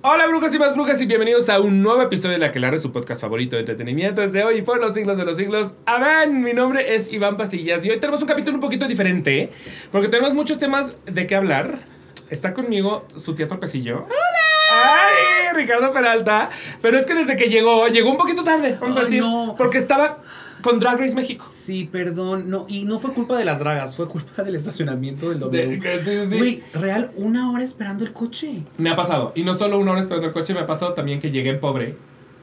Hola 0.00 0.26
brujas 0.28 0.54
y 0.54 0.58
más 0.58 0.74
brujas 0.74 1.00
y 1.02 1.06
bienvenidos 1.06 1.48
a 1.48 1.60
un 1.60 1.82
nuevo 1.82 2.00
episodio 2.00 2.38
de 2.38 2.38
La 2.38 2.52
que 2.52 2.78
su 2.78 2.92
podcast 2.92 3.20
favorito 3.20 3.56
de 3.56 3.60
entretenimiento 3.60 4.20
desde 4.20 4.42
hoy 4.44 4.58
y 4.58 4.62
por 4.62 4.80
los 4.80 4.94
siglos 4.94 5.18
de 5.18 5.24
los 5.24 5.36
siglos. 5.36 5.72
Amén. 5.86 6.40
Mi 6.42 6.52
nombre 6.52 6.94
es 6.94 7.12
Iván 7.12 7.36
Pastillas 7.36 7.84
y 7.84 7.90
hoy 7.90 8.00
tenemos 8.00 8.22
un 8.22 8.28
capítulo 8.28 8.54
un 8.54 8.60
poquito 8.60 8.86
diferente 8.86 9.50
porque 9.92 10.08
tenemos 10.08 10.34
muchos 10.34 10.58
temas 10.58 10.96
de 11.04 11.26
qué 11.26 11.34
hablar. 11.34 11.80
Está 12.30 12.54
conmigo 12.54 13.06
su 13.16 13.34
tía 13.34 13.48
Torpecillo. 13.48 14.04
¡Hola! 14.04 14.38
¡Ay! 14.72 15.54
Ricardo 15.56 15.92
Peralta. 15.92 16.48
Pero 16.80 16.98
es 16.98 17.06
que 17.06 17.14
desde 17.14 17.36
que 17.36 17.48
llegó, 17.48 17.88
llegó 17.88 18.10
un 18.10 18.16
poquito 18.16 18.44
tarde, 18.44 18.78
vamos 18.80 18.96
a 18.96 19.00
decir. 19.00 19.20
no. 19.20 19.54
Porque 19.58 19.78
estaba 19.78 20.18
con 20.62 20.78
Drag 20.78 20.98
Race 20.98 21.14
México. 21.14 21.44
Sí, 21.48 21.88
perdón. 21.90 22.48
No, 22.50 22.66
y 22.68 22.84
no 22.84 22.98
fue 22.98 23.12
culpa 23.12 23.36
de 23.38 23.44
las 23.44 23.58
dragas, 23.58 23.96
fue 23.96 24.06
culpa 24.08 24.42
del 24.42 24.54
estacionamiento 24.54 25.30
del 25.30 25.38
De- 25.40 25.46
W. 25.46 25.80
que 25.80 25.98
sí, 26.00 26.30
sí. 26.30 26.38
Güey, 26.38 26.62
real, 26.74 27.10
una 27.16 27.50
hora 27.52 27.62
esperando 27.64 28.04
el 28.04 28.12
coche. 28.12 28.62
Me 28.76 28.90
ha 28.90 28.96
pasado. 28.96 29.32
Y 29.34 29.42
no 29.42 29.54
solo 29.54 29.78
una 29.78 29.92
hora 29.92 30.00
esperando 30.00 30.26
el 30.28 30.32
coche, 30.32 30.54
me 30.54 30.60
ha 30.60 30.66
pasado 30.66 30.94
también 30.94 31.20
que 31.20 31.30
llegué 31.30 31.50
en 31.50 31.60
pobre 31.60 31.96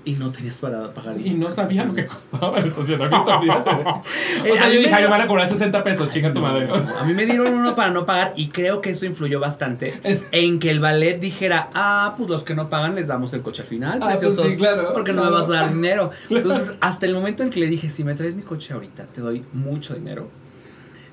Y 0.07 0.13
no 0.13 0.29
tenías 0.29 0.57
para 0.57 0.93
pagar. 0.93 1.19
y 1.19 1.31
no 1.31 1.49
sabía 1.49 1.83
lo 1.83 1.93
que 1.95 2.05
costaba 2.05 2.59
el 2.59 2.65
estacionamiento. 2.67 3.31
O 4.41 4.45
Eh, 4.45 4.51
sea, 4.53 4.67
yo 4.69 4.77
dije, 4.79 4.89
me- 4.91 4.95
ay, 4.95 5.03
me 5.03 5.09
van 5.09 5.21
a 5.21 5.27
cobrar 5.27 5.49
60 5.49 5.83
pesos, 5.83 6.09
chinga 6.11 6.31
tu 6.31 6.39
madre. 6.41 6.67
A 6.99 7.03
mí 7.05 7.13
me 7.15 7.25
dieron 7.25 7.51
uno 7.53 7.75
para 7.75 7.89
no 7.89 8.05
pagar 8.05 8.33
y 8.35 8.49
creo 8.49 8.81
que 8.81 8.91
eso 8.91 9.05
influyó 9.07 9.39
bastante 9.39 9.99
en 10.31 10.59
que 10.59 10.69
el 10.69 10.79
ballet 10.79 11.19
dijera, 11.19 11.69
ah, 11.73 12.13
pues 12.17 12.29
los 12.29 12.43
que 12.43 12.53
no 12.53 12.69
pagan 12.69 12.93
les 12.93 13.07
damos 13.07 13.33
el 13.33 13.41
coche 13.41 13.63
al 13.63 13.67
final, 13.67 13.99
Ah, 14.03 14.15
pues 14.21 14.35
sí, 14.35 14.57
claro, 14.57 14.93
porque 14.93 15.11
no 15.11 15.23
me 15.23 15.31
vas 15.31 15.47
a 15.49 15.53
dar 15.53 15.73
dinero. 15.73 16.11
Entonces, 16.29 16.73
hasta 16.81 17.05
el 17.07 17.13
momento 17.15 17.41
en 17.41 17.49
que 17.49 17.59
le 17.59 17.65
dije, 17.67 17.89
si 17.89 18.03
me 18.03 18.13
traes 18.13 18.35
mi 18.35 18.43
coche 18.43 18.73
ahorita, 18.73 19.05
te 19.05 19.21
doy 19.21 19.43
mucho 19.53 19.95
dinero, 19.95 20.29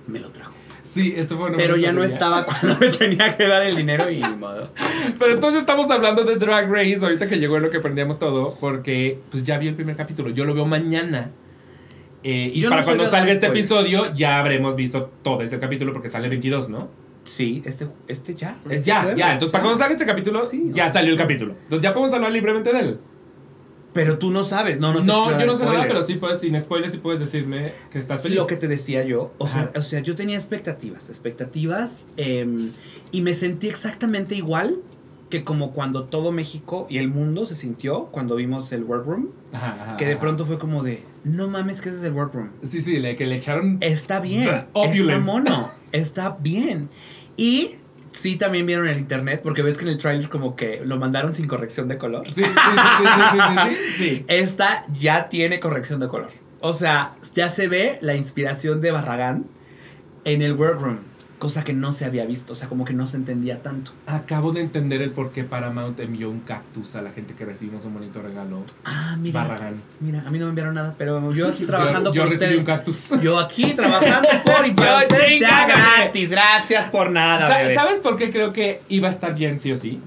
me 0.06 0.19
lo 0.20 0.28
trajo. 0.30 0.52
Sí, 0.92 1.14
esto 1.16 1.37
fue 1.38 1.46
una 1.48 1.56
Pero 1.56 1.77
ya 1.77 1.91
no 1.92 2.02
estaba 2.05 2.45
cuando 2.45 2.77
me 2.78 2.88
tenía 2.91 3.37
que 3.37 3.46
dar 3.46 3.62
el 3.62 3.74
dinero 3.77 4.10
y 4.10 4.20
ni 4.20 4.38
modo. 4.38 4.70
Pero 5.19 5.33
entonces 5.33 5.61
estamos 5.61 5.91
hablando 5.91 6.25
de 6.25 6.36
Drag 6.36 6.70
Race, 6.70 6.98
ahorita 7.03 7.28
que 7.28 7.36
llegó 7.39 7.56
en 7.56 7.62
lo 7.62 7.70
que 7.70 7.78
aprendíamos 7.78 8.19
todo, 8.19 8.55
porque 8.61 9.19
pues 9.31 9.42
ya 9.44 9.56
vi 9.58 9.69
el 9.69 9.75
primer 9.75 9.97
capítulo, 9.97 10.28
yo 10.31 10.44
lo 10.44 10.53
veo 10.55 10.66
mañana. 10.66 11.31
Eh, 12.25 12.53
y 12.55 12.61
Yo 12.61 12.70
para 12.70 12.84
cuando 12.84 13.05
salga 13.06 13.33
este 13.33 13.47
spoilers. 13.47 13.70
episodio 13.70 14.14
ya 14.14 14.39
habremos 14.39 14.77
visto 14.77 15.11
todo 15.22 15.42
este 15.42 15.58
capítulo 15.58 15.92
porque 15.92 16.08
sale 16.08 16.25
el 16.25 16.31
22, 16.31 16.69
¿no? 16.69 16.89
Sí, 17.25 17.62
este, 17.64 17.86
este 18.06 18.34
ya. 18.34 18.59
Es 18.66 18.78
este 18.78 18.86
ya, 18.86 19.00
jueves, 19.03 19.19
ya. 19.19 19.33
Entonces, 19.33 19.50
para 19.53 19.62
cuando 19.62 19.78
salga 19.78 19.92
este 19.92 20.06
capítulo, 20.06 20.44
Sí, 20.47 20.70
ya 20.72 20.88
o- 20.88 20.92
salió 20.92 21.11
el 21.12 21.19
capítulo. 21.19 21.55
Entonces 21.64 21.83
ya 21.83 21.92
podemos 21.92 22.12
hablar 22.14 22.31
libremente 22.33 22.72
de 22.72 22.78
él. 22.81 22.98
Pero 23.92 24.18
tú 24.18 24.30
no 24.30 24.44
sabes, 24.44 24.80
no, 24.80 24.92
no 24.92 25.00
te 25.00 25.06
No, 25.06 25.38
yo 25.38 25.46
no 25.46 25.58
sé 25.58 25.64
nada, 25.64 25.84
pero 25.86 26.02
sí 26.02 26.14
puedes, 26.14 26.40
sin 26.40 26.58
spoilers, 26.58 26.92
sí 26.92 26.98
puedes 26.98 27.20
decirme 27.20 27.72
que 27.90 27.98
estás 27.98 28.22
feliz. 28.22 28.38
Lo 28.38 28.46
que 28.46 28.56
te 28.56 28.68
decía 28.68 29.04
yo, 29.04 29.32
o 29.38 29.46
sea, 29.46 29.70
o 29.76 29.82
sea 29.82 30.00
yo 30.00 30.16
tenía 30.16 30.36
expectativas, 30.36 31.10
expectativas, 31.10 32.08
em, 32.16 32.70
y 33.10 33.20
me 33.20 33.34
sentí 33.34 33.68
exactamente 33.68 34.34
igual 34.34 34.78
que 35.28 35.44
como 35.44 35.72
cuando 35.72 36.04
todo 36.04 36.30
México 36.30 36.86
y 36.90 36.98
el 36.98 37.08
mundo 37.08 37.46
se 37.46 37.54
sintió 37.54 38.06
cuando 38.06 38.36
vimos 38.36 38.70
el 38.72 38.84
workroom, 38.84 39.28
Ajá, 39.52 39.78
ajá, 39.80 39.96
que 39.96 40.06
de 40.06 40.16
pronto 40.16 40.44
fue 40.46 40.58
como 40.58 40.82
de, 40.82 41.04
no 41.24 41.48
mames 41.48 41.80
que 41.80 41.90
ese 41.90 41.98
es 41.98 42.04
el 42.04 42.12
workroom. 42.12 42.50
Sí, 42.62 42.80
sí, 42.80 42.96
le, 42.96 43.16
que 43.16 43.26
le 43.26 43.36
echaron. 43.36 43.78
Está 43.80 44.20
bien, 44.20 44.66
está 44.74 45.18
mono, 45.18 45.70
está 45.92 46.36
bien. 46.40 46.88
Y 47.36 47.76
sí 48.12 48.36
también 48.36 48.66
vieron 48.66 48.86
el 48.88 48.98
internet, 48.98 49.41
porque 49.42 49.62
ves 49.62 49.77
que 49.77 49.84
en 49.84 49.91
el 49.91 49.98
trailer 49.98 50.28
como 50.28 50.55
que 50.56 50.82
lo 50.84 50.96
mandaron 50.98 51.34
sin 51.34 51.46
corrección 51.48 51.88
de 51.88 51.98
color. 51.98 52.27
Sí, 52.27 52.44
sí, 52.44 52.44
sí, 52.44 52.50
sí, 52.52 53.04
sí, 53.32 53.38
sí, 53.41 53.74
sí, 53.74 53.92
sí. 53.98 54.24
Esta 54.28 54.86
ya 54.98 55.28
tiene 55.28 55.60
corrección 55.60 56.00
de 56.00 56.08
color. 56.08 56.30
O 56.60 56.72
sea, 56.72 57.10
ya 57.34 57.50
se 57.50 57.66
ve 57.66 57.98
la 58.02 58.14
inspiración 58.14 58.80
de 58.80 58.92
Barragán 58.92 59.46
en 60.24 60.42
el 60.42 60.52
workroom, 60.52 60.98
cosa 61.42 61.64
que 61.64 61.72
no 61.72 61.92
se 61.92 62.04
había 62.04 62.24
visto, 62.24 62.52
o 62.52 62.54
sea, 62.54 62.68
como 62.68 62.84
que 62.84 62.94
no 62.94 63.08
se 63.08 63.16
entendía 63.16 63.62
tanto. 63.62 63.90
Acabo 64.06 64.52
de 64.52 64.60
entender 64.60 65.02
el 65.02 65.10
por 65.10 65.32
qué 65.32 65.42
Paramount 65.42 65.98
envió 65.98 66.30
un 66.30 66.38
cactus 66.38 66.94
a 66.94 67.02
la 67.02 67.10
gente 67.10 67.34
que 67.34 67.44
recibimos 67.44 67.84
un 67.84 67.94
bonito 67.94 68.22
regalo. 68.22 68.62
Ah, 68.84 69.16
mira. 69.18 69.42
Barragán. 69.42 69.75
Mira, 69.98 70.22
a 70.25 70.31
mí 70.31 70.38
no 70.38 70.44
me 70.44 70.50
enviaron 70.50 70.76
nada, 70.76 70.94
pero 70.97 71.32
yo 71.32 71.48
aquí 71.48 71.64
trabajando 71.66 72.14
yo, 72.14 72.22
yo 72.22 72.31
por 72.31 72.38
recibí 72.38 72.58
un 72.58 72.64
cactus. 72.64 73.02
Yo 73.20 73.41
aquí 73.41 73.72
trabajando 73.76 74.28
por 74.44 74.64
y 74.64 74.70
para 74.70 75.00
Yo, 75.00 75.08
ustedes 75.08 75.41
ya 75.41 75.66
gratis. 75.66 76.31
Gracias 76.31 76.86
por 76.91 77.10
nada, 77.10 77.48
Sa- 77.48 77.58
bebés. 77.58 77.75
¿Sabes 77.75 77.98
por 77.98 78.14
qué 78.14 78.31
creo 78.31 78.52
que 78.52 78.81
iba 78.88 79.08
a 79.08 79.10
estar 79.10 79.34
bien 79.34 79.58
sí 79.58 79.72
o 79.72 79.76
sí? 79.76 79.98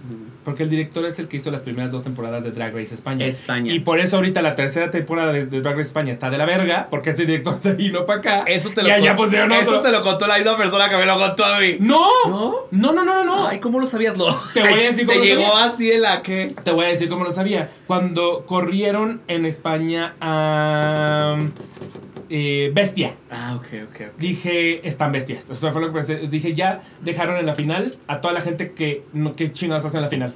Porque 0.45 0.63
el 0.63 0.69
director 0.69 1.03
es 1.05 1.19
el 1.19 1.27
que 1.27 1.37
hizo 1.37 1.51
las 1.51 1.61
primeras 1.63 1.91
dos 1.91 2.03
temporadas 2.05 2.43
de 2.45 2.51
Drag 2.51 2.73
Race 2.73 2.95
España. 2.95 3.25
España. 3.25 3.73
Y 3.73 3.79
por 3.79 3.99
eso 3.99 4.15
ahorita 4.15 4.41
la 4.41 4.55
tercera 4.55 4.91
temporada 4.91 5.33
de, 5.33 5.45
de 5.47 5.59
Drag 5.61 5.75
Race 5.75 5.87
España 5.87 6.13
está 6.13 6.29
de 6.29 6.37
la 6.37 6.45
verga, 6.45 6.87
porque 6.89 7.09
este 7.09 7.25
director 7.25 7.57
se 7.61 7.73
vino 7.73 8.05
para 8.05 8.19
acá. 8.19 8.43
Eso 8.47 8.69
te 8.69 8.81
y 8.81 8.87
lo 8.87 8.93
allá 8.93 9.15
con- 9.15 9.25
pusieron 9.25 9.51
Eso 9.51 9.81
te 9.81 9.91
lo 9.91 10.01
contó 10.01 10.27
la 10.27 10.37
misma 10.37 10.55
persona 10.55 10.87
que 10.89 10.95
me 10.95 11.05
lo 11.05 11.17
contó 11.17 11.43
a 11.43 11.59
mí. 11.59 11.75
¡No! 11.81 12.07
¿No? 12.27 12.53
No, 12.71 12.93
no, 12.93 13.03
no, 13.03 13.25
no. 13.25 13.47
Ay, 13.47 13.59
¿cómo 13.59 13.79
lo 13.79 13.85
sabías? 13.87 14.15
Lo? 14.17 14.27
Te 14.53 14.61
voy 14.61 14.71
a 14.73 14.75
decir 14.87 15.07
Te 15.07 15.13
cómo 15.15 15.19
lo 15.19 15.23
llegó 15.25 15.41
sabía. 15.51 15.65
así 15.65 15.87
de 15.89 15.97
la 15.97 16.21
que. 16.21 16.55
Te 16.63 16.71
voy 16.71 16.85
a 16.85 16.89
decir 16.89 17.09
cómo 17.09 17.23
lo 17.23 17.31
sabía. 17.31 17.71
Cuando 17.87 18.45
corrieron 18.45 19.21
en 19.27 19.45
España 19.45 20.13
a 20.21 21.37
eh, 22.29 22.71
Bestia. 22.73 23.15
Ah, 23.31 23.55
ok, 23.55 23.65
ok, 23.89 24.01
ok. 24.13 24.17
Dije, 24.19 24.87
están 24.87 25.11
bestias. 25.11 25.49
Eso 25.49 25.71
fue 25.71 25.81
lo 25.81 25.87
que 25.87 25.93
pensé. 25.93 26.15
Dije, 26.27 26.53
ya 26.53 26.81
dejaron 27.01 27.37
en 27.37 27.45
la 27.45 27.55
final 27.55 27.91
a 28.07 28.19
toda 28.19 28.33
la 28.33 28.41
gente 28.41 28.71
que 28.73 29.03
no, 29.13 29.35
que 29.35 29.51
chingados 29.53 29.85
hacen 29.85 29.99
en 29.99 30.03
la 30.03 30.09
final. 30.09 30.33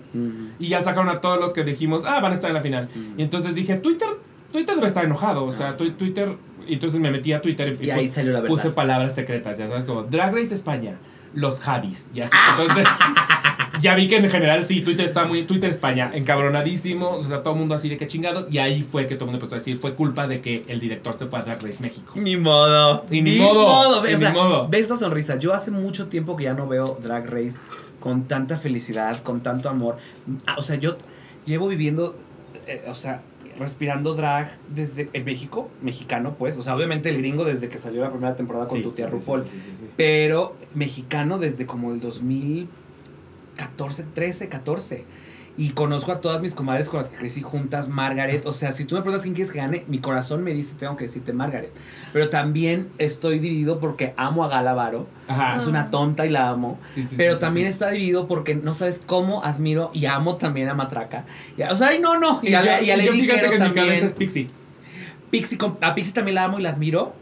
Y 0.60 0.68
ya 0.70 0.82
sacaron 0.82 1.10
a 1.10 1.22
todos 1.22 1.40
los 1.40 1.54
que 1.54 1.64
dijimos, 1.64 2.04
ah, 2.06 2.20
van 2.20 2.32
a 2.32 2.36
estar 2.36 2.50
en 2.50 2.56
la 2.56 2.62
final. 2.62 2.90
Y 3.18 3.22
entonces 3.24 3.56
dije, 3.56 3.76
Twitter, 3.76 4.08
Twitter 4.52 4.76
debe 4.76 4.88
estar 4.88 5.06
enojado. 5.06 5.46
O 5.46 5.52
sea, 5.52 5.78
tu- 5.78 5.92
Twitter. 5.92 6.36
Y 6.68 6.74
entonces 6.74 7.00
me 7.00 7.10
metí 7.12 7.34
a 7.34 7.42
Twitter 7.42 7.76
y, 7.82 7.88
Y 7.88 7.92
ahí 7.92 8.06
pus- 8.06 8.14
salió 8.14 8.32
la 8.34 8.42
verdad. 8.42 8.56
puse 8.56 8.70
palabras 8.70 9.16
secretas, 9.16 9.58
ya 9.58 9.68
sabes, 9.68 9.86
como 9.86 10.04
Drag 10.04 10.34
Race 10.36 10.54
España, 10.54 10.96
los 11.34 11.62
Javis. 11.62 12.08
Ya 12.14 12.28
sé. 12.28 12.34
Ah. 12.36 12.56
Entonces, 12.60 12.88
ya 13.82 13.96
vi 13.96 14.08
que 14.08 14.18
en 14.18 14.30
general 14.30 14.64
sí, 14.64 14.82
Twitter 14.82 15.06
está 15.06 15.26
muy. 15.26 15.44
Twitter 15.44 15.70
España, 15.70 16.12
encabronadísimo. 16.14 17.10
O 17.12 17.24
sea, 17.24 17.42
todo 17.44 17.54
el 17.54 17.60
mundo 17.60 17.76
así 17.76 17.90
de 17.90 17.98
que 17.98 18.08
chingado. 18.08 18.48
Y 18.50 18.58
ahí 18.58 18.82
fue 18.84 19.08
que 19.08 19.16
todo 19.16 19.26
el 19.26 19.32
mundo 19.32 19.38
empezó 19.38 19.56
a 19.56 19.60
decir, 19.60 19.78
fue 19.78 19.94
culpa 19.96 20.28
de 20.28 20.42
que 20.42 20.64
el 20.68 20.80
director 20.80 21.16
se 21.18 21.26
fue 21.28 21.40
a 21.40 21.42
Drag 21.44 21.62
Race 21.62 21.82
México. 21.82 22.14
Ni 22.16 22.38
modo. 22.38 23.06
Y 23.10 23.22
ni 23.22 23.38
modo, 23.38 24.02
Ve, 24.02 24.12
y 24.12 24.14
o 24.14 24.18
ni 24.18 24.24
sea, 24.24 24.34
modo. 24.34 24.68
Ve 24.68 24.80
esta 24.80 24.98
sonrisa. 24.98 25.38
Yo 25.38 25.54
hace 25.54 25.72
mucho 25.72 26.08
tiempo 26.08 26.36
que 26.36 26.46
ya 26.46 26.54
no 26.54 26.68
veo 26.68 26.98
Drag 27.02 27.26
Race 27.30 27.60
con 28.00 28.24
tanta 28.26 28.58
felicidad, 28.58 29.22
con 29.24 29.42
tanto 29.42 29.70
amor. 29.70 29.98
Ah, 30.46 30.56
O 30.58 30.62
sea, 30.62 30.76
yo 30.78 30.98
llevo 31.46 31.68
viviendo, 31.68 32.16
eh, 32.68 32.84
o 32.88 32.96
sea, 32.96 33.22
respirando 33.58 34.14
drag 34.14 34.58
desde 34.70 35.10
en 35.12 35.26
México, 35.26 35.70
mexicano, 35.82 36.36
pues. 36.40 36.56
O 36.56 36.62
sea, 36.62 36.76
obviamente 36.76 37.10
el 37.10 37.18
gringo 37.18 37.44
desde 37.44 37.68
que 37.68 37.78
salió 37.78 38.02
la 38.02 38.10
primera 38.10 38.36
temporada 38.36 38.68
con 38.68 38.78
Sí, 38.78 38.84
tu 38.84 38.92
tía 38.92 39.08
sí, 39.08 39.12
RuPaul. 39.12 39.44
sí. 39.44 39.58
Pero 39.98 40.56
mexicano 40.76 41.40
desde 41.40 41.66
como 41.66 41.92
el 41.92 42.00
2014, 43.68 44.04
13, 44.14 44.48
14. 44.50 45.06
Y 45.58 45.72
conozco 45.72 46.14
a 46.14 46.22
todas 46.22 46.42
mis 46.42 46.56
comadres 46.56 46.88
con 46.88 47.00
las 47.02 47.10
que 47.10 47.18
crecí 47.18 47.42
juntas, 47.42 47.90
Margaret. 47.90 48.46
O 48.46 48.54
sea, 48.54 48.72
si 48.72 48.86
tú 48.86 48.96
me 48.96 49.02
preguntas 49.02 49.24
quién 49.24 49.34
quieres 49.36 49.52
que 49.52 49.58
gane, 49.58 49.84
mi 49.88 50.00
corazón 50.00 50.42
me 50.42 50.54
dice, 50.54 50.74
tengo 50.80 50.96
que 50.96 51.04
decirte 51.06 51.34
Margaret. 51.34 51.74
Pero 52.14 52.30
también 52.30 52.88
estoy 52.98 53.40
dividido 53.40 53.78
porque 53.82 54.14
amo 54.16 54.46
a 54.46 54.48
Gala 54.48 54.74
Varo. 54.74 55.08
Ajá. 55.28 55.58
Es 55.58 55.68
una 55.68 55.90
tonta 55.90 56.26
y 56.26 56.30
la 56.30 56.48
amo. 56.50 56.80
Sí, 56.94 57.04
sí, 57.04 57.16
Pero 57.18 57.36
sí, 57.36 57.42
también 57.42 57.68
sí. 57.68 57.72
está 57.72 57.90
dividido 57.90 58.26
porque 58.28 58.56
no 58.56 58.74
sabes 58.74 59.02
cómo 59.06 59.44
admiro 59.44 59.92
y 59.94 60.06
amo 60.06 60.38
también 60.38 60.70
a 60.70 60.76
Matraca. 60.76 61.26
Y 61.58 61.64
o 61.64 61.76
sea, 61.76 61.90
ay, 61.90 62.00
no, 62.00 62.18
no. 62.18 62.40
Y, 62.42 62.52
Y 62.52 62.54
a, 62.56 62.62
yo- 62.80 62.86
y 62.86 62.92
a 62.92 62.96
yo 62.96 63.04
Lady 63.12 63.22
fíjate 63.22 63.40
Quero 63.40 63.52
que 63.52 63.58
mi 63.60 63.64
también. 63.66 63.86
cabeza 63.88 64.06
es 64.06 64.14
Pixie. 64.14 64.50
A 65.82 65.94
Pixie 65.96 66.14
también 66.14 66.36
la 66.36 66.46
amo 66.46 66.60
y 66.60 66.62
la 66.62 66.70
admiro. 66.70 67.14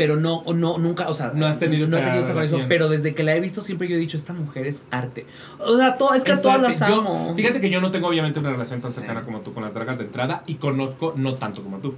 Pero 0.00 0.16
no, 0.16 0.42
no, 0.54 0.78
nunca, 0.78 1.10
o 1.10 1.12
sea, 1.12 1.32
No 1.34 1.44
has 1.44 1.58
tenido 1.58 1.86
no 1.86 1.98
he 1.98 2.00
esa 2.00 2.08
tenido 2.08 2.24
esa 2.24 2.32
conexión. 2.32 2.60
relación. 2.62 2.68
Pero 2.70 2.88
desde 2.88 3.14
que 3.14 3.22
la 3.22 3.36
he 3.36 3.40
visto 3.40 3.60
siempre 3.60 3.86
yo 3.86 3.96
he 3.96 3.98
dicho, 3.98 4.16
esta 4.16 4.32
mujer 4.32 4.66
es 4.66 4.86
arte. 4.90 5.26
O 5.58 5.76
sea, 5.76 5.98
todo, 5.98 6.14
es 6.14 6.24
que 6.24 6.32
a 6.32 6.40
todas 6.40 6.62
las 6.62 6.78
Yo- 6.78 6.86
amo. 6.86 7.34
Fíjate 7.36 7.60
que 7.60 7.68
yo 7.68 7.82
no 7.82 7.90
tengo 7.90 8.08
obviamente 8.08 8.38
una 8.38 8.48
relación 8.48 8.80
tan 8.80 8.92
Sí. 8.92 9.00
cercana 9.00 9.26
como 9.26 9.40
tú 9.42 9.52
con 9.52 9.62
las 9.62 9.74
dragas 9.74 9.98
de 9.98 10.04
entrada 10.04 10.42
y 10.46 10.54
conozco, 10.54 11.12
no 11.16 11.34
tanto 11.34 11.62
como 11.62 11.80
tú, 11.80 11.96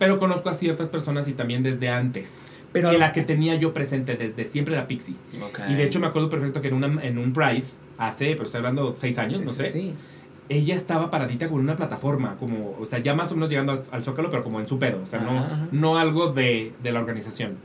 pero 0.00 0.18
conozco 0.18 0.48
a 0.48 0.54
ciertas 0.54 0.88
personas 0.88 1.28
y 1.28 1.32
también 1.34 1.62
desde 1.62 1.88
antes. 1.90 2.50
Pero- 2.72 2.92
y 2.92 2.98
la 2.98 3.12
que 3.12 3.22
tenía 3.22 3.54
yo 3.54 3.72
presente 3.72 4.16
desde 4.16 4.46
siempre 4.46 4.74
era 4.74 4.88
Pixie. 4.88 5.14
Ok. 5.40 5.60
Y 5.70 5.74
de 5.74 5.84
hecho 5.84 6.00
me 6.00 6.08
acuerdo 6.08 6.28
perfecto 6.28 6.60
que 6.60 6.66
en, 6.66 6.74
una, 6.74 7.04
en 7.04 7.18
un 7.18 7.32
Pride, 7.32 7.62
hace, 7.98 8.32
pero 8.32 8.46
estoy 8.46 8.58
hablando 8.58 8.96
seis 8.98 9.16
años, 9.18 9.38
Sí, 9.38 9.44
no 9.44 9.52
sí, 9.52 9.58
sé, 9.58 9.70
sí. 9.70 9.94
Ella 10.48 10.74
estaba 10.74 11.10
paradita 11.10 11.48
con 11.48 11.60
una 11.60 11.76
plataforma, 11.76 12.36
como, 12.38 12.76
o 12.78 12.84
sea, 12.84 12.98
ya 12.98 13.14
más 13.14 13.32
o 13.32 13.34
menos 13.34 13.48
llegando 13.50 13.72
al, 13.72 13.82
al 13.90 14.04
Zócalo, 14.04 14.28
pero 14.30 14.44
como 14.44 14.60
en 14.60 14.68
su 14.68 14.78
pedo, 14.78 15.00
o 15.02 15.06
sea, 15.06 15.20
no, 15.20 15.30
Ajá, 15.30 15.44
ajá. 15.46 15.68
no 15.72 15.98
algo 15.98 16.32
de, 16.32 16.72
de 16.82 16.92
la 16.92 17.00
organización. 17.00 17.56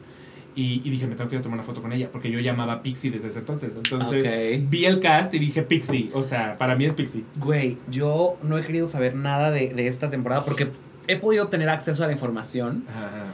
Y, 0.56 0.82
y 0.84 0.90
dije, 0.90 1.06
me 1.08 1.16
tengo 1.16 1.30
que 1.30 1.36
ir 1.36 1.40
a 1.40 1.44
tomar 1.44 1.60
una 1.60 1.64
foto 1.66 1.82
con 1.82 1.94
ella, 1.94 2.10
porque 2.12 2.32
yo 2.32 2.40
llamaba 2.40 2.82
Pixie 2.82 3.12
desde 3.12 3.30
ese 3.30 3.40
entonces. 3.40 3.76
Entonces 3.78 4.70
vi 4.70 4.86
el 4.86 5.00
cast 5.00 5.34
y 5.34 5.40
dije 5.40 5.62
Pixie, 5.62 6.10
o 6.14 6.24
sea, 6.24 6.58
para 6.58 6.76
mí 6.76 6.86
es 6.86 6.94
Pixie. 6.94 7.24
Güey, 7.38 7.78
yo 7.90 8.38
no 8.42 8.58
he 8.58 8.64
querido 8.64 8.88
saber 8.88 9.16
nada 9.16 9.52
de, 9.52 9.70
de 9.70 9.88
esta 9.88 10.10
temporada 10.10 10.44
porque 10.44 10.68
he 11.08 11.16
podido 11.18 11.48
tener 11.48 11.70
acceso 11.70 12.04
a 12.04 12.08
la 12.08 12.14
información, 12.14 12.84
ajá. 12.90 13.26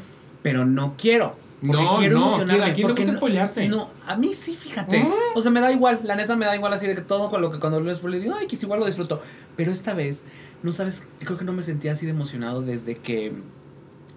pero 0.43 0.65
no 0.65 0.95
quiero. 0.97 1.35
Porque 1.61 1.81
No, 1.83 1.97
quiero 1.97 2.19
no, 2.19 2.25
emocionarme. 2.27 2.63
¿a 2.65 2.73
quién 2.73 2.87
le 2.87 2.93
porque 2.93 3.05
no- 3.05 3.13
spoilearse? 3.13 3.67
No, 3.69 3.89
a 4.05 4.15
mí 4.17 4.33
sí, 4.33 4.55
fíjate. 4.55 4.99
Mm. 4.99 5.13
O 5.35 5.41
sea, 5.41 5.51
me 5.51 5.61
da 5.61 5.71
igual. 5.71 6.01
La 6.03 6.15
neta 6.15 6.35
me 6.35 6.45
da 6.45 6.55
igual 6.55 6.73
así 6.73 6.85
de 6.85 6.95
que 6.95 7.01
todo 7.01 7.29
con 7.29 7.41
lo 7.41 7.51
que 7.51 7.59
cuando 7.59 7.79
lo 7.79 7.93
spoileo 7.95 8.19
digo, 8.21 8.35
ay, 8.37 8.45
que 8.47 8.55
igual 8.57 8.79
lo 8.79 8.85
disfruto. 8.85 9.21
Pero 9.55 9.71
esta 9.71 9.93
vez, 9.93 10.23
no 10.63 10.71
sabes, 10.71 11.03
creo 11.19 11.37
que 11.37 11.45
no 11.45 11.53
me 11.53 11.63
sentía 11.63 11.93
así 11.93 12.05
de 12.05 12.11
emocionado 12.11 12.61
desde 12.61 12.97
que 12.97 13.33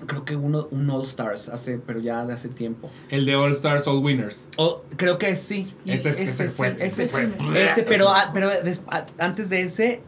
creo 0.06 0.24
que 0.24 0.36
uno, 0.36 0.68
un 0.70 0.88
All 0.90 1.02
Stars, 1.02 1.48
hace, 1.48 1.78
pero 1.78 1.98
ya 2.00 2.24
de 2.24 2.32
hace 2.32 2.48
tiempo. 2.48 2.88
El 3.08 3.24
de 3.24 3.34
All 3.34 3.52
Stars, 3.52 3.86
All 3.88 3.98
Winners. 4.04 4.48
O, 4.56 4.82
creo 4.96 5.18
que 5.18 5.34
sí. 5.34 5.72
Ese 5.86 6.10
es- 6.10 6.20
ese 6.20 6.44
sí, 6.50 6.56
fue- 6.56 6.68
ese, 6.78 6.86
ese 7.04 7.08
fue- 7.08 7.30
ese, 7.56 7.82
pero, 7.82 8.08
a- 8.10 8.30
pero 8.32 8.48
des- 8.62 8.80
a- 8.88 9.06
antes 9.18 9.48
de 9.50 9.62
ese, 9.62 10.00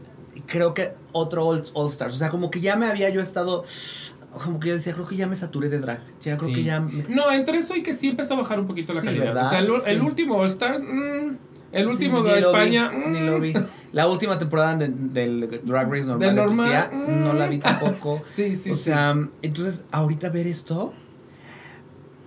creo 0.47 0.73
que 0.73 0.93
otro 1.11 1.45
All, 1.45 1.63
All 1.73 1.87
Stars. 1.89 2.15
O 2.15 2.17
sea, 2.17 2.29
como 2.29 2.49
que 2.51 2.61
ya 2.61 2.75
me 2.77 2.85
había 2.85 3.09
yo 3.09 3.21
estado. 3.21 3.65
Como 4.31 4.59
que 4.59 4.69
yo 4.69 4.75
decía, 4.75 4.93
creo 4.93 5.07
que 5.07 5.15
ya 5.15 5.27
me 5.27 5.35
saturé 5.35 5.69
de 5.69 5.79
drag. 5.79 5.99
Ya 6.21 6.37
creo 6.37 6.49
Sí. 6.49 6.55
que 6.55 6.63
ya. 6.63 6.79
me- 6.79 7.05
No, 7.09 7.31
entre 7.31 7.57
eso 7.57 7.75
y 7.75 7.83
que 7.83 7.93
sí 7.93 8.07
empezó 8.09 8.35
a 8.35 8.37
bajar 8.37 8.59
un 8.59 8.67
poquito 8.67 8.93
la 8.93 9.01
Sí, 9.01 9.07
calidad. 9.07 9.25
¿verdad? 9.25 9.47
O 9.47 9.49
sea, 9.49 9.59
el, 9.59 9.97
el 9.97 10.01
último 10.01 10.35
All 10.37 10.47
Stars, 10.47 10.81
mm, 10.81 11.35
el 11.73 11.87
último 11.87 12.17
Sí, 12.19 12.23
de 12.23 12.29
ni 12.29 12.35
vi, 12.35 12.39
España. 12.45 12.91
ni 13.09 13.19
mm, 13.19 13.25
lo 13.25 13.39
vi. 13.39 13.53
La 13.93 14.07
última 14.07 14.37
temporada 14.39 14.77
de- 14.77 14.87
del 14.89 15.61
Drag 15.63 15.89
Race 15.91 16.05
normal. 16.05 16.19
De 16.19 16.27
de 16.27 16.41
tu 16.41 16.47
normal, 16.47 16.69
tía, 16.69 16.89
mm. 16.93 17.23
no 17.23 17.33
la 17.33 17.47
vi 17.47 17.57
tampoco. 17.57 18.21
Sí, 18.35 18.55
sí, 18.55 18.71
o 18.71 18.75
sí. 18.75 18.83
sea, 18.83 19.15
entonces 19.41 19.83
ahorita 19.91 20.29
ver 20.29 20.47
esto 20.47 20.93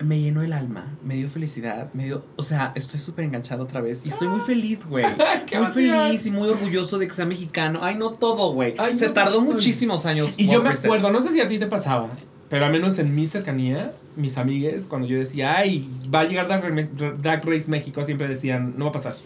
me 0.00 0.20
llenó 0.20 0.42
el 0.42 0.52
alma, 0.52 0.86
me 1.04 1.14
dio 1.14 1.28
felicidad, 1.28 1.92
me 1.94 2.04
dio, 2.04 2.22
o 2.36 2.42
sea, 2.42 2.72
estoy 2.74 2.98
súper 2.98 3.24
enganchado 3.24 3.62
otra 3.62 3.80
vez 3.80 4.00
y 4.04 4.08
estoy 4.08 4.28
muy 4.28 4.40
feliz, 4.40 4.84
güey. 4.86 5.04
¡Qué 5.46 5.58
muy 5.58 5.72
feliz 5.72 6.26
y 6.26 6.30
muy 6.30 6.48
orgulloso 6.48 6.98
de 6.98 7.06
que 7.06 7.14
sea 7.14 7.26
mexicano. 7.26 7.80
Ay, 7.82 7.94
no 7.94 8.10
todo, 8.10 8.52
güey. 8.52 8.74
Se 8.94 9.06
no, 9.06 9.12
tardó 9.12 9.40
muchísimos 9.40 10.04
años. 10.06 10.34
Y 10.36 10.48
yo 10.48 10.62
me 10.62 10.70
acuerdo, 10.70 11.10
no 11.10 11.22
sé 11.22 11.32
si 11.32 11.40
a 11.40 11.48
ti 11.48 11.58
te 11.58 11.66
pasaba, 11.66 12.10
pero 12.48 12.66
al 12.66 12.72
menos 12.72 12.98
en 12.98 13.14
mi 13.14 13.26
cercanía, 13.26 13.92
mis 14.16 14.36
amigues, 14.36 14.86
cuando 14.86 15.06
yo 15.06 15.18
decía, 15.18 15.56
ay, 15.56 15.88
va 16.12 16.20
a 16.20 16.24
llegar 16.24 16.48
Drag 16.48 16.62
Race, 16.64 16.90
Drag 17.20 17.44
Race 17.44 17.70
México, 17.70 18.02
siempre 18.04 18.28
decían, 18.28 18.74
no 18.76 18.86
va 18.86 18.90
a 18.90 18.92
pasar. 18.92 19.16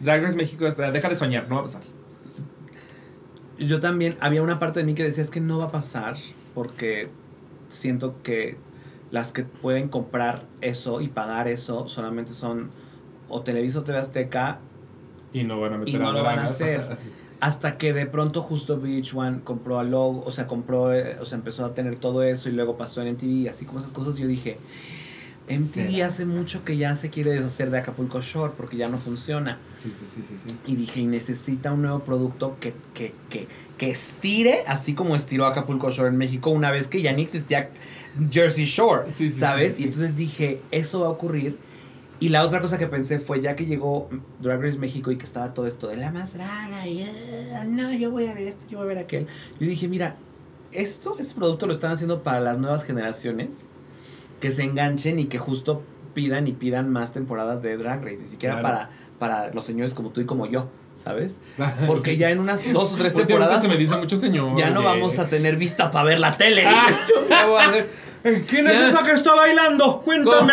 Drag 0.00 0.22
Race 0.22 0.36
México, 0.36 0.64
o 0.64 0.70
sea, 0.70 0.90
deja 0.90 1.08
de 1.08 1.16
soñar, 1.16 1.48
no 1.48 1.56
va 1.56 1.60
a 1.62 1.64
pasar. 1.64 1.82
Yo 3.58 3.80
también, 3.80 4.16
había 4.20 4.42
una 4.42 4.58
parte 4.58 4.80
de 4.80 4.86
mí 4.86 4.94
que 4.94 5.02
decía, 5.02 5.22
es 5.22 5.30
que 5.30 5.40
no 5.40 5.58
va 5.58 5.66
a 5.66 5.70
pasar 5.72 6.16
porque 6.54 7.08
siento 7.68 8.22
que 8.22 8.56
las 9.12 9.30
que 9.30 9.44
pueden 9.44 9.88
comprar 9.88 10.42
eso 10.60 11.00
y 11.00 11.06
pagar 11.06 11.46
eso 11.46 11.86
solamente 11.86 12.34
son 12.34 12.70
o 13.28 13.42
Televisa 13.42 13.78
o 13.78 13.82
TV 13.82 13.98
Azteca 13.98 14.58
Y 15.32 15.44
no 15.44 15.60
van 15.60 15.74
a 15.74 15.78
meter 15.78 15.94
Y 15.94 15.98
no 15.98 16.08
a 16.08 16.12
lo 16.12 16.24
van 16.24 16.40
a 16.40 16.44
hacer. 16.44 16.96
hasta 17.42 17.76
que 17.76 17.92
de 17.92 18.06
pronto 18.06 18.40
justo 18.40 18.80
VH1 18.80 19.42
compró 19.42 19.80
a 19.80 19.82
Logo, 19.82 20.22
o 20.24 20.30
sea, 20.30 20.46
compró, 20.46 20.94
eh, 20.94 21.16
o 21.20 21.24
sea, 21.24 21.36
empezó 21.38 21.64
a 21.64 21.74
tener 21.74 21.96
todo 21.96 22.22
eso 22.22 22.48
y 22.48 22.52
luego 22.52 22.76
pasó 22.76 23.02
en 23.02 23.14
MTV 23.14 23.24
y 23.24 23.48
así 23.48 23.64
como 23.64 23.80
esas 23.80 23.90
cosas, 23.90 24.16
yo 24.16 24.28
dije, 24.28 24.58
MTV 25.48 25.90
¿Será? 25.90 26.06
hace 26.06 26.24
mucho 26.24 26.64
que 26.64 26.76
ya 26.76 26.94
se 26.94 27.10
quiere 27.10 27.32
deshacer 27.32 27.70
de 27.70 27.78
Acapulco 27.78 28.20
Shore 28.20 28.52
porque 28.56 28.76
ya 28.76 28.88
no 28.88 28.98
funciona. 28.98 29.58
Sí, 29.82 29.90
sí, 29.90 30.06
sí, 30.14 30.22
sí, 30.22 30.36
sí. 30.46 30.56
Y 30.68 30.76
dije, 30.76 31.00
y 31.00 31.06
necesita 31.06 31.72
un 31.72 31.82
nuevo 31.82 31.98
producto 31.98 32.56
que, 32.60 32.74
que, 32.94 33.12
que, 33.28 33.48
que 33.76 33.90
estire, 33.90 34.62
así 34.68 34.94
como 34.94 35.16
estiró 35.16 35.46
Acapulco 35.46 35.90
Shore 35.90 36.10
en 36.10 36.18
México 36.18 36.50
una 36.50 36.70
vez 36.70 36.86
que 36.86 37.02
ya 37.02 37.12
ni 37.12 37.22
existía 37.22 37.70
Jersey 38.30 38.64
Shore, 38.64 39.12
Sí, 39.16 39.30
sí, 39.30 39.38
¿sabes? 39.40 39.74
sí. 39.74 39.82
Y 39.82 39.84
entonces 39.86 40.16
dije, 40.16 40.60
eso 40.70 41.00
va 41.00 41.06
a 41.06 41.10
ocurrir. 41.10 41.58
Y 42.20 42.28
la 42.28 42.44
otra 42.44 42.60
cosa 42.60 42.78
que 42.78 42.86
pensé 42.86 43.18
fue, 43.18 43.40
ya 43.40 43.56
que 43.56 43.66
llegó 43.66 44.08
Drag 44.40 44.60
Race 44.62 44.78
México 44.78 45.10
y 45.10 45.16
que 45.16 45.24
estaba 45.24 45.54
todo 45.54 45.66
esto 45.66 45.88
de 45.88 45.96
la 45.96 46.12
más 46.12 46.32
draga 46.34 46.86
y 46.86 47.02
ah, 47.56 47.64
no, 47.66 47.92
yo 47.92 48.12
voy 48.12 48.26
a 48.26 48.34
ver 48.34 48.44
esto, 48.48 48.64
yo 48.70 48.78
voy 48.78 48.84
a 48.84 48.88
ver 48.88 48.98
aquel. 48.98 49.26
Yo 49.58 49.66
dije, 49.66 49.88
mira, 49.88 50.16
esto, 50.70 51.16
este 51.18 51.34
producto 51.34 51.66
lo 51.66 51.72
están 51.72 51.90
haciendo 51.90 52.22
para 52.22 52.38
las 52.40 52.58
nuevas 52.58 52.84
generaciones 52.84 53.66
que 54.40 54.50
se 54.52 54.62
enganchen 54.62 55.18
y 55.18 55.24
que 55.26 55.38
justo 55.38 55.82
pidan 56.14 56.46
y 56.46 56.52
pidan 56.52 56.90
más 56.92 57.12
temporadas 57.12 57.60
de 57.62 57.76
Drag 57.76 58.04
Race, 58.04 58.18
ni 58.20 58.26
siquiera 58.28 58.60
Claro. 58.60 58.68
para, 58.68 58.90
para 59.18 59.54
los 59.54 59.64
señores 59.64 59.92
como 59.94 60.10
tú 60.10 60.20
y 60.20 60.24
como 60.24 60.46
yo, 60.46 60.68
¿sabes? 60.94 61.40
Porque 61.86 62.16
ya 62.16 62.30
en 62.30 62.40
unas 62.40 62.60
dos 62.72 62.92
o 62.92 62.96
tres 62.96 63.14
temporadas 63.14 63.62
se 63.62 63.68
me 63.68 63.76
dice 63.76 63.96
mucho 63.96 64.16
señor. 64.16 64.56
ya 64.56 64.70
no 64.70 64.82
vamos 64.82 65.18
a 65.18 65.28
tener 65.28 65.56
vista 65.56 65.90
para 65.90 66.04
ver 66.04 66.20
la 66.20 66.36
tele. 66.36 66.64
Ah. 66.66 66.90
Ya 68.24 68.30
"Eh, 68.30 68.44
¿Quién 68.48 68.66
es 68.66 68.72
Ya. 68.74 68.88
esa 68.88 69.04
que 69.04 69.12
está 69.12 69.34
bailando? 69.34 70.00
Cuéntame, 70.02 70.52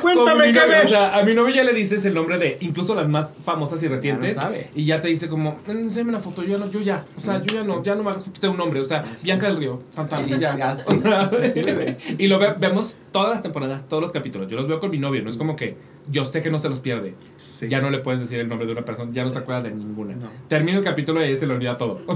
cuéntame 0.00 0.52
qué 0.52 0.60
ves. 0.66 0.84
O 0.86 0.88
sea, 0.88 1.16
a 1.18 1.22
mi 1.22 1.34
novio 1.34 1.54
ya 1.54 1.64
le 1.64 1.72
dices 1.72 2.04
el 2.06 2.14
nombre 2.14 2.38
de 2.38 2.56
incluso 2.60 2.94
las 2.94 3.08
más 3.08 3.36
famosas 3.44 3.82
y 3.82 3.88
recientes. 3.88 4.30
Ya 4.30 4.36
no 4.36 4.42
sabe. 4.42 4.70
Y 4.74 4.84
ya 4.86 5.00
te 5.00 5.08
dice 5.08 5.28
como, 5.28 5.58
enséñame 5.66 6.10
una 6.10 6.20
foto, 6.20 6.42
yo, 6.42 6.58
no, 6.58 6.70
yo 6.70 6.80
ya. 6.80 7.04
O 7.16 7.20
sea, 7.20 7.42
yo 7.42 7.54
ya 7.56 7.62
no, 7.64 7.82
ya 7.82 7.94
no 7.94 8.02
me 8.02 8.18
sé 8.18 8.48
un 8.48 8.56
nombre. 8.56 8.80
O 8.80 8.84
sea, 8.84 9.04
Bianca 9.22 9.48
del 9.48 9.56
Río, 9.56 9.82
fantasma, 9.94 10.26
Sí, 10.26 10.38
ya. 10.38 10.74
O 10.86 11.00
sea, 11.02 11.40
y 12.18 12.26
lo 12.28 12.38
ve- 12.38 12.54
vemos 12.58 12.96
todas 13.12 13.30
las 13.30 13.42
temporadas, 13.42 13.88
todos 13.88 14.02
los 14.02 14.12
capítulos. 14.12 14.48
Yo 14.50 14.56
los 14.56 14.68
veo 14.68 14.80
con 14.80 14.90
mi 14.90 14.98
novio, 14.98 15.22
no 15.22 15.30
es 15.30 15.36
como 15.36 15.56
que 15.56 15.76
yo 16.08 16.24
sé 16.24 16.40
que 16.42 16.50
no 16.50 16.58
se 16.58 16.68
los 16.68 16.80
pierde. 16.80 17.14
Sí. 17.36 17.68
Ya 17.68 17.80
no 17.80 17.90
le 17.90 17.98
puedes 17.98 18.20
decir 18.20 18.38
el 18.40 18.48
nombre 18.48 18.66
de 18.66 18.72
una 18.72 18.82
persona, 18.84 19.10
ya 19.12 19.24
no 19.24 19.30
se 19.30 19.38
acuerda 19.38 19.62
de 19.62 19.70
ninguna. 19.72 20.14
No. 20.14 20.28
Termina 20.48 20.78
el 20.78 20.84
capítulo 20.84 21.20
y 21.20 21.24
ahí 21.28 21.36
se 21.36 21.46
le 21.46 21.54
olvida 21.54 21.76
todo. 21.76 22.00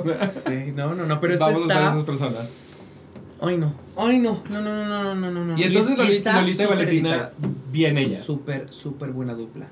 Sí, 0.45 0.73
no, 0.75 0.95
no, 0.95 1.05
no, 1.07 1.21
pero 1.21 1.35
esta 1.35 1.47
Vamos 1.47 1.63
a 1.63 1.65
usar 1.67 1.83
esas 1.93 2.05
personas 2.05 2.49
ay 3.47 3.59
no, 3.59 3.75
ay 3.97 4.19
no, 4.19 4.43
no, 4.49 4.61
no, 4.61 4.85
no, 4.87 5.15
no, 5.15 5.31
no, 5.31 5.45
no. 5.45 5.59
Y 5.59 5.65
entonces 5.65 5.93
y 5.93 5.97
Lolita 5.97 6.45
y 6.47 6.67
Valentina, 6.67 7.33
bien 7.73 7.99
ella. 7.99 8.21
Súper, 8.21 8.73
súper 8.73 9.11
buena 9.11 9.35
dupla. 9.35 9.69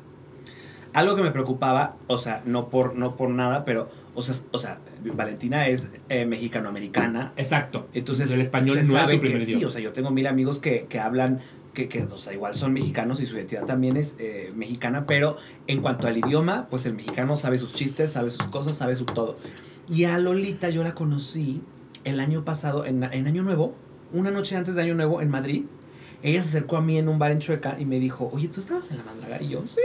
Algo 0.92 1.16
que 1.16 1.22
me 1.22 1.30
preocupaba, 1.30 1.96
o 2.06 2.18
sea, 2.18 2.42
no 2.44 2.68
por, 2.68 2.94
no 2.94 3.16
por 3.16 3.30
nada, 3.30 3.64
pero, 3.64 3.90
o 4.14 4.20
sea, 4.20 4.34
o 4.52 4.58
sea 4.58 4.78
Valentina 5.02 5.66
es 5.66 5.88
eh, 6.08 6.26
mexicanoamericana. 6.26 7.32
Exacto. 7.36 7.88
Entonces, 7.94 8.30
el 8.30 8.40
español 8.40 8.86
no 8.86 8.98
es 8.98 9.10
su 9.10 9.18
primer 9.18 9.42
idioma. 9.42 9.58
Sí, 9.60 9.64
o 9.64 9.70
sea, 9.70 9.80
yo 9.80 9.92
tengo 9.92 10.10
mil 10.10 10.26
amigos 10.26 10.58
que, 10.58 10.86
que 10.88 11.00
hablan 11.00 11.40
que, 11.72 11.88
que 11.88 12.02
o 12.02 12.18
sea, 12.18 12.34
igual 12.34 12.54
son 12.54 12.72
mexicanos 12.74 13.20
y 13.20 13.26
su 13.26 13.36
identidad 13.36 13.64
también 13.64 13.96
es 13.96 14.14
eh, 14.18 14.52
mexicana, 14.54 15.06
pero 15.06 15.36
en 15.66 15.80
cuanto 15.80 16.06
al 16.06 16.18
idioma, 16.18 16.66
pues 16.68 16.84
el 16.86 16.92
mexicano 16.92 17.36
sabe 17.36 17.58
sus 17.58 17.72
chistes, 17.72 18.12
sabe 18.12 18.30
sus 18.30 18.44
cosas, 18.44 18.76
sabe 18.76 18.94
su 18.94 19.04
todo. 19.06 19.38
Y 19.88 20.04
a 20.04 20.18
Lolita 20.18 20.70
yo 20.70 20.82
la 20.82 20.94
conocí 20.94 21.62
el 22.04 22.20
año 22.20 22.44
pasado, 22.44 22.84
en, 22.84 23.02
en 23.04 23.26
Año 23.26 23.42
Nuevo, 23.42 23.74
una 24.12 24.30
noche 24.30 24.56
antes 24.56 24.74
de 24.74 24.82
Año 24.82 24.94
Nuevo 24.94 25.20
en 25.20 25.28
Madrid. 25.30 25.64
Ella 26.24 26.40
se 26.42 26.50
acercó 26.50 26.76
a 26.76 26.80
mí 26.80 26.96
en 26.98 27.08
un 27.08 27.18
bar 27.18 27.32
en 27.32 27.40
Chueca 27.40 27.76
y 27.80 27.84
me 27.84 27.98
dijo, 27.98 28.28
oye, 28.32 28.46
¿tú 28.46 28.60
estabas 28.60 28.92
en 28.92 28.98
La 28.98 29.02
Más 29.02 29.16
Draga? 29.18 29.42
Y 29.42 29.48
yo, 29.48 29.62
sí. 29.66 29.80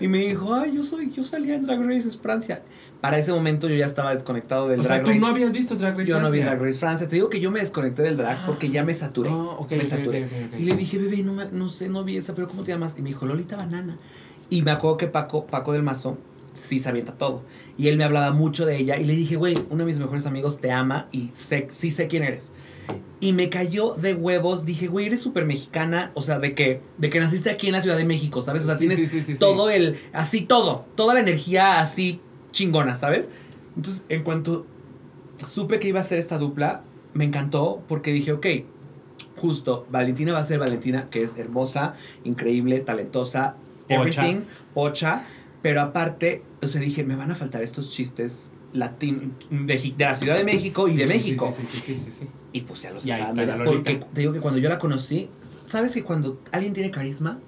Y 0.00 0.08
me 0.08 0.18
dijo, 0.18 0.54
ay, 0.54 0.74
yo 0.74 0.82
soy, 0.82 1.10
yo 1.10 1.22
salía 1.22 1.54
en 1.54 1.66
Drag 1.66 1.82
Race 1.86 2.10
Francia. 2.18 2.62
Para 3.02 3.18
ese 3.18 3.30
momento 3.30 3.68
yo 3.68 3.74
ya 3.76 3.84
estaba 3.84 4.14
desconectado 4.14 4.68
del 4.68 4.80
O 4.80 4.84
sea, 4.84 4.92
Drag 4.96 5.02
tú 5.04 5.08
Race. 5.10 5.20
no 5.20 5.26
habías 5.26 5.52
visto 5.52 5.74
Drag 5.74 5.92
Race 5.98 6.06
Yo 6.08 6.18
no 6.18 6.30
vi? 6.30 6.40
Drag 6.40 6.62
Race 6.62 6.78
Francia. 6.78 7.06
Te 7.08 7.16
digo 7.16 7.28
que 7.28 7.40
yo 7.40 7.50
me 7.50 7.60
desconecté 7.60 8.02
del 8.02 8.16
drag 8.16 8.46
porque 8.46 8.70
ya 8.70 8.84
me 8.84 8.94
saturé. 8.94 9.28
Ah, 9.30 9.56
ok, 9.58 9.72
me 9.72 9.84
saturé. 9.84 10.28
Y 10.58 10.62
le 10.64 10.74
dije, 10.76 10.96
bebé, 10.96 11.22
no, 11.22 11.34
me- 11.34 11.50
no 11.52 11.68
sé, 11.68 11.90
no 11.90 12.04
vi 12.04 12.16
esa, 12.16 12.34
pero 12.34 12.48
¿cómo 12.48 12.62
te 12.64 12.72
llamas? 12.72 12.94
Y 12.96 13.02
me 13.02 13.08
dijo, 13.10 13.26
Lolita 13.26 13.56
Banana. 13.56 13.98
Y 14.48 14.62
me 14.62 14.70
acuerdo 14.70 14.96
que 14.96 15.08
Paco, 15.08 15.46
Paco 15.46 15.72
del 15.74 15.82
Mazo 15.82 16.16
sí 16.52 16.78
se 16.78 16.88
avienta 16.88 17.12
todo. 17.12 17.42
Y 17.78 17.88
él 17.88 17.96
me 17.96 18.04
hablaba 18.04 18.30
mucho 18.32 18.66
de 18.66 18.76
ella. 18.76 18.96
Y 18.98 19.04
le 19.04 19.14
dije, 19.14 19.36
güey, 19.36 19.54
uno 19.70 19.78
de 19.78 19.84
mis 19.86 19.98
mejores 19.98 20.26
amigos 20.26 20.60
te 20.60 20.70
ama 20.70 21.08
y 21.12 21.30
sé, 21.32 21.68
sí 21.70 21.90
sé 21.90 22.08
quién 22.08 22.22
eres. 22.22 22.52
Y 23.20 23.32
me 23.32 23.48
cayó 23.50 23.94
de 23.94 24.14
huevos. 24.14 24.64
Dije, 24.64 24.86
güey, 24.88 25.06
eres 25.06 25.20
súper 25.20 25.44
mexicana. 25.44 26.10
O 26.14 26.22
sea, 26.22 26.38
de 26.38 26.54
que, 26.54 26.80
de 26.98 27.10
que 27.10 27.20
naciste 27.20 27.50
aquí 27.50 27.66
en 27.68 27.72
la 27.74 27.80
Ciudad 27.80 27.96
de 27.96 28.04
México, 28.04 28.42
¿sabes? 28.42 28.62
O 28.62 28.66
sea, 28.66 28.78
Sí, 28.78 28.88
tienes 28.88 29.10
sí, 29.10 29.22
sí, 29.22 29.34
todo 29.36 29.70
el, 29.70 29.98
así 30.12 30.42
todo, 30.42 30.86
toda 30.96 31.14
la 31.14 31.20
energía 31.20 31.80
así 31.80 32.20
chingona, 32.50 32.96
¿sabes? 32.96 33.30
Entonces, 33.76 34.04
en 34.08 34.22
cuanto 34.24 34.66
supe 35.36 35.78
que 35.78 35.88
iba 35.88 36.00
a 36.00 36.02
ser 36.02 36.18
esta 36.18 36.38
dupla, 36.38 36.82
me 37.14 37.24
encantó 37.24 37.82
porque 37.88 38.12
dije, 38.12 38.32
ok, 38.32 38.46
justo, 39.36 39.86
Valentina 39.90 40.32
va 40.32 40.40
a 40.40 40.44
ser 40.44 40.58
Valentina, 40.58 41.08
que 41.10 41.22
es 41.22 41.36
hermosa, 41.36 41.94
increíble, 42.24 42.80
talentosa, 42.80 43.54
Pocha. 43.88 44.00
everything, 44.00 44.40
pocha, 44.74 45.24
pero 45.62 45.80
aparte, 45.80 46.42
o 46.62 46.66
sea, 46.66 46.80
dije, 46.80 47.04
me 47.04 47.16
van 47.16 47.30
a 47.30 47.34
faltar 47.34 47.62
estos 47.62 47.90
chistes 47.90 48.52
latin 48.72 49.34
de, 49.50 49.76
de 49.96 50.04
la 50.04 50.14
Ciudad 50.14 50.36
de 50.36 50.44
México 50.44 50.88
y 50.88 50.96
de 50.96 51.06
Sí, 51.06 51.12
sí, 51.12 51.16
México. 51.18 51.54
Sí, 51.56 51.62
sí, 51.70 51.80
sí, 51.80 51.96
sí, 51.96 52.04
sí, 52.04 52.10
sí. 52.20 52.26
Y 52.52 52.62
pues 52.62 52.82
ya 52.82 52.90
los 52.90 53.04
está 53.04 53.18
ya, 53.18 53.32
Lolita. 53.32 53.64
Porque 53.64 54.00
te 54.12 54.20
digo 54.20 54.32
que 54.32 54.40
cuando 54.40 54.58
yo 54.58 54.68
la 54.68 54.78
conocí, 54.78 55.28
¿sabes 55.66 55.92
que 55.92 56.02
cuando 56.02 56.40
alguien 56.52 56.72
tiene 56.72 56.90
carisma 56.90 57.40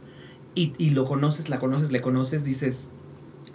y, 0.55 0.73
y 0.79 0.91
lo 0.91 1.05
conoces, 1.05 1.49
la 1.49 1.59
conoces, 1.59 1.91
le 1.91 2.01
conoces, 2.01 2.45
dices, 2.45 2.91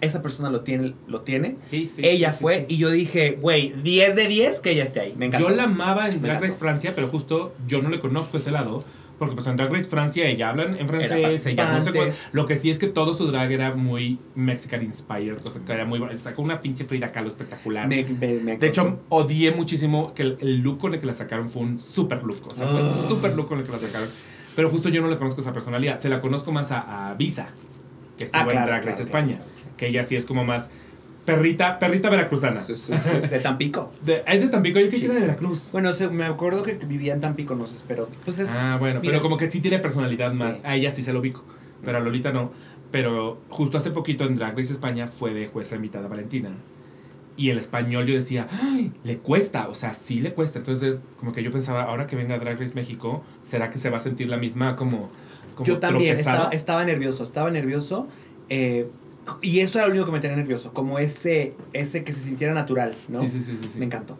esa 0.00 0.22
persona 0.22 0.50
lo 0.50 0.62
tiene, 0.62 0.94
lo 1.06 1.22
tiene? 1.22 1.56
Sí, 1.58 1.86
sí, 1.86 2.02
ella 2.04 2.30
sí, 2.32 2.38
sí, 2.38 2.42
fue 2.42 2.60
sí. 2.60 2.74
y 2.74 2.76
yo 2.78 2.90
dije, 2.90 3.38
güey, 3.40 3.74
10 3.82 4.16
de 4.16 4.28
10 4.28 4.60
que 4.60 4.70
ella 4.72 4.84
esté 4.84 5.00
ahí. 5.00 5.14
Me 5.16 5.26
encantó. 5.26 5.48
Yo 5.48 5.54
la 5.54 5.64
amaba 5.64 6.08
en 6.08 6.22
Drag 6.22 6.40
Race. 6.40 6.56
Francia, 6.56 6.92
pero 6.94 7.08
justo 7.08 7.54
yo 7.66 7.82
no 7.82 7.90
le 7.90 8.00
conozco 8.00 8.36
ese 8.38 8.50
lado. 8.50 8.84
Porque 9.18 9.34
pues 9.34 9.46
en 9.48 9.56
Drag 9.56 9.72
Race 9.72 9.88
Francia 9.88 10.26
ella 10.28 10.50
hablan 10.50 10.76
en 10.78 10.86
francés, 10.86 11.44
ella 11.46 11.72
no 11.72 11.80
sé 11.80 11.92
cuál- 11.92 12.12
Lo 12.30 12.46
que 12.46 12.56
sí 12.56 12.70
es 12.70 12.78
que 12.78 12.86
todo 12.86 13.12
su 13.14 13.26
drag 13.26 13.50
era 13.50 13.74
muy 13.74 14.18
Mexican 14.36 14.82
inspired, 14.84 15.38
o 15.44 15.50
sea, 15.50 15.60
que 15.64 15.72
era 15.72 15.84
muy... 15.84 16.00
Sacó 16.18 16.42
una 16.42 16.60
pinche 16.60 16.84
Frida 16.84 17.10
Kahlo 17.10 17.26
espectacular. 17.28 17.88
Me- 17.88 18.04
me- 18.04 18.34
me 18.40 18.56
De 18.58 18.66
hecho, 18.68 19.00
odié 19.08 19.50
muchísimo 19.50 20.14
que 20.14 20.22
el, 20.22 20.38
el 20.40 20.58
look 20.58 20.78
con 20.78 20.94
el 20.94 21.00
que 21.00 21.06
la 21.06 21.14
sacaron 21.14 21.48
fue 21.50 21.62
un 21.62 21.80
super 21.80 22.22
look. 22.22 22.46
O 22.46 22.54
sea, 22.54 22.68
fue 22.68 22.80
Ah. 22.80 22.94
un 23.02 23.08
super 23.08 23.34
look 23.34 23.48
con 23.48 23.58
el 23.58 23.66
que 23.66 23.72
la 23.72 23.78
sacaron. 23.78 24.08
Pero 24.54 24.70
justo 24.70 24.88
yo 24.88 25.00
no 25.02 25.08
le 25.08 25.16
conozco 25.16 25.40
esa 25.40 25.52
personalidad. 25.52 25.98
Se 26.00 26.08
la 26.08 26.20
conozco 26.20 26.52
más 26.52 26.70
a, 26.70 27.10
a 27.10 27.14
Visa, 27.14 27.48
que 28.16 28.24
estuvo 28.24 28.40
Ah, 28.40 28.44
claro, 28.46 28.60
en 28.60 28.66
Drag 28.66 28.78
Race 28.84 29.02
claro, 29.02 29.04
España. 29.04 29.36
claro. 29.38 29.50
Que 29.76 29.88
ella 29.88 30.04
sí 30.04 30.14
es 30.14 30.26
como 30.26 30.44
más 30.44 30.70
perrita, 31.36 31.78
perrita 31.78 32.10
veracruzana. 32.10 32.60
Sí, 32.60 32.74
sí, 32.74 32.92
sí, 32.96 33.10
De 33.30 33.38
Tampico. 33.40 33.92
De- 34.04 34.22
es 34.26 34.42
de 34.42 34.48
Tampico, 34.48 34.78
yo 34.80 34.88
creo 34.88 35.00
que 35.00 35.04
era 35.06 35.14
de 35.14 35.20
Veracruz. 35.20 35.70
Bueno, 35.72 35.90
o 35.90 35.94
sea, 35.94 36.08
me 36.10 36.24
acuerdo 36.24 36.62
que 36.62 36.74
vivía 36.74 37.14
en 37.14 37.20
Tampico, 37.20 37.54
no 37.54 37.66
sé, 37.66 37.84
pero 37.86 38.08
pues 38.24 38.38
es... 38.38 38.50
ah, 38.52 38.76
bueno, 38.80 39.00
mira. 39.00 39.12
pero 39.12 39.22
como 39.22 39.36
que 39.36 39.50
sí 39.50 39.60
tiene 39.60 39.78
personalidad 39.78 40.30
Sí. 40.32 40.36
más. 40.38 40.56
A 40.64 40.74
ella 40.74 40.90
sí 40.90 41.02
se 41.02 41.12
lo 41.12 41.20
ubico, 41.20 41.44
pero 41.84 41.98
a 41.98 42.00
Lolita 42.00 42.32
no. 42.32 42.50
Pero 42.90 43.38
justo 43.50 43.76
hace 43.76 43.90
poquito 43.90 44.24
en 44.24 44.34
Drag 44.36 44.56
Race 44.56 44.72
España 44.72 45.06
fue 45.08 45.34
de 45.34 45.46
jueza 45.46 45.76
invitada 45.76 46.08
Valentina. 46.08 46.50
y 47.36 47.50
el 47.50 47.58
español 47.58 48.04
yo 48.06 48.14
decía, 48.16 48.48
"Ay, 48.64 48.90
le 49.04 49.18
cuesta, 49.18 49.68
o 49.68 49.74
sea, 49.74 49.94
sí 49.94 50.20
le 50.20 50.32
cuesta. 50.34 50.58
Entonces, 50.58 51.02
como 51.20 51.32
que 51.32 51.40
yo 51.44 51.52
pensaba, 51.52 51.84
ahora 51.84 52.08
que 52.08 52.16
venga 52.16 52.36
Drag 52.36 52.58
Race 52.58 52.74
México, 52.74 53.22
¿será 53.44 53.70
que 53.70 53.78
se 53.78 53.90
va 53.90 53.98
a 53.98 54.00
sentir 54.00 54.28
la 54.28 54.38
misma 54.38 54.74
como... 54.74 55.08
como 55.54 55.64
Yo 55.64 55.78
también 55.78 56.16
estaba, 56.18 56.48
estaba 56.48 56.84
nervioso, 56.84 57.22
estaba 57.22 57.52
nervioso. 57.52 58.08
eh, 58.48 58.88
y 59.42 59.60
esto 59.60 59.78
era 59.78 59.86
lo 59.86 59.92
único 59.92 60.06
que 60.06 60.12
me 60.12 60.20
tenía 60.20 60.36
nervioso, 60.36 60.72
como 60.72 60.98
ese, 60.98 61.54
ese 61.72 62.04
que 62.04 62.12
se 62.12 62.20
sintiera 62.20 62.54
natural, 62.54 62.94
¿no? 63.08 63.20
Sí, 63.20 63.28
sí, 63.28 63.42
sí, 63.42 63.56
sí, 63.56 63.68
sí. 63.68 63.78
Me 63.78 63.86
encantó. 63.86 64.16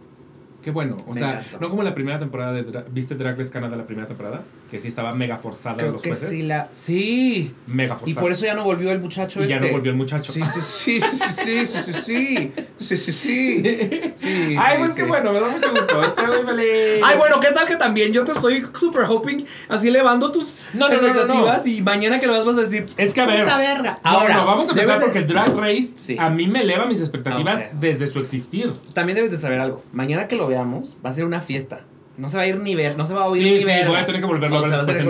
Qué 0.62 0.70
bueno. 0.70 0.96
O 1.06 1.14
Me 1.14 1.20
sea, 1.20 1.38
encantó. 1.40 1.60
no 1.60 1.70
como 1.70 1.82
la 1.82 1.94
primera 1.94 2.18
temporada 2.18 2.52
de... 2.52 2.66
Dra- 2.66 2.84
¿Viste 2.90 3.14
Drag 3.14 3.38
Race 3.38 3.50
Canadá 3.52 3.76
la 3.76 3.86
primera 3.86 4.06
temporada? 4.08 4.42
Que 4.70 4.80
sí 4.80 4.88
estaba 4.88 5.14
mega 5.14 5.38
forzada 5.38 5.76
Creo 5.78 5.92
los 5.92 6.02
que 6.02 6.10
jueces. 6.10 6.28
sí 6.28 6.42
la... 6.42 6.68
Sí. 6.72 7.54
Mega 7.66 7.94
forzada. 7.94 8.10
Y 8.10 8.14
por 8.14 8.32
eso 8.32 8.44
ya 8.44 8.54
no 8.54 8.64
volvió 8.64 8.90
el 8.92 9.00
muchacho 9.00 9.42
Y 9.42 9.48
ya 9.48 9.56
este. 9.56 9.68
no 9.68 9.72
volvió 9.72 9.90
el 9.92 9.96
muchacho. 9.96 10.30
Sí, 10.30 10.42
sí, 10.42 10.60
sí, 10.60 11.00
sí, 11.00 11.66
sí, 11.66 11.66
sí, 11.66 11.92
sí, 11.92 11.92
sí, 12.02 12.52
sí, 12.78 12.96
sí, 12.96 13.12
sí. 13.12 14.12
Sí, 14.16 14.56
Ay, 14.58 14.78
pues 14.78 14.90
sí. 14.90 14.96
qué 14.96 15.02
bueno, 15.04 15.32
me 15.32 15.40
da 15.40 15.48
mucho 15.48 15.70
gusto. 15.70 16.02
Estoy 16.02 16.26
muy 16.26 16.54
feliz. 16.54 17.04
Ay, 17.04 17.16
bueno, 17.16 17.40
¿qué 17.40 17.48
tal 17.52 17.66
que 17.66 17.76
también 17.76 18.12
yo 18.12 18.24
te 18.24 18.32
estoy 18.32 18.66
super 18.74 19.04
hoping, 19.08 19.44
así 19.68 19.88
elevando 19.88 20.30
tus 20.32 20.58
No, 20.74 20.88
no, 20.88 20.94
no, 20.96 21.00
no, 21.00 21.08
expectativas 21.08 21.66
y 21.66 21.82
mañana 21.82 22.20
que 22.20 22.26
lo 22.26 22.32
vas 22.34 22.44
vas 22.44 22.58
a 22.58 22.68
decir, 22.68 22.86
Es 22.96 23.14
que 23.14 23.20
a 23.22 23.26
ver. 23.26 23.44
puta 23.44 23.56
verga. 23.58 23.98
No, 24.04 24.10
Ahora, 24.10 24.34
no, 24.34 24.46
vamos 24.46 24.68
a 24.68 24.70
empezar 24.72 25.00
porque 25.00 25.22
Drag 25.22 25.56
Race 25.56 26.16
a 26.18 26.30
mí 26.30 26.46
me 26.46 26.60
eleva 26.62 26.86
mis 26.86 27.00
expectativas 27.00 27.62
desde 27.80 28.06
su 28.06 28.18
existir. 28.18 28.72
También 28.92 29.16
debes 29.16 29.30
de 29.30 29.38
saber 29.38 29.60
algo. 29.60 29.82
Mañana 29.92 30.28
que 30.28 30.36
lo 30.36 30.46
veamos, 30.46 30.96
va 31.04 31.10
a 31.10 31.12
ser 31.12 31.24
una 31.24 31.40
fiesta. 31.40 31.80
No 32.18 32.28
se 32.28 32.36
va 32.36 32.42
a 32.42 32.46
ir 32.46 32.58
ni 32.58 32.74
ver, 32.74 32.98
no 32.98 33.06
se 33.06 33.14
va 33.14 33.22
a 33.22 33.26
oír 33.28 33.42
Sí, 33.44 33.50
ni 33.52 33.58
sí, 33.60 33.86
voy 33.86 33.96
a 33.96 34.04
tener 34.04 34.20
que 34.20 34.26
volverlo 34.26 34.58
a 34.58 34.60
ver 34.62 34.70
después 34.70 34.96
en. 34.98 35.06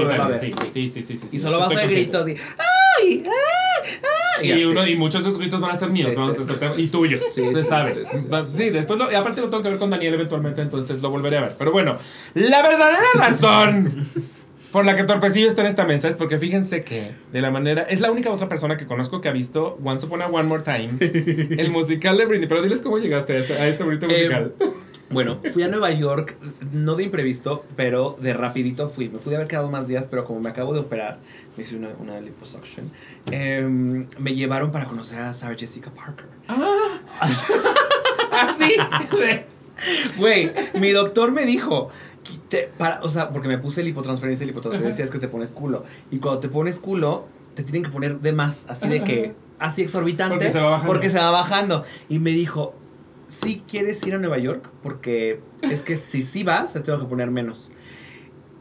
Sí, 0.72 0.88
sí, 0.88 1.02
sí, 1.02 1.16
sí. 1.16 1.28
Y 1.32 1.38
solo 1.40 1.58
vas 1.58 1.66
a 1.66 1.74
consciente. 1.74 1.94
gritos 1.96 2.22
así. 2.22 2.34
¡Ay! 2.58 3.22
¡Ay! 3.26 3.98
¡Ay! 4.40 4.52
Y, 4.60 4.64
uno, 4.66 4.86
y 4.86 4.94
muchos 4.94 5.22
de 5.24 5.30
esos 5.30 5.38
gritos 5.40 5.60
van 5.60 5.72
a 5.72 5.76
ser 5.78 5.88
míos, 5.88 6.10
y 6.76 6.86
tuyos, 6.88 7.22
se 7.34 7.64
sabe. 7.64 8.04
sí, 8.06 8.26
Va- 8.32 8.42
después 8.44 8.98
lo, 8.98 9.10
y 9.10 9.14
aparte 9.14 9.40
lo 9.40 9.48
tengo 9.48 9.62
que 9.62 9.70
ver 9.70 9.78
con 9.78 9.90
Daniel 9.90 10.14
eventualmente, 10.14 10.60
entonces 10.62 11.00
lo 11.02 11.10
volveré 11.10 11.38
a 11.38 11.40
ver. 11.40 11.52
Pero 11.58 11.72
bueno, 11.72 11.96
la 12.34 12.62
verdadera 12.62 13.02
razón 13.14 14.06
por 14.70 14.84
la 14.84 14.94
que 14.94 15.04
Torpecillo 15.04 15.46
está 15.48 15.62
en 15.62 15.68
esta 15.68 15.86
mesa 15.86 16.08
es 16.08 16.14
porque 16.16 16.38
fíjense 16.38 16.84
que 16.84 17.12
de 17.32 17.40
la 17.40 17.50
manera 17.50 17.82
es 17.88 18.00
la 18.00 18.10
única 18.10 18.30
otra 18.30 18.48
persona 18.50 18.76
que 18.76 18.86
conozco 18.86 19.20
que 19.22 19.28
ha 19.30 19.32
visto 19.32 19.78
Once 19.82 20.04
Upon 20.04 20.20
a 20.22 20.26
One 20.26 20.46
More 20.46 20.62
Time, 20.62 20.98
el 21.00 21.70
musical 21.72 22.18
de 22.18 22.26
Britney. 22.26 22.48
Pero 22.48 22.60
diles 22.62 22.82
cómo 22.82 22.98
llegaste 22.98 23.32
a 23.32 23.38
este, 23.38 23.54
a 23.54 23.66
este 23.66 23.82
bonito 23.82 24.04
Eh, 24.06 24.08
musical. 24.10 24.52
Bueno, 25.10 25.40
fui 25.52 25.62
a 25.62 25.68
Nueva 25.68 25.90
York, 25.90 26.36
no 26.72 26.94
de 26.94 27.04
imprevisto, 27.04 27.64
pero 27.76 28.16
de 28.20 28.34
rapidito 28.34 28.88
fui. 28.88 29.08
Me 29.08 29.18
pude 29.18 29.36
haber 29.36 29.48
quedado 29.48 29.68
más 29.70 29.88
días, 29.88 30.06
pero 30.10 30.24
como 30.24 30.40
me 30.40 30.50
acabo 30.50 30.74
de 30.74 30.80
operar, 30.80 31.18
me 31.56 31.62
hice 31.64 31.76
una, 31.76 31.88
una 31.98 32.20
liposuction, 32.20 32.90
em, 33.30 34.06
me 34.18 34.34
llevaron 34.34 34.70
para 34.70 34.84
conocer 34.84 35.20
a 35.20 35.32
Sarah 35.32 35.56
Jessica 35.56 35.90
Parker. 35.90 36.26
Ah, 36.48 36.98
así. 38.30 38.74
Güey, 40.16 40.52
mi 40.74 40.90
doctor 40.90 41.30
me 41.32 41.46
dijo, 41.46 41.88
quite- 42.24 42.70
para, 42.76 43.00
o 43.02 43.08
sea, 43.08 43.30
porque 43.30 43.48
me 43.48 43.58
puse 43.58 43.82
lipotransferencia, 43.82 44.44
lipotransferencia 44.46 45.04
es 45.04 45.10
que 45.10 45.18
te 45.18 45.28
pones 45.28 45.52
culo. 45.52 45.84
Y 46.10 46.18
cuando 46.18 46.40
te 46.40 46.48
pones 46.48 46.78
culo, 46.80 47.26
te 47.54 47.62
tienen 47.62 47.84
que 47.84 47.90
poner 47.90 48.20
de 48.20 48.32
más, 48.32 48.66
así 48.68 48.88
de 48.88 49.04
que, 49.04 49.34
así 49.58 49.82
exorbitante. 49.82 50.34
Porque 50.36 50.52
se 50.52 50.58
va 50.60 50.70
bajando. 50.70 50.92
porque 50.92 51.10
se 51.10 51.18
va 51.18 51.30
bajando. 51.30 51.84
Y 52.08 52.18
me 52.18 52.30
dijo, 52.32 52.74
si 53.28 53.62
quieres 53.68 54.04
ir 54.06 54.14
a 54.14 54.18
Nueva 54.18 54.38
York, 54.38 54.68
porque 54.82 55.40
es 55.62 55.82
que 55.82 55.97
si 55.97 56.23
sí 56.23 56.42
vas, 56.42 56.73
te 56.73 56.80
tengo 56.80 56.99
que 56.99 57.06
poner 57.06 57.30
menos. 57.30 57.70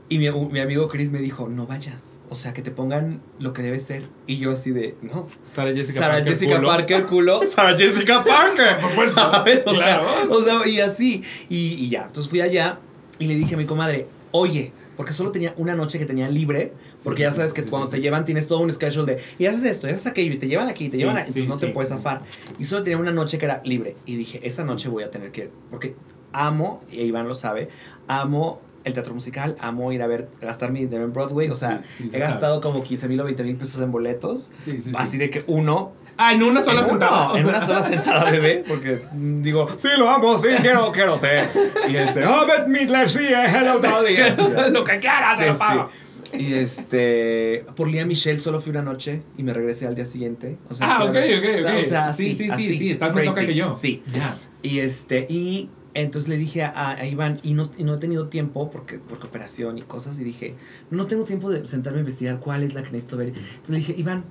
Y 0.10 0.20
mi, 0.20 0.30
mi 0.30 0.60
amigo 0.60 0.88
Chris 0.88 1.12
me 1.12 1.20
dijo, 1.20 1.50
no 1.50 1.68
vayas. 1.68 2.18
O 2.30 2.36
sea, 2.36 2.54
que 2.54 2.62
te 2.62 2.72
pongan 2.72 3.22
lo 3.40 3.54
que 3.54 3.62
debe 3.62 3.80
ser. 3.80 4.10
Y 4.26 4.38
yo 4.38 4.52
así 4.52 4.72
de, 4.72 4.96
no. 5.02 5.28
Sarah 5.44 5.74
Jessica 5.74 6.00
Sarah 6.00 6.14
Parker. 6.16 6.34
Jessica 6.34 6.56
culo. 6.58 6.68
Parker, 6.68 7.06
culo. 7.06 7.46
Sarah 7.46 7.78
Jessica 7.78 8.24
Parker. 8.24 8.78
Por 8.96 9.10
¿Sabes? 9.10 9.64
O, 9.66 9.72
claro. 9.74 10.06
sea, 10.44 10.58
o 10.58 10.62
sea, 10.62 10.68
y 10.68 10.80
así. 10.82 11.24
Y, 11.50 11.74
y 11.74 11.90
ya. 11.90 12.04
Entonces 12.08 12.30
fui 12.30 12.42
allá 12.42 12.80
y 13.20 13.28
le 13.28 13.36
dije 13.36 13.56
a 13.56 13.58
mi 13.58 13.66
comadre, 13.66 14.08
oye, 14.32 14.74
porque 14.98 15.14
solo 15.14 15.32
tenía 15.32 15.54
una 15.58 15.76
noche 15.76 16.00
que 16.00 16.06
tenía 16.06 16.28
libre. 16.28 16.74
Porque 17.04 17.20
Sí, 17.20 17.24
ya 17.24 17.32
sabes 17.32 17.54
que 17.54 17.64
sí, 17.64 17.70
cuando 17.70 17.88
sí, 17.88 17.94
te 17.94 18.02
llevan 18.02 18.26
tienes 18.26 18.48
todo 18.48 18.60
un 18.60 18.74
schedule 18.74 19.14
de, 19.16 19.22
y 19.38 19.46
haces 19.46 19.64
esto, 19.64 19.88
y 19.88 19.92
haces 19.92 20.08
aquello, 20.08 20.34
y 20.34 20.38
te 20.38 20.48
llevan 20.48 20.68
aquí, 20.68 20.86
y 20.86 20.90
te 20.90 20.98
llevan 20.98 21.16
sí, 21.18 21.22
Entonces 21.28 21.48
no 21.48 21.58
te 21.58 21.68
puedes 21.68 21.90
zafar. 21.90 22.24
Y 22.60 22.66
solo 22.66 22.84
tenía 22.84 22.98
una 22.98 23.12
noche 23.12 23.38
que 23.38 23.46
era 23.46 23.62
libre. 23.64 23.96
Y 24.06 24.16
dije, 24.16 24.40
esa 24.46 24.64
noche 24.66 24.90
voy 24.90 25.04
a 25.04 25.12
tener 25.12 25.32
que. 25.32 25.50
Porque 25.70 25.96
amo, 26.34 26.82
y 26.92 27.02
Iván 27.02 27.28
lo 27.28 27.36
sabe, 27.36 27.70
amo 28.08 28.60
el 28.84 28.94
teatro 28.94 29.14
musical, 29.14 29.56
amo 29.60 29.92
ir 29.92 30.02
a 30.02 30.08
ver, 30.08 30.30
gastar 30.42 30.72
mi 30.72 30.80
dinero 30.80 31.04
en 31.04 31.14
Broadway. 31.14 31.50
O 31.50 31.56
sea, 31.56 31.84
he 32.00 32.10
sabe. 32.10 32.20
gastado 32.20 32.62
como 32.62 32.82
15 32.84 33.08
mil 33.08 33.20
o 33.20 33.26
20 33.26 33.44
mil 33.44 33.56
pesos 33.56 33.82
en 33.82 33.92
boletos. 33.92 34.52
Sí, 34.64 34.72
sí, 34.74 34.82
sí. 34.82 34.92
Así 34.96 35.18
de 35.18 35.30
que 35.30 35.44
uno, 35.48 35.92
Ah, 36.18 36.34
en 36.34 36.42
una 36.44 36.62
sola 36.62 36.80
en 36.82 36.86
uno, 36.86 36.94
sentada. 36.94 37.32
o 37.32 37.38
en 37.38 37.44
sea. 37.46 37.50
una 37.56 37.66
sola 37.66 37.84
sentada, 37.84 38.32
bebé, 38.32 38.64
porque 38.68 39.04
mm, 39.12 39.42
digo, 39.44 39.68
sí, 39.78 39.88
lo 39.98 40.10
amo, 40.10 40.38
sí, 40.40 40.48
quiero, 40.62 40.92
quiero 40.92 41.18
ser. 41.18 41.48
Y 41.90 41.96
este, 41.96 42.26
oh, 42.26 42.46
but 42.48 42.68
Midler, 42.68 43.10
sí, 43.10 43.20
eh, 43.26 43.46
hello, 43.48 43.80
así. 43.84 44.72
Lo 44.72 44.84
que 44.84 45.00
quieras, 45.00 45.38
Sí, 45.38 45.44
se 45.44 45.48
lo 45.50 45.54
sí. 45.54 45.60
pago. 45.60 45.90
Y 46.34 46.54
este, 46.56 47.66
por 47.76 47.88
Lía 47.88 48.06
Michelle 48.06 48.40
solo 48.40 48.60
fui 48.60 48.72
una 48.72 48.82
noche 48.82 49.22
y 49.38 49.44
me 49.44 49.54
regresé 49.54 49.88
al 49.88 49.96
día 49.96 50.06
siguiente. 50.06 50.58
O 50.70 50.76
Ah, 50.82 50.98
fui 51.00 51.08
ok, 51.08 51.14
ver- 51.14 51.40
ok, 51.40 51.56
o 51.56 51.62
sea, 51.62 51.74
ok. 51.74 51.80
o 51.80 51.84
sea, 51.84 52.14
sí, 52.14 52.24
así, 52.32 52.34
sí, 52.34 52.44
sí, 52.46 52.50
así, 52.52 52.78
sí, 52.80 52.92
estás 52.92 53.14
más 53.16 53.24
loca 53.26 53.36
crazy. 53.36 53.48
que 53.48 53.56
yo. 53.56 53.72
Sí. 53.72 54.04
Ya. 54.14 54.36
Y 54.62 54.80
este, 54.80 55.26
y 55.30 55.70
entonces 55.94 56.28
le 56.28 56.38
dije 56.38 56.64
a, 56.64 56.90
a 56.92 57.06
Iván, 57.06 57.40
y 57.44 57.54
no, 57.54 57.70
y 57.78 57.84
no 57.84 57.96
he 57.96 57.98
tenido 58.00 58.28
tiempo 58.28 58.70
porque, 58.70 58.98
porque 59.00 59.28
operación 59.28 59.78
y 59.78 59.84
cosas, 59.84 60.20
y 60.20 60.24
dije, 60.24 60.56
no 60.92 61.06
tengo 61.08 61.24
tiempo 61.24 61.50
de 61.50 61.66
sentarme 61.68 62.00
a 62.00 62.02
investigar 62.02 62.40
cuál 62.40 62.64
es 62.64 62.74
la 62.74 62.84
que 62.84 62.92
necesito 62.92 63.16
ver. 63.18 63.30
Entonces 63.30 63.70
le 63.70 63.78
dije, 63.78 63.96
Iván, 63.98 64.26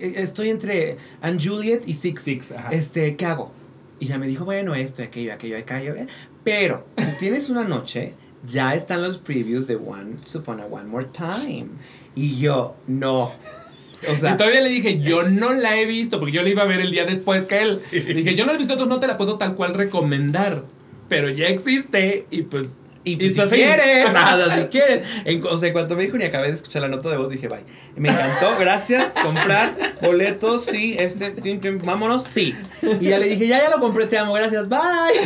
estoy 0.00 0.50
entre 0.50 0.96
Anne 1.20 1.38
Juliet 1.42 1.82
y 1.86 1.94
Six. 1.94 2.22
Six, 2.22 2.52
ajá. 2.52 2.70
Este, 2.70 3.16
¿qué 3.16 3.26
hago? 3.26 3.52
Y 4.00 4.06
ya 4.06 4.18
me 4.18 4.26
dijo, 4.26 4.44
bueno, 4.44 4.74
esto, 4.74 5.02
aquello, 5.02 5.32
aquello, 5.32 5.56
aquello. 5.58 5.94
eh. 5.94 6.06
Pero, 6.44 6.84
si 6.96 7.18
tienes 7.18 7.48
una 7.48 7.62
noche, 7.64 8.14
ya 8.44 8.74
están 8.74 9.02
los 9.02 9.18
previews 9.18 9.66
de 9.66 9.76
One 9.76 10.16
Upon 10.34 10.60
a 10.60 10.66
One 10.66 10.84
More 10.88 11.06
Time. 11.12 11.66
Y 12.16 12.38
yo, 12.38 12.74
no. 12.86 13.32
O 14.08 14.16
sea, 14.16 14.32
y 14.34 14.36
todavía 14.36 14.60
le 14.60 14.70
dije, 14.70 15.00
yo 15.00 15.22
no 15.28 15.52
la 15.52 15.78
he 15.78 15.86
visto, 15.86 16.18
porque 16.18 16.32
yo 16.32 16.42
la 16.42 16.48
iba 16.48 16.62
a 16.62 16.66
ver 16.66 16.80
el 16.80 16.90
día 16.90 17.06
después 17.06 17.44
que 17.44 17.62
él. 17.62 17.82
Le 17.92 18.14
dije, 18.14 18.34
yo 18.34 18.44
no 18.44 18.50
la 18.52 18.56
he 18.56 18.58
visto, 18.58 18.72
entonces 18.72 18.92
no 18.92 18.98
te 19.00 19.06
la 19.06 19.16
puedo 19.16 19.38
tal 19.38 19.54
cual 19.54 19.74
recomendar. 19.74 20.64
Pero 21.08 21.28
ya 21.28 21.46
existe 21.46 22.26
y 22.30 22.42
pues. 22.42 22.80
Y 23.04 23.16
pues, 23.16 23.34
si 23.34 23.42
quieres, 23.56 24.12
nada, 24.12 24.56
si 24.56 24.64
quieres. 24.70 25.04
En- 25.24 25.44
o 25.46 25.56
sea, 25.56 25.68
en 25.68 25.72
cuanto 25.72 25.96
me 25.96 26.04
dijo 26.04 26.16
ni 26.16 26.24
acabé 26.24 26.48
de 26.48 26.54
escuchar 26.54 26.82
la 26.82 26.88
nota 26.88 27.10
de 27.10 27.16
voz, 27.16 27.30
dije, 27.30 27.48
bye. 27.48 27.60
Me 27.96 28.08
encantó, 28.10 28.56
gracias, 28.58 29.12
comprar 29.22 29.96
boletos, 30.00 30.64
sí, 30.66 30.96
este, 30.98 31.34
vámonos, 31.84 32.24
sí. 32.24 32.54
Y 33.00 33.06
ya 33.08 33.18
le 33.18 33.26
dije, 33.28 33.46
ya, 33.48 33.60
ya 33.62 33.70
lo 33.70 33.80
compré, 33.80 34.06
te 34.06 34.18
amo, 34.18 34.32
gracias, 34.34 34.68
bye. 34.68 34.78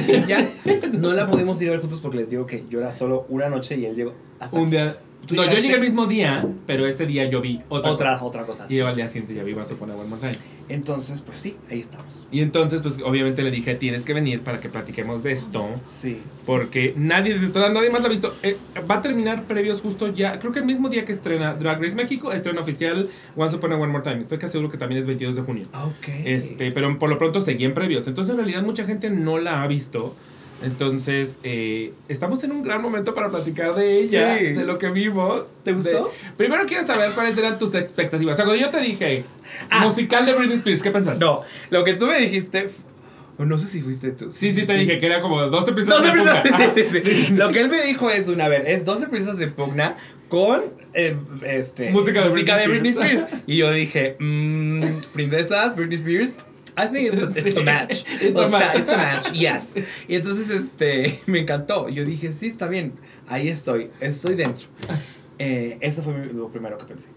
Y 0.09 0.25
ya, 0.29 0.49
no 0.93 1.13
la 1.13 1.27
pudimos 1.31 1.61
ir 1.61 1.69
a 1.69 1.73
ver 1.73 1.81
juntos 1.81 2.01
porque 2.01 2.17
les 2.19 2.31
digo 2.31 2.47
que 2.47 2.65
yo 2.71 2.79
era 2.81 2.93
solo 2.93 3.27
una 3.29 3.49
noche 3.49 3.77
y 3.77 3.85
él 3.85 3.95
llegó 3.95 4.15
hasta 4.41 4.57
Un 4.59 4.71
día. 4.71 4.99
¿Tú 5.27 5.35
No, 5.35 5.45
yo 5.45 5.59
llegué 5.59 5.75
el 5.75 5.81
mismo 5.81 6.07
día, 6.07 6.47
pero 6.67 6.87
ese 6.87 7.05
día 7.05 7.25
yo 7.29 7.41
vi 7.41 7.61
otra. 7.69 7.91
otra, 7.91 8.13
cosa. 8.13 8.25
otra 8.25 8.43
cosa. 8.47 8.67
Y 8.69 8.77
yo 8.77 8.87
al 8.87 8.95
día 8.95 9.09
siguiente 9.09 9.35
ya 9.35 9.43
vi 9.43 9.51
sí, 9.55 9.57
sí. 9.67 9.75
A 9.75 9.77
Time. 10.21 10.37
Entonces, 10.69 11.21
pues 11.21 11.39
sí, 11.39 11.57
ahí 11.71 11.81
estamos. 11.81 12.27
Y 12.33 12.41
entonces, 12.41 12.81
pues 12.81 12.99
obviamente 13.05 13.43
le 13.43 13.51
dije, 13.51 13.75
tienes 13.77 14.05
que 14.05 14.13
venir 14.13 14.41
para 14.41 14.59
que 14.61 14.69
platiquemos 14.69 15.23
de 15.23 15.33
esto. 15.33 15.69
Sí. 16.01 16.21
Porque 16.45 16.93
nadie, 16.97 17.39
de 17.39 17.49
todas- 17.49 17.73
nadie 17.73 17.91
más 17.91 18.01
la 18.03 18.09
ha 18.09 18.11
visto. 18.11 18.35
Eh, 18.43 18.57
va 18.91 18.97
a 18.97 19.01
terminar 19.03 19.45
previos 19.45 19.81
justo 19.81 20.13
ya. 20.13 20.39
Creo 20.41 20.53
que 20.53 20.59
el 20.59 20.65
mismo 20.65 20.89
día 20.89 21.05
que 21.05 21.13
estrena 21.13 21.55
Drag 21.55 21.81
Race 21.81 21.95
México, 21.95 22.33
estrena 22.33 22.61
oficial 22.61 23.09
Once 23.37 23.55
Upon 23.57 23.73
a 23.73 23.77
One 23.77 23.93
More 23.93 24.03
Time. 24.05 24.23
Estoy 24.23 24.39
casi 24.39 24.53
seguro 24.53 24.71
que 24.71 24.79
también 24.79 25.01
es 25.01 25.07
22 25.07 25.37
de 25.37 25.43
junio. 25.43 25.67
Ok. 25.85 26.09
Este, 26.25 26.73
pero 26.73 26.99
por 26.99 27.09
lo 27.11 27.19
pronto 27.19 27.41
seguí 27.41 27.65
en 27.65 27.75
previos. 27.75 28.07
Entonces, 28.09 28.33
en 28.33 28.39
realidad, 28.39 28.63
mucha 28.63 28.85
gente 28.85 29.09
no 29.11 29.39
la 29.39 29.63
ha 29.63 29.67
visto. 29.69 30.15
Entonces, 30.63 31.39
eh, 31.43 31.93
estamos 32.09 32.43
en 32.45 32.53
un 32.53 32.63
gran 32.63 32.81
momento 32.81 33.15
para 33.15 33.29
platicar 33.31 33.75
de 33.75 33.99
ella, 33.99 34.39
Sí. 34.39 34.45
de 34.47 34.65
lo 34.65 34.79
que 34.79 34.89
vimos. 34.91 35.45
¿Te 35.65 35.73
gustó? 35.73 35.91
De- 36.07 36.31
Primero 36.37 36.65
quiero 36.67 36.85
saber 36.85 37.11
cuáles 37.13 37.37
eran 37.37 37.59
tus 37.59 37.75
expectativas. 37.75 38.35
O 38.35 38.37
sea, 38.37 38.45
cuando 38.47 38.63
yo 38.63 38.71
te 38.71 38.81
dije, 38.81 39.25
Ah. 39.71 39.85
musical 39.85 40.25
de 40.25 40.33
Britney 40.33 40.57
Spears, 40.57 40.83
¿qué 40.83 40.91
pensaste? 40.91 41.23
No, 41.25 41.43
lo 41.71 41.85
que 41.85 41.95
tú 41.95 42.07
me 42.07 42.19
dijiste, 42.19 42.71
o 43.39 43.45
no 43.45 43.59
sé 43.59 43.69
si 43.69 43.83
fuiste 43.83 44.13
tú. 44.13 44.31
Sí, 44.31 44.53
sí, 44.55 44.65
te 44.65 44.73
dije 44.75 44.99
que 44.99 45.07
era 45.07 45.21
como 45.21 45.43
12 45.43 45.73
princesas 45.73 46.01
12 46.03 46.17
de 46.17 46.41
princesas. 46.41 46.73
Sí, 46.75 47.01
sí, 47.13 47.27
sí. 47.27 47.33
Lo 47.35 47.51
que 47.51 47.61
él 47.61 47.69
me 47.69 47.83
dijo 47.83 48.09
es 48.11 48.29
una, 48.29 48.47
a 48.47 48.49
ver, 48.49 48.65
es 48.67 48.85
12 48.87 49.09
princesas 49.09 49.37
de 49.39 49.49
pugna 49.49 49.97
con 50.29 50.63
eh, 50.95 51.15
este, 51.45 51.91
Música 51.91 52.21
de 52.25 52.31
de 52.31 52.33
Britney 52.35 52.67
Britney 52.67 52.91
Spears. 52.93 53.21
Spears. 53.25 53.43
Y 53.47 53.57
yo 53.59 53.71
dije, 53.73 54.17
mm, 54.19 54.85
princesas, 55.13 55.77
Britney 55.77 55.97
Spears. 55.99 56.31
I 56.79 56.87
think 56.89 57.13
it's 57.13 57.23
a, 57.37 57.49
it's 57.49 57.57
a 57.57 57.61
match. 57.65 58.05
It's 58.21 58.39
a 58.41 58.49
match. 58.49 58.75
It's 58.77 58.91
a 58.93 58.97
match, 58.97 59.33
yes. 59.33 59.75
Y 60.09 60.17
entonces 60.17 60.51
este, 60.51 61.19
me 61.27 61.41
encantó. 61.41 61.89
Yo 61.89 62.05
dije, 62.05 62.33
sí, 62.33 62.49
está 62.49 62.67
bien. 62.69 62.93
Ahí 63.29 63.49
estoy. 63.49 63.91
Estoy 64.01 64.35
dentro. 64.35 64.67
Eh, 65.39 65.79
eso 65.81 66.03
fue 66.03 66.27
lo 66.33 66.49
primero 66.49 66.77
que 66.79 66.85
pensé. 66.85 67.09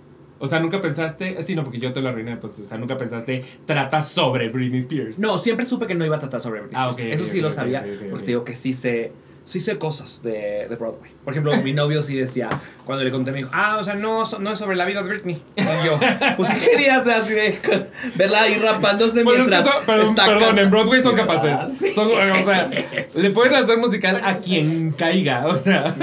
O 0.41 0.47
sea, 0.47 0.61
nunca 0.61 0.79
pensaste, 0.79 1.41
sí, 1.43 1.53
no, 1.53 1.65
porque 1.65 1.79
yo 1.79 1.91
te 1.91 1.99
lo 1.99 2.07
arruiné, 2.07 2.31
entonces, 2.31 2.65
o 2.65 2.69
sea, 2.69 2.77
nunca 2.77 2.95
pensaste, 2.95 3.43
trata 3.65 4.01
sobre 4.01 4.47
Britney 4.47 4.79
Spears. 4.79 5.19
No, 5.19 5.37
siempre 5.37 5.65
supe 5.65 5.85
que 5.85 5.95
no 5.95 6.05
iba 6.05 6.15
a 6.15 6.19
tratar 6.19 6.39
sobre 6.39 6.61
Britney 6.61 6.79
Ah, 6.81 6.91
Spears. 6.91 7.19
Eso 7.21 7.29
sí 7.29 7.41
lo 7.41 7.49
sabía. 7.51 7.85
porque 8.09 8.25
digo 8.27 8.45
que 8.45 8.55
sí 8.55 8.73
sé 8.73 9.11
sí 9.49 9.59
sé 9.59 9.79
cosas 9.79 10.21
de, 10.21 10.67
de 10.69 10.75
Broadway. 10.75 11.09
Por 11.25 11.33
ejemplo, 11.33 11.55
mi 11.57 11.73
novio 11.73 12.03
sí 12.03 12.15
decía, 12.15 12.49
cuando 12.85 13.03
le 13.03 13.09
conté, 13.09 13.31
me 13.31 13.37
dijo, 13.39 13.49
ah, 13.51 13.77
o 13.79 13.83
sea, 13.83 13.95
no, 13.95 14.23
so- 14.25 14.37
no 14.37 14.51
es 14.53 14.59
sobre 14.59 14.75
la 14.75 14.85
vida 14.85 15.01
de 15.01 15.09
Britney. 15.09 15.41
Y 15.55 15.63
yo, 15.85 15.99
pues 16.37 16.49
sí 16.49 16.55
querías 16.59 17.07
así 17.07 17.33
de 17.33 17.57
verla 18.15 18.43
ahí 18.43 18.55
rapándose 18.57 19.23
Bueno, 19.23 19.43
es 19.43 19.49
que 19.49 19.55
mientras. 19.55 19.75
son- 19.75 19.85
perdón, 19.85 20.07
está 20.09 20.25
perdón, 20.27 20.59
en. 20.59 20.69
Broadway 20.69 21.01
son 21.01 21.13
Sí, 21.13 21.17
capaces. 21.17 21.77
Sí. 21.79 21.93
Son- 21.95 22.07
o 22.11 22.45
sea, 22.45 22.69
le 23.15 23.29
pueden 23.31 23.55
hacer 23.55 23.77
musical 23.79 24.21
a 24.23 24.37
quien 24.37 24.91
caiga. 24.91 25.47
O 25.47 25.55
sea, 25.55 25.95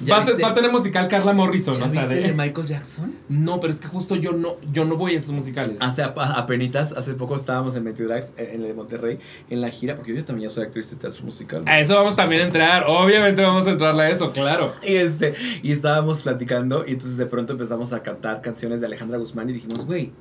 ¿Ya 0.00 0.14
va 0.16 0.20
a, 0.20 0.24
ser- 0.24 0.34
viste? 0.34 0.42
va 0.42 0.50
a 0.50 0.54
tener 0.54 0.70
musical 0.70 1.08
Carla 1.08 1.32
Morrison. 1.32 1.74
¿Ya 1.74 1.86
O 1.86 1.88
sea, 1.88 2.00
viste 2.02 2.14
de- 2.16 2.20
el 2.24 2.36
de 2.36 2.42
Michael 2.42 2.66
Jackson? 2.66 3.14
No, 3.30 3.60
pero 3.60 3.72
es 3.72 3.80
que 3.80 3.88
justo 3.88 4.14
yo 4.14 4.32
no, 4.32 4.56
yo 4.72 4.84
no 4.84 4.96
voy 4.96 5.16
a 5.16 5.18
esos 5.18 5.32
musicales. 5.32 5.80
Hace 5.80 6.02
apenitas, 6.02 6.92
hace 6.92 7.14
poco 7.14 7.34
estábamos 7.36 7.74
en 7.76 7.84
Metidrags, 7.84 8.32
eh, 8.36 8.50
en 8.54 8.60
el 8.62 8.68
de 8.68 8.74
Monterrey, 8.74 9.18
en 9.50 9.60
la 9.60 9.70
gira, 9.70 9.96
porque 9.96 10.14
yo 10.14 10.24
también 10.24 10.48
ya 10.48 10.54
soy 10.54 10.64
actriz 10.64 10.90
de 10.90 10.96
teatro 10.96 11.22
musical. 11.24 11.62
A 11.66 11.80
eso 11.80 11.94
vamos 11.94 12.14
también 12.14 12.42
a 12.42 12.44
entrar. 12.62 12.84
Obviamente 12.88 13.42
vamos 13.42 13.66
a 13.66 13.70
entrarle 13.70 14.02
a 14.04 14.10
eso, 14.10 14.30
claro. 14.32 14.72
Y, 14.82 14.94
este, 14.96 15.34
y 15.62 15.72
estábamos 15.72 16.22
platicando 16.22 16.84
y 16.86 16.92
entonces 16.92 17.16
de 17.16 17.26
pronto 17.26 17.52
empezamos 17.54 17.92
a 17.92 18.02
cantar 18.02 18.40
canciones 18.42 18.80
de 18.80 18.86
Alejandra 18.86 19.18
Guzmán 19.18 19.48
y 19.50 19.52
dijimos, 19.52 19.86
güey, 19.86 20.12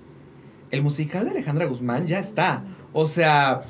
el 0.72 0.82
musical 0.82 1.26
de 1.26 1.32
Alejandra 1.32 1.66
Guzmán 1.66 2.08
ya 2.08 2.20
está. 2.20 2.64
O 2.94 3.06
sea, 3.08 3.62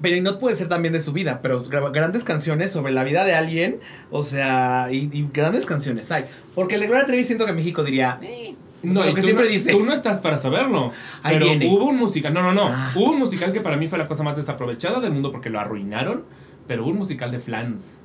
pero 0.00 0.16
y 0.16 0.20
no 0.20 0.38
puede 0.38 0.56
ser 0.56 0.68
también 0.68 0.92
de 0.92 1.00
su 1.00 1.12
vida, 1.12 1.40
pero 1.42 1.64
gra- 1.64 1.92
grandes 1.92 2.24
canciones 2.24 2.72
sobre 2.72 2.92
la 2.92 3.04
vida 3.04 3.24
de 3.24 3.34
alguien, 3.34 3.78
o 4.10 4.22
sea, 4.22 4.88
y, 4.90 5.08
y 5.12 5.28
grandes 5.32 5.64
canciones 5.66 6.10
hay. 6.10 6.24
Porque 6.54 6.74
el 6.74 6.80
de 6.80 6.86
Gloria 6.88 7.06
Trevi 7.06 7.22
siento 7.24 7.46
que 7.46 7.52
México 7.52 7.84
diría, 7.84 8.18
eh, 8.22 8.54
No, 8.82 9.04
lo 9.04 9.14
que 9.14 9.22
siempre 9.22 9.44
no- 9.44 9.50
dice. 9.52 9.70
Tú 9.70 9.84
no 9.84 9.92
estás 9.92 10.18
para 10.18 10.38
saberlo. 10.38 10.90
Ahí 11.22 11.34
pero 11.36 11.46
viene. 11.50 11.68
hubo 11.68 11.84
un 11.84 11.96
musical. 11.98 12.34
No, 12.34 12.42
no, 12.42 12.52
no. 12.52 12.66
Ah. 12.68 12.90
Hubo 12.96 13.12
un 13.12 13.18
musical 13.20 13.52
que 13.52 13.60
para 13.60 13.76
mí 13.76 13.86
fue 13.86 13.96
la 13.96 14.08
cosa 14.08 14.24
más 14.24 14.36
desaprovechada 14.36 14.98
del 14.98 15.12
mundo 15.12 15.30
porque 15.30 15.50
lo 15.50 15.60
arruinaron. 15.60 16.24
Pero 16.66 16.82
hubo 16.82 16.90
un 16.90 16.98
musical 16.98 17.30
de 17.30 17.38
Flans. 17.38 17.98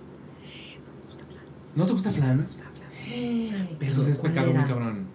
¿No 1.78 1.86
te 1.86 1.94
gusta 1.94 2.10
Flans? 2.10 2.60
Pero, 3.08 3.92
Eso 3.92 4.02
es 4.10 4.18
¿cuál 4.18 4.34
pecado 4.34 4.52
muy 4.52 4.64
cabrón. 4.66 5.08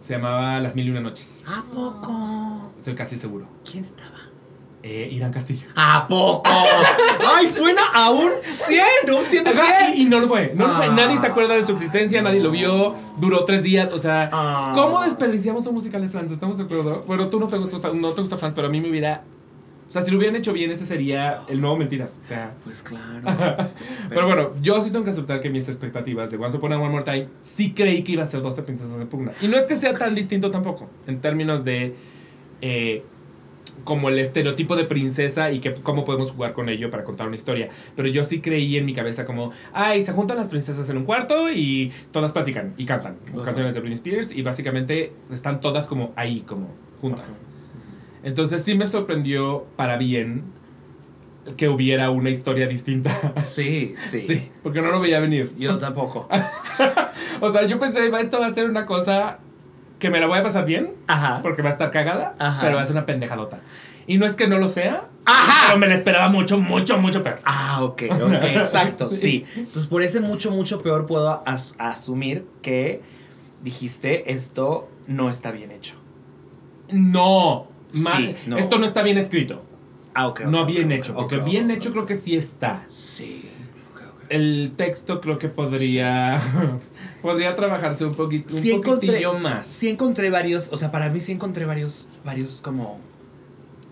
Se 0.00 0.12
llamaba 0.14 0.60
Las 0.60 0.74
Mil 0.76 0.86
y 0.86 0.90
Una 0.90 1.00
Noches. 1.00 1.42
¿A 1.48 1.62
poco? 1.74 2.72
Estoy 2.76 2.94
casi 2.94 3.16
seguro. 3.16 3.46
¿Quién 3.64 3.84
estaba? 3.84 4.18
Eh, 4.82 5.08
Irán 5.10 5.32
Castillo. 5.32 5.66
¿A 5.74 6.06
poco? 6.06 6.42
¡Ay, 7.34 7.48
suena 7.48 7.80
a 7.94 8.10
un 8.10 8.30
100! 8.58 9.14
¡Un 9.18 9.24
100 9.24 9.44
de 9.44 9.50
Ajá, 9.50 9.86
100! 9.86 9.96
y, 9.96 10.02
y 10.02 10.04
no 10.04 10.20
lo 10.20 10.28
fue. 10.28 10.52
No 10.54 10.66
lo 10.68 10.74
fue. 10.74 10.86
Ah. 10.88 10.92
Nadie 10.94 11.16
se 11.16 11.26
acuerda 11.26 11.54
de 11.54 11.64
su 11.64 11.72
existencia, 11.72 12.20
nadie 12.20 12.40
lo 12.40 12.50
vio. 12.50 12.94
Duró 13.18 13.44
tres 13.46 13.62
días. 13.62 13.90
O 13.92 13.98
sea, 13.98 14.28
Ah. 14.30 14.72
¿cómo 14.74 15.00
desperdiciamos 15.02 15.66
un 15.66 15.74
musical 15.74 16.02
de 16.02 16.10
Flans? 16.10 16.30
¿Estamos 16.30 16.58
de 16.58 16.64
acuerdo? 16.64 17.02
Bueno, 17.06 17.28
tú 17.28 17.40
no 17.40 17.48
te 17.48 17.56
gusta, 17.56 17.90
no 17.94 18.12
te 18.12 18.20
gusta 18.20 18.36
Flans, 18.36 18.54
pero 18.54 18.66
a 18.68 18.70
mí 18.70 18.80
me 18.82 18.90
hubiera. 18.90 19.24
O 19.88 19.90
sea, 19.90 20.02
si 20.02 20.10
lo 20.10 20.18
hubieran 20.18 20.36
hecho 20.36 20.52
bien, 20.52 20.70
ese 20.70 20.84
sería 20.84 21.42
el 21.48 21.62
nuevo 21.62 21.76
Mentiras. 21.76 22.18
O 22.18 22.22
sea. 22.22 22.54
Pues 22.62 22.82
claro. 22.82 23.22
Pero 24.10 24.26
bueno, 24.26 24.50
yo 24.60 24.82
sí 24.82 24.90
tengo 24.90 25.04
que 25.04 25.10
aceptar 25.12 25.40
que 25.40 25.48
mis 25.48 25.66
expectativas 25.68 26.30
de 26.30 26.36
Once 26.36 26.58
Upon 26.58 26.74
a 26.74 26.78
One 26.78 26.90
More 26.90 27.04
Time 27.04 27.28
sí 27.40 27.72
creí 27.72 28.02
que 28.02 28.12
iba 28.12 28.22
a 28.22 28.26
ser 28.26 28.42
12 28.42 28.62
princesas 28.64 28.98
de 28.98 29.06
pugna. 29.06 29.32
Y 29.40 29.48
no 29.48 29.56
es 29.56 29.66
que 29.66 29.76
sea 29.76 29.94
tan 29.94 30.14
distinto 30.14 30.50
tampoco, 30.50 30.90
en 31.06 31.20
términos 31.22 31.64
de 31.64 31.94
eh, 32.60 33.02
como 33.84 34.10
el 34.10 34.18
estereotipo 34.18 34.76
de 34.76 34.84
princesa 34.84 35.50
y 35.50 35.60
que 35.60 35.72
cómo 35.74 36.04
podemos 36.04 36.32
jugar 36.32 36.52
con 36.52 36.68
ello 36.68 36.90
para 36.90 37.04
contar 37.04 37.26
una 37.26 37.36
historia. 37.36 37.68
Pero 37.96 38.08
yo 38.08 38.24
sí 38.24 38.40
creí 38.40 38.76
en 38.76 38.84
mi 38.84 38.92
cabeza 38.92 39.24
como, 39.24 39.52
ay, 39.72 40.02
se 40.02 40.12
juntan 40.12 40.36
las 40.36 40.48
princesas 40.48 40.90
en 40.90 40.98
un 40.98 41.04
cuarto 41.04 41.50
y 41.50 41.92
todas 42.10 42.32
platican 42.32 42.74
y 42.76 42.84
cantan 42.84 43.16
Ajá. 43.32 43.42
canciones 43.42 43.74
de 43.74 43.80
Britney 43.80 43.94
Spears 43.94 44.32
y 44.32 44.42
básicamente 44.42 45.12
están 45.32 45.60
todas 45.60 45.86
como 45.86 46.12
ahí, 46.16 46.40
como 46.40 46.68
juntas. 47.00 47.40
Entonces 48.28 48.62
sí 48.62 48.74
me 48.74 48.86
sorprendió 48.86 49.64
para 49.76 49.96
bien 49.96 50.44
que 51.56 51.68
hubiera 51.68 52.10
una 52.10 52.28
historia 52.28 52.66
distinta. 52.66 53.10
Sí, 53.42 53.94
sí. 54.00 54.20
Sí, 54.20 54.50
porque 54.62 54.82
no 54.82 54.90
lo 54.90 55.00
veía 55.00 55.18
venir. 55.20 55.54
Yo 55.58 55.78
tampoco. 55.78 56.28
O 57.40 57.52
sea, 57.52 57.64
yo 57.66 57.78
pensé, 57.78 58.08
"Va, 58.10 58.20
esto 58.20 58.40
va 58.40 58.46
a 58.48 58.52
ser 58.52 58.68
una 58.68 58.84
cosa 58.84 59.38
que 60.00 60.10
me 60.10 60.18
la 60.18 60.26
voy 60.26 60.38
a 60.38 60.42
pasar 60.42 60.64
bien, 60.64 60.94
Ajá. 61.06 61.38
porque 61.40 61.62
va 61.62 61.68
a 61.68 61.72
estar 61.72 61.90
cagada, 61.92 62.34
Ajá. 62.40 62.60
pero 62.60 62.74
va 62.76 62.82
a 62.82 62.84
ser 62.84 62.96
una 62.96 63.06
pendejadota. 63.06 63.60
Y 64.08 64.18
no 64.18 64.26
es 64.26 64.34
que 64.34 64.48
no 64.48 64.58
lo 64.58 64.68
sea, 64.68 65.06
Ajá. 65.24 65.66
pero 65.68 65.78
me 65.78 65.86
la 65.86 65.94
esperaba 65.94 66.28
mucho, 66.28 66.58
mucho, 66.58 66.98
mucho 66.98 67.22
peor. 67.22 67.38
Ah, 67.44 67.78
ok, 67.82 68.02
ok, 68.10 68.44
exacto, 68.56 69.08
Sí. 69.12 69.16
sí. 69.16 69.44
Entonces, 69.60 69.86
por 69.86 70.02
ese 70.02 70.18
mucho, 70.20 70.50
mucho 70.50 70.80
peor 70.80 71.06
puedo 71.06 71.42
as- 71.46 71.76
asumir 71.78 72.44
que 72.60 73.02
dijiste 73.62 74.32
esto 74.32 74.88
no 75.06 75.30
está 75.30 75.52
bien 75.52 75.70
hecho. 75.70 75.94
No, 76.90 77.68
Sí, 77.94 78.36
no. 78.46 78.58
esto 78.58 78.78
no 78.78 78.86
está 78.86 79.02
bien 79.02 79.18
escrito, 79.18 79.62
Ah, 80.14 80.26
ok. 80.28 80.40
no 80.42 80.66
bien 80.66 80.92
hecho, 80.92 81.14
porque 81.14 81.38
bien 81.38 81.70
hecho 81.70 81.92
creo 81.92 82.06
que 82.06 82.16
sí 82.16 82.36
está. 82.36 82.84
Sí. 82.90 83.44
El 84.28 84.72
texto 84.76 85.22
creo 85.22 85.38
que 85.38 85.48
podría, 85.48 86.38
podría 87.22 87.54
trabajarse 87.54 88.04
un 88.04 88.14
poquito, 88.14 88.54
un 88.54 88.60
Sí 88.62 88.72
encontré, 88.72 89.06
poquitillo 89.08 89.32
más. 89.38 89.64
sí 89.66 89.88
encontré 89.88 90.28
varios, 90.28 90.68
o 90.70 90.76
sea, 90.76 90.90
para 90.90 91.08
mí 91.08 91.18
sí 91.18 91.32
encontré 91.32 91.64
varios, 91.64 92.08
varios 92.26 92.60
como... 92.60 93.00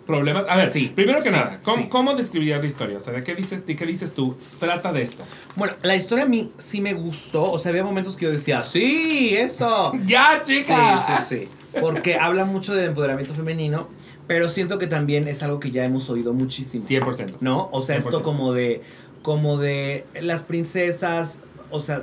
problemas. 0.05 0.45
A 0.49 0.57
ver, 0.57 0.69
Sí, 0.71 0.93
primero 0.95 1.19
que 1.21 1.31
sí, 1.31 1.35
nada, 1.35 1.59
¿cómo, 1.63 1.77
sí. 1.79 1.89
cómo 1.89 2.15
describirías 2.15 2.61
la 2.61 2.67
historia? 2.67 2.99
O 2.99 3.01
sea, 3.01 3.15
¿de 3.15 3.25
qué 3.25 3.35
dices, 3.35 3.65
de 3.65 3.77
qué 3.77 3.87
dices 3.87 4.13
tú? 4.13 4.37
Trata 4.61 4.93
de 4.93 5.01
esto. 5.03 5.25
Bueno, 5.55 5.73
la 5.83 5.97
historia 5.97 6.25
a 6.25 6.29
mí 6.29 6.53
sí 6.59 6.83
me 6.83 6.93
gustó, 6.93 7.51
o 7.51 7.59
sea, 7.59 7.71
había 7.71 7.83
momentos 7.85 8.15
que 8.15 8.27
yo 8.27 8.31
decía, 8.31 8.63
sí, 8.63 9.35
eso. 9.35 9.93
¡Ya, 10.07 10.43
Sí, 10.45 10.57
chica! 10.61 10.99
sí, 10.99 11.13
sí. 11.37 11.49
Porque 11.81 12.17
habla 12.17 12.45
mucho 12.45 12.75
del 12.75 12.87
empoderamiento 12.87 13.35
femenino, 13.35 13.89
pero 14.27 14.49
siento 14.49 14.79
que 14.79 14.87
también 14.87 15.29
es 15.29 15.43
algo 15.43 15.61
que 15.61 15.71
ya 15.71 15.85
hemos 15.85 16.09
oído 16.11 16.33
muchísimo. 16.33 16.85
100%. 16.87 17.37
¿No? 17.41 17.69
O 17.73 17.83
sea, 17.83 17.97
esto 17.97 18.21
100%. 18.21 18.23
como 18.23 18.53
de. 18.53 18.83
como 19.23 19.59
de 19.59 20.05
las 20.21 20.43
princesas. 20.43 21.41
O 21.71 21.81
sea, 21.81 22.03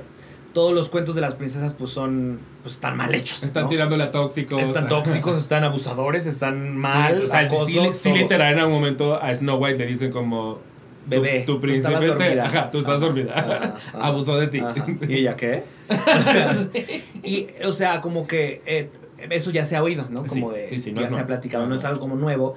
todos 0.54 0.74
los 0.74 0.90
cuentos 0.90 1.16
de 1.16 1.22
las 1.22 1.36
princesas, 1.36 1.74
pues 1.74 1.90
son. 1.92 2.40
pues 2.62 2.76
están 2.76 2.96
mal 2.98 3.14
hechos. 3.16 3.44
Están 3.44 3.64
¿no? 3.64 3.70
tirándole 3.70 4.04
a 4.04 4.12
tóxicos. 4.12 4.62
Están 4.62 4.88
tóxicos, 4.88 5.38
están 5.40 5.64
abusadores, 5.64 6.26
están 6.26 6.78
mal. 6.78 7.18
Sí, 7.18 7.24
o 7.24 7.28
sea, 7.28 7.40
acoso, 7.40 7.66
sí, 7.66 7.80
sí 7.94 8.12
literal 8.14 8.54
en 8.54 8.60
algún 8.60 8.76
momento 8.76 9.22
a 9.22 9.34
Snow 9.34 9.58
White 9.58 9.80
le 9.80 9.86
dicen 9.88 10.12
como... 10.12 10.56
tu- 10.56 11.10
Bebé, 11.10 11.42
Tu, 11.42 11.56
tú 11.56 11.60
príncipe 11.60 11.96
te- 12.00 12.08
dormida. 12.08 12.46
Ajá, 12.46 12.70
tú 12.72 12.78
estás 12.80 12.96
Ajá, 12.98 13.06
dormida. 13.06 13.34
ajá. 13.36 13.76
Abusó 14.08 14.38
de 14.38 14.48
ti. 14.48 14.62
¿Y 15.10 15.16
ella 15.16 15.36
qué? 15.36 15.64
y, 17.24 17.48
o 17.66 17.74
sea, 17.74 18.00
como 18.02 18.28
que 18.28 18.62
eh, 18.66 18.90
eso 19.30 19.52
ya 19.52 19.66
se 19.66 19.76
ha 19.76 19.84
oído, 19.84 20.06
¿no? 20.10 20.26
Como 20.26 20.52
Sí, 20.54 20.58
de. 20.60 20.68
sí, 20.68 20.80
sí, 20.80 20.92
no 20.92 21.02
ya 21.02 21.10
se 21.10 21.20
ha 21.20 21.28
platicado, 21.28 21.66
No 21.68 21.76
es 21.76 21.86
algo 21.86 22.00
como 22.00 22.16
nuevo. 22.16 22.56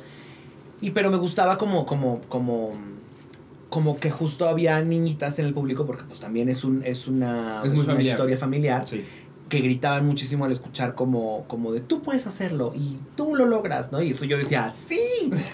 Y 0.80 0.90
pero 0.90 1.10
me 1.10 1.16
gustaba 1.16 1.56
como, 1.58 1.86
como, 1.86 2.20
como. 2.28 2.72
Como 3.68 3.98
que 3.98 4.10
justo 4.10 4.48
había 4.48 4.80
niñitas 4.80 5.38
en 5.40 5.46
el 5.46 5.52
público, 5.54 5.86
porque 5.86 6.04
pues 6.04 6.20
también 6.20 6.48
es 6.48 6.62
un, 6.64 6.82
es 6.84 7.08
una, 7.08 7.62
Es 7.64 7.70
muy 7.70 7.80
una 7.80 7.92
familiar. 7.94 8.14
historia 8.14 8.36
familiar, 8.36 8.86
Sí. 8.86 9.04
que 9.48 9.58
gritaban 9.60 10.06
muchísimo 10.06 10.44
al 10.44 10.52
escuchar 10.52 10.94
como, 10.94 11.44
como 11.48 11.72
de 11.72 11.80
tú 11.80 12.00
puedes 12.00 12.26
hacerlo 12.28 12.72
y 12.76 12.98
tú 13.16 13.34
lo 13.34 13.44
logras, 13.44 13.90
¿no? 13.90 14.00
Y 14.00 14.10
eso 14.10 14.24
yo 14.24 14.38
decía, 14.38 14.70
sí, 14.70 15.00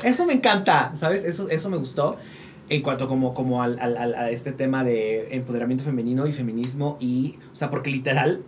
eso 0.05 0.27
me 0.27 0.35
encanta, 0.35 0.95
¿sabes? 0.95 1.25
Eso, 1.25 1.49
eso 1.49 1.71
me 1.71 1.79
gustó 1.79 2.17
en 2.69 2.83
cuanto 2.83 3.09
como, 3.09 3.33
como 3.35 3.63
al, 3.63 3.79
al- 3.81 3.97
al- 3.97 4.15
a 4.15 4.31
este 4.31 4.53
tema 4.53 4.85
de 4.85 5.35
empoderamiento 5.35 5.83
femenino 5.85 6.27
y 6.27 6.33
feminismo 6.33 6.99
y, 7.01 7.39
o 7.53 7.57
sea, 7.57 7.71
porque 7.71 7.91
literal 7.91 8.43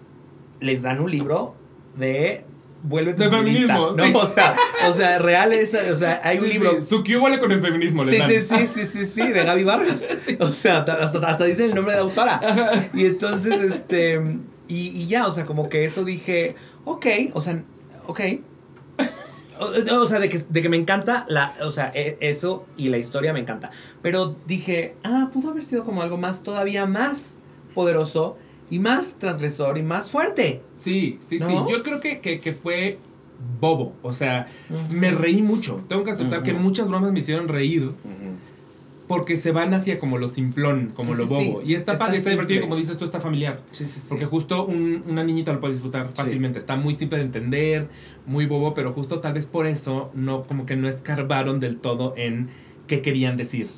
les 0.61 0.83
dan 0.83 1.00
un 1.00 1.11
libro 1.11 1.55
de 1.96 2.44
vuélvete 2.86 3.24
De 3.24 3.30
feminismo, 3.30 3.92
¿no? 3.96 4.04
sí. 4.04 4.12
O 4.14 4.28
sea, 4.34 4.56
o 4.88 4.92
sea, 4.92 5.18
real 5.18 5.52
es, 5.52 5.74
o 5.74 5.96
sea, 5.96 6.20
hay 6.22 6.38
un 6.38 6.44
Sí, 6.44 6.52
libro 6.52 6.80
sí, 6.80 6.86
Su 6.86 7.02
qué 7.02 7.16
vale 7.16 7.40
con 7.40 7.50
el 7.50 7.60
feminismo, 7.60 8.04
le 8.04 8.12
Sí, 8.12 8.22
sí, 8.28 8.40
sí, 8.56 8.66
sí, 8.66 8.86
sí, 8.86 9.06
sí, 9.06 9.32
de 9.32 9.42
Gaby 9.44 9.64
Vargas. 9.64 10.04
O 10.40 10.52
sea, 10.52 10.78
hasta, 10.78 11.18
hasta 11.26 11.44
dice 11.44 11.64
el 11.64 11.74
nombre 11.74 11.92
de 11.92 11.98
la 11.98 12.04
autora. 12.04 12.88
Y 12.92 13.06
entonces, 13.06 13.54
este, 13.72 14.20
y, 14.68 14.88
y 14.88 15.06
ya, 15.06 15.26
o 15.26 15.32
sea, 15.32 15.46
como 15.46 15.68
que 15.70 15.84
eso 15.86 16.04
dije, 16.04 16.56
ok, 16.84 17.06
o 17.32 17.40
sea, 17.40 17.62
ok. 18.06 18.20
O, 19.60 20.00
o 20.00 20.06
sea, 20.08 20.18
de 20.18 20.28
que, 20.28 20.42
de 20.48 20.62
que 20.62 20.68
me 20.68 20.76
encanta, 20.76 21.24
la, 21.28 21.54
o 21.62 21.70
sea, 21.70 21.92
e- 21.94 22.18
eso 22.20 22.66
y 22.76 22.88
la 22.88 22.98
historia 22.98 23.32
me 23.32 23.38
encanta. 23.40 23.70
Pero 24.02 24.36
dije, 24.46 24.96
ah, 25.04 25.30
pudo 25.32 25.50
haber 25.50 25.62
sido 25.62 25.84
como 25.84 26.02
algo 26.02 26.16
más, 26.16 26.42
todavía 26.42 26.86
más 26.86 27.38
poderoso 27.72 28.36
y 28.70 28.79
más 28.79 29.14
transgresor 29.18 29.79
y 29.79 29.83
más 29.83 30.11
fuerte. 30.11 30.62
Sí, 30.74 31.18
sí, 31.20 31.38
sí. 31.38 31.55
Yo 31.70 31.83
creo 31.83 32.00
que, 32.00 32.20
que, 32.20 32.40
que 32.40 32.53
fue 32.53 32.98
bobo. 33.61 33.94
O 34.03 34.12
sea, 34.12 34.46
me 34.90 35.11
reí 35.11 35.42
mucho. 35.42 35.85
Tengo 35.88 36.05
que 36.05 36.11
aceptar 36.12 36.42
que 36.42 36.53
muchas 36.55 36.88
bromas 36.88 37.12
me 37.12 37.18
hicieron 37.18 37.48
reír 37.48 37.90
porque 39.07 39.37
se 39.37 39.53
van 39.53 39.74
hacia 39.74 39.98
como 39.98 40.16
lo 40.16 40.29
simplón, 40.29 40.90
como 40.96 41.12
Sí, 41.12 41.18
lo 41.20 41.27
bobo. 41.27 41.61
sí, 41.61 41.72
y 41.72 41.74
está, 41.74 41.98
padre, 41.98 42.16
está 42.16 42.31
divertido, 42.31 42.62
como 42.62 42.74
dices 42.77 42.96
tú, 42.96 43.05
está 43.05 43.20
familiar. 43.20 43.61
Sí, 43.70 43.85
sí, 43.85 44.00
sí. 44.00 44.07
Porque 44.09 44.24
justo 44.24 44.64
un- 44.64 45.05
una 45.07 45.22
niñita 45.22 45.53
lo 45.53 45.61
puede 45.61 45.74
disfrutar 45.74 46.09
fácilmente. 46.14 46.59
Está 46.59 46.77
muy 46.77 46.94
simple 46.96 47.18
de 47.18 47.24
entender, 47.24 47.88
muy 48.27 48.46
bobo, 48.46 48.72
pero 48.72 48.94
justo 48.94 49.20
tal 49.20 49.35
vez 49.35 49.44
por 49.44 49.66
eso 49.66 50.11
no, 50.14 50.42
como 50.44 50.64
que 50.64 50.77
no 50.77 50.88
escarbaron 50.88 51.61
del 51.61 51.77
todo 51.77 52.14
en 52.16 52.48
qué 52.87 53.03
querían 53.03 53.37
decir. 53.37 53.68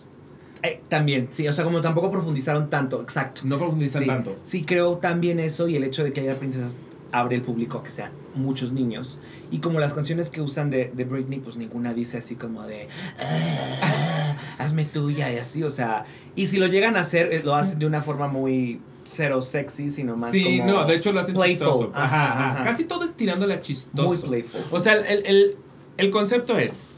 Eh, 0.67 0.81
también, 0.89 1.29
sí, 1.31 1.47
o 1.49 1.53
sea, 1.53 1.65
como 1.65 1.81
tampoco 1.81 2.11
profundizaron 2.11 2.69
tanto, 2.71 3.01
exacto. 3.03 3.43
No 3.45 3.59
profundizan 3.59 4.03
sí, 4.03 4.09
tanto. 4.09 4.37
Sí, 4.43 4.65
creo 4.65 4.97
también 4.99 5.39
eso 5.41 5.69
y 5.69 5.77
el 5.77 5.85
hecho 5.85 6.03
de 6.05 6.13
que 6.13 6.21
haya 6.23 6.39
princesas 6.39 6.77
abre 7.13 7.37
el 7.37 7.43
público 7.43 7.79
a 7.79 7.83
que 7.85 7.91
sean 7.91 8.11
muchos 8.35 8.73
niños. 8.73 9.19
Y 9.51 9.59
como 9.59 9.79
las 9.79 9.95
canciones 9.95 10.29
que 10.31 10.41
usan 10.41 10.71
de, 10.71 10.91
de 10.93 11.05
Britney, 11.05 11.39
pues 11.39 11.57
ninguna 11.57 11.95
dice 11.95 12.19
así 12.19 12.35
como 12.35 12.63
de... 12.67 12.89
"Ah, 13.21 14.37
hazme 14.59 14.85
tuya 14.85 15.33
y 15.33 15.37
así, 15.39 15.63
o 15.63 15.71
sea, 15.71 16.05
y 16.35 16.47
si 16.49 16.59
lo 16.59 16.67
llegan 16.67 16.97
a 16.97 17.01
hacer, 17.01 17.33
eh, 17.33 17.43
lo 17.45 17.55
hacen 17.55 17.79
de 17.79 17.87
una 17.87 18.03
forma 18.03 18.27
muy 18.29 18.81
cero 19.05 19.41
sexy, 19.43 19.89
sino 19.89 20.17
más 20.17 20.33
Sí, 20.33 20.43
como 20.59 20.67
no, 20.73 20.85
de 20.87 20.97
hecho 20.97 21.13
lo 21.13 21.21
hacen 21.21 21.35
playful. 21.37 21.67
chistoso. 21.69 21.93
Ajá, 21.95 22.33
ajá. 22.33 22.51
Ajá. 22.55 22.65
Casi 22.65 22.85
todo 22.85 23.05
es 23.05 23.13
tirándole 23.15 23.55
a 23.55 23.61
chistoso. 23.63 24.09
muy 24.09 24.17
playful. 24.17 24.61
O 24.73 24.81
sea, 24.81 24.95
el, 24.95 25.25
el- 25.27 25.57
el 25.97 26.11
concepto 26.11 26.59
es. 26.59 26.96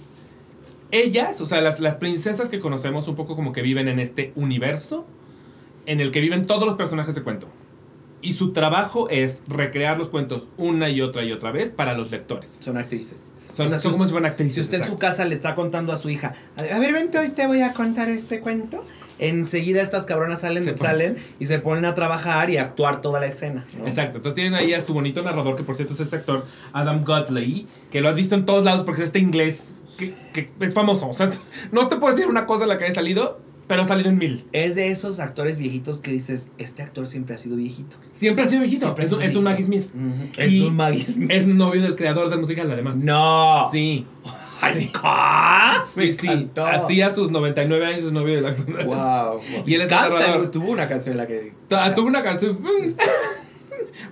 Ellas, 0.91 1.41
o 1.41 1.47
sea, 1.47 1.61
las, 1.61 1.81
las 1.81 1.97
princesas 1.97 2.49
que 2.49 2.61
conocemos 2.61 3.09
un 3.09 3.15
poco 3.17 3.37
como 3.37 3.53
que 3.53 3.63
viven 3.63 3.89
en 3.89 3.99
este 3.99 4.33
universo 4.37 5.07
en 5.87 6.01
el 6.01 6.11
que 6.13 6.21
viven 6.21 6.47
todos 6.47 6.67
los 6.67 6.77
personajes 6.77 7.15
de 7.15 7.23
cuento. 7.23 7.49
Y 8.21 8.33
su 8.33 8.53
trabajo 8.53 9.09
es 9.11 9.43
recrear 9.49 9.97
los 9.99 10.09
cuentos 10.09 10.49
una 10.57 10.89
y 10.91 11.01
otra 11.03 11.25
y 11.25 11.33
otra 11.33 11.53
vez 11.53 11.71
para 11.71 11.95
los 11.95 12.11
lectores. 12.11 12.59
Son 12.61 12.77
actrices. 12.77 13.25
Son, 13.49 13.67
O 13.67 13.69
sea, 13.71 13.79
son 13.79 13.93
si 13.93 13.95
como 13.97 14.07
si 14.07 14.13
fueran 14.13 14.31
actrices. 14.31 14.55
Si 14.55 14.61
usted 14.63 14.79
en 14.79 14.81
su 14.85 14.95
exacto. 14.95 15.07
casa 15.07 15.25
le 15.25 15.35
está 15.35 15.55
contando 15.55 15.93
a 15.93 15.97
su 15.97 16.11
hija, 16.11 16.35
a 16.57 16.79
ver, 16.79 16.93
vente, 16.93 17.19
hoy 17.19 17.29
te 17.31 17.47
voy 17.47 17.61
a 17.63 17.73
contar 17.73 18.09
este 18.09 18.41
cuento. 18.41 18.85
Enseguida 19.21 19.83
estas 19.83 20.05
cabronas 20.05 20.41
salen, 20.43 20.65
Se 20.65 20.75
ponen- 20.75 20.79
salen 20.79 21.17
y 21.41 21.47
se 21.47 21.59
ponen 21.59 21.85
a 21.85 21.95
trabajar 21.95 22.51
y 22.51 22.57
a 22.57 22.63
actuar 22.63 23.01
toda 23.01 23.19
la 23.21 23.27
escena. 23.27 23.67
¿no? 23.79 23.87
Exacto, 23.87 24.19
entonces 24.19 24.35
tienen 24.35 24.55
ahí 24.55 24.75
a 24.75 24.81
su 24.81 24.95
bonito 24.95 25.23
narrador, 25.23 25.57
que 25.57 25.65
por 25.65 25.75
cierto 25.77 25.95
es 25.95 26.01
este 26.01 26.17
actor, 26.17 26.45
Adam 26.73 27.05
Gutley, 27.05 27.67
que 27.91 28.01
lo 28.01 28.09
has 28.09 28.15
visto 28.15 28.35
en 28.37 28.45
todos 28.47 28.65
lados 28.65 28.85
porque 28.85 29.01
es 29.01 29.07
este 29.09 29.19
inglés 29.19 29.75
que, 29.99 30.15
que 30.33 30.51
es 30.61 30.73
famoso. 30.73 31.09
O 31.09 31.13
sea, 31.13 31.29
no 31.73 31.89
te 31.89 31.97
puedo 31.97 32.15
decir 32.15 32.29
una 32.31 32.47
cosa 32.47 32.65
en 32.65 32.71
la 32.71 32.79
que 32.79 32.85
haya 32.85 32.95
salido, 32.95 33.41
pero 33.67 33.83
ha 33.83 33.85
salido 33.85 34.09
en 34.09 34.17
mil. 34.17 34.45
Es 34.53 34.75
de 34.75 34.89
esos 34.89 35.21
actores 35.21 35.59
viejitos 35.59 36.01
que 36.01 36.11
dices, 36.11 36.49
este 36.57 36.83
actor 36.83 37.07
siempre 37.07 37.35
ha 37.35 37.39
sido 37.39 37.57
viejito. 37.57 37.97
Siempre 38.13 38.45
ha 38.45 38.49
sido 38.49 38.63
viejito. 38.63 38.87
Siempre 38.87 39.05
es, 39.05 39.11
sido 39.11 39.21
es 39.21 39.37
un 39.37 39.45
Maggie. 39.45 39.65
Smith. 39.65 39.87
Es 40.39 40.61
un 40.61 40.75
Maggie 40.75 41.07
Smith. 41.07 41.31
Es 41.31 41.47
novio 41.47 41.83
del 41.83 41.95
creador 41.95 42.31
del 42.31 42.39
musical, 42.39 42.71
además. 42.71 42.97
No. 42.97 43.69
Sí. 43.71 44.07
Ay. 44.61 44.91
Sí, 45.87 46.01
Me 46.01 46.13
sí. 46.13 46.51
Así 46.57 47.03
a 47.03 47.11
sus 47.11 47.31
99 47.31 47.87
años 47.87 48.05
es 48.05 48.13
novio 48.13 48.37
del 48.37 48.47
actor. 48.47 48.85
Wow. 48.85 49.41
Y 49.67 49.75
él 49.75 49.83
es 49.83 49.89
Canta. 49.89 50.51
Tuvo 50.51 50.71
una 50.71 50.89
canción 50.89 51.13
en 51.13 51.19
la 51.19 51.27
que. 51.27 51.53
Ah, 51.71 51.95
Tuvo 51.95 52.07
una 52.07 52.23
canción. 52.23 52.59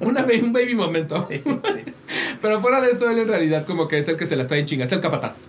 Una 0.00 0.22
baby, 0.22 0.40
un 0.40 0.52
baby 0.52 0.74
momento. 0.74 1.26
Sí, 1.30 1.40
sí. 1.44 1.92
Pero 2.40 2.60
fuera 2.60 2.80
de 2.80 2.90
eso, 2.90 3.08
él 3.08 3.18
en 3.18 3.28
realidad 3.28 3.64
como 3.66 3.88
que 3.88 3.98
es 3.98 4.08
el 4.08 4.16
que 4.16 4.26
se 4.26 4.36
las 4.36 4.48
trae 4.48 4.60
en 4.60 4.66
chinga, 4.66 4.84
es 4.84 4.92
el 4.92 5.00
capataz. 5.00 5.48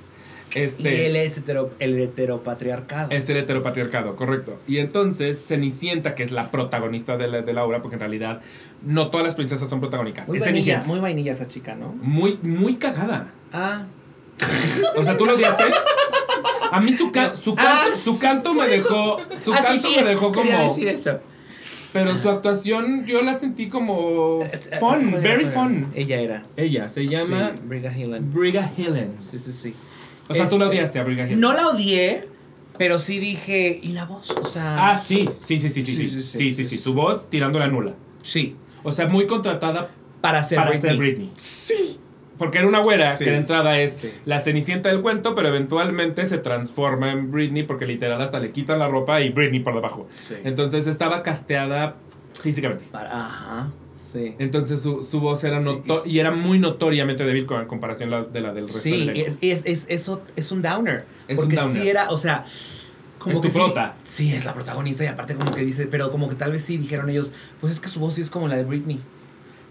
Y 0.57 0.63
Este, 0.63 1.07
él 1.07 1.15
es 1.15 1.37
hetero, 1.37 1.71
el 1.79 1.97
heteropatriarcado. 1.99 3.09
es 3.11 3.29
el 3.29 3.37
heteropatriarcado, 3.37 4.15
correcto. 4.15 4.57
Y 4.67 4.77
entonces 4.77 5.43
Cenicienta, 5.47 6.15
que 6.15 6.23
es 6.23 6.31
la 6.31 6.51
protagonista 6.51 7.17
de 7.17 7.27
la, 7.27 7.41
de 7.41 7.53
la 7.53 7.63
obra, 7.65 7.81
porque 7.81 7.95
en 7.95 7.99
realidad 8.01 8.41
no 8.83 9.09
todas 9.09 9.25
las 9.25 9.35
princesas 9.35 9.69
son 9.69 9.79
protagónicas. 9.79 10.27
muy 10.27 10.37
es 10.37 10.43
vainilla, 10.43 10.63
Cenicienta. 10.63 10.87
muy 10.87 10.99
vainilla 10.99 11.31
esa 11.31 11.47
chica, 11.47 11.75
¿no? 11.75 11.93
Muy, 12.01 12.39
muy 12.41 12.75
cagada. 12.75 13.31
Ah. 13.53 13.85
O 14.95 15.03
sea, 15.03 15.17
¿tú 15.17 15.25
lo 15.25 15.33
odiaste? 15.35 15.63
A 16.71 16.81
mí 16.81 16.93
su, 16.93 17.11
ca- 17.11 17.35
su, 17.35 17.55
canto, 17.55 17.71
Ah, 17.93 17.97
su 18.03 18.19
canto 18.19 18.53
me 18.53 18.67
dejó. 18.67 19.17
Su 19.37 19.51
canto 19.51 19.89
me 19.95 20.03
dejó 20.09 20.31
como. 20.33 20.63
Decir 20.63 20.87
eso. 20.89 21.19
Pero 21.93 22.13
su 22.15 22.29
actuación 22.29 23.05
yo 23.05 23.21
la 23.21 23.33
sentí 23.35 23.69
como. 23.69 24.41
Fun, 24.41 24.79
¿Cuál 24.79 25.07
era, 25.09 25.19
very 25.19 25.45
fun. 25.45 25.87
Ella 25.95 26.19
era. 26.19 26.43
Ella 26.57 26.89
se 26.89 27.07
llama. 27.07 27.53
Sí, 27.55 27.61
Briga 27.65 27.91
Hillen. 27.97 28.31
Briga 28.33 28.69
Hillens. 28.77 29.23
Sí, 29.25 29.39
sí, 29.39 29.51
sí. 29.53 29.73
O 30.29 30.33
sea, 30.33 30.47
tú 30.47 30.57
la 30.57 30.65
Este, 30.65 30.77
odiaste 30.77 30.99
a 30.99 31.03
Briga. 31.03 31.25
No 31.31 31.53
la 31.53 31.69
odié, 31.69 32.27
pero 32.77 32.99
sí 32.99 33.19
dije. 33.19 33.79
¿Y 33.81 33.89
la 33.93 34.05
voz? 34.05 34.29
O 34.31 34.45
sea. 34.45 34.89
Ah, 34.89 34.95
sí, 34.95 35.29
sí, 35.45 35.57
sí, 35.59 35.69
sí, 35.69 35.81
sí, 35.83 35.93
sí, 35.93 36.07
Sí, 36.07 36.21
sí, 36.21 36.51
sí, 36.51 36.63
sí. 36.65 36.77
Su 36.77 36.93
voz 36.93 37.29
tirando 37.29 37.59
la 37.59 37.67
nula. 37.67 37.93
sí. 38.23 38.55
O 38.83 38.91
sea, 38.91 39.07
muy 39.07 39.27
contratada 39.27 39.89
Para 40.21 40.43
ser 40.43 40.59
para 40.59 40.69
Britney. 40.69 40.89
ser 40.91 40.97
Britney. 40.99 41.31
Sí. 41.35 41.99
Porque 42.37 42.59
era 42.59 42.67
una 42.67 42.79
güera 42.79 43.17
que 43.17 43.25
de 43.25 43.35
entrada 43.35 43.79
es 43.79 44.07
la 44.25 44.39
cenicienta 44.39 44.89
del 44.89 45.01
cuento, 45.01 45.33
pero 45.35 45.47
eventualmente 45.49 46.25
se 46.27 46.37
transforma 46.37 47.11
en 47.11 47.31
Britney 47.31 47.63
porque 47.63 47.85
literal 47.85 48.21
hasta 48.21 48.39
le 48.39 48.51
quitan 48.51 48.77
la 48.79 48.87
ropa 48.87 49.19
y 49.21 49.29
Britney 49.29 49.59
por 49.61 49.73
debajo. 49.73 50.07
Sí. 50.11 50.35
Entonces 50.43 50.85
estaba 50.87 51.23
casteada 51.23 51.95
físicamente. 52.41 52.85
Para, 52.91 53.09
ajá. 53.25 53.71
Sí. 54.17 54.35
Entonces 54.39 54.81
su, 54.81 55.03
su 55.03 55.19
voz 55.19 55.43
era 55.43 55.59
noto 55.59 56.03
y 56.05 56.19
era 56.19 56.31
muy 56.31 56.59
notoriamente 56.59 57.23
débil 57.25 57.45
con 57.45 57.65
comparación 57.65 58.09
la- 58.09 58.23
de 58.23 58.41
la 58.41 58.53
del 58.53 58.65
resto 58.65 58.79
Sí, 58.79 58.91
del 58.91 59.09
elenco. 59.09 59.27
es, 59.29 59.37
es, 59.41 59.61
es, 59.65 59.85
eso 59.89 60.21
es 60.35 60.51
un 60.51 60.61
downer. 60.61 61.05
Es 61.27 61.37
un 61.37 61.45
porque 61.45 61.55
downer. 61.57 61.81
sí 61.81 61.89
era, 61.89 62.09
o 62.09 62.17
sea, 62.17 62.45
como 63.19 63.33
Es 63.33 63.37
tu 63.41 63.43
que 63.43 63.51
sí- 63.51 63.57
prota. 63.59 63.95
Sí, 64.03 64.33
es 64.33 64.45
la 64.45 64.53
protagonista 64.53 65.03
y 65.03 65.07
aparte 65.07 65.35
como 65.35 65.51
que 65.51 65.61
dice, 65.65 65.87
pero 65.87 66.09
como 66.11 66.29
que 66.29 66.35
tal 66.35 66.51
vez 66.51 66.63
sí 66.63 66.77
dijeron 66.77 67.09
ellos, 67.09 67.33
pues 67.59 67.73
es 67.73 67.79
que 67.79 67.89
su 67.89 67.99
voz 67.99 68.13
sí 68.15 68.21
es 68.21 68.29
como 68.29 68.47
la 68.47 68.55
de 68.55 68.63
Britney. 68.63 68.99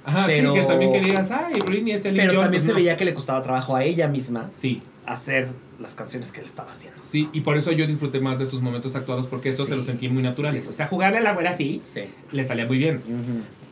Ajá, 0.05 0.25
pero- 0.27 0.53
sí, 0.55 0.61
que 0.61 0.67
también 0.67 0.93
querías, 0.93 1.31
ay, 1.31 1.55
Britney 1.67 1.93
es 1.95 2.05
el 2.05 2.17
Pero 2.17 2.39
también 2.41 2.63
se 2.63 2.73
veía 2.73 2.97
que 2.97 3.05
le 3.05 3.13
costaba 3.15 3.43
trabajo 3.43 3.75
a 3.75 3.83
ella 3.83 4.07
misma 4.07 4.49
Sí, 4.53 4.81
hacer 5.05 5.49
las 5.81 5.95
canciones 5.95 6.33
que 6.33 6.41
él 6.41 6.47
estaba 6.47 6.73
haciendo. 6.73 7.03
sí, 7.03 7.29
y 7.33 7.41
por 7.43 7.57
eso 7.59 7.71
yo 7.73 7.87
disfruté 7.87 8.19
más 8.21 8.39
de 8.39 8.47
sus 8.47 8.63
momentos 8.63 8.97
actuados 8.97 9.27
porque 9.27 9.51
eso 9.51 9.65
Sí. 9.65 9.71
se 9.71 9.77
los 9.77 9.87
sentí 9.87 10.09
muy 10.09 10.23
naturales. 10.23 10.65
Sí, 10.65 10.71
o 10.71 10.73
sea, 10.73 10.87
jugarle 10.87 11.19
a 11.19 11.21
la 11.21 11.35
güera 11.35 11.51
así 11.51 11.83
Sí. 11.95 12.01
le 12.33 12.45
salía 12.45 12.67
muy 12.67 12.79
bien. 12.79 13.01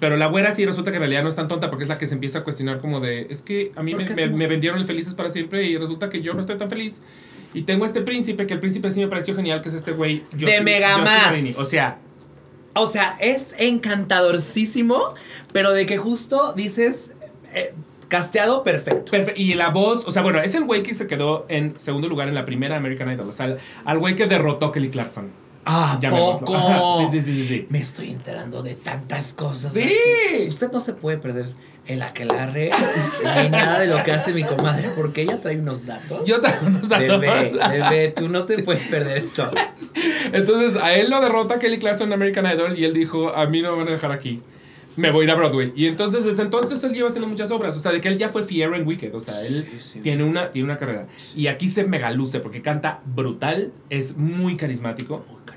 Pero 0.01 0.17
la 0.19 0.27
güera 0.27 0.55
sí 0.55 0.67
resulta 0.67 0.91
que 0.91 0.97
en 0.97 1.03
realidad 1.03 1.23
no 1.23 1.29
es 1.31 1.37
tan 1.37 1.49
tonta 1.49 1.71
porque 1.71 1.85
es 1.85 1.89
la 1.89 1.97
que 1.97 2.07
se 2.07 2.15
empieza 2.15 2.41
a 2.41 2.45
cuestionar 2.45 2.81
como 2.81 3.01
de, 3.01 3.27
es 3.31 3.43
que 3.43 3.73
a 3.77 3.83
mí 3.83 3.93
¿Por 3.95 4.05
me, 4.15 4.27
me- 4.29 4.47
vendieron 4.47 4.79
el 4.79 4.87
felices 4.87 5.15
para 5.15 5.31
siempre 5.31 5.65
y 5.65 5.79
resulta 5.79 6.11
que 6.11 6.21
yo 6.21 6.35
no 6.35 6.41
estoy 6.41 6.59
tan 6.59 6.69
feliz. 6.69 7.01
Y 7.55 7.63
tengo 7.63 7.87
este 7.87 8.03
príncipe, 8.03 8.47
que 8.47 8.53
el 8.55 8.61
príncipe 8.61 8.91
sí 8.91 9.01
me 9.01 9.09
pareció 9.09 9.35
genial, 9.37 9.63
que 9.63 9.69
es 9.71 9.75
este 9.77 9.93
güey. 9.93 10.25
De 10.33 10.61
Mega 10.61 10.99
Más. 10.99 11.57
O 11.59 11.65
sea, 11.65 11.99
O 12.77 12.89
sea, 12.89 13.17
es 13.21 13.55
encantadorcísimo, 13.57 15.15
pero 15.53 15.73
de 15.73 15.87
que 15.87 15.97
justo 15.97 16.53
dices, 16.55 17.13
eh, 17.55 17.73
casteado 18.09 18.63
perfecto. 18.63 19.13
perfe- 19.13 19.35
y 19.37 19.55
la 19.55 19.71
voz, 19.71 20.05
o 20.07 20.11
sea, 20.11 20.23
bueno, 20.23 20.41
es 20.41 20.55
el 20.55 20.65
güey 20.65 20.83
que 20.83 20.95
se 20.95 21.07
quedó 21.07 21.47
en 21.49 21.79
segundo 21.79 22.09
lugar 22.09 22.29
en 22.29 22.35
la 22.35 22.45
primera 22.45 22.77
American 22.77 23.11
Idol. 23.13 23.29
O 23.29 23.33
sea, 23.33 23.57
al- 23.85 23.99
güey 23.99 24.17
que 24.17 24.27
derrotó 24.27 24.67
a 24.67 24.73
Kelly 24.73 24.91
Clarkson. 24.91 25.31
Ah, 25.67 25.99
llamémoslo. 26.01 26.47
poco. 26.47 27.09
Sí, 27.13 27.21
sí, 27.21 27.27
sí, 27.35 27.45
sí. 27.49 27.67
Me 27.71 27.79
estoy 27.81 28.11
enterando 28.11 28.63
de 28.63 28.75
tantas 28.75 29.33
cosas. 29.35 29.73
Sí. 29.73 29.83
aquí. 29.83 30.49
Usted 30.49 30.71
no 30.73 30.81
se 30.81 30.93
puede 30.93 31.17
perder 31.19 31.47
el 31.87 32.01
aquelarre 32.03 32.71
ni 33.43 33.49
nada 33.51 33.79
de 33.81 33.87
lo 33.89 34.03
que 34.03 34.13
hace 34.13 34.33
mi 34.33 34.43
comadre, 34.43 34.91
porque 34.97 35.23
ella 35.23 35.41
trae 35.41 35.59
unos 35.59 35.85
datos. 35.85 36.27
Yo 36.27 36.41
tengo 36.41 36.67
unos 36.67 36.89
datos. 36.89 37.21
Bebé, 37.21 37.53
bebé, 37.71 38.09
tú 38.17 38.29
no 38.31 38.45
te 38.45 38.63
puedes 38.63 38.87
perder 38.87 39.19
esto. 39.19 39.51
Entonces, 40.33 40.81
a 40.83 40.95
él 40.95 41.11
lo 41.11 41.21
derrota 41.21 41.59
Kelly 41.59 41.79
Clarkson 41.79 42.09
en 42.09 42.15
American 42.15 42.47
Idol 42.47 42.79
y 42.79 42.85
él 42.85 42.93
dijo, 42.93 43.35
a 43.35 43.47
mí 43.47 43.63
no 43.63 43.73
me 43.73 43.79
van 43.79 43.89
a 43.89 43.93
dejar 43.93 44.13
aquí. 44.13 44.43
Me 44.97 45.11
voy 45.11 45.23
a 45.23 45.25
ir 45.25 45.31
a 45.31 45.35
Broadway. 45.35 45.73
Y 45.75 45.87
entonces, 45.87 46.25
desde 46.25 46.43
entonces, 46.43 46.83
él 46.85 46.93
lleva 46.93 47.09
haciendo 47.09 47.29
muchas 47.29 47.51
obras. 47.51 47.77
O 47.77 47.81
sea, 47.81 47.91
de 47.93 48.01
que 48.01 48.09
él 48.09 48.19
ya 48.19 48.29
fue 48.29 48.45
Fiero 48.45 48.77
en 48.77 48.87
Wicked. 48.87 49.15
O 49.15 49.21
sea, 49.21 49.41
él 49.47 49.67
Sí, 49.71 49.79
sí. 49.95 50.01
tiene, 50.01 50.23
una, 50.25 50.51
tiene 50.51 50.67
una 50.67 50.79
carrera. 50.79 51.07
Y 51.35 51.49
aquí 51.49 51.69
se 51.69 51.85
megaluce 51.85 52.41
porque 52.41 52.63
canta 52.63 53.01
brutal, 53.05 53.73
es 53.91 54.17
muy 54.17 54.57
carismático. 54.57 55.25
Muy 55.29 55.43
carismático. 55.45 55.54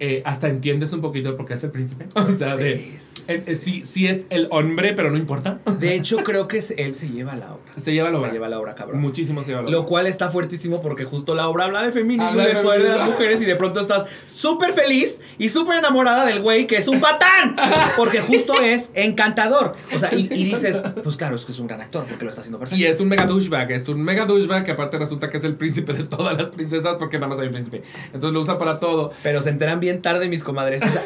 Eh, 0.00 0.22
hasta 0.24 0.48
entiendes 0.48 0.92
un 0.92 1.00
poquito 1.00 1.36
por 1.36 1.46
qué 1.46 1.54
es 1.54 1.64
el 1.64 1.70
príncipe. 1.70 2.06
O 2.14 2.26
sea, 2.28 2.56
Sí, 2.56 2.62
de... 2.62 2.98
sí, 3.00 3.22
eh, 3.28 3.82
sí. 3.84 4.06
es 4.06 4.26
el 4.30 4.46
hombre, 4.50 4.92
pero 4.94 5.10
no 5.10 5.16
importa. 5.16 5.58
De 5.80 5.94
hecho, 5.94 6.18
creo 6.18 6.46
que 6.48 6.58
es- 6.58 6.72
él 6.76 6.94
se 6.94 7.08
lleva 7.08 7.34
la 7.36 7.52
obra. 7.54 7.72
Se 7.76 7.92
lleva 7.92 8.10
la 8.10 8.18
obra. 8.18 8.28
Se 8.28 8.34
lleva 8.34 8.48
la 8.48 8.60
obra, 8.60 8.74
cabrón. 8.74 9.00
Muchísimo 9.00 9.42
se 9.42 9.50
lleva 9.50 9.62
la 9.62 9.70
Lo 9.70 9.80
obra. 9.80 9.88
cual 9.88 10.06
está 10.06 10.30
fuertísimo 10.30 10.80
porque 10.82 11.04
justo 11.04 11.34
la 11.34 11.48
obra 11.48 11.64
habla 11.64 11.82
de 11.82 11.92
feminismo 11.92 12.26
Habla 12.28 12.44
y 12.44 12.46
de 12.48 12.54
de 12.54 12.62
poder 12.62 12.82
de 12.82 12.88
las 12.90 13.06
mujeres 13.08 13.40
y 13.42 13.44
de 13.44 13.56
pronto 13.56 13.80
estás 13.80 14.04
súper 14.34 14.72
feliz 14.72 15.18
y 15.38 15.48
súper 15.48 15.78
enamorada 15.78 16.24
del 16.26 16.40
güey 16.40 16.66
que 16.66 16.76
es 16.76 16.86
un 16.88 17.00
patán. 17.00 17.56
Porque 17.96 18.20
justo 18.20 18.54
es 18.62 18.90
encantador. 18.94 19.74
O 19.94 19.98
sea, 19.98 20.14
y, 20.14 20.28
y 20.32 20.44
dices, 20.44 20.82
pues 21.02 21.16
claro, 21.16 21.36
es 21.36 21.44
que 21.44 21.52
es 21.52 21.58
un 21.58 21.66
gran 21.66 21.80
actor 21.80 22.04
porque 22.08 22.24
lo 22.24 22.30
está 22.30 22.40
haciendo 22.42 22.58
perfecto. 22.58 22.80
Y 22.82 22.86
es 22.86 23.00
un 23.00 23.08
mega 23.08 23.26
douchebag, 23.26 23.70
es 23.72 23.88
un 23.88 24.04
mega 24.04 24.26
douchebag 24.26 24.64
que 24.64 24.72
aparte 24.72 24.98
resulta 24.98 25.30
que 25.30 25.38
es 25.38 25.44
el 25.44 25.54
príncipe 25.56 25.92
de 25.92 26.04
todas 26.04 26.36
las 26.36 26.48
princesas 26.48 26.96
porque 26.98 27.16
nada 27.18 27.28
más 27.28 27.38
hay 27.38 27.46
un 27.46 27.52
príncipe. 27.52 27.82
Entonces 28.06 28.32
lo 28.32 28.40
usan 28.40 28.58
para 28.58 28.78
todo. 28.78 29.10
Pero 29.22 29.40
se 29.42 29.50
enteran 29.50 29.80
bien 29.80 29.87
tarde 29.94 30.28
mis 30.28 30.44
comadres. 30.44 30.82
O 30.82 30.88
sea, 30.88 31.02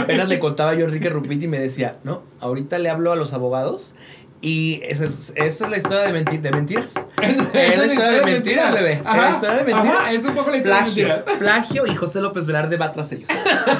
apenas 0.00 0.28
le 0.28 0.38
contaba 0.38 0.74
yo 0.74 0.84
a 0.84 0.88
Enrique 0.88 1.08
Rupiti 1.08 1.44
y 1.44 1.48
me 1.48 1.58
decía, 1.58 1.96
no, 2.04 2.22
ahorita 2.40 2.78
le 2.78 2.88
hablo 2.88 3.12
a 3.12 3.16
los 3.16 3.32
abogados 3.32 3.94
y 4.42 4.80
esa 4.84 5.06
es, 5.06 5.32
esa 5.34 5.64
es 5.64 5.70
la 5.70 5.76
historia 5.78 6.02
de, 6.02 6.38
de 6.38 6.50
mentiras. 6.50 6.94
Es 7.52 7.78
la 7.78 7.86
historia 7.86 8.10
de 8.12 8.22
mentiras, 8.22 8.74
bebé. 8.74 8.92
Es 8.92 9.04
la 9.04 9.30
historia 9.30 9.56
de 9.56 9.64
mentiras. 9.64 9.96
ajá, 9.98 10.12
es 10.12 10.24
un 10.24 10.34
poco 10.34 10.50
la 10.50 10.56
historia 10.58 10.76
de 10.76 10.84
Plagio, 10.84 11.08
mentiras. 11.08 11.38
plagio 11.38 11.86
y 11.86 11.94
José 11.94 12.20
López 12.20 12.44
Velarde 12.44 12.76
va 12.76 12.92
tras 12.92 13.10
ellos. 13.12 13.28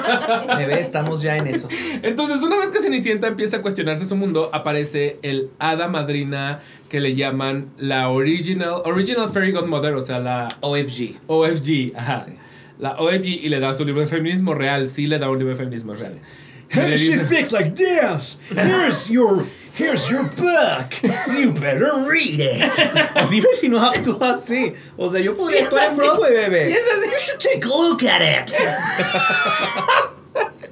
Bebé, 0.57 0.81
estamos 0.81 1.23
ya 1.23 1.37
en 1.37 1.47
eso. 1.47 1.69
Entonces, 2.03 2.43
una 2.43 2.57
vez 2.57 2.71
que 2.71 2.81
Cenicienta 2.81 3.27
empieza 3.27 3.59
a 3.59 3.63
cuestionarse 3.63 4.07
su 4.07 4.17
mundo, 4.17 4.51
aparece 4.53 5.19
el 5.23 5.51
hada 5.59 5.89
madrina 5.89 6.61
que 6.89 7.01
le 7.01 7.15
llaman 7.15 7.69
la 7.79 8.09
original, 8.09 8.83
original 8.85 9.31
Fairy 9.31 9.53
Godmother, 9.53 9.95
o 9.95 10.01
sea, 10.01 10.19
la 10.19 10.49
OFG. 10.61 11.19
OFG, 11.27 11.93
ajá. 11.97 12.25
Sí. 12.25 12.33
La 12.79 12.97
OFG 12.99 13.27
y 13.27 13.49
le 13.49 13.59
da 13.61 13.73
su 13.73 13.85
libro 13.85 14.03
de 14.03 14.07
feminismo 14.07 14.55
real, 14.55 14.87
sí 14.87 15.07
le 15.07 15.19
da 15.19 15.31
un 15.31 15.39
libro 15.39 15.55
de 15.55 15.59
feminismo 15.59 15.95
real. 15.95 16.21
Y 16.71 16.81
le 16.81 16.97
She 16.99 17.17
speaks 17.17 17.53
like 17.53 17.75
this. 17.77 18.39
Here's 18.51 19.09
your, 19.09 19.47
here's 19.75 20.09
your 20.11 20.25
book. 20.25 20.95
You 21.03 21.53
better 21.53 22.05
read 22.07 22.41
it. 22.41 22.73
Dime 23.31 23.47
si 23.55 23.69
no 23.69 23.79
actúa 23.79 24.35
así. 24.35 24.75
O 24.99 25.11
sea, 25.11 25.21
yo 25.21 25.37
podría 25.37 25.61
Sí 25.61 25.65
actuar 25.67 25.91
en. 25.91 25.97
Broadway, 25.97 26.33
bebé. 26.33 26.75
Sí. 26.75 27.11
You 27.11 27.19
should 27.19 27.41
take 27.41 27.65
a 27.65 27.69
look 27.69 28.03
at 28.03 28.21
it. 28.21 28.53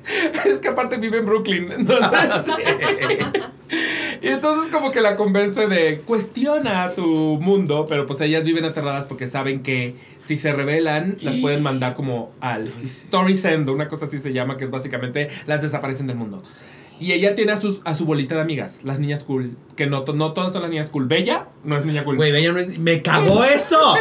es 0.44 0.58
que 0.60 0.68
aparte 0.68 0.96
vive 0.98 1.18
en 1.18 1.26
Brooklyn. 1.26 1.72
entonces- 1.72 2.54
Y 4.22 4.28
entonces 4.28 4.70
como 4.72 4.90
que 4.90 5.00
la 5.00 5.16
convence 5.16 5.66
de 5.66 6.00
cuestiona 6.06 6.88
tu 6.90 7.04
mundo, 7.40 7.84
pero 7.88 8.06
pues 8.06 8.20
ellas 8.22 8.44
viven 8.44 8.64
aterradas 8.64 9.04
porque 9.06 9.26
saben 9.26 9.62
que 9.62 9.96
si 10.22 10.36
se 10.36 10.52
rebelan 10.52 11.16
las 11.20 11.34
pueden 11.36 11.62
mandar 11.62 11.94
como 11.94 12.32
al 12.40 12.72
Story 12.82 13.34
Send, 13.34 13.68
una 13.68 13.88
cosa 13.88 14.06
así 14.06 14.18
se 14.18 14.32
llama, 14.32 14.56
que 14.56 14.64
es 14.64 14.70
básicamente 14.70 15.28
las 15.46 15.60
desaparecen 15.62 16.06
del 16.06 16.16
mundo. 16.16 16.42
Y 17.00 17.12
ella 17.12 17.34
tiene 17.34 17.52
a, 17.52 17.56
sus, 17.56 17.80
a 17.84 17.94
su 17.94 18.04
bolita 18.04 18.36
de 18.36 18.40
amigas, 18.40 18.82
las 18.84 19.00
niñas 19.00 19.24
cool, 19.24 19.56
que 19.74 19.86
no, 19.86 20.04
no 20.14 20.32
todas 20.32 20.52
son 20.52 20.62
las 20.62 20.70
niñas 20.70 20.90
cool. 20.90 21.06
Bella 21.06 21.48
no 21.64 21.76
es 21.76 21.84
niña 21.84 22.04
cool. 22.04 22.16
Güey, 22.16 22.30
Bella 22.30 22.52
no 22.52 22.58
es. 22.60 22.78
¡Me 22.78 23.02
cagó 23.02 23.44
eso! 23.44 23.96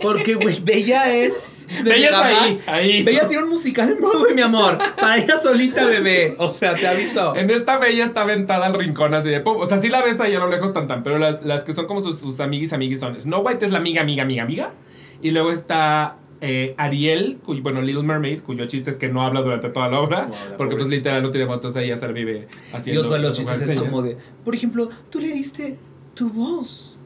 Porque, 0.00 0.34
güey, 0.34 0.60
Bella 0.60 1.14
es. 1.14 1.52
Bella 1.84 2.06
está 2.06 2.74
ahí. 2.74 3.02
Bella 3.02 3.26
tiene 3.28 3.44
un 3.44 3.50
musical 3.50 3.90
en 3.90 3.98
Broadway, 3.98 4.34
mi 4.34 4.40
amor. 4.40 4.78
Para 4.98 5.18
ella 5.18 5.36
solita, 5.36 5.86
bebé. 5.86 6.34
O 6.38 6.50
sea, 6.50 6.74
te 6.74 6.86
aviso. 6.86 7.36
En 7.36 7.50
esta 7.50 7.78
Bella 7.78 8.04
está 8.04 8.22
aventada 8.22 8.66
al 8.66 8.74
rincón 8.74 9.12
así 9.12 9.28
de 9.28 9.40
pum. 9.40 9.58
O 9.58 9.66
sea, 9.66 9.78
sí 9.78 9.88
la 9.88 10.02
ves 10.02 10.18
ahí 10.20 10.34
a 10.34 10.38
lo 10.38 10.48
lejos 10.48 10.72
tan 10.72 10.86
tan, 10.86 11.02
pero 11.02 11.18
las, 11.18 11.44
las 11.44 11.64
que 11.64 11.74
son 11.74 11.86
como 11.86 12.00
sus, 12.00 12.18
sus 12.18 12.40
amiguis 12.40 12.72
amiguis 12.72 13.00
son 13.00 13.20
Snow 13.20 13.42
White 13.46 13.66
es 13.66 13.72
la 13.72 13.78
amiga, 13.78 14.00
amiga, 14.00 14.22
amiga, 14.22 14.42
amiga. 14.42 14.72
Y 15.20 15.30
luego 15.30 15.52
está 15.52 16.16
eh, 16.44 16.74
Ariel, 16.76 17.38
cuyo, 17.46 17.62
bueno, 17.62 17.80
Little 17.80 18.02
Mermaid, 18.02 18.40
cuyo 18.40 18.66
chiste 18.66 18.90
es 18.90 18.98
que 18.98 19.08
no 19.08 19.22
habla 19.22 19.42
durante 19.42 19.68
toda 19.68 19.88
la 19.88 20.00
obra. 20.00 20.26
No 20.26 20.56
porque 20.56 20.74
pues 20.74 20.88
literal 20.88 21.22
no 21.22 21.30
tiene 21.30 21.50
entonces 21.50 21.84
ella 21.84 21.96
se 21.96 22.08
vive 22.08 22.48
Y 22.50 22.76
haciendo. 22.76 23.02
otro 23.02 23.14
de 23.14 23.20
los 23.20 23.32
chistes 23.32 23.68
es 23.68 23.80
como 23.80 24.02
de. 24.02 24.16
Por 24.44 24.52
ejemplo, 24.52 24.90
tú 25.08 25.20
le 25.20 25.32
diste 25.32 25.78
tu 26.14 26.30
voz. 26.30 26.98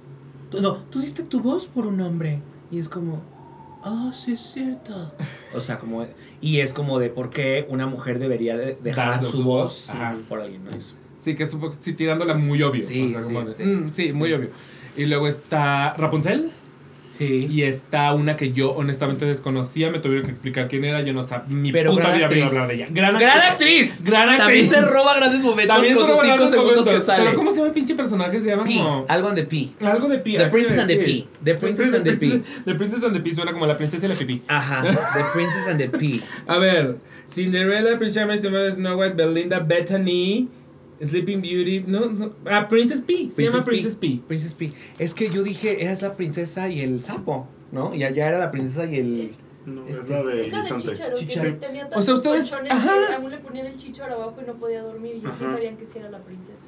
No, 0.58 0.76
tú 0.90 1.00
diste 1.00 1.22
tu 1.22 1.40
voz 1.40 1.66
por 1.66 1.86
un 1.86 2.00
hombre. 2.00 2.40
Y 2.70 2.78
es 2.78 2.88
como. 2.88 3.22
Oh, 3.84 4.10
sí 4.14 4.32
es 4.32 4.40
cierto. 4.40 5.12
O 5.54 5.60
sea, 5.60 5.78
como. 5.78 6.06
Y 6.40 6.60
es 6.60 6.72
como 6.72 6.98
de 6.98 7.10
por 7.10 7.28
qué 7.28 7.66
una 7.68 7.86
mujer 7.86 8.18
debería 8.18 8.56
de 8.56 8.78
dejar 8.82 9.10
Dando 9.10 9.30
su, 9.30 9.44
voz 9.44 9.90
por 10.30 10.40
alguien, 10.40 10.64
¿no? 10.64 10.70
Eso. 10.70 10.94
Sí, 11.18 11.34
que 11.34 11.42
es 11.42 11.52
un 11.52 11.60
poco, 11.60 11.76
sí, 11.78 11.92
tirándola 11.92 12.32
muy 12.34 12.62
obvio. 12.62 12.86
Sí, 12.86 13.12
o 13.14 13.18
sea, 13.18 13.24
como 13.26 13.44
sí, 13.44 13.50
de, 13.50 13.54
sí. 13.54 13.64
mm, 13.64 13.90
sí, 13.92 14.12
muy 14.14 14.32
obvio. 14.32 14.48
Y 14.96 15.04
luego 15.04 15.28
está 15.28 15.94
Rapunzel. 15.98 16.50
Sí. 17.16 17.46
Y 17.50 17.62
está 17.62 18.12
una 18.12 18.36
que 18.36 18.52
yo 18.52 18.72
honestamente 18.72 19.24
desconocía, 19.24 19.90
me 19.90 19.98
tuvieron 19.98 20.26
que 20.26 20.32
explicar 20.32 20.68
quién 20.68 20.84
era, 20.84 21.00
yo 21.02 21.12
no 21.12 21.22
sabía, 21.22 21.46
mi 21.48 21.72
Pero 21.72 21.92
puta 21.92 22.12
vida 22.14 22.26
había 22.26 22.46
hablado 22.46 22.68
de 22.68 22.74
ella. 22.74 22.86
Gran 22.90 23.18
¡Gran 23.18 23.38
actriz! 23.38 24.02
Gran 24.04 24.28
actriz. 24.28 24.68
También 24.68 24.70
se 24.70 24.80
roba 24.82 25.16
grandes 25.16 25.40
momentos 25.40 25.74
También 25.76 25.94
con 25.94 26.06
sus 26.06 26.14
roban 26.14 26.26
5 26.26 26.38
los 26.38 26.50
segundos 26.50 26.76
momentos. 26.76 27.00
que 27.00 27.06
sale. 27.06 27.24
Pero 27.24 27.36
¿cómo 27.36 27.50
se 27.50 27.56
llama 27.56 27.68
el 27.68 27.74
pinche 27.74 27.94
personaje? 27.94 28.40
Se 28.40 28.48
llama 28.48 28.64
P, 28.64 28.76
como... 28.76 29.06
algo 29.08 29.30
de 29.30 29.42
P. 29.44 29.68
Algo 29.84 30.08
de 30.08 30.18
Pi. 30.18 30.32
The 30.36 30.44
¿qué 30.44 30.50
Princess 30.50 30.78
and 30.78 30.88
the? 30.88 30.96
Pea. 30.96 31.24
The 31.44 31.54
Princess 31.54 31.92
and 31.94 32.04
the 32.04 32.12
Pea. 32.16 32.40
The 32.64 32.74
Princess 32.74 33.04
and 33.04 33.14
the 33.14 33.20
Pea 33.20 33.34
suena 33.34 33.52
como 33.52 33.66
la 33.66 33.76
princesa 33.76 34.06
y 34.06 34.08
la 34.08 34.14
pipí. 34.14 34.42
Ajá. 34.48 34.82
The 35.14 35.24
Princess 35.32 35.66
and 35.68 35.78
the 35.78 35.88
P. 35.88 36.20
A 36.46 36.58
ver, 36.58 36.96
Cinderella, 37.28 37.98
Prince 37.98 38.14
Charming, 38.14 38.38
Snow 38.38 38.96
White, 38.98 39.14
Belinda, 39.14 39.60
Bethany, 39.60 40.48
Sleeping 41.02 41.40
Beauty, 41.42 41.84
no, 41.86 42.06
no, 42.06 42.32
ah, 42.50 42.68
Princess 42.68 43.02
P, 43.02 43.30
se 43.30 43.42
llama 43.42 43.64
Princess 43.64 43.96
P. 43.96 44.20
Princess 44.26 44.54
P. 44.54 44.72
Es 44.98 45.12
que 45.14 45.28
yo 45.30 45.42
dije, 45.42 45.82
eras 45.84 46.02
la 46.02 46.16
princesa 46.16 46.68
y 46.68 46.80
el 46.80 47.02
sapo, 47.04 47.46
¿no? 47.72 47.94
Y 47.94 48.02
allá 48.04 48.28
era 48.28 48.38
la 48.38 48.50
princesa 48.50 48.86
y 48.86 48.96
el. 48.98 49.20
Es, 49.20 49.32
No, 49.66 49.84
Este, 49.86 50.00
es 50.04 50.08
la 50.08 50.22
de 50.22 50.40
es 50.46 50.52
la 50.52 50.58
de 50.58 50.62
Guisante. 50.62 50.88
Chicharo, 50.92 51.16
Chicharo. 51.16 51.50
que 51.60 51.66
tenía 51.66 51.90
O 51.92 52.00
sea, 52.00 52.14
ustedes- 52.14 52.52
ajá. 52.52 52.92
que 53.08 53.14
aún 53.14 53.30
le 53.32 53.38
ponían 53.38 53.66
el 53.66 53.76
chicharo 53.76 54.14
abajo 54.14 54.36
y 54.42 54.46
no 54.46 54.54
podía 54.54 54.80
dormir 54.82 55.20
y 55.22 55.26
así 55.26 55.44
sabían 55.44 55.76
que 55.76 55.84
sí 55.86 55.98
era 55.98 56.08
la 56.08 56.20
princesa. 56.20 56.66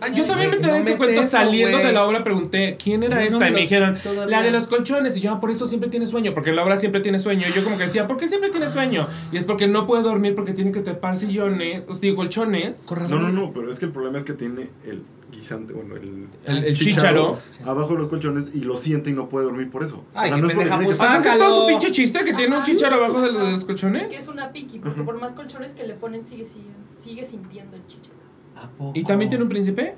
Ah, 0.00 0.08
yo 0.08 0.24
también 0.24 0.50
me 0.50 0.56
enteré 0.56 0.78
No 0.78 0.84
de 0.84 0.90
ese 0.92 0.96
cuento 0.98 1.20
eso, 1.20 1.30
saliendo 1.30 1.78
de 1.78 1.92
la 1.92 2.04
obra, 2.06 2.24
pregunté, 2.24 2.76
¿quién 2.82 3.02
era 3.02 3.16
No, 3.16 3.20
no 3.20 3.26
esta? 3.26 3.38
me 3.38 3.48
y 3.48 3.52
me 3.52 3.60
dijeron, 3.60 3.98
la 4.28 4.42
de 4.42 4.50
los 4.50 4.66
colchones. 4.66 5.16
Y 5.16 5.20
yo, 5.20 5.32
ah, 5.32 5.40
por 5.40 5.50
eso 5.50 5.66
siempre 5.66 5.90
tiene 5.90 6.06
sueño, 6.06 6.32
porque 6.34 6.52
la 6.52 6.64
obra 6.64 6.76
siempre 6.76 7.00
tiene 7.00 7.18
sueño. 7.18 7.46
Y 7.48 7.52
yo 7.52 7.62
como 7.64 7.76
que 7.76 7.84
decía, 7.84 8.06
¿por 8.06 8.16
qué 8.16 8.28
siempre 8.28 8.50
tiene 8.50 8.68
sueño? 8.68 9.06
Y 9.32 9.36
es 9.36 9.44
porque 9.44 9.66
no 9.66 9.86
puede 9.86 10.02
dormir 10.02 10.34
porque 10.34 10.52
tiene 10.52 10.72
que 10.72 10.80
trepar 10.80 11.16
sillones, 11.16 11.86
os 11.88 12.00
digo, 12.00 12.16
colchones. 12.16 12.86
No, 13.10 13.18
no, 13.18 13.30
no, 13.30 13.52
pero 13.52 13.70
es 13.70 13.78
que 13.78 13.84
el 13.84 13.92
problema 13.92 14.18
es 14.18 14.24
que 14.24 14.32
tiene 14.32 14.70
el 14.86 15.02
guisante, 15.30 15.72
bueno, 15.72 15.96
el, 15.96 16.28
El, 16.46 16.64
el 16.64 16.74
chícharo. 16.76 17.36
abajo 17.64 17.92
de 17.94 17.98
los 17.98 18.08
colchones 18.08 18.50
y 18.54 18.60
lo 18.60 18.76
siente 18.76 19.10
y 19.10 19.12
no 19.14 19.28
puede 19.28 19.46
dormir 19.46 19.68
por 19.70 19.82
eso. 19.82 20.04
Ay, 20.14 20.30
o 20.30 20.34
sea, 20.34 20.40
no 20.42 20.48
es 20.48 20.54
porque 20.54 20.68
pendeja 20.70 20.78
tiene 20.78 20.84
que 20.84 20.92
musa. 20.92 21.04
¿Has 21.12 21.18
estar- 21.18 21.28
aceptado 21.32 21.60
su 21.62 21.68
pinche 21.68 21.90
chiste 21.90 22.24
que 22.24 22.32
tiene 22.34 22.56
un 22.56 22.62
chícharo 22.62 22.96
abajo 22.96 23.20
de 23.20 23.32
los 23.32 23.60
Que 23.60 23.66
colchones? 23.66 24.14
es 24.16 24.28
una 24.28 24.52
piqui, 24.52 24.78
porque 24.78 25.02
por 25.02 25.20
más 25.20 25.34
colchones 25.34 25.72
que 25.72 25.84
le 25.84 25.94
ponen 25.94 26.24
sigue, 26.24 26.46
sigue, 26.46 26.70
sigue 26.94 27.24
sintiendo 27.24 27.76
el 27.76 27.84
chicharo. 27.86 28.14
¿A 28.56 28.68
poco? 28.68 28.92
¿Y 28.98 29.04
también 29.04 29.28
tiene 29.28 29.44
un 29.44 29.50
príncipe? 29.50 29.94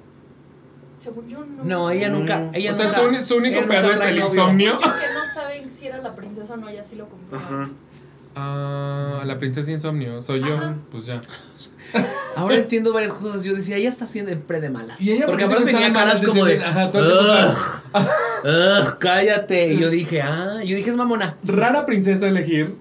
Según 0.98 1.28
yo 1.28 1.44
no. 1.44 1.64
No, 1.64 1.90
ella 1.90 2.08
nunca. 2.08 2.50
Ella 2.52 2.72
o 2.72 2.74
sea, 2.74 2.86
nunca, 2.86 3.20
su, 3.20 3.28
su 3.28 3.36
único 3.36 3.60
pedo 3.68 3.90
es 3.92 4.00
el 4.00 4.18
novio. 4.18 4.28
insomnio. 4.30 4.72
Yo 4.72 4.78
que 4.78 4.86
no 5.14 5.24
saben 5.34 5.70
si 5.70 5.86
era 5.86 5.98
la 5.98 6.14
princesa 6.16 6.54
o 6.54 6.56
no, 6.56 6.70
ya 6.70 6.82
sí 6.82 6.96
lo 6.96 7.08
compraron. 7.08 7.44
Ajá. 7.64 7.70
Ah, 8.38 9.22
la 9.24 9.38
princesa 9.38 9.70
insomnio, 9.70 10.20
soy 10.22 10.40
yo. 10.40 10.54
Ajá. 10.56 10.74
Pues 10.90 11.06
ya. 11.06 11.22
Ahora 12.36 12.56
entiendo 12.56 12.92
varias 12.92 13.12
cosas. 13.12 13.44
Yo 13.44 13.54
decía, 13.54 13.76
ella 13.76 13.88
está 13.88 14.06
siempre 14.06 14.60
de 14.60 14.68
malas. 14.68 15.00
Y 15.00 15.12
ella 15.12 15.26
Porque 15.26 15.44
aparte 15.44 15.64
tenía 15.64 15.92
caras 15.92 16.16
malas 16.20 16.24
como 16.26 16.44
de. 16.44 16.62
ajá, 16.62 16.90
"Ugh, 16.92 18.04
ugh, 18.44 18.98
cállate. 18.98 19.72
Y 19.74 19.78
yo 19.78 19.88
dije, 19.90 20.20
ah, 20.22 20.58
yo 20.64 20.76
dije, 20.76 20.90
es 20.90 20.96
mamona. 20.96 21.36
Rara 21.44 21.86
princesa 21.86 22.26
elegir 22.28 22.74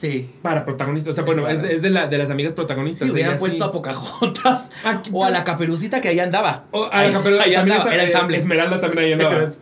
Sí. 0.00 0.30
para 0.42 0.64
protagonista. 0.64 1.10
O 1.10 1.12
sea, 1.12 1.22
bueno, 1.24 1.48
es, 1.48 1.62
es 1.62 1.82
de, 1.82 1.90
la, 1.90 2.06
de 2.06 2.18
las 2.18 2.30
amigas 2.30 2.52
protagonistas. 2.54 3.06
Si 3.08 3.12
hubieran 3.12 3.38
puesto 3.38 3.58
sí. 3.58 3.62
a 3.62 3.70
Pocahontas 3.72 4.70
Aquí- 4.84 5.10
o 5.14 5.24
a 5.24 5.30
la 5.30 5.44
caperucita 5.44 6.00
que 6.00 6.08
ahí 6.08 6.18
andaba. 6.18 6.64
O 6.72 6.88
a 6.90 7.04
la 7.04 7.20
pero 7.22 7.40
ahí 7.40 7.54
andaba, 7.54 7.82
está- 7.82 7.94
era 7.94 8.02
eh, 8.04 8.06
ensamble. 8.06 8.36
Esmeralda 8.36 8.80
también 8.80 9.04
ahí 9.04 9.12
andaba. 9.12 9.52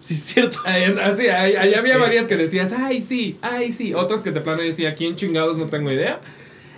Sí, 0.00 0.14
es 0.14 0.20
cierto. 0.24 0.58
Ahí- 0.64 0.94
Así, 1.02 1.28
ahí, 1.28 1.54
ahí 1.56 1.74
había 1.74 1.94
Sí. 1.94 2.00
varias 2.00 2.26
que 2.26 2.36
decías, 2.36 2.72
ay, 2.72 3.02
sí, 3.02 3.38
ay, 3.42 3.72
sí. 3.72 3.94
Otras 3.94 4.22
que 4.22 4.32
de 4.32 4.40
plano 4.40 4.62
decía, 4.62 4.94
¿quién 4.94 5.16
chingados? 5.16 5.56
No 5.56 5.66
tengo 5.66 5.90
idea. 5.92 6.20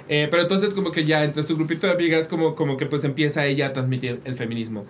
Eh, 0.09 0.29
pero 0.31 0.43
entonces 0.43 0.75
como 0.75 0.93
que 0.93 1.05
ya 1.05 1.25
entre 1.25 1.43
su 1.43 1.57
grupito 1.57 1.87
de 1.89 1.95
amigas 1.95 2.29
como, 2.29 2.55
como 2.55 2.77
que 2.77 2.87
pues 2.87 3.03
empieza 3.05 3.45
ella 3.47 3.67
a 3.67 3.73
transmitir 3.73 4.21
el 4.25 4.37
feminismo. 4.37 4.87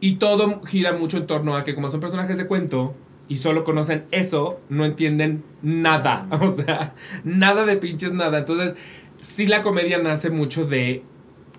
Y 0.00 0.16
todo 0.16 0.62
gira 0.64 0.92
mucho 0.92 1.16
en 1.16 1.26
torno 1.26 1.56
a 1.56 1.64
que 1.64 1.74
como 1.74 1.88
son 1.88 2.00
personajes 2.00 2.36
de 2.38 2.46
cuento 2.46 2.94
y 3.28 3.38
solo 3.38 3.64
conocen 3.64 4.04
eso, 4.10 4.60
no 4.68 4.84
entienden 4.84 5.42
nada. 5.62 6.26
O 6.42 6.50
sea, 6.50 6.94
nada 7.24 7.64
de 7.66 7.76
pinches 7.76 8.12
nada. 8.12 8.38
Entonces, 8.38 8.76
sí 9.20 9.46
la 9.46 9.62
comedia 9.62 9.98
nace 9.98 10.30
mucho 10.30 10.64
de 10.64 11.02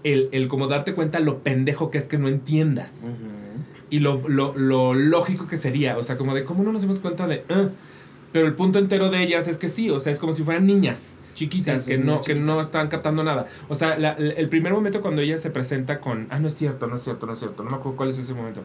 el, 0.03 0.29
el 0.31 0.47
como 0.47 0.67
darte 0.67 0.93
cuenta 0.93 1.19
lo 1.19 1.39
pendejo 1.39 1.89
que 1.89 1.97
es 1.97 2.07
que 2.07 2.17
no 2.19 2.27
entiendas 2.27 3.05
y 3.89 3.99
lo, 3.99 4.21
lo, 4.27 4.55
lo 4.55 4.93
lógico 4.93 5.47
que 5.47 5.57
sería. 5.57 5.97
O 5.97 6.03
sea, 6.03 6.17
como 6.17 6.33
de 6.35 6.43
cómo 6.43 6.63
no 6.63 6.71
nos 6.71 6.81
dimos 6.81 6.99
cuenta 6.99 7.27
de. 7.27 7.43
"Ah". 7.49 7.69
Pero 8.31 8.47
el 8.47 8.53
punto 8.53 8.79
entero 8.79 9.09
de 9.09 9.23
ellas 9.23 9.47
es 9.47 9.57
que 9.57 9.69
sí, 9.69 9.89
o 9.89 9.97
sea, 9.99 10.11
es 10.11 10.19
como 10.19 10.33
si 10.33 10.43
fueran 10.43 10.65
niñas 10.65 11.13
chiquitas 11.35 11.83
Sí, 11.83 11.91
que, 11.91 11.97
no, 11.97 12.03
niñas 12.05 12.25
que 12.25 12.33
no 12.35 12.39
chiquitas. 12.53 12.65
están 12.65 12.87
captando 12.89 13.23
nada. 13.23 13.47
O 13.69 13.75
sea, 13.75 13.97
la- 13.97 14.13
el 14.13 14.47
primer 14.49 14.73
momento 14.73 15.01
cuando 15.01 15.21
ella 15.21 15.37
se 15.37 15.49
presenta 15.49 15.99
con. 15.99 16.27
Ah, 16.29 16.39
no 16.39 16.47
es 16.47 16.55
cierto, 16.55 16.87
no 16.87 16.95
es 16.97 17.01
cierto, 17.03 17.25
no 17.25 17.33
es 17.33 17.39
cierto. 17.39 17.63
No 17.63 17.69
me 17.71 17.77
acuerdo 17.77 17.95
cuál 17.97 18.09
es 18.09 18.17
ese 18.19 18.33
momento. 18.33 18.61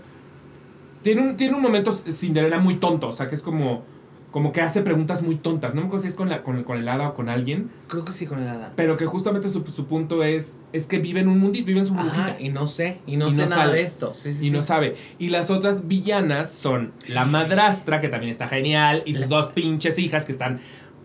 Tiene 1.03 1.23
un, 1.23 1.37
tiene 1.37 1.55
un 1.55 1.63
momento 1.63 1.93
Cinderella 1.93 2.59
muy 2.59 2.77
tonto, 2.77 3.09
o 3.09 3.13
sea, 3.13 3.29
que 3.29 3.35
es 3.35 3.43
como. 3.43 3.83
Como 4.31 4.53
que 4.53 4.61
hace 4.61 4.83
preguntas 4.83 5.25
muy 5.25 5.35
tontas. 5.35 5.75
No 5.75 5.81
me 5.81 5.89
acuerdo 5.89 6.03
si 6.03 6.07
es 6.07 6.15
con, 6.15 6.29
la, 6.29 6.45
con, 6.45 6.63
con 6.63 6.79
el 6.79 6.89
hada 6.89 7.09
o 7.09 7.15
con 7.15 7.29
alguien. 7.29 7.69
Creo 7.89 8.05
que 8.05 8.13
sí 8.13 8.27
con 8.27 8.41
el 8.41 8.49
hada. 8.49 8.73
Pero 8.77 8.97
que 8.97 9.05
justamente 9.05 9.49
su, 9.49 9.65
su 9.67 9.87
punto 9.87 10.23
es. 10.23 10.61
Es 10.73 10.87
que 10.87 10.99
vive 11.01 11.19
en 11.19 11.27
un 11.29 11.41
mundito, 11.41 11.67
vive 11.67 11.81
en 11.81 11.87
su. 11.87 11.95
Ajá, 11.95 12.37
y 12.39 12.49
no 12.49 12.69
sé, 12.69 13.01
y 13.09 13.17
no 13.17 13.27
Y 13.27 13.33
sé 13.33 13.39
no 13.43 13.49
nada 13.49 13.65
sabe. 13.65 13.79
de 13.79 13.83
esto. 13.83 14.15
Sí, 14.15 14.33
sí, 14.33 14.47
y 14.47 14.51
no 14.51 14.63
sabe. 14.63 14.95
Y 15.19 15.31
las 15.31 15.51
otras 15.51 15.89
villanas 15.89 16.49
son 16.53 16.93
la 17.09 17.25
madrastra, 17.25 17.99
que 18.01 18.09
también 18.09 18.31
está 18.31 18.47
genial, 18.47 19.03
y 19.05 19.15
sus 19.15 19.29
dos 19.29 19.49
pinches 19.49 19.99
hijas 19.99 20.27
que 20.27 20.31
están 20.31 20.61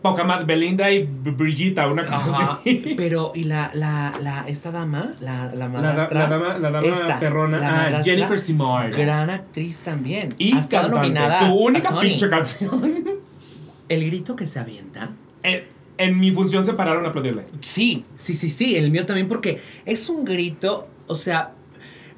poca 0.10 0.24
más, 0.24 0.46
Belinda 0.46 0.92
y 0.92 1.04
Brigitta, 1.04 1.88
una 1.88 2.06
cosa 2.06 2.18
Ajá. 2.18 2.60
así. 2.62 2.94
Pero, 2.98 3.32
¿y 3.36 3.46
la, 3.46 3.72
la, 3.74 4.14
la, 4.22 4.48
esta 4.48 4.72
dama, 4.72 5.14
la, 5.20 5.48
la 5.48 5.56
La, 5.56 5.68
madrastra? 5.70 6.20
la 6.20 6.28
dama, 6.28 6.58
la 6.60 6.72
dama 6.72 6.88
esta, 6.88 7.20
perrona, 7.20 7.58
la 7.60 7.98
ah, 8.00 8.04
Jennifer 8.04 8.40
Simard. 8.40 8.96
Gran 8.96 9.30
actriz 9.30 9.80
también. 9.80 10.36
y 10.38 10.56
Ha 10.56 10.60
estado 10.60 10.92
cantante, 10.92 11.08
nominada 11.20 11.48
su 11.48 11.54
única 11.56 12.00
pinche 12.00 12.30
canción. 12.30 13.04
El 13.90 14.06
grito 14.06 14.36
que 14.36 14.48
se 14.48 14.60
avienta. 14.60 15.10
en, 15.44 15.64
en 15.98 16.20
mi 16.20 16.32
función 16.32 16.66
se 16.66 16.74
pararon 16.74 17.06
a 17.06 17.10
aplaudirle. 17.10 17.44
Sí, 17.62 18.06
sí, 18.18 18.36
sí, 18.36 18.50
sí, 18.50 18.76
el 18.76 18.92
mío 18.92 19.06
también, 19.06 19.28
porque 19.28 19.62
es 19.86 20.10
un 20.10 20.26
grito, 20.26 20.88
o 21.08 21.16
sea, 21.16 21.52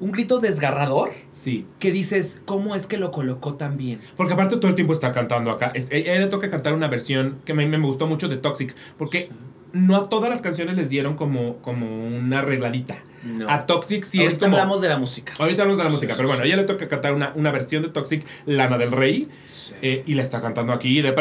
un 0.00 0.12
grito 0.12 0.38
desgarrador 0.38 1.10
Sí. 1.30 1.66
que 1.78 1.90
dices, 1.92 2.40
¿cómo 2.44 2.74
es 2.74 2.86
que 2.86 2.96
lo 2.98 3.10
colocó 3.10 3.54
tan 3.54 3.76
bien? 3.76 4.00
Porque 4.16 4.32
aparte 4.34 4.56
todo 4.56 4.68
el 4.68 4.74
tiempo 4.74 4.92
está 4.92 5.12
cantando 5.12 5.50
acá. 5.50 5.72
Es, 5.74 5.90
ella 5.90 6.12
ella 6.12 6.20
le 6.22 6.26
toca 6.28 6.50
cantar 6.50 6.74
una 6.74 6.88
versión 6.88 7.38
que 7.44 7.52
a 7.52 7.54
mí 7.54 7.66
me 7.66 7.78
gustó 7.78 8.06
mucho 8.06 8.28
de 8.28 8.36
Toxic. 8.36 8.74
Porque 8.96 9.28
no 9.72 9.96
a 9.96 10.08
todas 10.08 10.30
las 10.30 10.40
canciones 10.40 10.76
les 10.76 10.88
dieron 10.88 11.14
como, 11.16 11.56
como 11.58 12.06
una 12.06 12.38
arregladita. 12.40 12.96
No. 13.24 13.48
A 13.50 13.66
Toxic 13.66 14.04
sí 14.04 14.18
Ahorita 14.18 14.32
es 14.34 14.38
como... 14.38 14.56
hablamos 14.56 14.80
de 14.80 14.88
la 14.88 14.98
música. 14.98 15.34
Ahorita 15.38 15.62
hablamos 15.62 15.78
de 15.78 15.84
la 15.84 15.90
Sí, 15.90 15.96
música, 15.96 16.12
sí, 16.14 16.16
pero 16.16 16.28
bueno, 16.28 16.42
sí. 16.42 16.48
ella 16.48 16.56
le 16.56 16.64
toca 16.64 16.88
cantar 16.88 17.12
una, 17.12 17.32
una 17.34 17.50
versión 17.50 17.82
de 17.82 17.88
Toxic, 17.88 18.24
Lana 18.46 18.78
del 18.78 18.92
Rey, 18.92 19.28
eh, 19.82 20.04
y 20.06 20.14
la 20.14 20.22
está 20.22 20.40
cantando 20.40 20.72
aquí 20.72 21.02
de. 21.02 21.14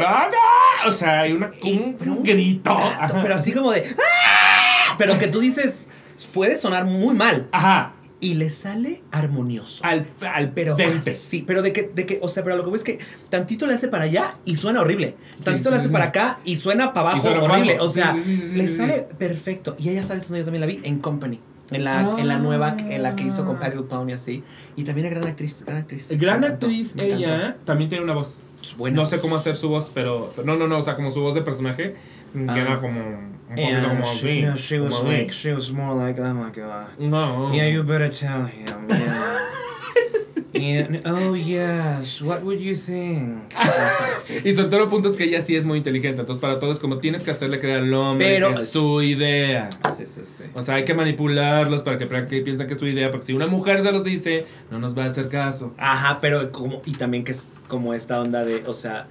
O 0.88 0.92
sea, 0.92 1.22
hay 1.22 1.34
una, 1.34 1.52
un, 1.64 1.98
grito. 2.24 2.76
pero 3.22 3.36
así 3.36 3.52
como 3.52 3.72
de 3.72 3.84
¡Ah! 3.98 4.96
Pero 4.98 5.18
que 5.20 5.28
tú 5.28 5.40
dices, 5.40 5.88
puede 6.34 6.56
sonar 6.58 6.86
muy 6.86 7.16
mal. 7.16 7.48
Ajá, 7.52 7.94
Y 8.20 8.34
le 8.34 8.50
sale 8.50 9.04
armonioso. 9.12 9.86
al, 9.86 10.08
al 10.34 10.52
Pero 10.52 10.76
dente. 10.76 11.14
sí, 11.14 11.44
pero 11.46 11.62
de 11.62 11.72
que, 11.72 11.84
de 11.94 12.06
que, 12.08 12.18
o 12.22 12.30
sea, 12.30 12.44
pero 12.44 12.56
lo 12.56 12.64
que 12.64 12.70
voy 12.70 12.78
es 12.80 12.84
que 12.84 12.98
tantito 13.30 13.68
le 13.68 13.76
hace 13.76 13.88
para 13.88 14.06
allá 14.06 14.38
y 14.44 14.56
suena 14.56 14.82
horrible. 14.82 15.16
Tantito 15.44 15.70
sí, 15.70 15.74
le 15.74 15.78
hace 15.80 15.88
sí. 15.90 15.94
para 15.94 16.06
acá 16.06 16.40
y 16.44 16.58
suena 16.58 16.94
para 16.94 17.10
abajo 17.12 17.22
suena 17.22 17.44
horrible. 17.44 17.80
O 17.80 17.90
sea, 17.90 18.16
le 18.16 18.68
sale 18.70 19.08
perfecto. 19.20 19.76
Y 19.78 19.90
ella 19.90 20.02
sabe, 20.04 20.20
eso 20.20 20.36
yo 20.36 20.44
también 20.44 20.62
la 20.62 20.68
vi 20.68 20.80
en 20.84 20.98
Company. 21.00 21.40
En 21.70 21.84
la, 21.84 22.16
en 22.18 22.28
la 22.30 22.40
nueva, 22.40 22.78
Ah. 22.80 22.86
en 22.90 23.04
la 23.04 23.16
que 23.16 23.26
hizo 23.26 23.46
con 23.46 23.60
Patty 23.60 23.76
LuPone 23.76 24.10
y 24.10 24.14
así. 24.14 24.42
Y 24.78 24.84
también 24.86 25.08
era 25.08 25.18
gran 25.20 25.30
actriz, 25.30 25.64
gran 25.66 25.78
actriz. 25.80 26.08
Gran 26.18 26.40
Me 26.40 26.48
actriz, 26.48 26.96
me 26.96 27.06
ella 27.14 27.58
también 27.66 27.90
tiene 27.90 28.04
una 28.06 28.14
voz. 28.14 28.50
Buena 28.78 28.96
no 28.96 29.06
sé 29.06 29.20
cómo 29.20 29.36
hacer 29.36 29.58
su 29.58 29.68
voz, 29.70 29.92
pero. 29.94 30.34
No, 30.46 30.56
no, 30.56 30.68
no, 30.68 30.78
o 30.80 30.82
sea, 30.82 30.96
como 30.96 31.12
su 31.12 31.22
voz 31.22 31.36
de 31.36 31.42
personaje. 31.42 31.96
Ah. 32.48 32.54
Queda 32.54 32.80
como. 32.80 33.37
She, 33.56 33.64
así. 33.64 34.42
no, 34.42 34.56
she 34.58 34.80
was 34.80 35.00
like, 35.04 35.32
she 35.32 35.54
was 35.54 35.72
more 35.72 35.96
like, 35.96 36.20
oh 36.20 36.34
my 36.34 36.50
god. 36.52 36.88
No. 37.00 37.52
Yeah, 37.54 37.68
you 37.68 37.84
better 37.84 38.10
tell 38.10 38.46
him. 38.46 38.66
Yeah. 38.90 39.40
yeah. 40.54 41.00
Oh 41.06 41.34
yes. 41.34 42.22
What 42.22 42.44
would 42.44 42.60
you 42.60 42.76
think? 42.76 43.54
Y 44.44 44.54
sobre 44.54 44.70
todo 44.70 44.84
el 44.84 44.90
punto 44.90 45.10
es 45.10 45.16
que 45.16 45.24
ella 45.24 45.42
sí 45.42 45.56
es 45.56 45.66
muy 45.66 45.78
inteligente. 45.78 46.20
Entonces, 46.22 46.42
para 46.42 46.60
todos, 46.60 46.80
como 46.80 46.98
tienes 46.98 47.24
que 47.24 47.32
hacerle 47.32 47.60
creer 47.62 47.80
al 47.84 47.94
hombre 47.94 48.28
Pero- 48.36 48.54
que 48.54 48.62
es 48.62 48.70
su 48.70 49.02
idea. 49.02 49.70
Sí, 49.96 50.06
sí, 50.06 50.22
sí. 50.26 50.44
O 50.54 50.62
sea, 50.62 50.76
hay 50.76 50.84
que 50.86 50.94
manipularlos 50.94 51.82
para 51.84 51.98
que, 51.98 52.06
para 52.06 52.28
que 52.28 52.42
piensen 52.42 52.68
que 52.68 52.74
es 52.74 52.80
su 52.80 52.88
idea. 52.88 53.10
Porque 53.12 53.28
si 53.28 53.34
una 53.34 53.48
mujer 53.48 53.82
se 53.82 53.92
los 53.92 54.04
dice, 54.04 54.46
no 54.70 54.80
nos 54.80 54.98
va 54.98 55.04
a 55.04 55.08
hacer 55.08 55.30
caso. 55.30 55.74
Ajá, 55.78 56.18
pero 56.20 56.52
como, 56.52 56.82
y 56.86 56.94
también 56.94 57.24
que 57.24 57.32
es 57.32 57.48
como 57.70 57.94
esta 57.94 58.20
onda 58.20 58.44
de, 58.44 58.64
o 58.68 58.74
sea, 58.74 59.08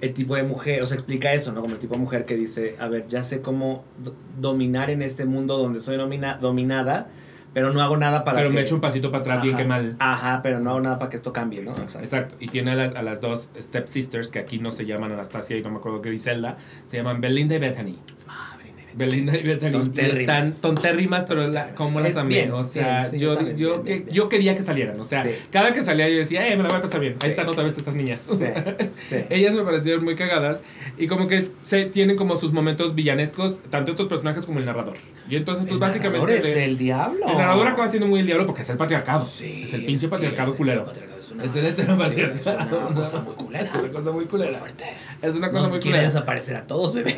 el 0.00 0.14
tipo 0.14 0.34
de 0.36 0.42
mujer, 0.42 0.82
o 0.82 0.86
sea, 0.86 0.96
explica 0.96 1.32
eso, 1.32 1.52
¿no? 1.52 1.60
Como 1.60 1.74
el 1.74 1.80
tipo 1.80 1.94
de 1.94 2.00
mujer 2.00 2.24
que 2.24 2.36
dice, 2.36 2.76
a 2.78 2.88
ver, 2.88 3.06
ya 3.08 3.22
sé 3.22 3.40
cómo 3.42 3.84
do- 3.98 4.14
dominar 4.40 4.90
en 4.90 5.02
este 5.02 5.24
mundo 5.24 5.58
donde 5.58 5.80
soy 5.80 5.96
domina- 5.96 6.38
dominada, 6.40 7.08
pero 7.52 7.72
no 7.72 7.82
hago 7.82 7.96
nada 7.96 8.24
para 8.24 8.38
Pero 8.38 8.50
que... 8.50 8.54
me 8.54 8.60
echo 8.62 8.76
un 8.76 8.80
pasito 8.80 9.10
para 9.10 9.22
atrás, 9.22 9.42
bien 9.42 9.56
que 9.56 9.64
mal. 9.64 9.96
Ajá, 9.98 10.40
pero 10.42 10.60
no 10.60 10.70
hago 10.70 10.80
nada 10.80 10.98
para 10.98 11.10
que 11.10 11.16
esto 11.16 11.32
cambie, 11.32 11.62
¿no? 11.62 11.72
O 11.72 11.88
sea, 11.88 12.00
Exacto. 12.00 12.36
Y 12.38 12.46
tiene 12.48 12.70
a 12.70 12.74
las, 12.76 12.94
a 12.94 13.02
las 13.02 13.20
dos 13.20 13.50
step 13.58 13.88
sisters 13.88 14.30
que 14.30 14.38
aquí 14.38 14.58
no 14.58 14.70
se 14.70 14.86
llaman 14.86 15.10
Anastasia 15.12 15.56
y 15.56 15.62
no 15.62 15.70
me 15.70 15.78
acuerdo 15.78 16.00
Griselda. 16.00 16.56
Se 16.84 16.96
llaman 16.96 17.20
Belinda 17.20 17.56
y 17.56 17.58
Bethany. 17.58 17.98
Ah. 18.28 18.49
Belinda 18.94 19.36
y 19.36 19.56
Tontérrimas. 19.70 20.18
están 20.48 20.60
tontérrimas, 20.60 21.24
pero 21.26 21.46
la, 21.48 21.74
como 21.74 22.00
las 22.00 22.16
amé. 22.16 22.28
bien, 22.28 22.52
o 22.52 22.64
sea, 22.64 23.08
bien, 23.08 23.10
sí, 23.12 23.18
yo, 23.18 23.30
yo 23.32 23.36
también, 23.36 23.56
yo, 23.56 23.82
bien, 23.82 24.28
quería 24.28 24.56
que 24.56 24.62
salieran. 24.62 24.98
O 25.00 25.04
sea, 25.04 25.24
Sí. 25.24 25.30
cada 25.50 25.72
que 25.72 25.82
salía 25.82 26.08
yo 26.08 26.16
decía, 26.18 26.46
eh, 26.48 26.56
me 26.56 26.62
la 26.62 26.68
voy 26.70 26.78
a 26.78 26.82
pasar 26.82 27.00
bien. 27.00 27.14
Ahí 27.14 27.18
Sí. 27.22 27.28
están 27.28 27.48
otra 27.48 27.64
vez 27.64 27.76
estas 27.78 27.94
niñas. 27.94 28.26
Ellas 29.30 29.54
me 29.54 29.62
parecieron 29.62 30.04
muy 30.04 30.14
cagadas 30.16 30.62
y 30.98 31.06
como 31.06 31.26
que 31.28 31.48
se 31.64 31.84
tienen 31.86 32.16
como 32.16 32.36
sus 32.36 32.52
momentos 32.52 32.94
villanescos, 32.94 33.60
tanto 33.70 33.90
estos 33.92 34.06
personajes 34.08 34.46
como 34.46 34.58
el 34.58 34.64
narrador. 34.66 34.96
Y 35.28 35.36
entonces, 35.36 35.64
pues 35.64 35.74
El 35.74 35.78
básicamente. 35.78 36.18
narrador 36.26 36.46
es 36.46 36.56
el 36.56 36.78
diablo. 36.78 37.26
el 37.28 37.36
narrador 37.38 37.66
acaba 37.68 37.88
siendo 37.88 38.06
muy 38.08 38.20
el 38.20 38.26
diablo 38.26 38.46
porque 38.46 38.62
es 38.62 38.70
el 38.70 38.76
patriarcado. 38.76 39.26
Sí, 39.26 39.64
es 39.64 39.74
el 39.74 39.84
pinche 39.86 40.08
patriarcado 40.08 40.52
el 40.52 40.56
culero. 40.56 40.84
patriarcado 40.84 41.19
Es, 41.30 41.34
una, 41.34 41.44
Es 41.44 41.56
el 41.56 41.66
heteropatriarcado. 41.66 42.60
es 42.60 42.90
una 42.90 42.94
cosa 42.94 43.20
muy 43.20 43.34
culera. 43.34 43.64
Es 43.64 43.74
una 43.76 43.88
cosa 43.92 44.10
muy 44.10 44.12
Muy 44.12 44.26
culera. 44.26 44.58
fuerte. 44.58 44.84
Es 45.22 45.34
una 45.36 45.50
cosa 45.50 45.62
No 45.64 45.68
muy 45.70 45.78
quiere 45.80 45.98
culera. 45.98 46.08
desaparecer 46.12 46.56
a 46.56 46.66
todos, 46.66 46.92
bebé. 46.94 47.16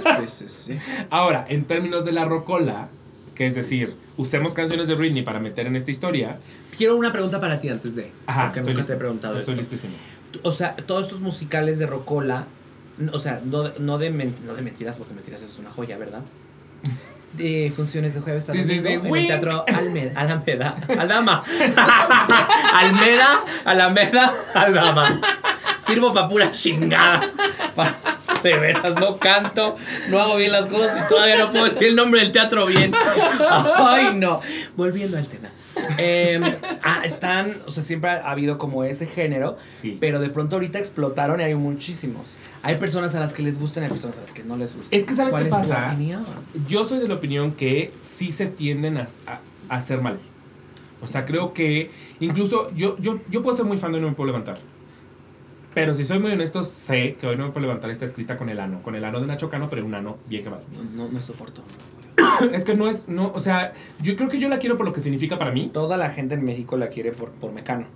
sí, 0.00 0.28
sí, 0.28 0.44
sí. 0.48 0.78
Ahora, 1.10 1.46
en 1.48 1.64
términos 1.64 2.04
de 2.04 2.12
la 2.12 2.24
rocola, 2.24 2.88
que 3.34 3.46
es 3.46 3.54
decir, 3.54 3.96
usemos 4.16 4.54
canciones 4.54 4.88
de 4.88 4.94
Britney 4.94 5.22
para 5.22 5.40
meter 5.40 5.66
en 5.66 5.76
esta 5.76 5.90
historia. 5.90 6.38
Quiero 6.76 6.96
una 6.96 7.12
pregunta 7.12 7.40
para 7.40 7.60
ti 7.60 7.68
antes 7.68 7.94
de. 7.94 8.10
Ajá, 8.26 8.46
porque 8.46 8.60
nunca 8.60 8.72
listo. 8.74 8.86
te 8.88 8.92
he 8.94 8.96
preguntado. 8.98 9.36
Estoy 9.36 9.54
esto. 9.54 9.60
listísimo. 9.72 9.94
O 10.42 10.52
sea, 10.52 10.74
todos 10.76 11.02
estos 11.02 11.20
musicales 11.20 11.78
de 11.78 11.86
Rocola, 11.86 12.46
o 13.12 13.18
sea, 13.18 13.40
no, 13.44 13.70
no, 13.78 13.98
de, 13.98 14.10
no 14.10 14.54
de 14.54 14.62
mentiras, 14.62 14.96
porque 14.96 15.14
mentiras 15.14 15.42
es 15.42 15.58
una 15.58 15.70
joya, 15.70 15.96
¿verdad? 15.98 16.22
De 17.36 17.72
funciones 17.74 18.14
de 18.14 18.20
jueves 18.20 18.48
a 18.48 18.52
Sí, 18.52 18.62
sí, 18.64 18.78
domingo 18.78 19.02
sí. 19.02 19.08
en 19.08 19.16
el 19.16 19.26
teatro 19.26 19.64
Alme- 19.66 20.12
Alameda. 20.14 20.76
Aldama. 20.98 21.42
Almeda, 22.74 23.44
Alameda, 23.64 24.34
Aldama. 24.54 25.20
Sirvo 25.86 26.12
para 26.14 26.28
pura 26.28 26.50
chingada. 26.50 27.28
Pa- 27.74 27.94
de 28.42 28.54
veras, 28.58 28.94
no 28.96 29.16
canto, 29.16 29.76
no 30.08 30.20
hago 30.20 30.36
bien 30.36 30.52
las 30.52 30.66
cosas 30.66 31.02
y 31.04 31.08
todavía 31.08 31.38
no 31.38 31.50
puedo 31.50 31.64
decir 31.64 31.84
el 31.88 31.96
nombre 31.96 32.20
del 32.20 32.30
teatro 32.30 32.66
bien. 32.66 32.92
Ay, 33.76 34.10
no. 34.14 34.40
Volviendo 34.76 35.16
al 35.16 35.26
tema. 35.26 35.48
Em, 35.98 36.42
ah, 36.82 37.02
están, 37.04 37.52
o 37.66 37.70
sea, 37.70 37.82
siempre 37.82 38.10
ha 38.10 38.30
habido 38.30 38.58
como 38.58 38.84
ese 38.84 39.06
género, 39.06 39.56
Sí. 39.68 39.96
pero 40.00 40.20
de 40.20 40.30
pronto 40.30 40.56
ahorita 40.56 40.78
explotaron 40.78 41.40
y 41.40 41.44
hay 41.44 41.54
muchísimos. 41.54 42.36
Hay 42.62 42.76
personas 42.76 43.14
a 43.14 43.20
las 43.20 43.32
que 43.32 43.42
les 43.42 43.58
gustan 43.58 43.82
y 43.82 43.86
hay 43.86 43.92
personas 43.92 44.18
a 44.18 44.20
las 44.22 44.30
que 44.32 44.42
no 44.44 44.56
les 44.56 44.74
gustan. 44.74 44.98
Es 44.98 45.06
que, 45.06 45.14
¿sabes 45.14 45.32
¿Cuál 45.32 45.44
qué 45.44 45.48
es 45.50 45.54
tu 45.54 45.60
pasa? 45.68 45.88
opinión? 45.92 46.24
Yo 46.68 46.84
soy 46.84 46.98
de 46.98 47.08
la 47.08 47.14
opinión 47.14 47.52
que 47.52 47.92
sí 47.94 48.30
se 48.32 48.46
tienden 48.46 48.96
a, 48.98 49.06
a- 49.26 49.40
a 49.68 49.76
hacer 49.76 50.00
mal. 50.00 50.18
O 51.02 51.06
sea, 51.06 51.26
creo 51.26 51.52
que 51.52 51.90
incluso 52.20 52.70
yo, 52.74 52.96
yo, 52.98 53.20
yo 53.30 53.42
puedo 53.42 53.54
ser 53.56 53.66
muy 53.66 53.76
fan 53.76 53.92
de 53.92 54.00
No 54.00 54.08
Me 54.08 54.14
Puedo 54.14 54.28
Levantar. 54.28 54.58
Pero 55.74 55.92
si 55.92 56.04
soy 56.04 56.18
muy 56.20 56.30
honesto, 56.30 56.62
sé 56.62 57.16
que 57.20 57.26
Hoy 57.26 57.36
No 57.36 57.46
Me 57.46 57.50
Puedo 57.50 57.66
Levantar 57.66 57.90
está 57.90 58.04
escrita 58.04 58.36
con 58.38 58.48
el 58.48 58.60
ano. 58.60 58.80
Con 58.82 58.94
el 58.94 59.04
ano 59.04 59.20
de 59.20 59.26
Nacho 59.26 59.50
Cano, 59.50 59.68
pero 59.68 59.84
un 59.84 59.94
ano 59.94 60.18
bien 60.28 60.44
que 60.44 60.50
mal. 60.50 60.60
No, 60.94 61.04
no 61.04 61.10
me 61.10 61.20
soporto. 61.20 61.62
Es 62.52 62.64
que 62.64 62.74
no 62.74 62.88
es, 62.88 63.08
no, 63.08 63.32
o 63.34 63.40
sea, 63.40 63.72
yo 64.02 64.16
creo 64.16 64.28
que 64.28 64.38
yo 64.38 64.48
la 64.48 64.58
quiero 64.58 64.76
por 64.76 64.86
lo 64.86 64.92
que 64.92 65.00
significa 65.00 65.38
para 65.38 65.50
mí. 65.52 65.70
Toda 65.72 65.96
la 65.96 66.10
gente 66.10 66.34
en 66.34 66.44
México 66.44 66.76
la 66.76 66.88
quiere 66.88 67.12
por, 67.12 67.30
por 67.30 67.52
Mecano. 67.52 67.86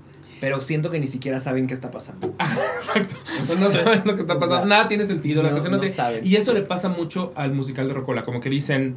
Pero 0.41 0.61
siento 0.61 0.91
que 0.91 1.01
ni 1.01 1.09
siquiera 1.09 1.41
saben 1.41 1.67
qué 1.67 1.75
está 1.75 1.91
pasando. 1.91 2.29
Exacto. 2.79 3.15
No, 3.57 3.61
no 3.65 3.71
sabes 3.71 4.07
lo 4.07 4.15
que 4.15 4.21
está 4.21 4.35
O 4.35 4.39
sea, 4.39 4.49
pasando. 4.49 4.67
Nada 4.67 4.87
tiene 4.89 5.05
sentido. 5.07 5.43
La 5.43 5.49
no- 5.49 5.55
canción 5.57 5.73
no 5.73 5.79
no 5.79 5.81
tiene- 5.81 5.95
saben. 5.97 6.27
Y 6.27 6.37
eso 6.37 6.55
le 6.55 6.63
pasa 6.63 6.89
mucho 6.89 7.33
al 7.35 7.53
musical 7.53 7.89
de 7.89 7.95
Rocola. 7.95 8.25
Como 8.25 8.41
que 8.41 8.49
dicen, 8.49 8.97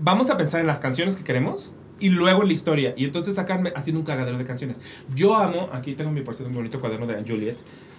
vamos 0.00 0.30
a 0.30 0.36
pensar 0.38 0.60
en 0.60 0.66
las 0.66 0.80
canciones 0.80 1.16
que 1.16 1.24
queremos 1.24 1.72
y 2.00 2.08
luego 2.08 2.40
en 2.42 2.48
la 2.48 2.54
historia. 2.54 2.94
Y 2.96 3.04
entonces 3.04 3.34
sacan 3.34 3.70
haciendo 3.76 4.00
un 4.00 4.06
cagadero 4.06 4.38
de 4.38 4.44
canciones. 4.44 4.80
Yo 5.14 5.36
amo, 5.36 5.68
aquí 5.72 5.94
tengo 5.94 6.10
mi 6.10 6.22
por 6.22 6.34
cierto, 6.34 6.48
un 6.48 6.56
bonito 6.56 6.80
cuaderno 6.80 7.06
de 7.06 7.16
Anne 7.16 7.24
Juliet. 7.28 7.56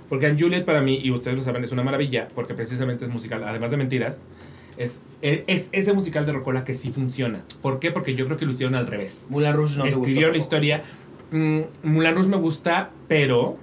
Porque 0.08 0.26
Anne 0.26 0.38
Juliet 0.40 0.66
para 0.66 0.82
mí, 0.82 1.00
y 1.04 1.12
ustedes 1.12 1.38
lo 1.38 1.44
saben, 1.44 1.64
es 1.64 1.72
una 1.72 1.84
maravilla. 1.84 2.28
Porque 2.34 2.56
precisamente 2.56 3.06
es 3.06 3.12
musical, 3.12 3.44
además 3.44 3.70
de 3.70 3.78
mentiras. 3.78 4.28
Es, 4.80 5.02
es, 5.22 5.44
es 5.48 5.70
ese 5.74 5.92
musical 5.92 6.26
de 6.26 6.32
Rocola 6.32 6.64
que 6.64 6.74
sí 6.74 6.92
funciona. 6.92 7.44
¿Por 7.62 7.80
qué? 7.80 7.92
Porque 7.92 8.16
yo 8.16 8.26
creo 8.26 8.38
que 8.38 8.46
lo 8.46 8.52
hicieron 8.52 8.76
al 8.76 8.88
revés. 8.88 9.28
Moulin 9.30 9.54
Rouge 9.54 9.78
no 9.78 9.84
te 9.84 9.90
gustó 9.90 10.06
Escribió 10.06 10.32
la 10.32 10.38
historia. 10.38 10.82
Mm, 11.32 11.60
Moulin 11.84 12.16
Rouge 12.16 12.30
me 12.30 12.38
gusta, 12.38 12.92
pero. 13.10 13.58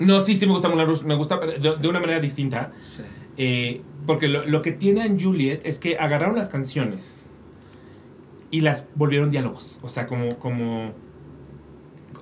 No, 0.00 0.20
sí, 0.20 0.34
sí 0.34 0.44
me 0.44 0.52
gusta 0.52 0.68
Moulin 0.68 0.86
Rouge. 0.86 1.04
Me 1.06 1.14
gusta 1.14 1.38
pero 1.38 1.52
de, 1.52 1.76
de 1.78 1.88
una 1.88 2.00
manera 2.00 2.18
distinta. 2.18 2.72
Sí. 2.82 3.02
Eh, 3.36 3.80
porque 4.06 4.26
lo, 4.26 4.44
lo 4.44 4.60
que 4.60 4.72
tiene 4.72 5.06
en 5.06 5.20
Juliet 5.20 5.60
es 5.64 5.78
que 5.78 5.96
agarraron 5.96 6.34
las 6.34 6.48
canciones 6.48 7.22
y 8.50 8.62
las 8.62 8.88
volvieron 8.96 9.30
diálogos. 9.30 9.78
O 9.82 9.88
sea, 9.88 10.08
como. 10.08 10.36
como 10.40 10.92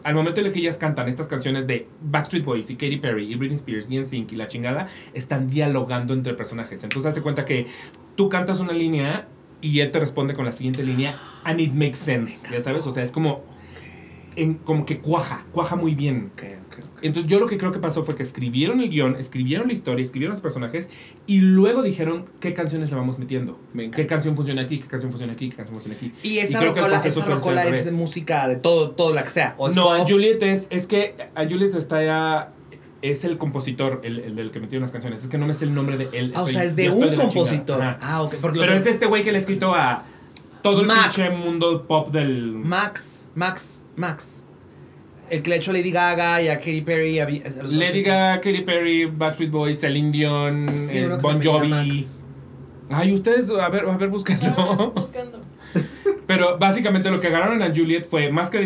al 0.02 0.14
momento 0.14 0.40
en 0.40 0.46
el 0.46 0.52
que 0.52 0.60
ellas 0.60 0.78
cantan 0.78 1.08
estas 1.08 1.28
canciones 1.28 1.66
de 1.66 1.86
Backstreet 2.02 2.44
Boys 2.44 2.70
y 2.70 2.74
Katy 2.76 2.98
Perry 2.98 3.32
y 3.32 3.34
Britney 3.36 3.56
Spears 3.56 3.90
y 3.90 3.98
NSYNC 3.98 4.32
y 4.32 4.36
la 4.36 4.48
chingada, 4.48 4.88
están 5.14 5.50
dialogando 5.50 6.14
entre 6.14 6.34
personajes. 6.34 6.82
Entonces 6.82 7.12
hace 7.12 7.22
cuenta 7.22 7.44
que 7.44 7.66
tú 8.16 8.28
cantas 8.28 8.60
una 8.60 8.72
línea 8.72 9.28
y 9.60 9.80
él 9.80 9.92
te 9.92 10.00
responde 10.00 10.34
con 10.34 10.44
la 10.44 10.52
siguiente 10.52 10.82
línea 10.82 11.18
and 11.44 11.60
it 11.60 11.72
makes 11.72 11.96
sense, 11.96 12.46
ya 12.50 12.60
sabes, 12.60 12.86
o 12.86 12.90
sea, 12.90 13.02
es 13.02 13.12
como 13.12 13.42
en, 14.36 14.54
como 14.54 14.86
que 14.86 14.98
cuaja, 15.00 15.44
cuaja 15.52 15.76
muy 15.76 15.94
bien. 15.94 16.30
Ok, 16.32 16.42
ok, 16.66 16.78
ok. 16.78 16.98
Entonces 17.02 17.30
yo 17.30 17.40
lo 17.40 17.46
que 17.46 17.58
creo 17.58 17.72
que 17.72 17.78
pasó 17.78 18.04
fue 18.04 18.14
que 18.14 18.22
escribieron 18.22 18.80
el 18.80 18.90
guion, 18.90 19.16
escribieron 19.16 19.66
la 19.68 19.72
historia, 19.72 20.02
escribieron 20.02 20.32
los 20.32 20.40
personajes 20.40 20.88
y 21.26 21.40
luego 21.40 21.82
dijeron 21.82 22.26
qué 22.40 22.54
canciones 22.54 22.90
le 22.90 22.96
vamos 22.96 23.18
metiendo. 23.18 23.58
¿Qué 23.94 24.06
canción 24.06 24.36
funciona 24.36 24.62
aquí? 24.62 24.78
¿Qué 24.78 24.86
canción 24.86 25.10
funciona 25.10 25.32
aquí? 25.32 25.50
¿Qué 25.50 25.56
canción 25.56 25.74
funciona 25.74 25.96
aquí? 25.96 26.12
Y 26.22 26.38
esa 26.38 26.60
el 26.60 26.68
rocola, 26.68 26.96
esa 26.98 27.24
rocola 27.24 27.66
es 27.66 27.86
de 27.86 27.92
música 27.92 28.48
de 28.48 28.56
todo, 28.56 28.90
todo 28.92 29.12
la 29.12 29.22
que 29.24 29.30
sea. 29.30 29.54
O 29.58 29.68
es 29.68 29.74
No, 29.74 29.96
pop. 29.96 30.08
Juliet 30.08 30.42
es, 30.42 30.66
es 30.70 30.86
que 30.86 31.14
a 31.34 31.44
Juliet 31.44 31.74
está 31.74 32.04
ya, 32.04 32.52
es 33.02 33.24
el 33.24 33.38
compositor, 33.38 34.00
el, 34.04 34.18
el, 34.18 34.38
el 34.38 34.50
que 34.50 34.60
metió 34.60 34.78
las 34.78 34.92
canciones. 34.92 35.22
Es 35.22 35.28
que 35.28 35.38
no 35.38 35.46
me 35.46 35.54
sé 35.54 35.64
el 35.64 35.74
nombre 35.74 35.96
de 35.96 36.08
él. 36.12 36.32
Ah, 36.34 36.42
o 36.42 36.46
sea, 36.46 36.64
es 36.64 36.76
de 36.76 36.90
un 36.90 37.14
compositor. 37.16 37.80
Ah, 37.82 38.22
ok. 38.22 38.34
Pero 38.40 38.74
es 38.74 38.86
este 38.86 39.06
güey 39.06 39.22
que 39.22 39.32
le 39.32 39.38
escrito 39.38 39.74
a 39.74 40.04
todo 40.62 40.80
el 40.82 40.86
Max. 40.86 41.16
pinche 41.16 41.30
mundo 41.44 41.86
pop 41.86 42.10
del... 42.10 42.52
Max, 42.52 43.28
Max, 43.34 43.84
Max. 43.96 44.44
El 45.30 45.42
que 45.42 45.50
le 45.50 45.56
ha 45.56 45.58
hecho 45.58 45.70
a 45.70 45.74
Lady 45.74 45.90
Gaga 45.92 46.42
y 46.42 46.48
a 46.48 46.58
Katy 46.58 46.80
Perry. 46.82 47.20
a, 47.20 47.26
Vi- 47.26 47.42
a 47.44 47.62
los 47.62 47.72
Lady 47.72 48.02
Gaga, 48.02 48.40
Katy 48.40 48.62
Perry, 48.62 49.06
Backstreet 49.06 49.50
Boys, 49.50 49.80
Celine 49.80 50.10
Dion, 50.10 50.66
Sí, 50.88 50.98
eh, 50.98 51.08
Bon 51.22 51.40
Jovi. 51.42 52.04
Ay, 52.90 53.12
ustedes, 53.12 53.48
a 53.50 53.68
ver, 53.68 53.84
a 53.88 53.96
ver. 53.96 54.08
Buscando. 54.08 54.92
Pero 56.26 56.58
básicamente 56.58 57.10
lo 57.10 57.20
que 57.20 57.28
agarraron 57.28 57.62
a 57.62 57.68
Juliet 57.68 58.08
fue, 58.08 58.30
más 58.32 58.50
que 58.50 58.58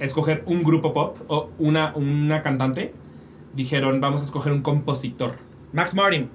escoger 0.00 0.42
un 0.46 0.62
grupo 0.64 0.92
pop 0.92 1.18
o 1.28 1.50
una, 1.58 1.92
una 1.94 2.42
cantante, 2.42 2.92
dijeron, 3.54 4.00
vamos 4.00 4.22
a 4.22 4.24
escoger 4.24 4.52
un 4.52 4.62
compositor. 4.62 5.36
Max 5.72 5.94
Martin. 5.94 6.28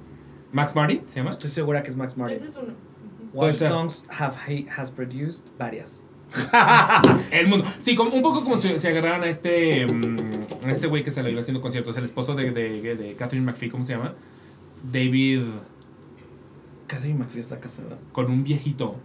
Max 0.51 0.75
Martin, 0.75 1.01
¿se 1.07 1.19
llama? 1.19 1.31
Estoy 1.31 1.49
segura 1.49 1.83
que 1.83 1.89
es 1.89 1.95
Max 1.97 2.15
Martin. 2.17 2.37
Ese 2.37 2.45
es 2.47 2.55
uno. 2.55 2.73
Ser. 3.53 3.69
songs 3.69 4.05
have 4.19 4.35
he 4.47 4.65
has 4.77 4.91
produced? 4.91 5.45
Varias. 5.57 6.05
El 7.31 7.47
mundo. 7.47 7.65
Sí, 7.79 7.95
como, 7.95 8.11
un 8.11 8.21
poco 8.21 8.43
como 8.43 8.57
si, 8.57 8.77
si 8.79 8.87
agarraran 8.87 9.23
a 9.23 9.27
este 9.27 9.85
mm, 9.85 10.65
a 10.65 10.71
este 10.71 10.87
güey 10.87 11.03
que 11.03 11.11
se 11.11 11.21
lo 11.21 11.29
iba 11.29 11.39
haciendo 11.41 11.61
conciertos, 11.61 11.95
el 11.97 12.05
esposo 12.05 12.33
de, 12.35 12.51
de, 12.51 12.95
de 12.95 13.15
Catherine 13.15 13.45
McPhee, 13.45 13.69
¿cómo 13.69 13.83
se 13.83 13.93
llama? 13.93 14.13
David, 14.91 15.41
Catherine 16.87 17.19
McPhee 17.19 17.39
está 17.41 17.59
casada. 17.59 17.97
con 18.11 18.29
un 18.31 18.43
viejito. 18.43 18.95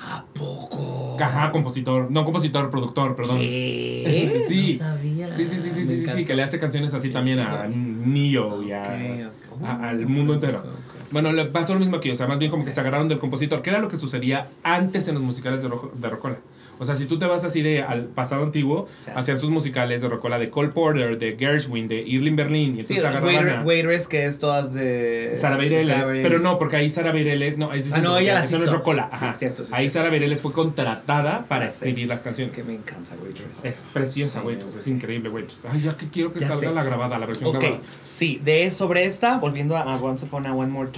¿A 0.00 0.24
poco? 0.32 1.16
Ajá, 1.20 1.50
compositor. 1.50 2.08
No, 2.10 2.24
compositor, 2.24 2.70
productor, 2.70 3.16
perdón. 3.16 3.38
¿Qué? 3.38 4.44
Sí. 4.48 4.78
No 4.80 4.86
sabía. 4.86 5.28
Sí, 5.36 5.44
sí, 5.46 5.56
sí, 5.60 5.70
sí, 5.70 5.84
sí, 5.84 5.98
sí, 5.98 6.06
sí, 6.14 6.24
que 6.24 6.34
le 6.34 6.42
hace 6.44 6.58
canciones 6.60 6.94
así 6.94 7.10
también 7.10 7.38
a 7.40 7.66
Neo 7.68 8.62
y 8.62 8.72
a, 8.72 8.82
Ok, 8.82 9.56
ok. 9.60 9.64
a- 9.64 9.88
al 9.90 10.06
mundo 10.06 10.34
entero. 10.34 10.62
Ok, 11.08 11.12
ok. 11.12 11.12
Bueno, 11.12 11.32
le 11.32 11.44
pasó 11.46 11.74
lo 11.74 11.80
mismo 11.80 11.96
aquí, 11.96 12.10
o 12.10 12.14
sea, 12.14 12.26
más 12.26 12.38
bien 12.38 12.50
como 12.50 12.64
que 12.64 12.70
se 12.70 12.80
agarraron 12.80 13.08
del 13.08 13.18
compositor, 13.18 13.62
que 13.62 13.70
era 13.70 13.78
lo 13.78 13.88
que 13.88 13.96
sucedía 13.96 14.48
antes 14.62 15.08
en 15.08 15.14
los 15.14 15.22
musicales 15.24 15.62
de, 15.62 15.68
Ro- 15.68 15.92
de 15.94 16.08
Rocola. 16.08 16.36
O 16.80 16.84
sea, 16.84 16.94
si 16.94 17.06
tú 17.06 17.18
te 17.18 17.26
vas 17.26 17.42
así 17.44 17.60
de 17.62 17.82
al 17.82 18.04
pasado 18.04 18.44
antiguo, 18.44 18.86
Sí. 19.04 19.10
hacían 19.14 19.40
sus 19.40 19.50
musicales 19.50 20.00
de 20.00 20.08
Rocola 20.08 20.38
de 20.38 20.48
Cole 20.48 20.68
Porter, 20.68 21.18
de 21.18 21.36
Gershwin, 21.36 21.88
de 21.88 22.02
Irving 22.02 22.36
Berlin, 22.36 22.78
y 22.78 22.82
Sí, 22.82 22.94
entonces 22.94 23.04
agarraban 23.04 23.34
Waiter- 23.46 23.56
a 23.58 23.62
Waitress, 23.62 24.06
que 24.06 24.26
es 24.26 24.38
todas 24.38 24.72
de. 24.72 25.32
Sara 25.34 25.56
Beireles, 25.56 26.04
pero 26.06 26.38
no, 26.38 26.56
porque 26.58 26.76
ahí 26.76 26.88
Sara 26.88 27.10
Beireles, 27.10 27.58
no, 27.58 27.72
es 27.72 27.92
Ah, 27.92 27.98
no, 27.98 28.16
ella 28.18 28.44
esa 28.44 28.58
no 28.58 28.64
es. 28.64 28.70
Rocola, 28.70 29.08
Sí, 29.10 29.16
ajá. 29.16 29.30
es 29.30 29.38
cierto, 29.38 29.64
sí, 29.64 29.72
ahí 29.74 29.90
Sara 29.90 30.08
Beireles 30.08 30.40
fue 30.40 30.52
contratada 30.52 31.46
para 31.48 31.66
escribir 31.66 32.06
las 32.06 32.22
canciones. 32.22 32.54
Que 32.54 32.62
me 32.62 32.74
encanta, 32.74 33.12
Waitress. 33.20 33.64
Es 33.64 33.80
preciosa, 33.92 34.38
Sí, 34.38 34.44
güey. 34.44 34.58
es 34.60 34.86
increíble, 34.86 35.30
güey. 35.30 35.46
Ay, 35.68 35.80
ya 35.80 35.96
que 35.96 36.08
quiero 36.08 36.32
que 36.32 36.38
Ya 36.40 36.48
salga 36.48 36.68
sé. 36.68 36.74
la 36.74 36.84
grabada, 36.84 37.18
la 37.18 37.26
versión 37.26 37.48
Ok, 37.56 37.60
grabada. 37.60 37.80
sí, 38.06 38.40
de 38.44 38.70
sobre 38.70 39.04
esta, 39.04 39.38
volviendo 39.38 39.76
a 39.76 39.96
Once 39.96 40.24
Upon 40.26 40.46
a 40.46 40.54
One 40.54 40.70
More 40.70 40.90
Time, 40.92 40.97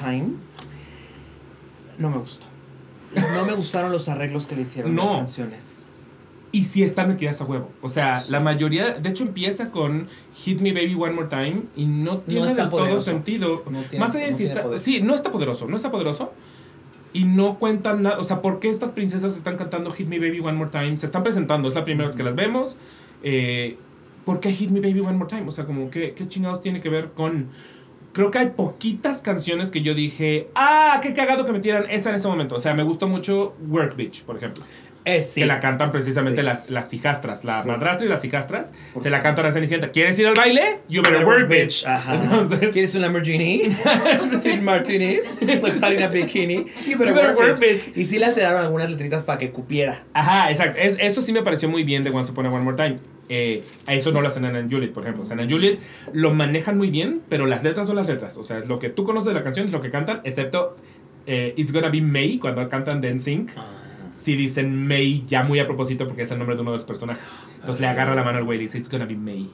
no 1.98 2.10
me 2.10 2.18
gustó. 2.18 2.46
No 3.14 3.44
me 3.44 3.52
gustaron 3.54 3.90
los 3.92 4.08
arreglos 4.08 4.46
que 4.46 4.56
le 4.56 4.62
hicieron 4.62 4.94
No. 4.94 5.04
las 5.06 5.16
canciones. 5.18 5.86
Y 6.52 6.64
sí 6.64 6.82
están 6.82 7.08
metidas 7.08 7.40
a 7.40 7.44
huevo. 7.44 7.70
O 7.80 7.88
sea, 7.88 8.20
la 8.28 8.40
mayoría, 8.40 8.94
de 8.94 9.08
hecho 9.08 9.22
empieza 9.24 9.70
con 9.70 10.08
Hit 10.34 10.60
Me 10.60 10.72
Baby 10.72 10.94
One 10.94 11.12
More 11.12 11.28
Time 11.28 11.62
y 11.76 11.86
no 11.86 12.18
tiene 12.18 12.46
está 12.46 12.62
del 12.62 12.70
todo 12.70 13.00
sentido. 13.00 13.62
No 13.70 13.82
tiene- 13.82 14.04
Más 14.04 14.14
allá 14.16 14.26
de 14.26 14.34
si 14.34 14.44
está, 14.44 14.62
poder. 14.62 14.80
sí, 14.80 15.00
no 15.02 15.14
está 15.14 15.30
poderoso, 15.30 15.66
no 15.68 15.76
está 15.76 15.90
poderoso. 15.90 16.32
Y 17.12 17.24
no 17.24 17.58
cuentan 17.58 18.02
nada, 18.02 18.18
o 18.20 18.24
sea, 18.24 18.40
¿por 18.40 18.60
qué 18.60 18.68
estas 18.68 18.90
princesas 18.90 19.36
están 19.36 19.56
cantando 19.56 19.90
Hit 19.90 20.06
Me 20.08 20.18
Baby 20.20 20.40
One 20.40 20.52
More 20.54 20.70
Time? 20.70 20.96
Se 20.96 21.06
están 21.06 21.22
presentando, 21.24 21.68
es 21.68 21.74
la 21.74 21.84
primera 21.84 22.06
vez 22.06 22.16
que 22.16 22.22
las 22.22 22.34
vemos. 22.36 22.76
Eh, 23.22 23.76
¿Por 24.24 24.38
qué 24.40 24.52
Hit 24.52 24.70
Me 24.70 24.80
Baby 24.80 25.00
One 25.00 25.14
More 25.18 25.28
Time? 25.28 25.46
O 25.48 25.50
sea, 25.50 25.66
como, 25.66 25.90
¿qué, 25.90 26.14
qué 26.14 26.28
chingados 26.28 26.60
tiene 26.60 26.80
que 26.80 26.88
ver 26.88 27.10
con...? 27.12 27.48
Creo 28.12 28.30
que 28.30 28.38
hay 28.38 28.46
poquitas 28.50 29.22
canciones 29.22 29.70
que 29.70 29.82
yo 29.82 29.94
dije, 29.94 30.48
ah, 30.54 30.98
qué 31.02 31.14
cagado 31.14 31.46
que 31.46 31.52
metieran 31.52 31.84
esa 31.90 32.10
en 32.10 32.16
ese 32.16 32.26
momento. 32.28 32.56
O 32.56 32.58
sea, 32.58 32.74
me 32.74 32.82
gustó 32.82 33.06
mucho 33.08 33.54
Work 33.68 33.94
Bitch, 33.96 34.24
por 34.24 34.36
ejemplo 34.36 34.64
Es 35.04 35.30
sí. 35.30 35.40
que 35.42 35.46
la 35.46 35.60
cantan 35.60 35.92
precisamente 35.92 36.40
Sí. 36.40 36.44
las, 36.46 36.68
las 36.68 36.92
hijastras, 36.92 37.44
la 37.44 37.62
Sí. 37.62 37.68
madrastra 37.68 38.04
y 38.06 38.08
las 38.10 38.24
hijastras, 38.24 38.72
se 39.00 39.10
la 39.10 39.22
cantan 39.22 39.46
a 39.46 39.52
Cenicienta. 39.52 39.90
¿Quieres 39.92 40.18
ir 40.18 40.26
al 40.26 40.34
baile? 40.34 40.80
You 40.88 41.02
better 41.02 41.24
work, 41.24 41.48
bitch. 41.48 41.86
Ajá. 41.86 42.16
Entonces, 42.16 42.72
¿Quieres 42.72 42.94
un 42.96 43.02
Lamborghini? 43.02 43.62
Sin 44.42 44.64
Martini. 44.64 45.18
Like 45.40 45.60
hot 45.80 45.92
in 45.92 46.02
a 46.02 46.08
bikini. 46.08 46.66
You 46.86 46.98
better, 46.98 47.08
You 47.08 47.14
better 47.14 47.36
work, 47.36 47.38
work, 47.38 47.60
bitch. 47.60 47.86
bitch. 47.86 47.96
Y 47.96 48.04
sí 48.06 48.18
le 48.18 48.26
alteraron 48.26 48.60
algunas 48.62 48.90
letritas 48.90 49.22
para 49.22 49.38
que 49.38 49.50
cupiera. 49.50 50.02
ajá, 50.12 50.50
exacto. 50.50 50.78
Es- 50.80 50.96
eso 51.00 51.20
sí 51.22 51.32
me 51.32 51.42
pareció 51.42 51.68
muy 51.68 51.84
bien 51.84 52.02
de 52.02 52.10
Once 52.10 52.30
Upon 52.32 52.46
a 52.46 52.50
One 52.52 52.64
More 52.64 52.76
Time. 52.76 52.98
Eh, 53.32 53.62
a 53.86 53.94
eso 53.94 54.10
no 54.10 54.20
lo 54.20 54.28
hacen 54.28 54.44
en 54.44 54.70
Juliet, 54.70 54.92
por 54.92 55.04
ejemplo. 55.04 55.22
And 55.30 55.50
Juliet 55.50 55.78
lo 56.12 56.34
manejan 56.34 56.76
muy 56.76 56.90
bien, 56.90 57.20
pero 57.28 57.46
las 57.46 57.62
letras 57.62 57.86
son 57.86 57.94
las 57.96 58.08
letras. 58.08 58.36
O 58.36 58.42
sea, 58.44 58.58
es 58.58 58.66
lo 58.68 58.78
que 58.80 58.90
tú 58.90 59.04
conoces 59.04 59.28
de 59.28 59.34
la 59.34 59.44
canción, 59.44 59.66
es 59.66 59.72
lo 59.72 59.80
que 59.80 59.90
cantan, 59.90 60.20
excepto 60.24 60.76
eh, 61.26 61.54
It's 61.56 61.72
Gonna 61.72 61.90
Be 61.90 62.00
May, 62.02 62.38
cuando 62.38 62.68
cantan 62.68 63.00
Then 63.00 63.20
Sync. 63.20 63.50
Sí 64.12 64.34
dicen 64.36 64.86
May 64.86 65.24
ya 65.26 65.44
muy 65.44 65.60
a 65.60 65.66
propósito 65.66 66.06
porque 66.06 66.22
es 66.22 66.30
el 66.30 66.38
nombre 66.38 66.56
de 66.56 66.62
uno 66.62 66.72
de 66.72 66.76
los 66.78 66.84
personajes. 66.84 67.22
Entonces 67.60 67.80
le 67.80 67.86
agarra 67.86 68.14
la 68.14 68.22
mano 68.24 68.38
al 68.38 68.44
güey 68.44 68.58
y 68.58 68.62
dice 68.62 68.78
It's 68.78 68.90
gonna 68.90 69.06
be 69.06 69.14
May. 69.14 69.48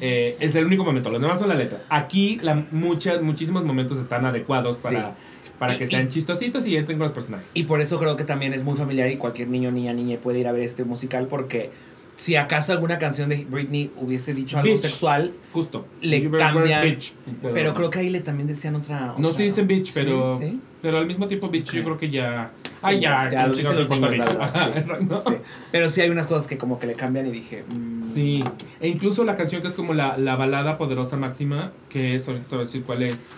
Eh, 0.00 0.36
es 0.40 0.54
el 0.56 0.64
único 0.64 0.82
momento, 0.84 1.10
los 1.10 1.20
demás 1.20 1.38
son 1.38 1.48
la 1.48 1.54
letra. 1.54 1.82
Aquí 1.88 2.38
la, 2.42 2.64
muchas, 2.72 3.22
muchísimos 3.22 3.64
momentos 3.64 3.98
están 3.98 4.26
adecuados 4.26 4.78
Sí. 4.78 4.82
para, 4.84 5.14
para 5.58 5.78
que 5.78 5.86
sean 5.86 6.06
y- 6.06 6.08
chistositos 6.08 6.66
y 6.66 6.76
entren 6.76 6.98
con 6.98 7.04
los 7.04 7.12
personajes. 7.12 7.48
Y 7.54 7.64
por 7.64 7.80
eso 7.80 7.98
creo 8.00 8.16
que 8.16 8.24
también 8.24 8.52
es 8.54 8.64
muy 8.64 8.76
familiar 8.76 9.08
y 9.10 9.16
cualquier 9.16 9.48
niño, 9.48 9.70
niña, 9.70 9.92
niña 9.92 10.16
puede 10.22 10.40
ir 10.40 10.48
a 10.48 10.52
ver 10.52 10.62
este 10.62 10.84
musical 10.84 11.26
porque 11.28 11.70
si 12.16 12.36
acaso 12.36 12.72
alguna 12.72 12.98
canción 12.98 13.28
de 13.28 13.44
Britney 13.44 13.90
hubiese 13.96 14.32
dicho 14.34 14.58
algo 14.58 14.72
Bitch. 14.72 14.82
sexual, 14.82 15.32
Justo. 15.52 15.86
le 16.00 16.30
cambian- 16.30 16.82
bitch. 16.84 17.12
pero 17.52 17.74
creo 17.74 17.90
que 17.90 17.98
ahí 17.98 18.10
le 18.10 18.20
también 18.20 18.46
decían 18.46 18.74
otra... 18.76 19.14
No 19.18 19.28
otra- 19.28 19.36
se 19.38 19.42
dicen 19.44 19.66
bitch, 19.66 19.92
pero, 19.92 20.38
sí. 20.38 20.60
pero 20.80 20.98
al 20.98 21.06
mismo 21.06 21.26
tiempo 21.26 21.48
bitch 21.48 21.72
yo 21.72 21.82
creo 21.84 21.98
que 21.98 22.10
ya... 22.10 22.52
Sí, 22.74 22.80
ah, 22.86 22.92
ya, 22.92 23.28
ya, 23.30 23.46
verdad, 23.46 24.40
Ajá, 24.40 24.72
sí. 24.80 25.34
Pero 25.72 25.88
sí 25.88 26.00
hay 26.00 26.10
unas 26.10 26.26
cosas 26.26 26.46
que 26.46 26.58
como 26.58 26.78
que 26.78 26.86
le 26.88 26.94
cambian 26.94 27.26
y 27.26 27.30
dije... 27.30 27.64
mm, 27.72 28.00
Sí, 28.00 28.42
e 28.80 28.88
incluso 28.88 29.24
la 29.24 29.36
canción 29.36 29.62
que 29.62 29.68
es 29.68 29.74
como 29.74 29.94
la, 29.94 30.16
la 30.18 30.36
balada 30.36 30.76
poderosa 30.78 31.16
máxima, 31.16 31.72
que 31.88 32.14
es, 32.16 32.28
ahorita 32.28 32.46
voy 32.50 32.56
a 32.58 32.60
decir 32.60 32.82
cuál 32.84 33.02
es. 33.02 33.28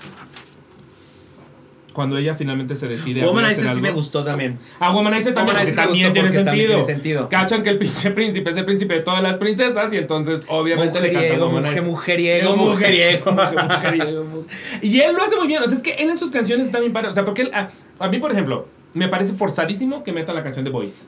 Cuando 1.96 2.18
ella 2.18 2.34
finalmente 2.34 2.76
se 2.76 2.86
decide 2.88 3.22
a 3.22 3.24
a 3.24 3.28
Womanizer 3.28 3.70
sí 3.70 3.80
me 3.80 3.90
gustó 3.90 4.22
también. 4.22 4.58
Ah, 4.78 4.92
Womanizer 4.94 5.32
también, 5.32 5.56
Womanizer 5.56 5.74
también 5.74 6.12
tiene 6.12 6.28
también 6.28 6.44
sentido. 6.46 6.68
tiene 6.68 6.84
sentido. 6.84 7.28
Cachan 7.30 7.62
que 7.62 7.70
el 7.70 7.78
pinche 7.78 8.10
príncipe 8.10 8.50
es 8.50 8.56
el 8.58 8.66
príncipe 8.66 8.92
de 8.94 9.00
todas 9.00 9.22
las 9.22 9.36
princesas 9.36 9.90
y 9.94 9.96
entonces 9.96 10.44
obviamente 10.48 11.00
le 11.00 11.10
cantan 11.10 11.38
Mujeriego, 11.38 11.46
Womanizer. 11.46 11.82
mujer, 11.82 12.52
mujeriego, 12.54 12.56
mujeriego. 12.56 13.32
Mujeriego, 13.32 14.24
mu- 14.30 14.44
Y 14.82 15.00
él 15.00 15.14
lo 15.16 15.22
hace 15.24 15.36
muy 15.36 15.46
bien, 15.46 15.62
o 15.62 15.66
sea, 15.66 15.76
es 15.78 15.82
que 15.82 15.94
él 15.94 16.10
en 16.10 16.18
sus 16.18 16.30
canciones 16.30 16.66
está 16.66 16.78
bien 16.80 16.92
padre. 16.92 17.08
O 17.08 17.12
sea, 17.14 17.24
porque 17.24 17.40
él, 17.42 17.50
a, 17.54 17.70
a 17.98 18.08
mí, 18.10 18.18
por 18.18 18.30
ejemplo, 18.30 18.68
me 18.92 19.08
parece 19.08 19.32
forzadísimo 19.32 20.04
que 20.04 20.12
meta 20.12 20.34
la 20.34 20.42
canción 20.42 20.64
de 20.66 20.70
Voice. 20.70 21.06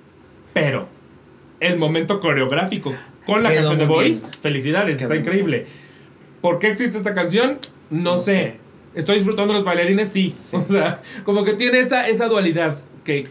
Pero 0.55 0.89
el 1.61 1.77
momento 1.77 2.19
coreográfico 2.21 2.95
con 3.27 3.43
la 3.43 3.51
Quedó 3.51 3.69
canción 3.69 3.79
de 3.91 3.95
bien. 4.05 4.21
felicidades, 4.41 4.97
Quedó 4.97 5.09
está 5.13 5.17
increíble. 5.21 5.67
¿Por 6.41 6.59
qué 6.59 6.69
existe 6.69 6.97
esta 6.97 7.13
canción? 7.13 7.59
No, 7.91 8.13
No 8.17 8.19
sé. 8.19 8.33
sé. 8.33 8.68
Estoy 8.99 9.15
disfrutando 9.17 9.55
los 9.55 9.65
bailarines, 9.65 10.09
sí. 10.11 10.35
O 10.53 10.63
sea, 10.65 11.01
como 11.25 11.45
que 11.45 11.55
tiene 11.55 11.81
esa, 11.81 12.07
esa 12.09 12.27
dualidad 12.27 12.79
que... 13.05 13.27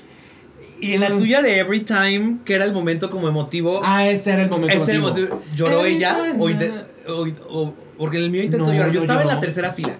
Y 0.79 0.93
en 0.93 1.01
la 1.01 1.09
Mm. 1.09 1.17
tuya 1.17 1.41
de 1.41 1.57
Every 1.59 1.79
Time, 1.81 2.37
que 2.45 2.53
era 2.53 2.63
el 2.65 2.71
momento 2.71 3.09
como 3.09 3.27
emotivo, 3.27 3.81
Ah, 3.83 4.07
ese 4.07 4.31
era 4.33 4.43
el 4.43 4.49
momento 4.49 4.73
ese 4.75 4.83
era 4.83 4.93
el 4.93 4.97
emotivo. 4.99 5.27
motivo. 5.35 5.43
¿Lloró 5.55 5.85
ella? 5.85 6.17
O, 6.37 6.45
o- 7.11 7.27
o- 7.49 7.73
porque 7.97 8.17
en 8.17 8.23
el 8.25 8.29
mío 8.29 8.43
intentó 8.43 8.67
No, 8.67 8.73
llorar. 8.73 8.89
Yo 8.91 8.99
no 8.99 9.01
estaba 9.01 9.21
en 9.23 9.27
la 9.27 9.39
tercera 9.39 9.71
fila. 9.71 9.97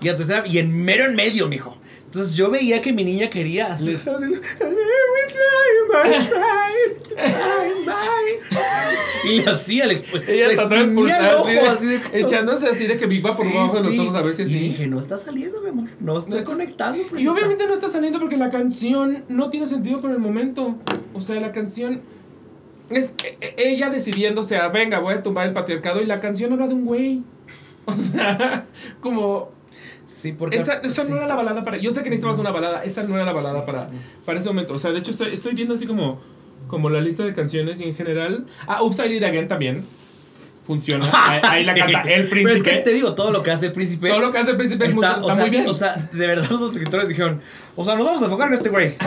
Y, 0.00 0.06
la 0.06 0.16
tercera, 0.16 0.44
y 0.46 0.58
en 0.58 0.84
mero 0.84 1.06
en 1.06 1.16
medio, 1.16 1.48
mijo. 1.48 1.76
Entonces 2.06 2.34
yo 2.36 2.50
veía 2.50 2.80
que 2.80 2.92
mi 2.92 3.04
niña 3.04 3.28
quería 3.28 3.72
hacer. 3.74 3.90
estaba 3.90 4.16
haciendo, 4.16 4.36
Every 4.38 5.26
time 5.28 6.14
I 6.14 6.18
try, 6.26 7.16
I 7.16 7.84
try". 7.84 9.30
Y 9.30 9.40
le 9.42 9.50
hacía, 9.50 9.86
le 9.86 9.94
Ella 10.28 10.52
exprimía 10.52 11.30
el 11.30 11.34
ojo 11.36 11.48
así 11.68 11.86
de, 11.86 12.00
echándose 12.20 12.68
así 12.68 12.86
de 12.86 12.96
que 12.96 13.06
viva 13.06 13.36
por 13.36 13.44
Sí, 13.46 13.52
debajo 13.52 13.76
de 13.76 13.82
los 13.82 13.92
sí. 13.92 13.98
ojos 13.98 14.14
a 14.14 14.22
ver 14.22 14.34
si 14.34 14.42
Y 14.42 14.44
así. 14.44 14.58
dije, 14.58 14.86
no 14.86 14.98
está 14.98 15.18
saliendo, 15.18 15.60
mi 15.60 15.68
amor. 15.70 15.88
No 16.00 16.18
estoy 16.18 16.40
No 16.40 16.44
conectando. 16.46 17.00
Y 17.00 17.04
precisa". 17.04 17.32
obviamente 17.32 17.66
no 17.66 17.74
está 17.74 17.90
saliendo 17.90 18.20
porque 18.20 18.36
la 18.36 18.50
canción 18.50 19.24
no 19.28 19.50
tiene 19.50 19.66
sentido 19.66 20.00
con 20.00 20.12
el 20.12 20.18
momento. 20.18 20.76
O 21.12 21.20
sea, 21.20 21.40
la 21.40 21.50
canción 21.52 22.00
es 22.88 23.14
e- 23.24 23.36
e- 23.40 23.54
ella 23.72 23.90
decidiéndose 23.90 24.56
a, 24.56 24.68
venga, 24.68 25.00
voy 25.00 25.14
a 25.14 25.22
tumbar 25.22 25.48
el 25.48 25.52
patriarcado 25.52 26.00
y 26.00 26.06
la 26.06 26.20
canción 26.20 26.52
era 26.52 26.68
de 26.68 26.74
un 26.74 26.84
güey. 26.84 27.22
O 27.88 27.92
sea, 27.92 28.66
como... 29.00 29.55
Sí, 30.06 30.32
porque. 30.32 30.56
Esa, 30.56 30.74
esa 30.74 31.04
sí. 31.04 31.10
no 31.10 31.16
era 31.16 31.26
la 31.26 31.34
balada 31.34 31.64
para... 31.64 31.76
Yo 31.78 31.90
sé 31.90 31.98
que 32.02 32.10
necesitabas 32.10 32.38
una 32.38 32.52
balada, 32.52 32.84
esa 32.84 33.02
no 33.02 33.16
era 33.16 33.24
la 33.24 33.32
balada 33.32 33.64
para, 33.66 33.88
para 34.24 34.38
ese 34.38 34.48
momento. 34.48 34.74
O 34.74 34.78
sea, 34.78 34.92
de 34.92 35.00
hecho 35.00 35.10
estoy, 35.10 35.32
estoy 35.34 35.54
viendo 35.54 35.74
así 35.74 35.86
como, 35.86 36.20
como 36.68 36.90
la 36.90 37.00
lista 37.00 37.24
de 37.24 37.34
canciones 37.34 37.80
y 37.80 37.84
en 37.84 37.94
general... 37.96 38.46
Ah, 38.68 38.80
Did 38.82 39.10
It 39.10 39.24
Again 39.24 39.48
también 39.48 39.84
funciona. 40.66 41.06
Ahí, 41.12 41.40
ahí 41.44 41.64
la 41.64 41.74
Sí. 41.74 41.80
canta 41.80 42.02
el 42.02 42.28
Pero 42.28 42.48
es 42.48 42.54
que 42.56 42.60
príncipe. 42.62 42.76
te 42.82 42.90
digo, 42.92 43.14
todo 43.14 43.30
lo 43.30 43.40
que 43.42 43.52
hace 43.52 43.66
el 43.66 43.72
príncipe. 43.72 44.08
Todo 44.08 44.20
lo 44.20 44.32
que 44.32 44.38
hace 44.38 44.50
el 44.50 44.56
príncipe 44.56 44.86
está, 44.86 45.12
está 45.12 45.22
o 45.24 45.26
sea, 45.26 45.34
muy 45.36 45.50
bien. 45.50 45.66
O 45.68 45.74
sea, 45.74 46.08
de 46.12 46.26
verdad 46.26 46.50
los 46.50 46.72
escritores 46.72 47.08
dijeron, 47.08 47.40
o 47.76 47.84
sea, 47.84 47.94
nos 47.94 48.04
vamos 48.04 48.20
a 48.22 48.24
enfocar 48.24 48.48
en 48.48 48.54
este 48.54 48.68
güey. 48.68 48.94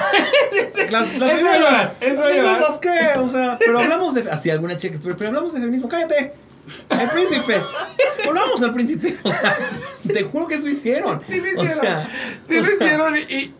Las, 0.90 1.14
las 1.20 1.32
primeras- 1.34 1.92
eso 2.02 2.30
iba. 2.34 2.60
las 2.60 2.78
que, 2.80 2.90
o 3.20 3.28
sea, 3.28 3.58
pero 3.60 3.78
hablamos 3.80 4.16
de, 4.16 4.30
así 4.32 4.50
alguna 4.50 4.76
chica, 4.78 4.98
pero, 5.04 5.16
pero 5.18 5.28
hablamos 5.30 5.54
de 5.54 5.60
feminismo, 5.60 5.88
cállate. 5.88 6.34
El 6.90 7.10
príncipe. 7.10 7.62
Volvamos 8.26 8.62
al 8.62 8.74
príncipe. 8.74 9.18
O 9.24 9.30
sea, 9.30 9.58
te 10.14 10.24
juro 10.24 10.48
que 10.48 10.56
eso 10.56 10.68
hicieron. 10.68 11.22
Sí 11.28 11.40
lo 11.40 11.60
O 11.60 11.64
hicieron. 11.64 11.82
sea, 11.82 12.08
Sí 12.48 12.56
lo 12.60 12.72
hicieron 12.74 13.18
y, 13.18 13.54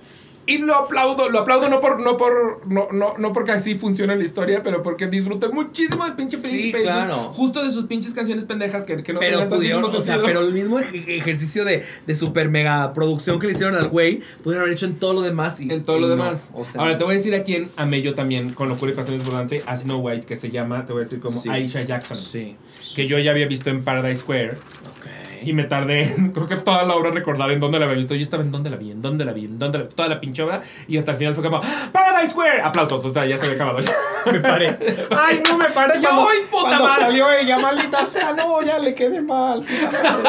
y 0.50 0.58
lo 0.60 0.76
aplaudo. 0.76 1.30
Lo 1.30 1.40
aplaudo 1.40 1.70
no 1.70 1.80
por, 1.82 2.00
no 2.02 2.18
por, 2.18 2.62
no, 2.68 2.88
no, 2.92 3.14
no 3.18 3.34
porque 3.34 3.52
así 3.52 3.76
funciona 3.76 4.16
la 4.16 4.24
historia, 4.24 4.62
pero 4.64 4.82
porque 4.84 5.08
disfruté 5.08 5.48
muchísimo 5.50 6.04
del 6.06 6.14
pinche 6.16 6.38
Sí, 6.38 6.44
príncipe. 6.44 6.78
sus- 6.80 6.88
claro. 6.88 7.16
justo 7.34 7.64
de 7.64 7.72
sus 7.72 7.86
pinches 7.86 8.14
canciones 8.14 8.46
pendejas 8.46 8.86
que, 8.86 9.02
que 9.04 9.14
no 9.14 9.20
Pero 9.20 9.48
pudieron, 9.50 9.84
o 9.86 10.02
sea, 10.02 10.20
pero 10.24 10.42
el 10.42 10.54
mismo 10.54 10.80
ej- 10.80 11.06
ejercicio 11.08 11.66
de, 11.66 11.84
de 12.08 12.16
super 12.16 12.50
mega 12.50 12.94
producción 12.94 13.40
que 13.40 13.48
le 13.48 13.54
hicieron 13.54 13.76
al 13.76 13.88
güey, 13.90 14.22
pudieron 14.44 14.64
haber 14.64 14.74
hecho 14.74 14.86
en 14.86 14.96
todo 14.96 15.14
lo 15.14 15.22
demás. 15.22 15.60
Y, 15.60 15.72
en 15.72 15.84
todo 15.84 15.98
y 15.98 16.02
lo 16.02 16.08
no. 16.08 16.16
demás. 16.16 16.50
O 16.54 16.64
sea, 16.66 16.82
Ahora 16.82 16.98
te 16.98 17.04
voy 17.04 17.14
a 17.14 17.18
decir 17.18 17.34
a 17.36 17.44
quién 17.44 17.70
amé 17.78 18.02
yo 18.02 18.16
también 18.16 18.54
con 18.54 18.70
locura 18.70 18.92
y 18.92 18.96
pasiones 18.96 19.24
volante 19.26 19.64
a 19.66 19.78
Snow 19.78 20.00
White, 20.00 20.26
que 20.26 20.36
se 20.36 20.50
llama, 20.50 20.86
te 20.86 20.94
voy 20.94 21.02
a 21.02 21.04
decir 21.04 21.20
como 21.20 21.42
Sí. 21.42 21.50
Aisha 21.50 21.84
Jackson. 21.84 22.18
Sí. 22.18 22.56
Que 22.96 23.08
yo 23.08 23.20
ya 23.20 23.32
había 23.32 23.48
visto 23.48 23.70
en 23.70 23.84
Paradise 23.84 24.22
Square. 24.22 24.52
Ok. 24.52 25.06
Y 25.44 25.54
me 25.54 25.64
tardé, 25.64 26.14
creo 26.34 26.48
que 26.48 26.56
toda 26.58 26.84
la 26.84 26.96
obra 26.96 27.12
recordar 27.12 27.52
en 27.52 27.60
dónde 27.60 27.80
la 27.80 27.86
había 27.86 27.98
visto. 27.98 28.16
Yo 28.16 28.22
estaba 28.22 28.44
en 28.44 28.52
dónde 28.52 28.70
la 28.70 28.78
vi, 28.78 28.92
en 28.92 29.02
dónde 29.02 29.26
la 29.26 29.34
vi, 29.34 29.46
en 29.46 29.60
dónde 29.60 29.80
la 29.80 29.90
Toda 29.90 30.10
la 30.10 30.20
pinche 30.20 30.44
obra. 30.44 30.62
Y 30.88 30.98
hasta 30.98 31.12
el 31.12 31.18
final 31.18 31.36
fue 31.36 31.44
como, 31.44 31.58
¡Ah! 31.64 31.90
¡Paradise 31.92 32.32
Square! 32.32 32.62
Aplausos, 32.62 33.06
o 33.06 33.14
sea, 33.14 33.26
ya 33.26 33.38
se 33.38 33.46
había 33.46 33.56
acabado. 33.56 33.80
Me 34.32 34.40
paré. 34.40 34.78
Ay, 35.12 35.42
no 35.48 35.58
me 35.58 35.66
paré 35.66 36.02
Yo, 36.02 36.10
cuando, 36.10 36.28
puta 36.52 36.78
cuando 36.78 36.90
salió 36.90 37.32
ella, 37.32 37.60
maldita 37.60 38.06
sea. 38.06 38.34
No, 38.34 38.62
ya 38.62 38.80
le 38.80 38.94
quedé 38.94 39.22
mal. 39.22 39.64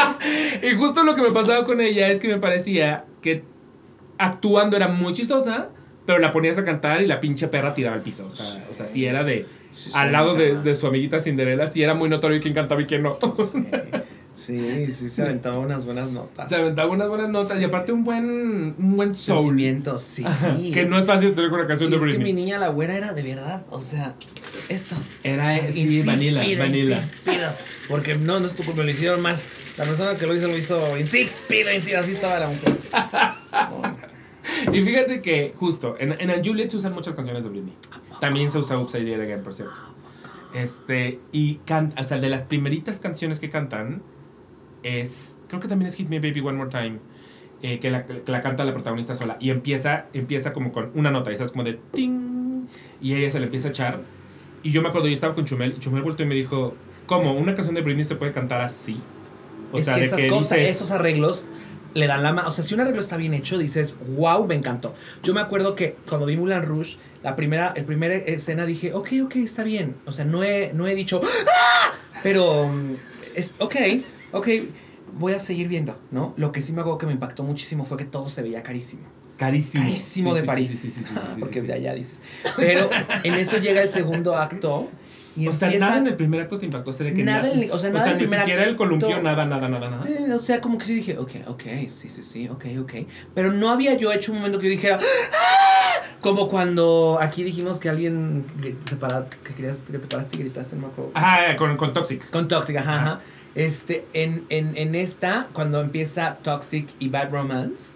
y 0.63 0.75
justo 0.77 1.03
lo 1.03 1.15
que 1.15 1.23
me 1.23 1.31
pasaba 1.31 1.65
con 1.65 1.81
ella 1.81 2.09
es 2.09 2.21
que 2.21 2.29
me 2.29 2.39
parecía 2.39 3.05
que 3.21 3.45
actuando 4.17 4.77
era 4.77 4.89
muy 4.89 5.13
chistosa, 5.13 5.69
pero 6.07 6.19
la 6.19 6.31
ponías 6.31 6.57
a 6.59 6.65
cantar 6.65 7.03
y 7.03 7.07
la 7.07 7.21
pinche 7.21 7.49
perra 7.49 7.75
tiraba 7.75 7.97
al 7.97 8.03
piso. 8.03 8.27
O 8.27 8.31
sea, 8.31 8.65
o 8.71 8.75
sea 8.75 8.87
sí 8.87 9.05
era 9.05 9.25
de. 9.25 9.47
Sí, 9.73 9.91
al 9.95 10.09
sí, 10.09 10.13
lado 10.13 10.35
de 10.35 10.75
su 10.75 10.87
amiguita 10.87 11.21
Cinderella, 11.21 11.67
sí 11.67 11.83
era 11.83 11.95
muy 11.95 12.09
notorio 12.09 12.41
quién 12.41 12.55
cantaba 12.55 12.81
y 12.81 12.87
quién 12.87 13.03
no. 13.03 13.19
Sí. 14.41 14.86
Sí, 14.93 15.09
se 15.09 15.22
aventaba 15.22 15.59
unas 15.59 15.84
buenas 15.84 16.11
notas. 16.12 16.49
Se 16.49 16.57
aventaba 16.57 16.91
unas 16.91 17.09
buenas 17.09 17.28
notas 17.28 17.61
y 17.61 17.64
aparte 17.64 17.93
un 17.93 18.05
buen, 18.05 18.74
un 18.78 18.97
buen 18.97 19.14
soul. 19.14 19.61
Sí. 19.99 20.24
Que 20.72 20.86
no 20.86 20.99
es 20.99 21.05
fácil 21.05 21.34
tener 21.34 21.51
con 21.51 21.59
una 21.61 21.66
Y 21.66 21.68
canción 21.68 21.91
de 21.91 21.97
es 21.97 22.03
que 22.03 22.09
Britney. 22.09 22.32
mi 22.32 22.41
niña 22.41 22.59
la 22.59 22.68
güera 22.68 22.97
era 22.97 23.12
de 23.12 23.22
verdad, 23.22 23.64
o 23.70 23.80
sea, 23.80 24.14
esto. 24.68 24.97
Era 25.22 25.59
sí, 25.66 26.03
vanilla, 26.03 26.38
vanilla. 26.41 26.66
insípida. 26.66 27.57
Porque 27.88 28.14
no, 28.16 28.41
no 28.41 28.47
es 28.47 28.55
tu 28.55 28.64
culpa, 28.64 28.82
lo 28.82 28.91
hicieron 28.91 29.20
mal. 29.20 29.38
La 29.76 29.84
persona 29.84 30.16
que 30.16 30.26
lo 30.26 30.34
hizo 30.34 30.49
lo 30.49 30.57
hizo 30.57 30.99
insípida, 30.99 31.74
insípida, 31.74 32.01
así 32.01 32.12
estaba 32.12 32.38
la 32.38 32.49
mujer. 32.49 32.72
Y 34.72 34.80
fíjate 34.82 35.22
que 35.22 35.55
justo 35.57 35.97
en, 35.99 36.16
en 36.20 36.30
Unjuliet 36.30 36.70
se 36.70 36.76
usan 36.78 36.93
muchas 36.93 37.14
canciones 37.14 37.45
de 37.45 37.51
Britney. 37.51 37.74
También 38.20 38.51
se 38.51 38.59
usa 38.59 38.78
Upside 38.78 39.09
Down 39.09 39.20
Again, 39.20 39.43
por 39.43 39.55
cierto. 39.55 39.74
Este, 40.55 41.20
y 41.30 41.57
can, 41.66 41.95
o 41.97 42.03
sea, 42.05 42.18
de 42.18 42.28
las 42.28 42.43
primeritas 42.43 43.01
canciones 43.01 43.38
que 43.38 43.51
cantan 43.51 44.03
es, 44.83 45.37
creo 45.49 45.61
que 45.61 45.68
también 45.68 45.89
es 45.89 45.97
Hit 45.97 46.09
Me 46.09 46.20
Baby 46.20 46.41
One 46.41 46.59
More 46.59 46.70
Time, 46.70 46.99
eh, 47.62 47.78
que, 47.78 47.91
la, 47.91 48.07
que 48.07 48.22
la 48.26 48.41
canta 48.41 48.64
la 48.64 48.72
protagonista 48.72 49.14
sola. 49.14 49.37
Y 49.41 49.51
empieza, 49.51 50.07
empieza 50.12 50.53
como 50.53 50.72
con 50.72 50.91
una 50.95 51.11
nota, 51.11 51.31
esa 51.31 51.45
es 51.45 51.53
como 51.53 51.64
de 51.64 51.78
ting, 51.93 52.66
y 53.01 53.14
ella 53.14 53.31
se 53.31 53.39
le 53.39 53.47
empieza 53.47 53.68
a 53.68 53.70
echar. 53.70 54.01
Y 54.62 54.72
yo 54.72 54.83
me 54.83 54.89
acuerdo, 54.89 55.09
yo 55.09 55.14
estaba 55.14 55.35
con 55.35 55.45
Chumel, 55.45 55.74
y 55.76 55.81
Chumel 55.81 56.03
volteó 56.03 56.26
y 56.26 56.28
me 56.28 56.35
dijo, 56.35 56.74
¿cómo? 57.07 57.33
¿Una 57.33 57.55
canción 57.55 57.74
de 57.74 57.83
Britney 57.83 58.05
se 58.05 58.14
puede 58.14 58.33
cantar 58.33 58.61
así? 58.61 59.01
O 59.72 59.78
es 59.78 59.85
sea, 59.85 59.95
que 59.95 60.01
de 60.01 60.07
esas 60.07 60.20
que 60.20 60.28
cosas, 60.28 60.59
dices, 60.59 60.76
esos 60.76 60.91
arreglos 60.91 61.45
le 61.95 62.07
dan 62.07 62.22
la 62.22 62.33
mano. 62.33 62.49
O 62.49 62.51
sea, 62.53 62.64
si 62.64 62.74
un 62.74 62.81
arreglo 62.81 63.01
está 63.01 63.16
bien 63.16 63.35
hecho, 63.35 63.59
dices, 63.59 63.95
wow, 64.16 64.47
me 64.47 64.55
encantó. 64.55 64.95
Yo 65.22 65.35
me 65.35 65.41
acuerdo 65.41 65.74
que 65.74 65.97
cuando 66.09 66.26
vi 66.26 66.37
Moulin 66.37 66.62
Rouge, 66.62 66.97
la 67.22 67.37
primera, 67.37 67.72
el 67.76 67.85
primera 67.85 68.14
escena 68.14 68.66
dije, 68.66 68.93
ok, 68.95 69.09
ok, 69.24 69.37
está 69.37 69.64
bien. 69.64 69.97
O 70.07 70.12
sea, 70.12 70.24
no 70.24 70.43
he, 70.45 70.72
no 70.72 70.87
he 70.87 70.95
dicho, 70.95 71.20
¡Ah! 71.22 71.93
pero 72.22 72.68
mm, 72.68 72.95
es, 73.35 73.55
ok, 73.59 73.76
ok, 74.33 74.49
voy 75.18 75.33
a 75.33 75.41
seguir 75.41 75.68
viendo, 75.68 75.99
¿no? 76.11 76.35
Lo 76.37 76.53
que 76.53 76.61
sí 76.61 76.72
me 76.72 76.81
acuerdo 76.81 76.99
que 76.99 77.07
me 77.07 77.12
impactó 77.12 77.43
muchísimo 77.43 77.85
fue 77.85 77.97
que 77.97 78.05
todo 78.05 78.28
se 78.28 78.43
veía 78.43 78.62
carísimo. 78.62 79.03
carísimo. 79.37 79.85
Carísimo 79.85 80.31
Sí, 80.31 80.35
de 80.37 80.41
sí, 80.43 80.47
París. 80.47 81.05
porque 81.41 81.62
de 81.62 81.72
allá, 81.72 81.95
dices. 81.95 82.14
Pero 82.57 82.91
en 83.24 83.35
eso 83.35 83.57
llega 83.59 83.83
el 83.83 83.89
segundo 83.89 84.37
acto. 84.37 84.89
Y 85.37 85.47
o 85.47 85.53
sea, 85.53 85.70
nada 85.78 85.99
en 85.99 86.09
el 86.09 86.16
primer 86.16 86.41
acto 86.41 86.59
te 86.59 86.66
impactó. 86.66 86.91
O 86.91 86.93
sea, 86.93 87.07
de 87.07 87.12
que 87.14 87.22
Nada 87.22 87.45
ni- 87.45 87.53
en 87.53 87.62
el- 87.62 87.70
o 87.70 87.78
sea, 87.78 87.91
nada 87.91 88.11
en 88.11 88.20
el 88.20 88.28
ni 88.31 88.37
siquiera 88.37 88.64
el 88.64 88.74
columpio, 88.76 89.22
nada, 89.22 89.47
nada, 89.47 89.68
nada, 89.68 89.89
nada. 89.89 90.05
Eh, 90.09 90.33
o 90.35 90.39
sea, 90.41 90.61
como 90.61 90.76
que 90.76 90.87
sí 90.87 90.95
dije, 90.95 91.16
ok, 91.18 91.31
ok, 91.47 91.62
sí, 91.89 92.09
sí, 92.09 92.22
sí, 92.24 92.49
ok, 92.49 92.64
ok. 92.81 92.93
Pero 93.33 93.53
no 93.53 93.70
había 93.70 93.95
yo 93.95 94.12
hecho 94.12 94.33
un 94.33 94.39
momento 94.39 94.59
que 94.59 94.66
yo 94.66 94.72
dijera, 94.72 94.99
¡Ah! 94.99 96.03
como 96.20 96.49
cuando 96.49 97.18
aquí 97.20 97.45
dijimos 97.45 97.78
que 97.78 97.89
alguien 97.89 98.45
gri- 98.61 98.74
se 98.89 98.97
para, 98.97 99.26
que, 99.28 99.55
querías, 99.55 99.78
que 99.78 99.93
te 99.99 100.07
paraste 100.07 100.37
y 100.37 100.41
gritaste, 100.41 100.74
no 100.76 100.83
me 100.83 100.89
acuerdo. 100.89 101.12
Ajá, 101.14 101.57
con, 101.57 101.76
con 101.76 101.93
Toxic. 101.93 102.28
Con 102.31 102.49
Toxic, 102.49 102.76
ajá, 102.76 102.95
ajá. 102.97 103.20
Este, 103.55 104.07
en, 104.12 104.44
en, 104.48 104.76
en 104.76 104.94
esta, 104.94 105.48
cuando 105.53 105.80
empieza 105.80 106.36
Toxic 106.42 106.88
y 106.98 107.09
Bad 107.09 107.30
Romance. 107.30 107.94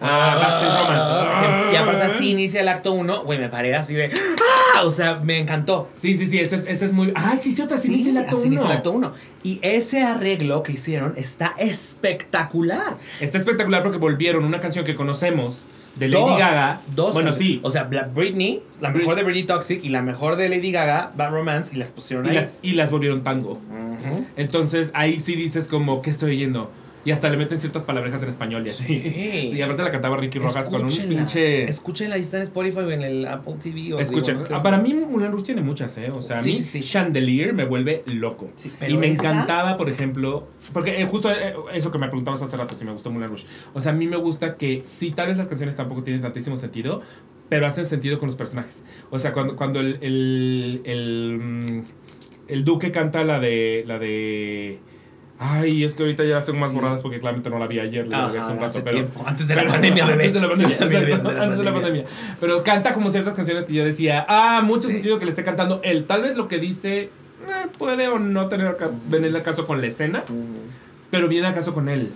Ah, 0.00 0.36
Backstage 0.36 0.78
Romance. 0.80 1.68
que- 1.68 1.72
Y 1.72 1.76
aparte 1.76 2.02
así 2.04 2.30
inicia 2.30 2.60
el 2.60 2.68
acto 2.68 2.92
uno, 2.92 3.22
güey, 3.22 3.38
me 3.38 3.48
paré 3.48 3.74
así 3.74 3.94
de, 3.94 4.10
¡Ah! 4.74 4.82
O 4.84 4.90
sea, 4.90 5.16
me 5.22 5.38
encantó. 5.38 5.88
Sí, 5.96 6.16
sí, 6.16 6.26
sí, 6.26 6.38
ese 6.40 6.56
es, 6.56 6.66
ese 6.66 6.86
es 6.86 6.92
muy. 6.92 7.12
Ah, 7.14 7.36
sí, 7.40 7.52
sí, 7.52 7.62
otra 7.62 7.78
sí, 7.78 7.88
Sí, 7.88 7.94
dice 7.98 8.10
el 8.10 8.18
acto 8.18 8.36
así 8.38 8.46
inicia 8.46 8.62
uno. 8.64 8.70
el 8.72 8.76
acto 8.76 8.90
uno. 8.92 9.12
Y 9.42 9.60
ese 9.62 10.02
arreglo 10.02 10.62
que 10.62 10.72
hicieron 10.72 11.14
está 11.16 11.54
espectacular. 11.58 12.96
Está 13.20 13.38
espectacular 13.38 13.82
porque 13.82 13.98
volvieron 13.98 14.44
una 14.44 14.60
canción 14.60 14.84
que 14.84 14.94
conocemos 14.94 15.62
de 15.96 16.08
Lady 16.08 16.22
Dos, 16.22 16.38
Gaga. 16.38 16.80
Dos 16.94 17.12
Bueno, 17.14 17.30
canciones. 17.30 17.56
sí. 17.56 17.60
O 17.62 17.70
sea, 17.70 17.84
Britney, 17.84 18.62
la 18.80 18.90
mejor 18.90 19.16
de 19.16 19.22
Britney 19.22 19.44
Toxic 19.44 19.84
y 19.84 19.88
la 19.90 20.02
mejor 20.02 20.36
de 20.36 20.48
Lady 20.48 20.72
Gaga, 20.72 21.12
Bad 21.16 21.30
Romance, 21.30 21.74
y 21.74 21.78
las 21.78 21.90
pusieron 21.92 22.26
Y 22.26 22.30
ahí. 22.30 22.34
las, 22.34 22.54
y 22.62 22.72
las 22.72 22.90
volvieron 22.90 23.22
tango. 23.22 23.60
Entonces 24.36 24.90
ahí 24.94 25.18
sí 25.20 25.34
dices 25.34 25.68
como, 25.68 26.02
¿qué 26.02 26.10
estoy 26.10 26.32
oyendo? 26.32 26.70
Y 27.04 27.10
hasta 27.10 27.28
le 27.28 27.36
meten 27.36 27.60
ciertas 27.60 27.84
palabrejas 27.84 28.22
en 28.22 28.28
español 28.30 28.66
y 28.66 28.70
así. 28.70 28.84
Sí. 28.84 29.50
Sí, 29.52 29.62
aparte 29.62 29.82
la 29.82 29.90
cantaba 29.90 30.16
Ricky 30.16 30.38
Rojas 30.38 30.70
con 30.70 30.82
un 30.82 30.88
Escúchenla. 30.88 31.16
pinche... 31.18 31.64
Escúchenla, 31.64 32.14
ahí 32.14 32.22
está 32.22 32.38
en 32.38 32.44
Spotify 32.44 32.78
o 32.78 32.90
en 32.90 33.02
el 33.02 33.26
Apple 33.26 33.54
TV. 33.62 33.92
O 33.92 33.98
Escuchen, 33.98 34.38
digo, 34.38 34.48
no 34.50 34.56
sé. 34.56 34.62
para 34.62 34.78
mí 34.78 34.94
Moulin 34.94 35.30
Rouge 35.30 35.44
tiene 35.44 35.60
muchas, 35.60 35.96
¿eh? 35.98 36.10
O 36.10 36.22
sea, 36.22 36.38
a 36.38 36.42
mí 36.42 36.54
sí. 36.54 36.80
Chandelier 36.80 37.52
me 37.52 37.64
vuelve 37.64 38.02
loco. 38.06 38.50
Sí, 38.56 38.68
y 38.68 38.72
pero 38.80 38.98
me 38.98 39.08
esa- 39.10 39.30
encantaba, 39.30 39.76
por 39.76 39.90
ejemplo, 39.90 40.48
porque 40.72 41.00
eh, 41.00 41.04
justo 41.04 41.30
eh, 41.30 41.54
eso 41.74 41.90
que 41.92 41.98
me 41.98 42.06
preguntabas 42.08 42.42
hace 42.42 42.56
rato, 42.56 42.74
si 42.74 42.84
me 42.86 42.92
gustó 42.92 43.10
Moulin 43.10 43.28
Rouge. 43.28 43.46
O 43.74 43.80
sea, 43.82 43.92
a 43.92 43.94
mí 43.94 44.06
me 44.06 44.16
gusta 44.16 44.56
que 44.56 44.82
sí, 44.86 45.10
tal 45.10 45.28
vez 45.28 45.36
las 45.36 45.48
canciones 45.48 45.76
tampoco 45.76 46.02
tienen 46.02 46.22
tantísimo 46.22 46.56
sentido, 46.56 47.02
pero 47.50 47.66
hacen 47.66 47.84
sentido 47.84 48.18
con 48.18 48.28
los 48.28 48.36
personajes. 48.36 48.82
O 49.10 49.18
sea, 49.18 49.34
cuando, 49.34 49.56
cuando 49.56 49.80
el, 49.80 49.98
el, 50.00 50.80
el, 50.84 51.38
mm, 51.38 51.82
el 52.48 52.64
duque 52.64 52.90
canta 52.92 53.24
la 53.24 53.38
de... 53.40 53.84
La 53.86 53.98
de 53.98 54.78
Ay, 55.46 55.84
es 55.84 55.94
que 55.94 56.02
ahorita 56.04 56.24
ya 56.24 56.36
las 56.36 56.46
tengo 56.46 56.58
más 56.60 56.70
Sí. 56.70 56.76
borradas 56.76 57.02
porque 57.02 57.20
claramente 57.20 57.50
no 57.50 57.58
la 57.58 57.66
vi 57.66 57.78
ayer, 57.78 58.08
la 58.08 58.28
vi 58.30 58.38
hace 58.38 58.50
un 58.52 58.60
rato, 58.60 58.80
pero... 58.82 58.96
tiempo. 58.96 59.22
Antes 59.26 59.46
de 59.46 59.54
la 59.54 59.60
pero- 59.62 59.72
pandemia, 59.72 60.06
bebé. 60.06 60.24
Antes 60.24 60.34
de 60.34 60.40
la 60.40 60.48
pandemia, 60.48 60.76
antes 60.80 60.90
de 60.90 61.00
la 61.00 61.14
antes 61.16 61.22
de 61.58 61.64
la 61.64 61.72
pandemia. 61.72 61.72
pandemia. 61.72 62.04
Pero 62.40 62.62
canta 62.64 62.94
como 62.94 63.10
ciertas 63.10 63.34
canciones 63.34 63.64
que 63.66 63.74
yo 63.74 63.84
decía, 63.84 64.24
ah, 64.28 64.62
mucho 64.64 64.84
Sí. 64.88 64.92
sentido 64.92 65.18
que 65.18 65.24
le 65.26 65.30
esté 65.32 65.44
cantando 65.44 65.80
él. 65.84 66.06
Tal 66.06 66.22
vez 66.22 66.36
lo 66.36 66.48
que 66.48 66.58
dice 66.58 67.10
eh, 67.46 67.66
puede 67.78 68.08
o 68.08 68.18
no 68.18 68.48
tener 68.48 68.74
venir 69.08 69.36
al 69.36 69.42
caso 69.42 69.66
con 69.66 69.80
la 69.82 69.86
escena, 69.86 70.22
pero 71.10 71.28
viene 71.28 71.46
al 71.46 71.54
caso 71.54 71.74
con 71.74 71.90
él. 71.90 72.10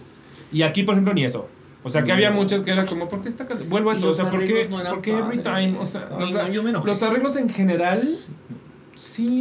Y 0.51 0.62
aquí, 0.62 0.83
por 0.85 0.95
ejemplo, 0.95 1.12
ni 1.12 1.24
eso. 1.24 1.49
O 1.85 1.91
sea, 1.91 2.03
que 2.03 2.09
No. 2.09 2.14
había 2.14 2.31
muchas 2.31 2.62
que 2.62 2.70
era 2.72 2.87
como, 2.87 3.09
¿por 3.11 3.22
qué 3.22 3.29
está 3.29 3.45
cantando? 3.45 3.70
Vuelvo 3.70 3.91
a 3.91 3.93
esto, 3.93 4.07
o 4.07 4.09
los 4.09 4.16
sea, 4.16 4.31
¿por 4.31 4.41
qué, 4.45 4.66
no 4.70 4.81
eran 4.81 4.95
por 4.95 5.03
qué 5.03 5.12
every 5.18 5.39
time? 5.43 5.76
O 5.79 5.85
sea, 5.87 6.09
los, 6.18 6.33
no, 6.33 6.41
enojé. 6.68 6.87
los 6.89 7.03
arreglos 7.03 7.37
en 7.37 7.51
general 7.51 8.07
sí 8.09 8.31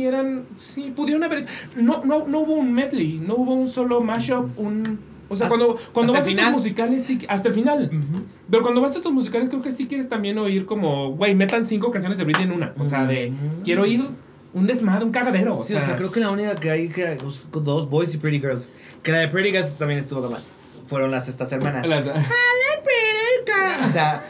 eran, 0.05 0.45
sí, 0.58 0.93
pudieron 0.95 1.24
haber... 1.24 1.45
No, 1.76 2.03
no, 2.03 2.28
no 2.28 2.39
hubo 2.39 2.53
un 2.55 2.74
medley, 2.74 3.20
no 3.26 3.36
hubo 3.36 3.53
un 3.53 3.68
solo 3.68 4.01
mashup, 4.01 4.58
un... 4.58 4.99
O 5.30 5.36
sea, 5.36 5.47
Hasta- 5.47 5.58
cuando, 5.58 5.78
cuando 5.91 6.14
vas 6.14 6.26
a 6.26 6.30
estos 6.30 6.51
musicales, 6.51 7.03
sí, 7.03 7.20
hasta 7.28 7.49
el 7.49 7.53
final. 7.53 7.91
Pero 8.49 8.64
cuando 8.64 8.80
vas 8.80 8.93
a 8.93 8.97
estos 8.97 9.12
musicales, 9.12 9.49
creo 9.49 9.62
que 9.62 9.72
sí 9.72 9.86
quieres 9.86 10.08
también 10.08 10.38
oír 10.38 10.66
como, 10.66 11.12
güey, 11.16 11.36
metan 11.36 11.66
cinco 11.66 11.91
canciones 11.91 12.18
de 12.18 12.24
Britney 12.24 12.45
en 12.45 12.53
una. 12.53 12.74
O 12.80 12.86
sea, 12.86 13.05
de, 13.05 13.34
quiero 13.66 13.82
oír 13.84 14.05
un 14.53 14.68
desmadre, 14.68 15.03
un 15.03 15.12
cagadero. 15.12 15.53
Sí, 15.53 15.74
o 15.74 15.82
sea, 15.82 15.97
creo 15.97 16.12
que 16.14 16.22
la 16.22 16.30
única 16.32 16.55
que 16.55 16.72
hay 16.72 16.88
que 16.88 17.18
con 17.51 17.64
dos 17.66 17.89
Boys 17.89 18.14
y 18.14 18.18
Pretty 18.20 18.39
Girls. 18.39 18.72
Que 19.03 19.12
la 19.12 19.18
de 19.18 19.28
Pretty 19.28 19.49
Girls 19.51 19.76
también 19.76 19.99
estuvo 19.99 20.30
mal. 20.30 20.41
Fueron 20.86 21.12
las 21.12 21.28
estas 21.28 21.51
hermanas. 21.51 21.86
Las- 21.86 22.08
O 22.08 23.91
sea, 23.91 24.24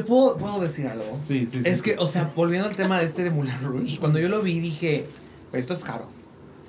te 0.00 0.02
puedo, 0.06 0.36
puedo 0.36 0.60
decir 0.60 0.86
algo. 0.86 1.18
sí, 1.26 1.46
sí, 1.46 1.52
sí. 1.52 1.62
Es 1.64 1.78
sí. 1.78 1.82
que, 1.84 1.96
o 1.98 2.06
sea, 2.06 2.30
volviendo 2.36 2.68
al 2.68 2.76
tema 2.76 2.98
de 2.98 3.06
este 3.06 3.22
de 3.24 3.30
Moulin 3.30 3.54
Rouge, 3.62 3.98
cuando 3.98 4.18
yo 4.18 4.28
lo 4.28 4.42
vi 4.42 4.60
dije, 4.60 5.06
esto 5.52 5.74
es 5.74 5.82
caro. 5.82 6.06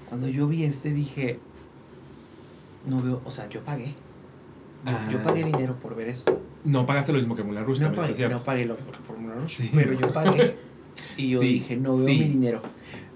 Cuando 0.10 0.28
yo 0.28 0.48
vi 0.48 0.64
este 0.64 0.92
dije, 0.92 1.40
no 2.86 3.02
veo, 3.02 3.22
o 3.26 3.32
sea, 3.32 3.50
yo 3.50 3.62
pagué. 3.62 3.88
Yo, 4.86 4.92
Ah. 4.92 5.10
yo 5.12 5.22
pagué 5.24 5.44
dinero 5.44 5.76
por 5.82 5.96
ver 5.96 6.08
esto. 6.10 6.40
No 6.64 6.86
pagaste 6.86 7.12
lo 7.12 7.18
mismo 7.18 7.36
que 7.36 7.44
Moulin 7.44 7.66
Rouge, 7.66 7.82
No 7.82 7.88
también, 7.88 8.02
pagué, 8.02 8.12
es 8.12 8.18
cierto. 8.18 8.38
no 8.38 8.44
pagué 8.44 8.66
lo 8.66 8.78
que 8.78 8.84
por 8.84 9.18
Moulin 9.18 9.40
Rouge, 9.40 9.56
Sí. 9.64 9.72
pero 9.74 9.94
yo 9.94 10.14
pagué. 10.14 10.56
Y 11.18 11.30
yo 11.32 11.40
dije, 11.42 11.76
no 11.76 11.98
veo 11.98 12.08
mi 12.08 12.24
dinero. 12.24 12.62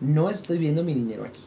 No 0.02 0.30
estoy 0.30 0.58
viendo 0.58 0.84
mi 0.84 0.94
dinero 0.94 1.24
aquí. 1.24 1.42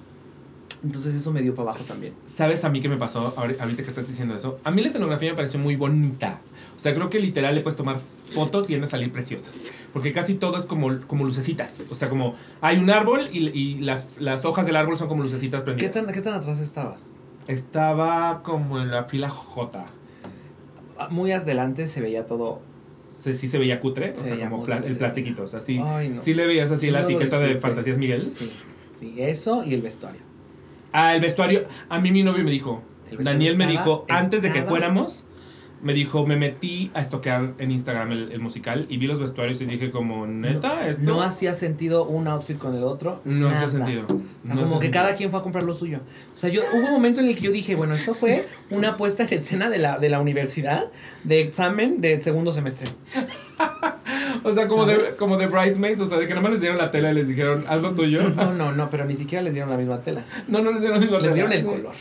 Entonces 0.85 1.15
eso 1.15 1.33
me 1.33 1.41
dio 1.41 1.55
para 1.55 1.71
abajo 1.71 1.85
también. 1.85 2.13
¿Sabes 2.27 2.63
a 2.65 2.69
mí 2.69 2.81
qué 2.81 2.89
me 2.91 2.97
pasó 2.99 3.35
ahori- 3.37 3.57
ahorita 3.59 3.83
que 3.83 3.89
estás 3.89 4.07
diciendo 4.07 4.37
eso? 4.37 4.59
A 4.65 4.71
mí 4.71 4.83
la 4.83 4.89
escenografía 4.89 5.31
me 5.31 5.37
pareció 5.37 5.59
muy 5.59 5.77
bonita. 5.77 6.41
O 6.77 6.79
sea, 6.81 6.95
creo 6.95 7.09
que 7.09 7.19
literal 7.21 7.55
le 7.55 7.63
puedes 7.63 7.77
tomar 7.77 7.97
fotos 8.33 8.69
y 8.69 8.75
van 8.75 8.85
a 8.85 8.87
salir 8.87 9.11
preciosas. 9.11 9.55
Porque 9.95 10.13
casi 10.13 10.35
todo 10.35 10.59
es 10.59 10.65
como, 10.65 10.99
como 11.07 11.25
lucecitas. 11.25 11.83
O 11.91 11.95
sea, 11.95 12.09
como 12.11 12.35
hay 12.61 12.77
un 12.79 12.91
árbol 12.91 13.29
y, 13.33 13.49
y 13.59 13.79
las, 13.81 14.09
las 14.19 14.45
hojas 14.45 14.67
del 14.67 14.77
árbol 14.77 14.99
son 14.99 15.09
como 15.09 15.23
lucecitas 15.23 15.63
¿Qué 15.63 15.65
prendidas. 15.73 15.93
tan, 15.95 16.13
¿Qué 16.13 16.21
tan 16.21 16.35
atrás 16.35 16.61
estabas? 16.61 17.17
Estaba 17.49 18.43
como 18.43 18.79
en 18.81 18.91
la 18.91 19.05
fila 19.05 19.31
J. 19.31 19.87
Ah, 20.99 21.09
Muy 21.11 21.33
adelante 21.33 21.87
se 21.87 22.01
veía 22.01 22.27
todo. 22.27 22.61
Sí, 23.19 23.33
sí 23.35 23.49
se 23.49 23.59
veía 23.59 23.81
cutre, 23.81 24.13
o 24.13 24.17
Se 24.17 24.25
sea, 24.25 24.35
veía 24.35 24.51
como 24.51 24.67
el 24.67 24.97
plastiquito, 24.99 25.45
o 25.45 25.47
sea, 25.47 25.61
sí, 25.61 25.81
Ay, 25.83 26.11
no. 26.11 26.21
sí 26.21 26.35
le 26.35 26.47
veías 26.47 26.71
así 26.71 26.87
Sí, 26.87 26.91
la 26.91 27.01
no 27.03 27.09
etiqueta 27.09 27.39
de. 27.39 27.57
Fantasías 27.57 27.97
Miguel. 27.97 28.21
Sí, 28.21 28.51
sí, 28.99 29.15
eso 29.17 29.65
y 29.65 29.73
el 29.73 29.81
vestuario. 29.81 30.21
Ah, 30.97 31.15
el 31.15 31.21
vestuario, 31.21 31.65
a 31.89 31.99
mí 31.99 32.11
mi 32.13 32.23
novio 32.23 32.45
me 32.45 32.51
dijo, 32.53 32.83
Daniel 33.19 33.57
me 33.57 33.65
estaba- 33.65 33.81
dijo, 33.85 34.07
antes 34.09 34.43
de 34.43 34.53
que 34.53 34.63
fuéramos, 34.63 35.25
me 35.83 35.93
dijo, 35.93 36.27
me 36.27 36.37
metí 36.37 36.91
a 36.95 37.01
estoquear 37.03 37.53
en 37.59 37.71
Instagram 37.71 38.11
el, 38.13 38.33
el 38.33 38.41
musical 38.41 38.87
y 38.89 38.97
vi 38.97 39.07
los 39.07 39.21
vestuarios 39.21 39.61
y 39.61 39.67
dije 39.67 39.91
como, 39.91 40.27
neta, 40.27 40.89
esto 40.89 41.03
No 41.03 41.21
hacía 41.21 41.53
sentido 41.53 42.05
un 42.07 42.27
outfit 42.27 42.57
con 42.57 42.75
el 42.75 42.85
otro. 42.85 43.21
no 43.25 43.51
hacía 43.51 43.69
sentido. 43.69 44.07
No 44.45 44.55
como 44.55 44.63
que 44.79 44.87
sentido. 44.87 44.93
cada 44.93 45.15
quien 45.15 45.31
fue 45.31 45.41
a 45.41 45.43
comprar 45.43 45.65
lo 45.65 45.75
suyo. 45.75 45.99
O 46.35 46.39
sea, 46.39 46.49
yo 46.49 46.63
hubo 46.73 46.87
un 46.87 46.93
momento 46.93 47.21
en 47.21 47.27
el 47.27 47.35
que 47.37 47.43
yo 47.43 47.51
dije, 47.53 47.75
bueno, 47.75 47.95
esto 47.95 48.15
fue 48.15 48.47
una 48.71 48.97
puesta 48.97 49.25
en 49.25 49.35
escena 49.35 49.69
de 49.69 49.77
la, 49.79 49.99
de 49.99 50.09
la 50.09 50.21
universidad 50.21 50.87
de 51.25 51.41
examen 51.43 52.01
de 52.01 52.19
segundo 52.23 52.53
semestre. 52.53 52.89
O 54.45 54.53
sea, 54.53 54.67
como 54.69 54.85
de, 54.87 54.99
como 55.19 55.37
de 55.39 55.47
Bridesmaids, 55.47 56.01
o 56.03 56.07
sea, 56.07 56.19
de 56.19 56.27
que 56.27 56.35
nomás 56.35 56.53
les 56.53 56.61
dieron 56.61 56.79
la 56.79 56.91
tela 56.91 57.11
y 57.11 57.15
les 57.15 57.29
dijeron, 57.29 57.65
haz 57.69 57.81
lo 57.83 57.95
tuyo. 57.95 58.21
No, 58.37 58.53
no, 58.53 58.73
no, 58.73 58.91
pero 58.91 59.05
ni 59.07 59.15
siquiera 59.15 59.43
les 59.43 59.55
dieron 59.55 59.71
la 59.71 59.77
misma 59.79 60.01
tela. 60.03 60.23
No, 60.49 60.61
no 60.61 60.71
les 60.73 60.81
dieron 60.83 61.01
la 61.01 61.07
Les 61.07 61.11
tela. 61.33 61.33
dieron 61.35 61.53
el 61.53 61.65
color. 61.65 61.93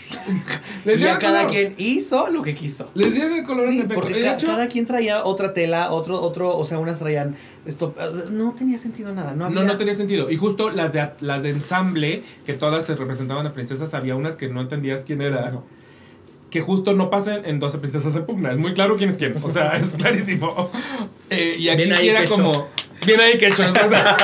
Les 0.85 0.99
y 0.99 1.03
ya 1.03 1.17
cada 1.19 1.39
color. 1.45 1.51
quien 1.53 1.73
hizo 1.77 2.27
lo 2.29 2.41
que 2.41 2.53
quiso. 2.53 2.89
Les 2.95 3.13
dieron 3.13 3.31
el 3.33 3.43
color 3.45 3.69
Sí, 3.69 3.75
en 3.75 3.85
efecto. 3.85 3.95
porque 3.95 4.21
ca- 4.21 4.33
hecho- 4.35 4.47
cada 4.47 4.67
quien 4.67 4.85
traía 4.85 5.23
otra 5.23 5.53
tela, 5.53 5.91
otro, 5.91 6.21
otro, 6.21 6.57
o 6.57 6.65
sea, 6.65 6.79
unas 6.79 6.99
traían 6.99 7.35
esto. 7.65 7.95
No 8.29 8.53
tenía 8.53 8.77
sentido 8.77 9.13
nada, 9.13 9.33
no 9.35 9.45
había. 9.45 9.59
No, 9.61 9.65
no 9.65 9.77
tenía 9.77 9.95
sentido. 9.95 10.29
Y 10.29 10.35
justo 10.35 10.69
las 10.69 10.91
de, 10.91 11.09
las 11.21 11.43
de 11.43 11.49
ensamble, 11.51 12.23
que 12.45 12.53
todas 12.53 12.85
se 12.85 12.95
representaban 12.95 13.47
a 13.47 13.53
princesas, 13.53 13.93
había 13.93 14.15
unas 14.15 14.35
que 14.35 14.49
no 14.49 14.59
entendías 14.61 15.05
quién 15.05 15.21
era. 15.21 15.49
No. 15.51 15.63
Que 16.53 16.61
justo 16.61 16.93
no 16.93 17.09
pasen 17.09 17.45
en 17.45 17.57
12 17.57 17.79
princesas 17.79 18.15
en 18.15 18.27
pugna. 18.27 18.51
Es 18.51 18.59
muy 18.59 18.75
claro 18.75 18.95
quién 18.95 19.09
es 19.09 19.15
quién. 19.15 19.33
O 19.41 19.49
sea, 19.49 19.75
es 19.75 19.95
clarísimo. 19.95 20.69
Eh, 21.31 21.55
y 21.57 21.67
aquí 21.67 21.91
sí 21.91 22.09
era 22.09 22.25
como. 22.25 22.51
Bien 23.07 23.19
ahí 23.21 23.39
que 23.39 23.47
hecho. 23.47 23.63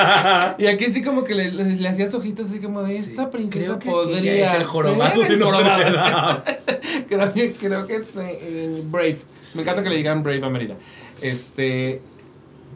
y 0.58 0.66
aquí 0.66 0.88
sí 0.90 1.02
como 1.02 1.24
que 1.24 1.34
le, 1.34 1.50
le, 1.50 1.64
le 1.74 1.88
hacías 1.88 2.14
ojitos 2.14 2.46
así 2.48 2.60
como 2.60 2.82
de 2.82 3.02
Sí, 3.02 3.10
esta 3.10 3.30
princesa 3.30 3.80
creo 3.80 3.80
que 3.80 3.90
podría 3.90 4.62
jorobado 4.62 5.22
ser 5.22 5.32
el 5.32 5.42
jorobado. 5.42 5.92
Dame. 5.92 6.42
creo 7.08 7.32
que, 7.34 7.52
creo 7.54 7.86
que 7.88 7.96
es 7.96 8.02
eh, 8.16 8.80
Brave. 8.84 9.18
Me 9.56 9.62
encanta 9.62 9.82
que 9.82 9.90
le 9.90 9.96
digan 9.96 10.22
Brave 10.22 10.46
a 10.46 10.50
Merida. 10.50 10.76
Este. 11.20 12.00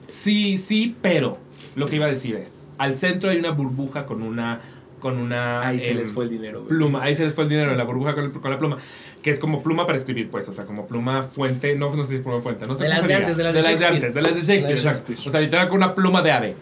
Sí, 0.08 0.58
sí, 0.58 0.96
pero 1.00 1.38
lo 1.76 1.86
que 1.86 1.94
iba 1.94 2.06
a 2.06 2.10
decir 2.10 2.34
es: 2.34 2.66
al 2.76 2.96
centro 2.96 3.30
hay 3.30 3.38
una 3.38 3.52
burbuja 3.52 4.04
con 4.04 4.22
una. 4.22 4.60
Con 5.04 5.18
una. 5.18 5.60
Ahí 5.60 5.78
se 5.78 5.90
em, 5.90 5.98
les 5.98 6.12
fue 6.12 6.24
el 6.24 6.30
dinero. 6.30 6.60
güey. 6.60 6.68
pluma. 6.70 7.02
Ahí 7.02 7.14
se 7.14 7.24
les 7.24 7.34
fue 7.34 7.44
el 7.44 7.50
dinero 7.50 7.72
en 7.72 7.76
la 7.76 7.84
burbuja 7.84 8.14
con, 8.14 8.24
el- 8.24 8.32
con 8.32 8.50
la 8.50 8.58
pluma. 8.58 8.78
Que 9.22 9.28
es 9.30 9.38
como 9.38 9.62
pluma 9.62 9.84
para 9.84 9.98
escribir, 9.98 10.30
pues. 10.30 10.48
O 10.48 10.52
sea, 10.54 10.64
como 10.64 10.86
pluma 10.86 11.24
fuente. 11.24 11.74
No, 11.76 11.94
no 11.94 12.04
sé 12.04 12.12
si 12.12 12.16
es 12.16 12.22
pluma 12.22 12.40
fuente. 12.40 12.66
No 12.66 12.74
sé 12.74 12.84
De 12.84 12.88
las 12.88 13.06
de 13.06 13.14
antes, 13.14 13.36
de 13.36 13.44
las 13.44 13.52
de 13.52 13.60
de 13.60 13.66
Shakespeare. 13.68 13.94
antes, 13.94 14.14
de 14.14 14.22
las 14.22 14.34
de 14.34 14.40
Shakespeare. 14.40 14.62
De 14.62 14.74
las 14.74 14.82
de. 14.82 14.88
Shakespeare. 14.88 15.28
O 15.28 15.30
sea, 15.30 15.40
literal 15.40 15.68
con 15.68 15.76
una 15.76 15.94
pluma 15.94 16.22
de 16.22 16.32
ave. 16.32 16.56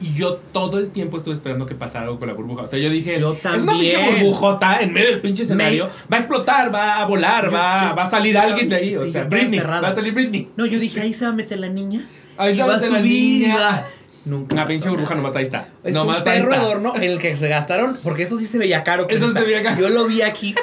Y 0.00 0.12
yo 0.14 0.34
todo 0.52 0.78
el 0.78 0.90
tiempo 0.90 1.16
estuve 1.16 1.34
esperando 1.34 1.66
que 1.66 1.74
pasara 1.76 2.04
algo 2.06 2.18
con 2.18 2.26
la 2.28 2.34
burbuja. 2.34 2.62
O 2.62 2.66
sea, 2.66 2.78
yo 2.80 2.90
dije, 2.90 3.18
Yo 3.20 3.32
es 3.34 3.62
una 3.62 3.72
pinche 3.72 3.96
burbujota 4.20 4.80
en 4.80 4.92
medio 4.92 5.10
del 5.10 5.20
pinche 5.20 5.44
escenario. 5.44 5.88
Va 6.12 6.16
a 6.16 6.20
explotar, 6.20 6.74
va 6.74 7.00
a 7.00 7.04
volar, 7.06 7.44
Yo- 7.46 7.52
va, 7.52 7.90
yo- 7.90 7.96
va 7.96 8.04
a 8.04 8.10
salir 8.10 8.34
yo- 8.34 8.40
alguien 8.40 8.68
de 8.68 8.76
ahí. 8.76 8.88
sí, 8.90 8.96
o 8.96 9.06
sea, 9.12 9.22
Britney. 9.24 9.58
emperrada. 9.58 9.80
Va 9.82 9.88
a 9.88 9.94
salir 9.94 10.12
Britney. 10.14 10.50
No, 10.56 10.66
yo 10.66 10.78
dije, 10.80 11.00
ahí 11.00 11.14
se 11.14 11.24
va 11.24 11.30
a 11.30 11.34
meter 11.34 11.58
la 11.60 11.68
niña. 11.68 12.02
Ahí 12.36 12.54
se 12.54 12.60
va 12.62 12.68
va 12.68 12.74
a 12.74 12.76
meter 12.76 12.92
la 12.92 13.00
niña. 13.00 13.84
Nunca. 14.28 14.54
Una 14.54 14.62
pasó 14.64 14.68
pinche 14.68 14.88
burbuja 14.90 15.14
nada. 15.14 15.22
nomás 15.22 15.36
ahí 15.36 15.44
está. 15.44 15.68
Es 15.82 15.94
nomás 15.94 16.18
un 16.18 16.24
perro 16.24 16.52
está. 16.52 16.62
adorno 16.62 16.96
en 16.96 17.02
el 17.02 17.18
que 17.18 17.36
se 17.36 17.48
gastaron, 17.48 17.98
porque 18.02 18.24
eso 18.24 18.38
sí 18.38 18.46
se 18.46 18.58
veía 18.58 18.84
caro. 18.84 19.08
Eso 19.08 19.32
se 19.32 19.40
veía 19.40 19.62
caro. 19.62 19.80
Yo 19.80 19.88
lo 19.88 20.06
vi 20.06 20.20
aquí. 20.22 20.54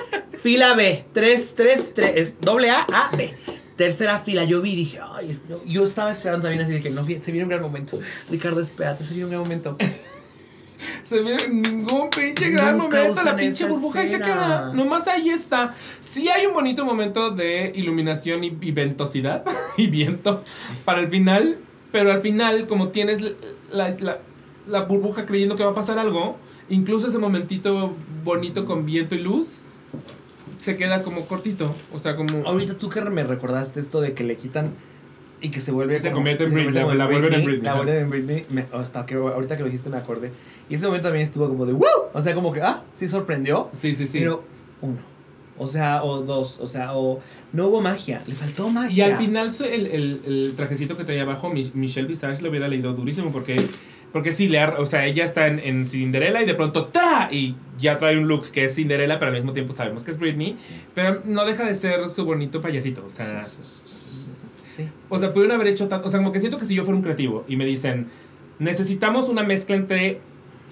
Fila 0.44 0.76
B, 0.76 1.06
3, 1.14 1.56
3, 1.56 1.92
3, 1.96 2.36
doble 2.42 2.70
A, 2.70 2.86
A, 2.94 3.10
B. 3.18 3.34
Tercera 3.76 4.20
fila, 4.20 4.44
yo 4.44 4.62
vi 4.62 4.74
y 4.74 4.76
dije, 4.76 5.00
ay, 5.04 5.36
yo, 5.50 5.62
yo 5.66 5.84
estaba 5.84 6.12
esperando 6.12 6.44
también 6.44 6.64
así 6.64 6.72
de 6.72 6.82
que 6.82 6.90
no, 6.92 7.04
se 7.04 7.32
viene 7.32 7.44
un 7.44 7.50
gran 7.50 7.62
momento. 7.62 8.00
Ricardo, 8.30 8.62
espérate, 8.62 9.04
se 9.04 9.10
viene 9.10 9.26
un 9.26 9.32
gran 9.32 9.42
momento. 9.42 9.78
Se 11.04 11.22
ve 11.22 11.38
ningún 11.50 12.10
pinche 12.10 12.50
gran 12.50 12.78
Nunca 12.78 12.98
momento. 12.98 13.24
La 13.24 13.36
pinche 13.36 13.66
burbuja 13.66 14.02
ahí 14.02 14.12
se 14.12 14.20
queda. 14.20 14.72
Nomás 14.74 15.08
ahí 15.08 15.30
está. 15.30 15.74
Sí 16.02 16.28
hay 16.28 16.46
un 16.46 16.54
bonito 16.54 16.84
momento 16.86 17.32
de 17.32 17.72
iluminación 17.76 18.44
y, 18.44 18.58
y 18.60 18.72
ventosidad 18.72 19.46
y 19.78 19.88
viento 19.88 20.44
para 20.84 21.00
el 21.00 21.08
final. 21.08 21.58
Pero 21.92 22.12
al 22.12 22.22
final, 22.22 22.68
como 22.68 22.90
tienes 22.90 23.22
la, 23.72 23.90
la- 24.00 24.20
la 24.68 24.82
burbuja 24.82 25.26
creyendo 25.26 25.56
que 25.56 25.64
va 25.64 25.72
a 25.72 25.76
pasar 25.76 26.00
algo, 26.00 26.38
incluso 26.70 27.08
ese 27.08 27.20
momentito 27.20 27.94
bonito 28.24 28.66
con 28.66 28.86
viento 28.86 29.14
y 29.16 29.20
luz 29.20 29.62
se 30.58 30.76
queda 30.78 31.04
como 31.04 31.26
cortito. 31.26 31.76
O 31.94 32.00
sea, 32.00 32.16
como. 32.16 32.46
Ahorita 32.46 32.74
tú 32.78 32.90
que 32.90 33.02
me 33.02 33.24
recordaste 33.24 33.80
esto 33.80 34.02
de 34.02 34.14
que 34.14 34.24
le 34.24 34.38
quitan 34.38 34.72
y 35.42 35.50
que 35.52 35.60
se 35.60 35.72
vuelve. 35.72 36.00
Se 36.00 36.12
convierte 36.12 36.46
en 36.46 36.54
Britney, 36.54 36.74
la 36.98 37.06
vuelven 37.06 37.34
en 37.34 37.46
Britney, 37.46 37.62
La 37.64 37.76
vuelven 37.76 37.98
en 37.98 38.10
Britney. 38.10 38.46
me- 38.50 38.66
hasta 38.74 39.06
que 39.06 39.16
ahorita 39.16 39.56
que 39.58 39.62
lo 39.64 39.68
dijiste 39.68 39.90
me 39.90 39.98
acordé. 39.98 40.32
Y 40.70 40.76
ese 40.76 40.86
momento 40.88 41.08
también 41.10 41.26
estuvo 41.28 41.48
como 41.48 41.66
de 41.66 41.74
¡Wow! 41.74 41.86
O 42.14 42.22
sea, 42.22 42.34
como 42.34 42.52
que, 42.52 42.62
ah, 42.62 42.82
sí 42.94 43.08
sorprendió. 43.08 43.70
Sí, 43.74 43.94
sí, 43.94 44.08
sí. 44.08 44.20
Pero 44.20 44.44
uno. 44.82 44.98
O 45.58 45.68
sea, 45.68 46.04
o 46.04 46.22
dos. 46.22 46.60
O 46.60 46.68
sea, 46.68 46.96
o 46.98 47.22
no 47.54 47.68
hubo 47.68 47.82
magia. 47.82 48.22
Le 48.28 48.36
faltó 48.36 48.68
Y 48.68 48.72
magia. 48.72 49.06
al 49.08 49.18
final 49.18 49.50
el, 49.62 49.88
el- 49.88 50.22
el 50.26 50.54
trajecito 50.56 50.98
que 50.98 51.04
traía 51.06 51.22
abajo, 51.22 51.50
Mi- 51.50 51.72
Michelle 51.74 52.08
Visage 52.08 52.42
lo 52.42 52.50
hubiera 52.50 52.68
leído 52.68 52.94
durísimo 52.94 53.32
porque, 53.32 53.56
porque 54.12 54.34
sí, 54.34 54.48
le 54.50 54.62
o 54.66 54.86
sea, 54.86 55.06
ella 55.06 55.24
está 55.24 55.48
en, 55.48 55.60
en 55.60 55.86
Cinderella 55.86 56.42
y 56.42 56.46
de 56.46 56.56
pronto 56.56 56.88
¡tra! 56.88 57.30
Y 57.32 57.56
ya 57.80 57.98
trae 57.98 58.18
un 58.18 58.28
look 58.28 58.52
que 58.52 58.66
es 58.66 58.76
Cinderella, 58.76 59.18
pero 59.18 59.32
al 59.32 59.38
mismo 59.38 59.54
tiempo 59.54 59.72
sabemos 59.74 60.04
que 60.04 60.12
es 60.12 60.20
Britney. 60.20 60.58
Pero 60.94 61.22
no 61.26 61.46
deja 61.46 61.64
de 61.64 61.76
ser 61.76 62.10
su 62.10 62.26
bonito 62.26 62.60
payasito. 62.62 63.06
O 63.06 63.10
sea, 63.10 63.42
Sí. 63.44 64.90
o 65.08 65.20
sea 65.20 65.34
pudieron 65.34 65.56
haber 65.56 65.68
hecho 65.68 65.88
tanto. 65.88 66.08
O 66.08 66.10
sea, 66.10 66.20
como 66.20 66.32
que 66.34 66.40
siento 66.42 66.58
que 66.60 66.66
si 66.66 66.76
yo 66.76 66.84
fuera 66.84 66.98
un 66.98 67.04
creativo 67.04 67.46
y 67.48 67.56
me 67.56 67.66
dicen, 67.66 68.08
necesitamos 68.60 69.30
una 69.30 69.44
mezcla 69.44 69.76
entre 69.78 70.20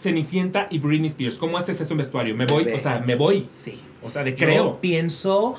Cenicienta 0.03 0.67
y 0.69 0.79
Britney 0.79 1.07
Spears. 1.07 1.37
¿Cómo 1.37 1.57
haces 1.57 1.79
eso 1.81 1.93
en 1.93 1.97
vestuario? 1.99 2.35
Me 2.35 2.45
voy, 2.45 2.67
o 2.71 2.79
sea, 2.79 2.99
me 2.99 3.15
voy. 3.15 3.47
Sí. 3.49 3.79
O 4.03 4.09
sea, 4.09 4.23
de 4.23 4.31
Yo 4.31 4.37
creo. 4.37 4.79
pienso 4.81 5.55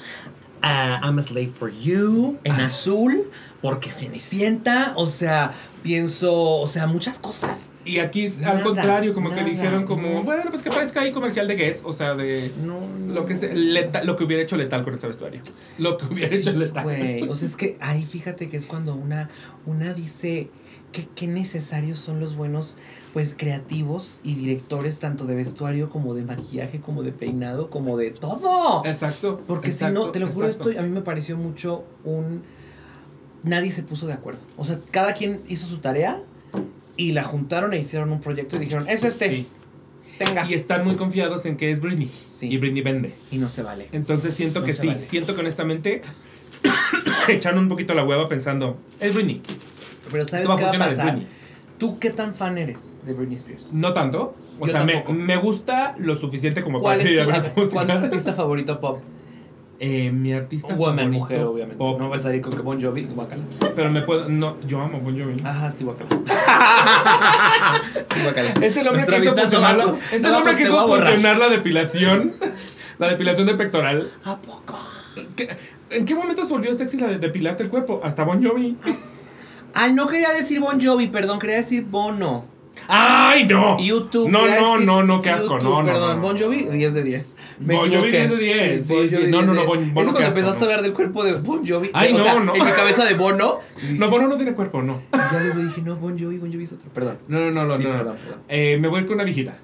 a 0.62 1.01
I'm 1.03 1.18
a 1.18 1.22
Slave 1.22 1.49
for 1.49 1.72
You 1.72 2.38
en 2.45 2.53
azul, 2.55 3.24
porque 3.61 3.90
Cenicienta, 3.90 4.92
o 4.97 5.07
sea, 5.07 5.53
pienso, 5.82 6.32
o 6.61 6.66
sea, 6.66 6.86
muchas 6.86 7.18
cosas. 7.18 7.74
Y 7.84 7.99
aquí 7.99 8.26
Nada, 8.40 8.59
al 8.59 8.62
contrario, 8.62 9.12
como 9.14 9.28
nada, 9.30 9.45
que 9.45 9.51
dijeron 9.51 9.84
como, 9.84 10.09
no. 10.09 10.22
bueno, 10.22 10.45
pues 10.51 10.62
que 10.62 10.70
parezca 10.70 11.01
ahí 11.03 11.12
comercial 11.12 11.47
de 11.49 11.57
Guess, 11.57 11.82
o 11.84 11.92
sea, 11.92 12.14
de 12.14 12.51
No, 12.64 12.80
lo 13.12 13.26
que, 13.26 13.36
se- 13.36 13.55
leta- 13.55 14.03
lo 14.05 14.16
que 14.16 14.24
hubiera 14.24 14.42
hecho 14.42 14.57
letal 14.57 14.84
con 14.84 14.95
ese 14.95 15.07
vestuario. 15.07 15.40
Lo 15.78 15.99
que 15.99 16.07
hubiera 16.07 16.34
hecho 16.34 16.53
letal. 16.53 16.82
güey. 16.84 17.22
O 17.28 17.34
sea, 17.34 17.49
es 17.49 17.57
que 17.57 17.76
ahí 17.80 18.05
fíjate 18.07 18.49
que 18.49 18.57
es 18.57 18.66
cuando 18.66 18.95
una, 18.95 19.28
una 19.66 19.92
dice 19.95 20.49
que 20.95 21.07
qué 21.14 21.26
necesarios 21.26 21.99
son 21.99 22.20
los 22.20 22.36
buenos, 22.36 22.76
pues, 23.12 23.34
creativos 23.36 24.18
y 24.22 24.34
directores, 24.36 25.01
tanto 25.01 25.26
de 25.26 25.34
vestuario 25.34 25.90
como 25.90 26.14
de 26.14 26.22
maquillaje, 26.22 26.80
como 26.80 27.03
de 27.03 27.11
peinado, 27.12 27.68
como 27.68 27.97
de 27.99 28.12
todo. 28.12 28.82
Exacto. 28.86 29.42
Porque 29.47 29.72
si 29.72 29.84
no, 29.86 30.11
te 30.11 30.20
lo 30.20 30.28
juro, 30.28 30.47
exacto. 30.47 30.70
esto 30.70 30.80
a 30.80 30.84
mí 30.84 30.90
me 30.90 31.03
pareció 31.03 31.36
mucho 31.36 31.84
un... 32.05 32.42
Nadie 33.42 33.72
se 33.72 33.82
puso 33.82 34.07
de 34.07 34.14
acuerdo. 34.14 34.40
O 34.57 34.64
sea, 34.64 34.80
cada 34.90 35.12
quien 35.12 35.40
hizo 35.49 35.66
su 35.66 35.78
tarea 35.78 36.22
y 36.97 37.12
la 37.12 37.24
juntaron 37.24 37.74
e 37.74 37.78
hicieron 37.80 38.11
un 38.12 38.20
proyecto 38.20 38.57
y 38.57 38.61
dijeron, 38.61 38.88
eso 38.88 39.07
este, 39.09 39.28
Sí. 39.28 39.47
tenga. 40.18 40.49
Y 40.49 40.55
están 40.55 40.84
muy 40.84 40.95
confiados 40.95 41.45
en 41.45 41.57
que 41.57 41.70
es 41.72 41.80
Britney. 41.80 42.11
Sí. 42.24 42.47
Y 42.47 42.57
Britney 42.57 42.82
vende. 42.82 43.12
Y 43.32 43.38
no 43.38 43.49
se 43.51 43.62
vale. 43.62 43.88
Entonces 43.92 44.32
siento 44.32 44.61
No 44.61 44.66
que 44.66 44.72
sí, 44.72 44.86
vale. 44.86 45.03
siento 45.03 45.34
que 45.34 45.40
honestamente 45.40 46.03
echaron 47.28 47.59
un 47.64 47.68
poquito 47.68 47.95
la 47.95 48.05
hueva 48.05 48.28
pensando, 48.28 48.78
es 49.01 49.12
Britney. 49.12 49.42
Pero 50.15 50.25
¿sabes 50.27 50.45
Esto 50.45 50.57
va 50.57 50.69
a 50.69 50.71
qué 50.71 50.79
va 50.79 50.85
a 50.85 50.89
pasar? 50.89 51.19
¿Tú 51.77 51.99
qué 51.99 52.11
tan 52.11 52.33
fan 52.35 52.57
eres 52.57 52.99
de 53.05 53.12
Britney 53.15 53.35
Spears? 53.35 53.73
No 53.73 53.93
tanto. 53.93 54.37
O 54.61 54.67
Yo 54.67 54.71
sea, 54.71 54.85
me, 54.85 55.03
me 55.12 55.37
gusta 55.39 55.97
lo 55.99 56.15
suficiente 56.15 56.62
como 56.62 56.79
¿Cuál 56.79 56.99
para 56.99 57.03
es 57.03 57.11
tu, 57.11 57.17
ver 57.17 57.25
¿cuál 57.73 57.91
es 57.91 57.99
tu 57.99 58.05
artista 58.07 58.33
favorito 58.33 58.81
pop? 58.81 59.01
Eh, 59.81 60.12
mi 60.12 60.33
artista 60.33 60.73
Woman, 60.75 60.99
favorito, 60.99 61.19
mujer, 61.19 61.43
obviamente. 61.43 61.77
pop, 61.79 61.99
No 61.99 62.09
vas 62.11 62.21
a 62.21 62.23
salir 62.23 62.41
con 62.43 62.53
que 62.55 62.61
Bon 62.62 62.81
Jovi, 62.81 63.07
guacala. 63.12 63.43
Pero 63.75 63.91
me 63.91 64.03
puedo. 64.03 64.29
No, 64.29 64.57
yo 64.69 64.81
amo 64.81 65.01
Bon 65.01 65.19
Jovi. 65.21 65.35
Ajá, 65.45 65.69
sí, 65.69 65.83
guacala. 65.83 66.11
sí, 68.15 68.21
guacala. 68.23 68.55
Es 68.62 68.77
el 68.77 68.87
hombre 68.87 69.05
Nuestra 69.05 69.17
que 69.19 69.25
hizo 69.25 69.35
funcionar, 69.37 69.81
es 70.12 70.23
el 70.25 70.33
hombre 70.33 70.55
que 70.55 70.62
hizo 70.62 70.87
funcionar 70.89 71.39
la 71.39 71.49
depilación. 71.49 72.33
La 73.01 73.09
depilación 73.09 73.49
de 73.49 73.55
pectoral. 73.57 74.09
¿A 74.23 74.37
poco? 74.37 74.79
¿Qué- 75.35 75.49
¿En 75.91 76.05
qué 76.07 76.15
momento 76.15 76.45
se 76.45 76.53
volvió 76.53 76.73
sexy 76.75 76.97
la 76.97 77.09
de 77.09 77.19
depilarte 77.19 77.65
el 77.65 77.69
cuerpo? 77.69 78.01
Hasta 78.05 78.23
Bon 78.23 78.41
Jovi. 78.47 78.77
Ay, 79.75 79.93
no 79.93 80.07
quería 80.07 80.31
decir 80.33 80.61
Bon 80.61 80.81
Jovi, 80.81 81.09
perdón, 81.09 81.39
quería 81.39 81.57
decir 81.57 81.85
Bono. 81.85 82.47
¡Ay, 82.87 83.45
no! 83.47 83.79
YouTube. 83.81 84.29
No, 84.29 84.47
no, 84.47 84.79
no, 84.79 85.03
no, 85.03 85.22
qué 85.22 85.31
asco. 85.31 85.55
YouTube, 85.55 85.62
No, 85.70 85.83
no, 85.83 85.87
Perdón, 85.93 86.16
no. 86.16 86.22
Bon 86.22 86.39
Jovi, 86.39 86.64
10 86.64 86.95
de 86.95 87.03
10. 87.03 87.37
Me 87.61 87.75
Bon 87.77 87.85
Jovi, 87.91 88.09
equivoqué. 88.09 88.29
10 88.29 88.31
de 88.31 88.37
10, 88.37 88.87
sí, 88.87 88.93
Bon 88.95 89.09
sí. 89.09 89.14
Jovi, 89.16 89.27
No, 89.31 89.43
no, 89.43 89.53
10 89.53 89.57
no, 89.64 89.68
Bon- 89.68 89.95
Bono, 89.95 90.01
Es 90.01 90.07
qué 90.07 90.12
cuando 90.12 90.29
empezaste 90.29 90.61
a 90.61 90.64
hablar 90.66 90.83
del 90.83 90.93
cuerpo 90.93 91.25
de 91.25 91.33
Bon 91.35 91.66
Jovi. 91.66 91.91
Ay, 91.95 92.12
o 92.12 92.18
no, 92.18 92.25
sea, 92.25 92.35
no. 92.41 92.55
En 92.55 92.64
mi 92.64 92.70
cabeza 92.72 93.05
de 93.05 93.14
Bono. 93.14 93.61
No, 93.91 94.11
Bono 94.11 94.29
no 94.29 94.37
tiene 94.37 94.53
cuerpo, 94.55 94.83
no. 94.83 95.01
ya 95.12 95.41
luego 95.41 95.61
dije, 95.61 95.81
no, 95.83 95.97
Bon 95.97 96.18
Jovi, 96.18 96.37
Bon 96.39 96.53
Jovi 96.53 96.64
es 96.64 96.72
otro. 96.72 96.91
Perdón. 96.93 97.18
No, 97.29 97.39
no, 97.39 97.51
no, 97.51 97.64
no. 97.64 97.77
Sí, 97.79 97.85
no. 97.85 97.91
perdón, 97.91 98.16
perdón. 98.22 98.41
Eh, 98.49 98.77
me 98.81 98.89
voy 98.89 99.05
con 99.07 99.14
una 99.14 99.25
viejita. 99.25 99.57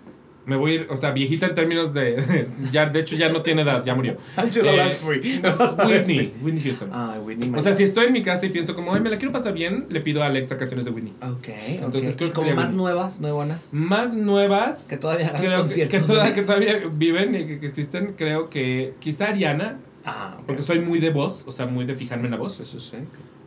Me 0.47 0.57
voy 0.57 0.71
a 0.71 0.75
ir, 0.77 0.87
o 0.91 0.97
sea, 0.97 1.11
viejita 1.13 1.47
en 1.47 1.55
términos 1.55 1.93
de. 1.93 2.47
ya, 2.73 2.87
de 2.87 3.01
hecho, 3.01 3.15
ya 3.15 3.29
no 3.29 3.43
tiene 3.43 3.63
edad, 3.63 3.85
ya 3.85 3.95
murió. 3.95 4.17
Angela 4.37 4.73
Eh, 4.73 4.77
Lansbury. 4.77 5.41
No 5.43 5.51
Whitney. 5.87 6.35
Whitney 6.43 6.63
Houston. 6.63 6.89
Ay, 6.93 7.19
Whitney. 7.21 7.53
O 7.55 7.61
sea, 7.61 7.75
si 7.77 7.83
estoy 7.85 8.07
en 8.07 8.13
mi 8.15 8.23
casa 8.23 8.47
y 8.47 8.49
pienso 8.49 8.75
como, 8.75 8.95
ay, 8.95 9.01
me 9.01 9.11
la 9.11 9.19
quiero 9.19 9.33
pasar 9.33 9.53
bien, 9.53 9.87
le 9.91 10.01
pido 10.01 10.23
a 10.23 10.27
Alexa 10.27 10.57
canciones 10.57 10.87
de 10.87 10.91
Whitney. 10.93 11.13
Ok, 11.23 11.49
Entonces, 11.83 12.17
creo 12.17 12.31
que 12.31 12.35
como 12.35 12.51
más 12.53 12.65
Whitney. 12.67 12.77
nuevas, 12.79 13.21
nuevonas. 13.21 13.69
Más 13.73 14.15
nuevas. 14.15 14.85
Que 14.89 14.97
todavía 14.97 15.29
hagan 15.29 15.41
creo 15.41 15.51
que, 15.53 15.59
conciertos. 15.59 16.01
que 16.01 16.07
toda- 16.07 16.19
¿verdad? 16.23 16.35
que 16.35 16.43
todavía 16.43 16.81
viven 16.93 17.35
y 17.35 17.47
que, 17.47 17.61
que 17.61 17.67
existen, 17.67 18.15
creo 18.17 18.49
que 18.49 18.95
quizá 18.99 19.29
Ariana, 19.29 19.79
Ah, 20.05 20.39
porque 20.47 20.63
soy 20.63 20.81
muy 20.81 20.99
de 20.99 21.11
voz, 21.11 21.45
o 21.47 21.53
sea, 21.53 21.67
muy 21.67 21.85
de 21.85 21.95
fijarme 21.95 22.25
en 22.25 22.31
la 22.31 22.39
voz. 22.39 22.59
Eso 22.59 22.81
sí. 22.81 22.97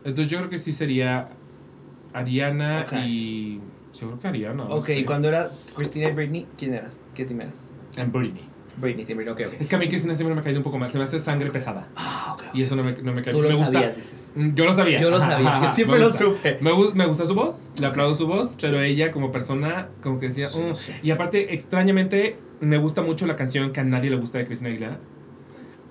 Entonces 0.04 0.28
yo 0.30 0.38
creo 0.38 0.48
que 0.50 0.58
sí 0.58 0.72
sería 0.72 1.30
Ariana 2.12 2.86
y... 3.04 3.60
Yo 4.04 4.10
creo 4.10 4.20
que 4.20 4.28
Ariana. 4.28 4.64
no 4.64 4.74
Ok, 4.76 4.86
sé. 4.86 5.04
cuando 5.04 5.28
era 5.28 5.50
Christina 5.76 6.08
y 6.08 6.12
Britney, 6.12 6.46
¿quién 6.58 6.74
eras? 6.74 7.00
¿Qué 7.14 7.24
team 7.24 7.40
eras? 7.40 7.72
En 7.96 8.10
Britney. 8.12 8.48
Britney, 8.76 9.04
team 9.04 9.18
Britney, 9.18 9.32
ok, 9.46 9.52
ok. 9.54 9.60
Es 9.60 9.68
que 9.68 9.76
a 9.76 9.78
mí 9.78 9.88
Cristina 9.88 10.16
siempre 10.16 10.34
me 10.34 10.40
ha 10.40 10.44
caído 10.44 10.58
un 10.58 10.64
poco 10.64 10.78
mal, 10.78 10.90
se 10.90 10.98
me 10.98 11.04
hace 11.04 11.20
sangre 11.20 11.50
pesada. 11.50 11.86
Ah, 11.94 12.32
ok. 12.34 12.42
Y 12.54 12.62
eso 12.62 12.74
no 12.74 12.82
me, 12.82 12.92
no 13.02 13.12
me 13.12 13.22
cae 13.22 13.32
Tú 13.32 13.40
lo 13.40 13.48
me 13.48 13.54
gusta. 13.54 13.72
sabías, 13.72 13.94
dices. 13.96 14.32
Mm, 14.34 14.54
Yo 14.54 14.64
lo 14.64 14.74
sabía. 14.74 15.00
Yo 15.00 15.10
lo 15.10 15.16
Ajá, 15.18 15.30
sabía, 15.32 15.48
ajá, 15.56 15.66
yo 15.66 15.72
siempre 15.72 15.98
lo 16.00 16.06
gusta. 16.08 16.24
supe. 16.24 16.58
Me, 16.60 16.72
gus- 16.72 16.94
me 16.94 17.06
gusta 17.06 17.24
su 17.24 17.34
voz, 17.36 17.70
le 17.78 17.86
aplaudo 17.86 18.14
su 18.14 18.26
voz, 18.26 18.56
pero 18.60 18.80
ella 18.80 19.12
como 19.12 19.30
persona, 19.30 19.90
como 20.02 20.18
que 20.18 20.26
decía, 20.28 20.48
Sí, 20.48 20.58
"Mm". 20.58 20.74
sí. 20.74 20.92
y 21.04 21.10
aparte, 21.12 21.54
extrañamente, 21.54 22.36
me 22.60 22.78
gusta 22.78 23.00
mucho 23.02 23.26
la 23.28 23.36
canción 23.36 23.70
que 23.72 23.78
a 23.80 23.84
nadie 23.84 24.10
le 24.10 24.16
gusta 24.16 24.38
de 24.38 24.46
Cristina 24.46 24.70
Aguilera. 24.70 24.98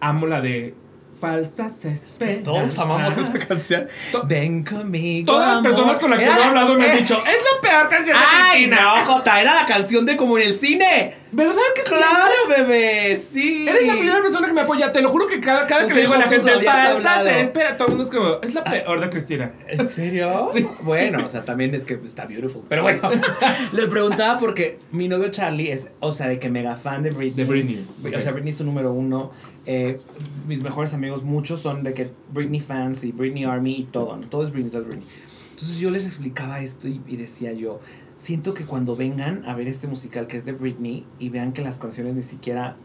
Amo 0.02 0.28
la 0.28 0.42
de 0.42 0.76
falsas 1.24 1.86
esperanzas. 1.86 2.44
Todos 2.44 2.80
amamos 2.80 3.18
esa 3.18 3.34
canción. 3.48 3.88
To- 4.12 4.24
Ven 4.28 4.64
conmigo. 4.66 5.32
Todas 5.32 5.48
las 5.48 5.58
amor. 5.60 5.70
personas 5.72 6.00
con 6.02 6.10
las 6.10 6.20
que 6.20 6.26
yo 6.26 6.32
he 6.32 6.44
hablado 6.44 6.76
me 6.76 6.86
han 6.90 6.98
dicho, 6.98 7.18
es 7.26 7.38
la 7.38 7.70
peor 7.70 7.88
canción 7.90 8.18
de 8.18 8.24
¡Ay, 8.42 8.66
Cristina". 8.66 8.82
no, 8.82 9.06
Jota! 9.14 9.42
Era 9.42 9.54
la 9.62 9.66
canción 9.66 10.06
de 10.06 10.18
como 10.18 10.38
en 10.38 10.48
el 10.50 10.54
cine. 10.54 11.16
¿Verdad 11.32 11.56
que 11.74 11.82
sí? 11.82 11.88
¡Claro, 11.90 12.34
bebé! 12.50 13.18
¡Sí! 13.18 13.66
Eres 13.68 13.88
la 13.88 13.94
primera 13.94 14.22
persona 14.22 14.48
que 14.48 14.54
me 14.54 14.62
apoya. 14.62 14.92
Te 14.92 15.02
lo 15.02 15.10
juro 15.10 15.26
que 15.28 15.40
cada, 15.40 15.66
cada 15.66 15.82
¿Con 15.82 15.90
que 15.90 15.96
le 15.96 16.02
digo 16.02 16.14
a 16.14 16.18
la 16.18 16.28
gente, 16.28 16.52
falsas 16.64 17.26
espera, 17.26 17.76
todo 17.78 17.88
el 17.88 17.96
mundo 17.96 18.04
es 18.04 18.16
como, 18.16 18.38
es 18.44 18.54
la 18.54 18.64
peor 18.64 19.00
de 19.00 19.10
Cristina. 19.10 19.52
¿En 19.68 19.88
serio? 19.88 20.52
Bueno, 20.82 21.26
o 21.26 21.30
sea, 21.30 21.46
también 21.46 21.74
es 21.74 21.86
que 21.86 21.98
está 22.06 22.26
beautiful. 22.26 22.64
Pero 22.68 22.84
bueno, 22.84 23.10
le 23.72 23.88
preguntaba 23.88 24.38
porque 24.40 24.80
mi 24.92 25.08
novio 25.08 25.30
Charlie 25.32 25.72
es, 25.72 25.88
o 26.02 26.12
sea, 26.12 26.28
de 26.28 26.38
que 26.40 26.50
mega 26.50 26.76
fan 26.76 27.02
de 27.02 27.10
Britney. 27.12 27.32
De 27.32 27.46
Britney. 27.46 27.88
O 28.16 28.22
sea, 28.22 28.32
Britney 28.34 28.50
es 28.52 28.58
su 28.58 28.64
número 28.66 28.92
uno. 28.92 29.32
Eh, 29.66 30.00
mis 30.48 30.62
mejores 30.62 30.94
amigos, 30.94 31.24
muchos 31.24 31.62
son 31.62 31.84
de 31.84 31.94
que 31.94 32.12
Britney 32.34 32.60
fans 32.60 33.04
y 33.04 33.12
Britney 33.12 33.46
Army 33.46 33.74
y 33.74 33.84
todo, 33.84 34.18
¿no? 34.18 34.28
Todo 34.28 34.44
es 34.44 34.52
Britney, 34.52 34.72
todo 34.72 34.82
es 34.82 34.88
Britney. 34.88 35.08
Entonces 35.52 35.80
yo 35.80 35.90
les 35.90 36.06
explicaba 36.06 36.60
esto 36.60 36.88
y, 36.88 37.00
y 37.08 37.16
decía 37.16 37.54
yo, 37.54 37.80
siento 38.16 38.54
que 38.54 38.66
cuando 38.66 38.96
vengan 38.96 39.44
a 39.46 39.56
ver 39.56 39.68
este 39.68 39.88
musical 39.88 40.28
que 40.28 40.36
es 40.38 40.46
de 40.46 40.52
Britney 40.52 41.06
y 41.20 41.30
vean 41.30 41.54
que 41.54 41.62
las 41.62 41.78
canciones 41.78 42.16
ni 42.16 42.22
siquiera 42.22 42.76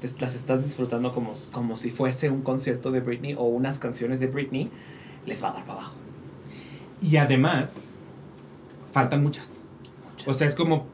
te- 0.00 0.08
las 0.20 0.34
estás 0.34 0.62
disfrutando 0.64 1.12
como, 1.12 1.32
como 1.52 1.76
si 1.76 1.90
fuese 1.90 2.30
un 2.30 2.42
concierto 2.42 2.90
de 2.92 3.00
Britney 3.00 3.34
o 3.34 3.44
unas 3.44 3.78
canciones 3.78 4.18
de 4.18 4.28
Britney, 4.28 4.70
les 5.26 5.42
va 5.42 5.50
a 5.50 5.52
dar 5.52 5.66
para 5.66 5.80
abajo. 5.80 5.94
Y 7.02 7.16
además, 7.18 7.74
faltan 8.92 9.22
muchas. 9.22 9.64
O 10.26 10.32
sea, 10.32 10.46
es 10.46 10.54
como. 10.54 10.86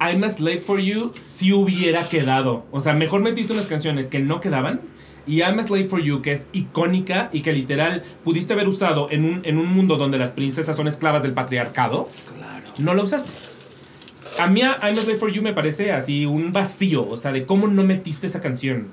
I'm 0.00 0.24
a 0.24 0.30
Slave 0.30 0.58
for 0.60 0.80
You 0.80 1.12
si 1.14 1.52
hubiera 1.52 2.08
quedado. 2.08 2.64
O 2.72 2.80
sea, 2.80 2.94
mejor 2.94 3.20
metiste 3.20 3.52
unas 3.52 3.66
canciones 3.66 4.06
que 4.08 4.18
no 4.18 4.40
quedaban. 4.40 4.80
Y 5.26 5.40
I'm 5.42 5.58
a 5.58 5.62
Slave 5.62 5.88
for 5.88 6.00
You, 6.00 6.22
que 6.22 6.32
es 6.32 6.48
icónica 6.52 7.28
y 7.32 7.42
que 7.42 7.52
literal 7.52 8.02
pudiste 8.24 8.54
haber 8.54 8.66
usado 8.68 9.08
en 9.10 9.24
un, 9.24 9.40
en 9.44 9.58
un 9.58 9.66
mundo 9.72 9.96
donde 9.96 10.18
las 10.18 10.32
princesas 10.32 10.74
son 10.76 10.88
esclavas 10.88 11.22
del 11.22 11.34
patriarcado, 11.34 12.08
Claro. 12.26 12.66
no 12.78 12.94
la 12.94 13.02
usaste. 13.04 13.30
A 14.38 14.46
mí, 14.46 14.62
I'm 14.62 14.98
a 14.98 15.02
Slave 15.02 15.18
for 15.18 15.30
You 15.30 15.42
me 15.42 15.52
parece 15.52 15.92
así 15.92 16.24
un 16.24 16.52
vacío. 16.52 17.06
O 17.06 17.16
sea, 17.18 17.32
de 17.32 17.44
cómo 17.44 17.68
no 17.68 17.84
metiste 17.84 18.26
esa 18.26 18.40
canción. 18.40 18.88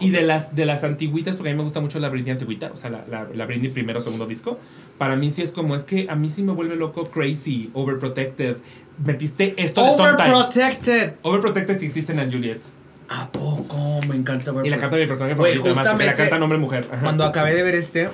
Y 0.00 0.10
de 0.10 0.22
las, 0.22 0.54
de 0.56 0.64
las 0.66 0.82
antiguitas, 0.84 1.36
porque 1.36 1.50
a 1.50 1.52
mí 1.52 1.56
me 1.58 1.64
gusta 1.64 1.80
mucho 1.80 1.98
la 1.98 2.08
Britney 2.08 2.32
antigüita, 2.32 2.70
o 2.72 2.76
sea, 2.76 2.90
la, 2.90 3.04
la, 3.10 3.26
la 3.34 3.46
Britney 3.46 3.68
primero, 3.70 4.00
segundo 4.00 4.26
disco. 4.26 4.58
Para 4.98 5.14
mí 5.16 5.30
sí 5.30 5.42
es 5.42 5.52
como, 5.52 5.74
es 5.76 5.84
que 5.84 6.06
a 6.08 6.14
mí 6.14 6.30
sí 6.30 6.42
me 6.42 6.52
vuelve 6.52 6.76
loco 6.76 7.04
Crazy, 7.10 7.70
Overprotected. 7.74 8.56
Metiste 9.04 9.54
esto 9.56 9.82
de. 9.82 9.90
Overprotected. 9.90 11.12
Overprotected 11.22 11.78
sí 11.78 11.86
existe 11.86 12.12
en 12.12 12.30
Juliet. 12.32 12.60
¿A 13.08 13.30
poco? 13.30 14.00
Me 14.08 14.16
encanta 14.16 14.52
Y 14.64 14.70
la 14.70 14.78
canta 14.78 14.96
mi 14.96 15.06
personaje 15.06 15.36
favorito, 15.36 15.62
además, 15.64 15.88
porque 15.88 16.04
la 16.06 16.14
canta 16.14 16.38
nombre-mujer. 16.38 16.86
Ajá. 16.90 17.02
Cuando 17.02 17.24
acabé 17.24 17.54
de 17.54 17.62
ver 17.62 17.74
este, 17.74 18.08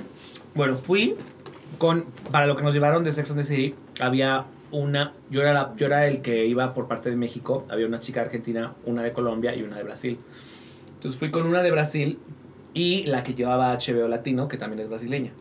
bueno, 0.55 0.77
fui 0.77 1.15
con, 1.79 2.07
para 2.33 2.47
lo 2.47 2.57
que 2.57 2.63
nos 2.65 2.75
llevaron 2.75 3.05
de 3.05 3.13
Sex 3.13 3.31
and 3.31 3.41
the 3.41 3.47
City, 3.47 3.75
había 4.01 4.47
una, 4.73 5.13
yo 5.31 5.43
era, 5.43 5.53
la- 5.53 5.73
yo 5.77 5.87
era 5.87 6.07
el 6.09 6.23
que 6.23 6.47
iba 6.47 6.75
por 6.75 6.89
parte 6.89 7.11
de 7.11 7.17
México, 7.17 7.67
había 7.71 7.87
una 7.87 8.01
chica 8.01 8.21
argentina, 8.23 8.73
una 8.85 9.03
de 9.03 9.13
Colombia 9.13 9.55
y 9.55 9.63
una 9.63 9.77
de 9.77 9.83
Brasil. 9.85 10.19
Entonces 11.01 11.19
fui 11.19 11.31
con 11.31 11.47
una 11.47 11.63
de 11.63 11.71
Brasil 11.71 12.19
y 12.75 13.05
la 13.07 13.23
que 13.23 13.33
llevaba 13.35 13.73
HBO 13.75 14.07
Latino, 14.07 14.49
que 14.49 14.59
también 14.59 14.81
es 14.81 14.89
brasileña. 14.91 15.33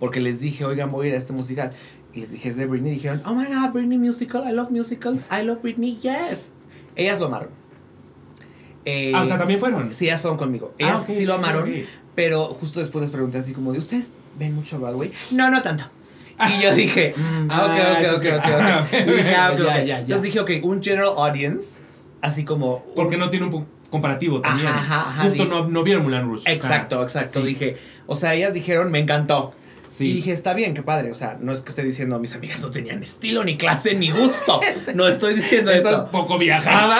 Porque 0.00 0.18
les 0.20 0.40
dije, 0.40 0.64
oigan, 0.64 0.90
voy 0.90 1.06
a 1.06 1.08
ir 1.10 1.14
a 1.14 1.18
este 1.18 1.32
musical. 1.32 1.72
Y 2.12 2.20
les 2.20 2.32
dije, 2.32 2.48
es 2.48 2.56
de 2.56 2.66
Britney. 2.66 2.90
Y 2.92 2.94
dijeron, 2.96 3.22
oh 3.24 3.34
my 3.34 3.44
god, 3.46 3.70
Britney 3.72 3.98
musical, 3.98 4.42
I 4.48 4.52
love 4.52 4.70
musicals, 4.70 5.24
I 5.30 5.44
love 5.44 5.60
Britney, 5.62 5.98
yes. 6.00 6.50
Ellas 6.96 7.20
lo 7.20 7.26
amaron. 7.26 7.50
Eh, 8.84 9.12
Ah, 9.14 9.22
o 9.22 9.26
sea, 9.26 9.38
también 9.38 9.60
fueron. 9.60 9.92
Sí, 9.92 10.06
ellas 10.06 10.20
fueron 10.20 10.38
conmigo. 10.38 10.72
Ah, 10.74 10.76
Ellas 10.78 11.04
sí 11.06 11.24
lo 11.24 11.34
amaron, 11.34 11.72
pero 12.14 12.46
justo 12.46 12.80
después 12.80 13.00
les 13.02 13.10
pregunté 13.10 13.38
así 13.38 13.52
como 13.52 13.72
de, 13.72 13.78
¿ustedes 13.78 14.12
ven 14.38 14.54
mucho 14.54 14.78
Broadway? 14.80 15.12
No, 15.30 15.50
no 15.50 15.62
tanto. 15.62 15.84
Y 16.58 16.62
yo 16.62 16.74
dije, 16.74 17.14
mm, 17.16 17.48
Ah, 17.50 17.66
ok, 17.66 18.06
ok, 18.06 18.16
ok. 18.18 18.24
ok, 18.38 18.44
ok, 18.44 18.82
ok. 18.82 19.08
Y 19.08 19.12
dije, 19.12 19.34
ah, 19.34 19.50
ok, 19.52 19.58
Ya, 19.58 19.64
ok. 19.64 19.74
ya, 19.76 19.84
ya. 19.84 19.98
Entonces 20.00 20.22
dije, 20.22 20.40
ok, 20.40 20.50
un 20.62 20.82
general 20.82 21.12
audience, 21.16 21.80
así 22.22 22.44
como... 22.44 22.76
un- 22.76 22.94
Porque 22.94 23.16
no 23.16 23.28
tiene 23.30 23.46
un 23.46 23.66
comparativo 23.90 24.40
también. 24.40 24.68
Ajá, 24.68 25.06
ajá, 25.08 25.22
Justo 25.24 25.44
no, 25.46 25.66
no 25.68 25.82
vieron 25.82 26.02
Mulan 26.04 26.30
o 26.30 26.36
sea, 26.38 26.52
Exacto, 26.52 27.02
exacto. 27.02 27.40
sí. 27.40 27.46
Dije, 27.48 27.76
o 28.06 28.16
sea, 28.16 28.34
ellas 28.34 28.54
dijeron, 28.54 28.90
me 28.90 28.98
encantó. 28.98 29.54
Sí. 29.90 30.10
Y 30.10 30.12
dije, 30.14 30.32
está 30.32 30.54
bien, 30.54 30.74
qué 30.74 30.82
padre. 30.82 31.10
O 31.10 31.14
sea, 31.14 31.36
no 31.40 31.52
es 31.52 31.60
que 31.62 31.70
esté 31.70 31.82
diciendo, 31.82 32.20
mis 32.20 32.32
amigas 32.32 32.60
no 32.60 32.70
tenían 32.70 33.02
estilo, 33.02 33.42
ni 33.42 33.56
clase, 33.56 33.94
ni 33.94 34.10
gusto. 34.10 34.60
No 34.94 35.08
estoy 35.08 35.34
diciendo 35.34 35.72
Estás 35.72 35.92
eso. 35.92 36.08
poco 36.10 36.38
viajada. 36.38 36.98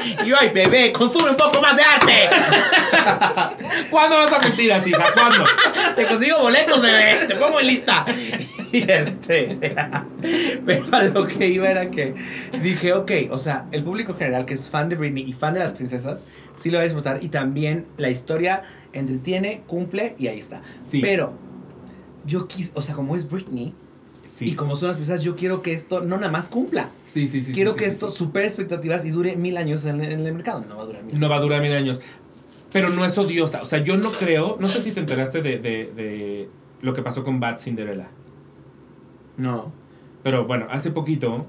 Y 0.24 0.28
yo, 0.28 0.34
ay, 0.40 0.48
bebé, 0.48 0.92
consume 0.92 1.28
un 1.30 1.36
poco 1.36 1.60
más 1.60 1.76
de 1.76 1.82
arte. 1.82 2.30
¿Cuándo 3.90 4.16
vas 4.16 4.32
a 4.32 4.38
mentir 4.38 4.72
así, 4.72 4.90
hija? 4.90 5.04
¿Cuándo? 5.12 5.44
Te 5.94 6.06
consigo 6.06 6.38
boletos, 6.40 6.80
bebé. 6.80 7.26
Te 7.26 7.34
pongo 7.36 7.60
en 7.60 7.66
lista. 7.66 8.04
Y 8.72 8.90
este. 8.90 9.58
Pero 10.66 10.84
a 10.92 11.04
lo 11.04 11.26
que 11.26 11.48
iba 11.48 11.70
era 11.70 11.90
que 11.90 12.14
dije, 12.62 12.92
ok, 12.92 13.10
o 13.30 13.38
sea, 13.38 13.66
el 13.72 13.82
público 13.84 14.14
general 14.14 14.44
que 14.44 14.54
es 14.54 14.68
fan 14.68 14.88
de 14.88 14.96
Britney 14.96 15.24
y 15.24 15.32
fan 15.32 15.54
de 15.54 15.60
las 15.60 15.74
princesas, 15.74 16.20
sí 16.56 16.70
lo 16.70 16.76
va 16.78 16.82
a 16.82 16.84
disfrutar. 16.84 17.18
Y 17.22 17.28
también 17.28 17.86
la 17.96 18.10
historia 18.10 18.62
entretiene, 18.92 19.62
cumple 19.66 20.14
y 20.18 20.28
ahí 20.28 20.38
está. 20.38 20.62
Sí. 20.84 21.00
Pero 21.00 21.34
yo 22.26 22.46
quise, 22.46 22.72
o 22.74 22.82
sea, 22.82 22.94
como 22.94 23.16
es 23.16 23.28
Britney 23.28 23.74
Sí. 24.26 24.50
y 24.50 24.54
como 24.54 24.74
son 24.74 24.88
las 24.88 24.96
princesas, 24.96 25.22
yo 25.22 25.36
quiero 25.36 25.60
que 25.60 25.74
esto 25.74 26.00
no 26.00 26.16
nada 26.16 26.32
más 26.32 26.48
cumpla. 26.48 26.90
Sí, 27.04 27.28
sí, 27.28 27.42
sí. 27.42 27.52
quiero 27.52 27.72
sí, 27.72 27.78
que 27.80 27.84
sí, 27.86 27.90
esto 27.90 28.10
supere 28.10 28.46
expectativas 28.46 29.04
y 29.04 29.10
dure 29.10 29.36
mil 29.36 29.58
años 29.58 29.84
en, 29.84 30.02
en 30.02 30.24
el 30.24 30.32
mercado. 30.32 30.64
No 30.66 30.76
va 30.76 30.84
a 30.84 30.86
durar 30.86 31.02
mil 31.02 31.20
No 31.20 31.28
va 31.28 31.36
a 31.36 31.40
durar 31.40 31.60
mil 31.60 31.72
años. 31.72 32.00
Pero 32.72 32.88
no 32.88 33.04
es 33.04 33.18
odiosa. 33.18 33.60
O 33.62 33.66
sea, 33.66 33.80
yo 33.80 33.96
no 33.96 34.10
creo. 34.12 34.56
No 34.60 34.68
sé 34.68 34.80
si 34.80 34.92
te 34.92 35.00
enteraste 35.00 35.42
de, 35.42 35.58
de, 35.58 35.92
de 35.94 36.48
lo 36.80 36.94
que 36.94 37.02
pasó 37.02 37.24
con 37.24 37.40
Bad 37.40 37.58
Cinderella. 37.58 38.08
No. 39.40 39.72
Pero 40.22 40.44
bueno, 40.44 40.66
hace 40.70 40.90
poquito. 40.90 41.46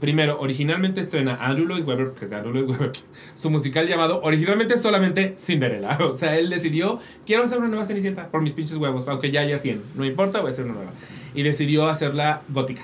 Primero, 0.00 0.38
originalmente 0.38 1.00
estrena 1.00 1.38
Andrew 1.40 1.66
Lloyd 1.66 1.84
Webber, 1.84 2.10
porque 2.10 2.26
es 2.26 2.30
de 2.30 2.36
Andrew 2.36 2.54
Lloyd 2.54 2.70
Webber, 2.70 2.92
su 3.34 3.50
musical 3.50 3.88
llamado 3.88 4.20
originalmente 4.22 4.76
solamente 4.76 5.34
Cinderella. 5.38 5.98
O 6.02 6.14
sea, 6.14 6.36
él 6.36 6.50
decidió, 6.50 7.00
quiero 7.26 7.42
hacer 7.42 7.58
una 7.58 7.66
nueva 7.68 7.84
Cenicienta 7.84 8.28
por 8.28 8.42
mis 8.42 8.54
pinches 8.54 8.76
huevos, 8.76 9.08
aunque 9.08 9.32
ya 9.32 9.40
haya 9.40 9.58
100. 9.58 9.82
No 9.96 10.04
importa, 10.04 10.40
voy 10.40 10.48
a 10.48 10.52
hacer 10.52 10.66
una 10.66 10.74
nueva. 10.74 10.92
Y 11.34 11.42
decidió 11.42 11.88
hacerla 11.88 12.42
gótica. 12.48 12.82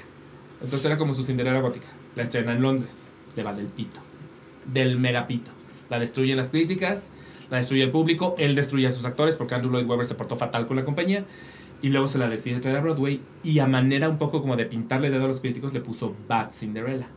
Entonces 0.63 0.87
era 0.87 0.99
como 0.99 1.13
su 1.13 1.23
Cinderella 1.23 1.61
gótica. 1.61 1.87
La 2.17 2.25
estrena 2.25 2.53
en 2.53 2.63
Londres. 2.63 3.09
Le 3.37 3.43
vale 3.45 3.61
el 3.61 3.69
pito. 3.69 3.99
Del 4.65 4.99
megapito. 4.99 5.51
La 5.91 6.01
destruyen 6.01 6.37
las 6.37 6.51
críticas, 6.51 7.11
la 7.51 7.59
destruye 7.59 7.85
el 7.85 7.91
público, 7.91 8.35
él 8.39 8.55
destruye 8.55 8.87
a 8.87 8.91
sus 8.91 9.05
actores 9.05 9.37
porque 9.37 9.55
Andrew 9.55 9.73
Lloyd 9.73 9.87
Webber 9.87 10.05
se 10.05 10.15
portó 10.15 10.37
fatal 10.37 10.67
con 10.67 10.77
la 10.77 10.85
compañía. 10.85 11.25
Y 11.81 11.91
luego 11.91 12.09
se 12.09 12.19
la 12.19 12.29
decide 12.29 12.59
traer 12.61 12.79
a 12.79 12.81
Broadway 12.81 13.21
y 13.45 13.61
a 13.61 13.67
manera 13.67 14.09
un 14.09 14.19
poco 14.19 14.41
como 14.41 14.57
de 14.57 14.67
pintarle 14.67 15.11
dedo 15.11 15.25
a 15.25 15.29
los 15.29 15.41
críticos 15.41 15.73
le 15.73 15.81
puso 15.81 16.15
Bad 16.29 16.51
Cinderella. 16.51 17.09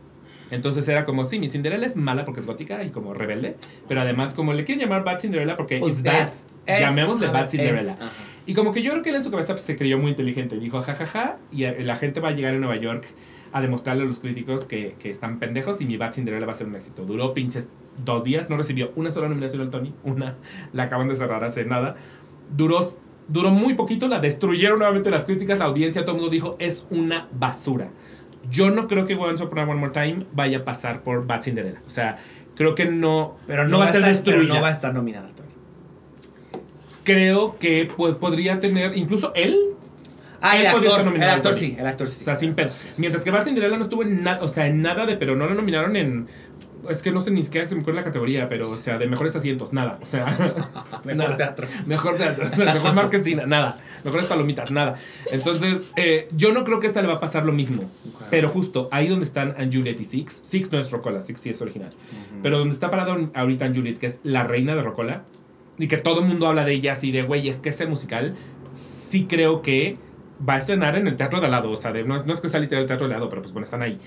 Entonces 0.50 0.86
era 0.88 1.04
como, 1.04 1.24
sí, 1.24 1.38
mi 1.38 1.48
Cinderella 1.48 1.86
es 1.86 1.96
mala 1.96 2.24
porque 2.24 2.40
es 2.40 2.46
gótica 2.46 2.84
y 2.84 2.90
como 2.90 3.14
rebelde, 3.14 3.56
pero 3.88 4.02
además 4.02 4.34
como 4.34 4.52
le 4.52 4.64
quieren 4.64 4.84
llamar 4.84 5.02
Bad 5.02 5.18
Cinderella 5.18 5.56
porque 5.56 5.78
Pues 5.78 6.02
bad, 6.02 6.20
es- 6.20 6.46
es- 6.66 6.80
llamémosle 6.80 7.26
ajá, 7.26 7.32
Bad 7.40 7.48
Cinderella. 7.48 7.92
es. 7.92 7.98
Y 8.46 8.54
como 8.54 8.72
que 8.72 8.82
yo 8.82 8.90
creo 8.92 9.02
que 9.02 9.10
él 9.10 9.16
en 9.16 9.22
su 9.24 9.30
cabeza 9.30 9.54
pues, 9.54 9.62
se 9.64 9.76
creyó 9.76 9.98
muy 9.98 10.10
inteligente. 10.10 10.58
Dijo, 10.58 10.80
jajaja, 10.82 11.38
y 11.50 11.64
eh, 11.64 11.82
la 11.82 11.96
gente 11.96 12.20
va 12.20 12.28
a 12.28 12.32
llegar 12.32 12.54
a 12.54 12.58
Nueva 12.58 12.76
York 12.76 13.04
a 13.52 13.60
demostrarle 13.62 14.02
a 14.02 14.06
los 14.06 14.20
críticos 14.20 14.66
que, 14.66 14.94
que 14.98 15.10
están 15.10 15.38
pendejos 15.38 15.80
y 15.80 15.86
mi 15.86 15.96
Bad 15.96 16.12
Cinderella 16.12 16.46
va 16.46 16.52
a 16.52 16.56
ser 16.56 16.66
un 16.66 16.74
éxito. 16.76 17.04
Duró 17.04 17.32
pinches 17.34 17.70
dos 18.04 18.22
días, 18.24 18.48
no 18.50 18.56
recibió 18.56 18.92
una 18.94 19.10
sola 19.10 19.28
nominación 19.28 19.62
al 19.62 19.70
Tony, 19.70 19.94
una 20.04 20.36
la 20.72 20.84
acaban 20.84 21.08
de 21.08 21.14
cerrar 21.14 21.44
hace 21.44 21.64
nada. 21.64 21.96
Duró, 22.54 22.80
duró 23.32 23.50
muy 23.50 23.74
poquito, 23.74 24.08
la 24.08 24.20
destruyeron 24.20 24.78
nuevamente 24.78 25.10
las 25.10 25.24
críticas, 25.24 25.58
la 25.58 25.64
audiencia, 25.64 26.02
todo 26.02 26.12
el 26.12 26.20
mundo 26.20 26.30
dijo, 26.30 26.56
es 26.58 26.84
una 26.90 27.28
basura. 27.32 27.88
Yo 28.50 28.70
no 28.70 28.88
creo 28.88 29.06
que 29.06 29.14
Once 29.14 29.42
Upon 29.42 29.58
a 29.60 29.62
One 29.62 29.80
More 29.80 29.92
Time 29.92 30.26
vaya 30.32 30.58
a 30.58 30.64
pasar 30.64 31.02
por 31.02 31.26
Bad 31.26 31.42
Cinderella. 31.42 31.80
O 31.86 31.90
sea, 31.90 32.16
creo 32.56 32.74
que 32.74 32.86
no, 32.86 33.36
Pero 33.46 33.66
no 33.66 33.78
va 33.78 33.86
a 33.86 33.92
ser 33.92 34.02
estar, 34.02 34.24
pero 34.24 34.38
destruida 34.38 34.54
no 34.54 34.62
va 34.62 34.68
a 34.68 34.72
estar 34.72 34.92
nominada 34.92 35.28
al 35.28 35.34
Tony. 35.34 35.48
creo 37.04 37.58
que 37.58 37.88
pues, 37.96 38.14
podría 38.16 38.60
tener, 38.60 38.96
incluso 38.96 39.32
él, 39.34 39.58
Ah, 40.44 40.56
el 40.56 40.66
Él 40.66 40.74
estar 40.74 41.00
actor, 41.00 41.14
el 41.14 41.22
actor 41.22 41.54
sí, 41.54 41.76
el 41.78 41.86
actor 41.86 42.08
sí. 42.08 42.18
o 42.20 42.24
sea, 42.24 42.34
sin 42.34 42.54
pedo. 42.54 42.70
Mientras 42.98 43.22
que 43.22 43.30
Bad 43.30 43.44
Cinderella 43.44 43.76
no 43.76 43.82
estuvo 43.82 44.02
en 44.02 44.24
nada, 44.24 44.42
o 44.42 44.48
sea, 44.48 44.66
en 44.66 44.82
nada 44.82 45.06
de, 45.06 45.14
pero 45.14 45.36
no 45.36 45.46
lo 45.46 45.54
nominaron 45.54 45.94
en, 45.94 46.26
es 46.88 47.02
que 47.02 47.10
no 47.12 47.20
sé 47.20 47.30
ni 47.30 47.42
siquiera 47.42 47.66
se 47.66 47.74
me 47.74 47.82
acuerda 47.82 48.00
la 48.00 48.04
categoría, 48.04 48.48
pero, 48.48 48.70
o 48.70 48.76
sea, 48.76 48.98
de 48.98 49.06
mejores 49.06 49.34
asientos, 49.36 49.72
nada, 49.72 49.98
o 50.02 50.06
sea, 50.06 50.26
Mejor 51.04 51.16
nada. 51.16 51.36
teatro. 51.36 51.66
Mejor 51.86 52.16
teatro, 52.16 52.46
mejor 52.56 52.94
marketing, 52.94 53.36
nada, 53.46 53.80
mejores 54.04 54.26
palomitas, 54.26 54.70
nada. 54.70 54.94
Entonces, 55.30 55.82
eh, 55.96 56.28
yo 56.36 56.52
no 56.52 56.64
creo 56.64 56.80
que 56.80 56.86
esta 56.86 57.00
le 57.02 57.08
va 57.08 57.14
a 57.14 57.20
pasar 57.20 57.44
lo 57.44 57.52
mismo, 57.52 57.90
pero 58.30 58.48
justo 58.48 58.88
ahí 58.92 59.08
donde 59.08 59.24
están 59.24 59.54
Anne 59.58 59.70
Juliet 59.72 60.00
y 60.00 60.04
Six, 60.04 60.40
Six 60.44 60.72
no 60.72 60.78
es 60.78 60.90
Rocola, 60.90 61.20
Six 61.20 61.40
sí 61.40 61.50
es 61.50 61.62
original, 61.62 61.90
pero 62.42 62.58
donde 62.58 62.74
está 62.74 62.90
parado 62.90 63.30
ahorita 63.34 63.64
Anne 63.66 63.74
Juliet, 63.76 63.98
que 63.98 64.06
es 64.06 64.20
la 64.24 64.44
reina 64.44 64.74
de 64.74 64.82
Rocola, 64.82 65.22
y 65.78 65.88
que 65.88 65.96
todo 65.96 66.20
el 66.20 66.26
mundo 66.26 66.46
habla 66.48 66.64
de 66.64 66.72
ella 66.74 66.92
así 66.92 67.12
de, 67.12 67.22
güey, 67.22 67.48
es 67.48 67.60
que 67.60 67.68
este 67.70 67.86
musical 67.86 68.34
sí 68.70 69.26
creo 69.28 69.62
que 69.62 69.96
va 70.48 70.54
a 70.54 70.58
estrenar 70.58 70.96
en 70.96 71.06
el 71.06 71.16
teatro 71.16 71.38
de 71.40 71.46
al 71.46 71.52
lado. 71.52 71.70
O 71.70 71.76
sea, 71.76 71.92
de- 71.92 72.04
no, 72.04 72.16
es, 72.16 72.26
no 72.26 72.32
es 72.32 72.40
que 72.40 72.46
está 72.46 72.58
literal 72.58 72.82
el 72.82 72.88
teatro 72.88 73.06
de 73.08 73.14
al 73.14 73.20
lado, 73.20 73.28
pero 73.30 73.42
pues 73.42 73.52
bueno, 73.52 73.64
están 73.64 73.82
ahí. 73.82 73.98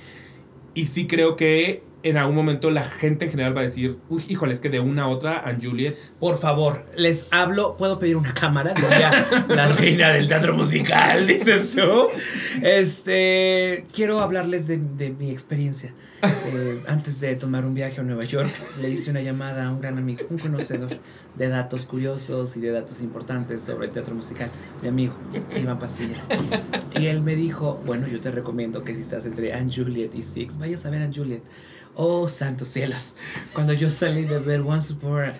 Y 0.74 0.86
sí 0.88 1.08
creo 1.08 1.36
que 1.36 1.82
en 2.06 2.18
algún 2.18 2.36
momento 2.36 2.70
la 2.70 2.84
gente 2.84 3.26
en 3.26 3.32
general 3.32 3.58
va 3.58 3.62
a 3.62 3.64
decir, 3.64 3.98
uy, 4.10 4.24
híjole, 4.28 4.54
es 4.54 4.60
que 4.60 4.70
de 4.70 4.80
una 4.80 5.04
a 5.04 5.08
otra, 5.08 5.40
Anne 5.40 5.60
Juliet. 5.62 5.98
Por 6.20 6.38
favor, 6.38 6.86
les 6.96 7.28
hablo. 7.32 7.78
¿Puedo 7.78 7.98
pedir 7.98 8.16
una 8.16 8.32
cámara? 8.32 8.76
Diría 8.76 9.26
la 9.48 9.70
reina 9.76 10.12
del 10.12 10.28
teatro 10.28 10.56
musical, 10.56 11.26
dices 11.26 11.72
tú. 11.72 12.10
Este. 12.62 13.88
Quiero 13.92 14.20
hablarles 14.20 14.68
de, 14.68 14.78
de 14.78 15.14
mi 15.14 15.32
experiencia. 15.32 15.96
Eh, 16.24 16.82
antes 16.88 17.20
de 17.20 17.36
tomar 17.36 17.66
un 17.66 17.74
viaje 17.74 18.00
a 18.00 18.04
Nueva 18.04 18.24
York, 18.24 18.50
le 18.82 18.90
hice 18.90 19.10
una 19.10 19.22
llamada 19.22 19.66
a 19.66 19.72
un 19.72 19.82
gran 19.82 19.98
amigo, 19.98 20.22
un 20.30 20.38
conocedor 20.38 20.90
de 21.36 21.50
datos 21.50 21.86
curiosos 21.86 22.56
y 22.56 22.62
de 22.62 22.72
datos 22.72 23.02
importantes 23.02 23.62
sobre 23.62 23.88
el 23.88 23.92
teatro 23.92 24.16
musical, 24.16 24.50
mi 24.82 24.88
amigo, 24.88 25.14
Iván 25.56 25.78
Pastillas. 25.78 26.28
Y 26.98 27.08
él 27.08 27.22
me 27.22 27.36
dijo: 27.36 27.82
Bueno, 27.86 28.08
yo 28.08 28.20
te 28.22 28.32
recomiendo 28.32 28.84
que 28.84 28.94
si 28.94 29.02
estás 29.02 29.26
entre 29.26 29.54
Anne 29.54 29.72
Juliet 29.76 30.14
y 30.14 30.22
Six, 30.22 30.58
vayas 30.58 30.86
a 30.86 30.90
ver 30.90 31.02
a 31.02 31.06
Anne 31.06 31.16
Juliet. 31.16 31.42
Oh, 31.96 32.28
santos 32.28 32.68
cielos. 32.68 33.16
Cuando 33.54 33.72
yo 33.74 33.90
salí 33.90 34.26
de 34.26 34.40
ver 34.40 34.62
Once 34.62 34.94
Upon, 34.94 35.32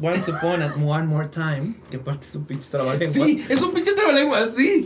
Once 0.00 0.30
Upon 0.30 0.62
and 0.62 0.74
One 0.84 1.04
More 1.06 1.28
Time, 1.28 1.74
que 1.88 1.98
aparte 1.98 2.26
es 2.26 2.34
un 2.34 2.44
pinche 2.44 2.68
trabajo 2.68 2.98
Sí, 3.06 3.44
es 3.48 3.62
un 3.62 3.72
pinche 3.72 3.92
trabalengua, 3.92 4.48
sí. 4.48 4.84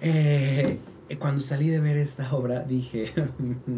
eh, 0.00 0.78
cuando 1.18 1.42
salí 1.42 1.68
de 1.68 1.80
ver 1.80 1.96
esta 1.96 2.32
obra 2.32 2.60
dije, 2.60 3.12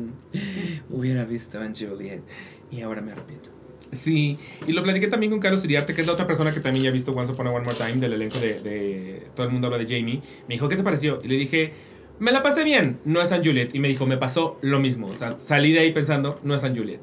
hubiera 0.91 1.25
visto 1.25 1.59
a 1.59 1.67
Juliet 1.69 2.23
y 2.71 2.83
ahora 2.83 3.01
me 3.01 3.13
arrepiento. 3.13 3.51
Sí, 3.91 4.39
y 4.67 4.73
lo 4.73 4.83
platiqué 4.83 5.09
también 5.09 5.31
con 5.33 5.41
Carlos 5.41 5.65
Iriarte, 5.65 5.95
que 5.95 6.03
es 6.03 6.07
la 6.07 6.13
otra 6.13 6.27
persona 6.27 6.53
que 6.53 6.61
también 6.61 6.85
ya 6.85 6.91
ha 6.91 6.93
visto 6.93 7.13
Once 7.13 7.33
Upon 7.33 7.47
a 7.47 7.53
One 7.53 7.65
More 7.65 7.77
Time 7.77 7.97
del 7.97 8.13
elenco 8.13 8.39
de, 8.39 8.61
de 8.61 9.27
Todo 9.35 9.47
el 9.47 9.53
mundo 9.53 9.69
habla 9.69 9.79
de 9.79 9.85
Jamie. 9.85 10.21
Me 10.47 10.57
dijo, 10.57 10.69
¿qué 10.69 10.77
te 10.77 10.83
pareció? 10.83 11.21
Y 11.25 11.29
le 11.29 11.37
dije, 11.37 11.73
me 12.19 12.33
la 12.33 12.43
pasé 12.43 12.65
bien, 12.65 12.99
no 13.05 13.21
es 13.23 13.29
San 13.31 13.45
Juliet. 13.45 13.75
Y 13.75 13.79
me 13.79 13.89
dijo, 13.89 14.07
me 14.07 14.17
pasó 14.17 14.59
lo 14.63 14.81
mismo. 14.81 15.09
O 15.09 15.15
sea, 15.15 15.39
salí 15.39 15.73
de 15.73 15.81
ahí 15.81 15.93
pensando, 15.93 16.39
no 16.43 16.55
es 16.55 16.61
San 16.63 16.77
Juliet. 16.77 17.01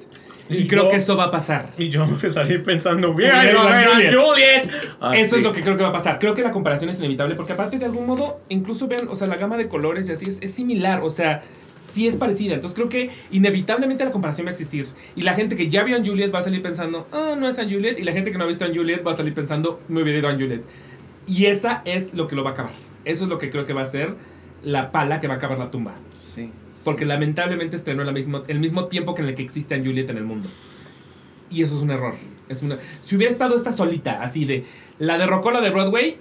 Y, 0.49 0.57
Y 0.57 0.68
creo 0.68 0.84
yo- 0.84 0.89
que 0.91 0.97
esto 0.97 1.18
va 1.18 1.26
a 1.26 1.32
pasar. 1.32 1.72
Y 1.78 1.89
yo 1.89 2.05
salí 2.30 2.57
pensando, 2.59 3.13
bien, 3.13 3.32
a 3.32 3.41
ver 3.43 3.55
a 3.57 3.93
Juliet. 4.22 4.70
Ah, 5.01 5.18
Eso 5.18 5.32
sí. 5.32 5.38
es 5.38 5.43
lo 5.43 5.51
que 5.53 5.61
creo 5.61 5.76
que 5.78 5.84
va 5.84 5.89
a 5.89 5.93
pasar. 5.93 6.20
Creo 6.20 6.34
que 6.36 6.41
la 6.43 6.51
comparación 6.51 6.89
es 6.89 6.99
inevitable 6.99 7.36
porque 7.36 7.53
aparte 7.53 7.78
de 7.80 7.86
algún 7.86 8.05
modo, 8.05 8.39
incluso 8.49 8.88
vean, 8.88 9.07
o 9.09 9.16
sea, 9.16 9.28
la 9.28 9.38
gama 9.38 9.57
de 9.57 9.68
colores 9.68 10.07
y 10.09 10.11
así 10.11 10.26
es, 10.28 10.38
es 10.41 10.51
similar, 10.51 11.01
o 11.01 11.09
sea, 11.09 11.41
sí 11.93 12.07
es 12.07 12.16
parecida. 12.16 12.53
Entonces 12.53 12.76
creo 12.76 12.89
que 12.89 13.09
inevitablemente 13.32 14.03
la 14.05 14.11
comparación 14.11 14.45
va 14.45 14.49
a 14.49 14.51
existir. 14.51 14.88
Y 15.16 15.22
la 15.24 15.34
gente 15.34 15.55
que 15.55 15.68
ya 15.68 15.84
vio 15.84 15.95
a 15.97 16.05
Juliet 16.05 16.32
va 16.34 16.39
a 16.39 16.43
salir 16.43 16.61
pensando, 16.61 17.07
ah, 17.11 17.36
no 17.39 17.47
es 17.47 17.57
Anne 17.57 17.74
Juliet. 17.74 17.97
Y 17.97 18.03
la 18.03 18.11
gente 18.11 18.32
que 18.32 18.38
no 18.38 18.43
ha 18.43 18.47
visto 18.47 18.66
a 18.66 18.68
Juliet 18.68 19.01
va 19.05 19.13
a 19.13 19.18
salir 19.18 19.34
pensando, 19.34 19.80
me 19.88 20.01
hubiera 20.03 20.20
ido 20.20 20.28
a 20.30 20.34
Juliet. 20.34 20.61
Y 21.28 21.45
esa 21.47 21.82
es 21.86 22.13
lo 22.13 22.28
que 22.28 22.36
lo 22.36 22.43
va 22.43 22.51
a 22.51 22.53
acabar. 22.53 22.72
Eso 23.03 23.24
es 23.24 23.30
lo 23.30 23.39
que 23.39 23.49
creo 23.49 23.66
que 23.66 23.74
va 23.74 23.82
a 23.82 23.86
ser 23.86 24.13
la 24.66 24.91
pala 24.91 25.20
que 25.22 25.28
va 25.28 25.36
a 25.36 25.38
acabar 25.38 25.57
la 25.57 25.72
tumba. 25.72 25.93
Sí. 26.13 26.51
Porque 26.84 27.05
lamentablemente 27.05 27.78
estrenó 27.78 28.03
la 28.03 28.11
mismo, 28.11 28.43
el 28.47 28.59
mismo 28.59 28.86
tiempo 28.88 29.16
que 29.16 29.22
en 29.22 29.30
el 29.30 29.36
que 29.36 29.43
existe 29.43 29.74
Anne 29.76 29.86
Juliet 29.86 30.09
en 30.09 30.18
el 30.18 30.26
mundo. 30.26 30.47
Y 31.49 31.61
eso 31.61 31.76
es 31.78 31.82
un 31.82 31.91
error. 31.91 32.16
Es 32.49 32.61
una, 32.63 32.78
si 33.01 33.16
hubiera 33.16 33.32
estado 33.32 33.55
esta 33.55 33.72
solita, 33.72 34.22
así 34.22 34.45
de 34.45 34.66
la 34.99 35.18
derrocó 35.18 35.51
la 35.51 35.61
de 35.61 35.70
Broadway, 35.70 36.18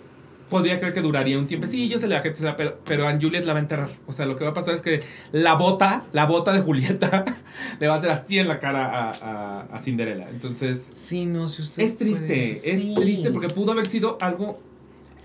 podría 0.49 0.79
creer 0.79 0.95
que 0.95 1.01
duraría 1.01 1.39
un 1.39 1.47
tiempo. 1.47 1.67
Sí, 1.67 1.89
yo 1.89 1.99
se 1.99 2.07
va, 2.07 2.23
pero, 2.57 2.79
pero 2.85 3.09
Anne 3.09 3.19
Juliet 3.21 3.45
la 3.45 3.53
va 3.55 3.59
a 3.59 3.63
enterrar. 3.63 3.89
O 4.07 4.13
sea, 4.13 4.25
lo 4.27 4.37
que 4.37 4.45
va 4.45 4.51
a 4.51 4.55
pasar 4.55 4.75
es 4.75 4.83
que 4.83 5.03
la 5.33 5.55
bota, 5.55 6.05
la 6.13 6.27
bota 6.27 6.53
de 6.53 6.61
Julieta, 6.61 7.25
le 7.81 7.89
va 7.89 7.95
a 7.95 7.99
hacer 7.99 8.11
así 8.11 8.39
en 8.39 8.49
la 8.49 8.61
cara 8.61 8.87
a, 8.87 9.11
a, 9.23 9.61
a 9.73 9.79
Cinderella. 9.81 10.29
Entonces, 10.31 10.81
Sí, 10.95 11.27
no, 11.27 11.49
si 11.49 11.63
usted 11.63 11.83
es 11.83 11.99
triste. 11.99 12.27
puede- 12.27 12.51
Es 12.51 12.63
Sí. 12.81 12.95
triste 12.95 13.31
porque 13.31 13.49
pudo 13.49 13.73
haber 13.73 13.87
sido 13.87 14.17
algo. 14.21 14.61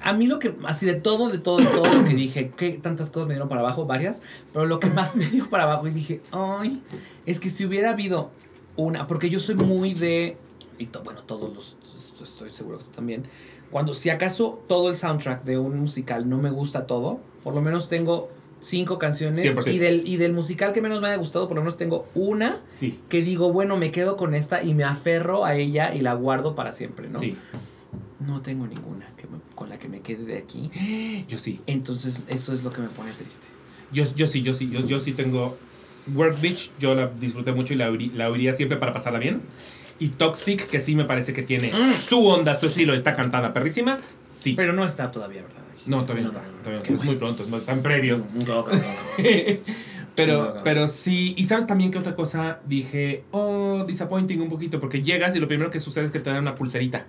A 0.01 0.13
mí 0.13 0.27
lo 0.27 0.39
que, 0.39 0.53
así 0.65 0.85
de 0.85 0.93
todo, 0.95 1.29
de 1.29 1.39
todo, 1.39 1.57
de 1.57 1.65
todo 1.65 1.85
lo 1.93 2.05
que 2.05 2.13
dije, 2.15 2.51
que 2.55 2.73
tantas 2.73 3.09
cosas 3.09 3.27
me 3.27 3.33
dieron 3.33 3.49
para 3.49 3.61
abajo, 3.61 3.85
varias, 3.85 4.21
pero 4.53 4.65
lo 4.65 4.79
que 4.79 4.89
más 4.89 5.15
me 5.15 5.25
dio 5.25 5.49
para 5.49 5.63
abajo 5.63 5.87
y 5.87 5.91
dije, 5.91 6.21
ay, 6.31 6.81
es 7.25 7.39
que 7.39 7.49
si 7.49 7.65
hubiera 7.65 7.91
habido 7.91 8.31
una, 8.75 9.07
porque 9.07 9.29
yo 9.29 9.39
soy 9.39 9.55
muy 9.55 9.93
de, 9.93 10.37
y 10.77 10.85
to- 10.85 11.03
bueno, 11.03 11.21
todos 11.23 11.53
los, 11.53 11.75
estoy 12.21 12.51
seguro 12.53 12.77
que 12.77 12.85
tú 12.85 12.91
también, 12.91 13.23
cuando 13.71 13.93
si 13.93 14.09
acaso 14.09 14.63
todo 14.67 14.89
el 14.89 14.95
soundtrack 14.95 15.43
de 15.43 15.57
un 15.57 15.77
musical 15.79 16.27
no 16.29 16.37
me 16.37 16.49
gusta 16.49 16.87
todo, 16.87 17.19
por 17.43 17.53
lo 17.53 17.61
menos 17.61 17.89
tengo 17.89 18.29
cinco 18.61 18.97
canciones 18.99 19.45
100%. 19.45 19.73
y 19.73 19.77
del, 19.79 20.07
y 20.07 20.17
del 20.17 20.33
musical 20.33 20.71
que 20.71 20.81
menos 20.81 21.01
me 21.01 21.07
haya 21.07 21.17
gustado, 21.17 21.47
por 21.47 21.55
lo 21.55 21.61
menos 21.61 21.77
tengo 21.77 22.07
una 22.15 22.57
Sí, 22.65 22.99
que 23.09 23.21
digo, 23.21 23.51
bueno, 23.53 23.75
me 23.77 23.91
quedo 23.91 24.15
con 24.17 24.33
esta 24.33 24.63
y 24.63 24.73
me 24.73 24.83
aferro 24.85 25.45
a 25.45 25.55
ella 25.55 25.93
y 25.93 25.99
la 26.01 26.13
guardo 26.13 26.55
para 26.55 26.71
siempre, 26.71 27.09
¿no? 27.09 27.19
sí. 27.19 27.35
No 28.25 28.41
tengo 28.41 28.67
ninguna 28.67 29.07
que 29.15 29.27
me- 29.27 29.38
con 29.59 29.67
la 29.67 29.77
que 29.77 29.89
me 29.89 29.99
quede 29.99 30.23
de 30.23 30.37
aquí. 30.37 30.71
Yo 31.27 31.37
sí. 31.37 31.59
Entonces, 31.67 32.21
eso 32.29 32.53
es 32.53 32.63
lo 32.63 32.71
que 32.71 32.79
me 32.81 32.87
pone 32.87 33.11
triste. 33.11 33.45
Yo, 33.91 34.05
yo 34.15 34.25
sí, 34.25 34.41
yo 34.41 34.53
sí, 34.53 34.69
yo, 34.69 34.79
yo 34.79 35.01
sí 35.01 35.11
tengo 35.11 35.57
Work 36.15 36.39
Beach, 36.39 36.71
yo 36.79 36.95
la 36.95 37.07
disfruté 37.07 37.51
mucho 37.51 37.73
y 37.73 37.75
la, 37.75 37.91
la 38.15 38.29
oiría 38.29 38.53
siempre 38.53 38.77
para 38.77 38.93
pasarla 38.93 39.19
bien. 39.19 39.41
Y 39.99 40.09
Toxic, 40.09 40.65
que 40.69 40.79
sí 40.79 40.95
me 40.95 41.03
parece 41.03 41.33
que 41.33 41.43
tiene 41.43 41.73
su 42.07 42.25
onda, 42.25 42.57
su 42.57 42.67
estilo, 42.67 42.93
está 42.93 43.17
cantada 43.17 43.53
perrísima, 43.53 43.99
sí. 44.27 44.53
Pero 44.55 44.71
no 44.71 44.85
está 44.85 45.11
todavía, 45.11 45.41
¿verdad? 45.41 45.57
no, 45.87 46.03
todavía 46.03 46.23
no, 46.23 46.29
está, 46.29 46.41
todavía 46.63 46.77
no 46.77 46.81
está, 46.83 46.93
es 46.93 47.03
muy 47.03 47.15
pronto, 47.17 47.43
es 47.43 47.49
más, 47.49 47.59
están 47.61 47.81
previos. 47.81 48.21
Pero, 50.15 50.43
No, 50.43 50.55
no. 50.55 50.63
pero 50.63 50.87
sí, 50.89 51.33
y 51.37 51.45
sabes 51.45 51.65
también 51.65 51.91
que 51.91 51.97
otra 51.97 52.13
cosa 52.15 52.59
dije, 52.65 53.23
oh, 53.31 53.85
disappointing 53.87 54.41
un 54.41 54.49
poquito, 54.49 54.79
porque 54.79 55.01
llegas 55.01 55.35
y 55.35 55.39
lo 55.39 55.47
primero 55.47 55.71
que 55.71 55.79
sucede 55.79 56.05
es 56.05 56.11
que 56.11 56.19
te 56.19 56.29
dan 56.29 56.39
una 56.39 56.55
pulserita. 56.55 57.05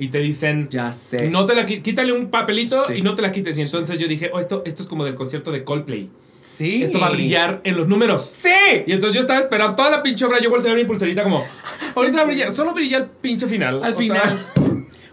Y 0.00 0.08
te 0.08 0.18
dicen, 0.18 0.66
Ya 0.70 0.92
sé. 0.92 1.30
no 1.30 1.46
te 1.46 1.54
la 1.54 1.64
quítale 1.66 2.12
un 2.12 2.30
papelito 2.30 2.86
Sí. 2.88 2.94
y 2.96 3.02
no 3.02 3.14
te 3.14 3.22
la 3.22 3.30
quites. 3.30 3.56
Y 3.58 3.62
entonces 3.62 3.98
yo 3.98 4.08
dije, 4.08 4.30
oh, 4.32 4.40
esto, 4.40 4.62
esto 4.66 4.82
es 4.82 4.88
como 4.88 5.04
del 5.04 5.14
concierto 5.14 5.52
de 5.52 5.62
Coldplay. 5.62 6.08
Sí. 6.42 6.82
Esto 6.82 6.98
va 6.98 7.08
a 7.08 7.10
brillar 7.10 7.60
en 7.64 7.76
los 7.76 7.86
números. 7.86 8.32
¡Sí! 8.34 8.48
Y 8.86 8.92
entonces 8.92 9.14
yo 9.14 9.20
estaba 9.20 9.38
esperando 9.40 9.74
toda 9.76 9.90
la 9.90 10.02
pinche 10.02 10.24
obra. 10.24 10.40
Yo 10.40 10.48
volteé 10.48 10.70
a 10.70 10.74
ver 10.74 10.82
mi 10.84 10.88
pulserita 10.88 11.22
como, 11.22 11.44
ahorita 11.94 12.16
va 12.16 12.22
a 12.22 12.24
brillar. 12.24 12.50
Solo 12.52 12.72
brilla 12.72 12.96
el 12.96 13.04
pinche 13.04 13.46
final. 13.46 13.84
Al 13.84 13.92
O 13.92 13.96
final. 13.96 14.38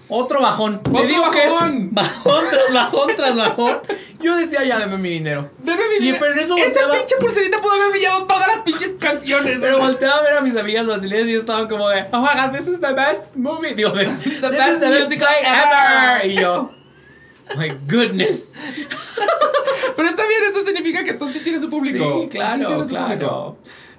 Otro 0.10 0.42
bajón. 0.42 0.80
¡Otro 0.90 1.04
digo 1.06 1.30
que 1.32 1.50
bajón! 1.50 1.90
bajón 1.92 2.46
tras 2.50 2.74
bajón 2.74 3.16
tras 3.16 3.36
bajón. 3.36 3.78
Yo 4.22 4.36
decía, 4.38 4.64
ya, 4.64 4.80
deme 4.80 4.98
mi 4.98 5.10
dinero. 5.10 5.52
deme 5.60 5.82
mi 5.90 6.06
dinero. 6.06 6.18
pero 6.22 6.34
en 6.34 6.40
eso 6.40 6.58
Esa 6.58 6.66
volteaba- 6.88 6.94
pinche 6.98 7.16
pulserita 7.20 7.62
pudo 7.62 7.74
haber 7.74 7.92
brillado 7.92 8.26
todas 8.26 8.48
las 8.48 8.60
pinches 8.62 8.94
canciones. 9.00 9.58
Pero 9.60 9.80
volteaba 9.80 10.18
a 10.18 10.22
ver 10.24 10.38
a 10.38 10.42
mis 10.42 10.56
amigas 10.56 10.86
brasileñas 10.88 11.28
y 11.28 11.36
estaban 11.36 11.68
como 11.68 11.90
de, 11.90 12.06
oh 12.12 12.22
my 12.22 12.30
god, 12.42 12.58
this 12.58 12.68
is 12.68 12.80
the 12.80 12.94
best 12.94 13.36
movie. 13.36 13.76
Digo, 13.76 13.92
de, 13.92 14.06
this 14.24 14.26
is 14.36 14.42
best 14.42 14.80
the 14.80 14.90
best 14.90 15.04
musical 15.10 15.28
play 15.28 15.44
ever. 15.46 16.26
Y 16.26 16.42
yo, 16.42 16.72
my 17.58 17.70
goodness. 17.88 18.52
Pero 19.96 20.08
está 20.10 20.28
bien, 20.28 20.44
eso 20.50 20.62
significa 20.62 21.04
que 21.04 21.14
tú 21.14 21.28
sí 21.28 21.40
tienes 21.40 21.62
su 21.62 21.70
público. 21.70 22.22
Sí, 22.22 22.22
Sí 22.24 22.38
claro, 22.38 22.84
público. 22.84 23.58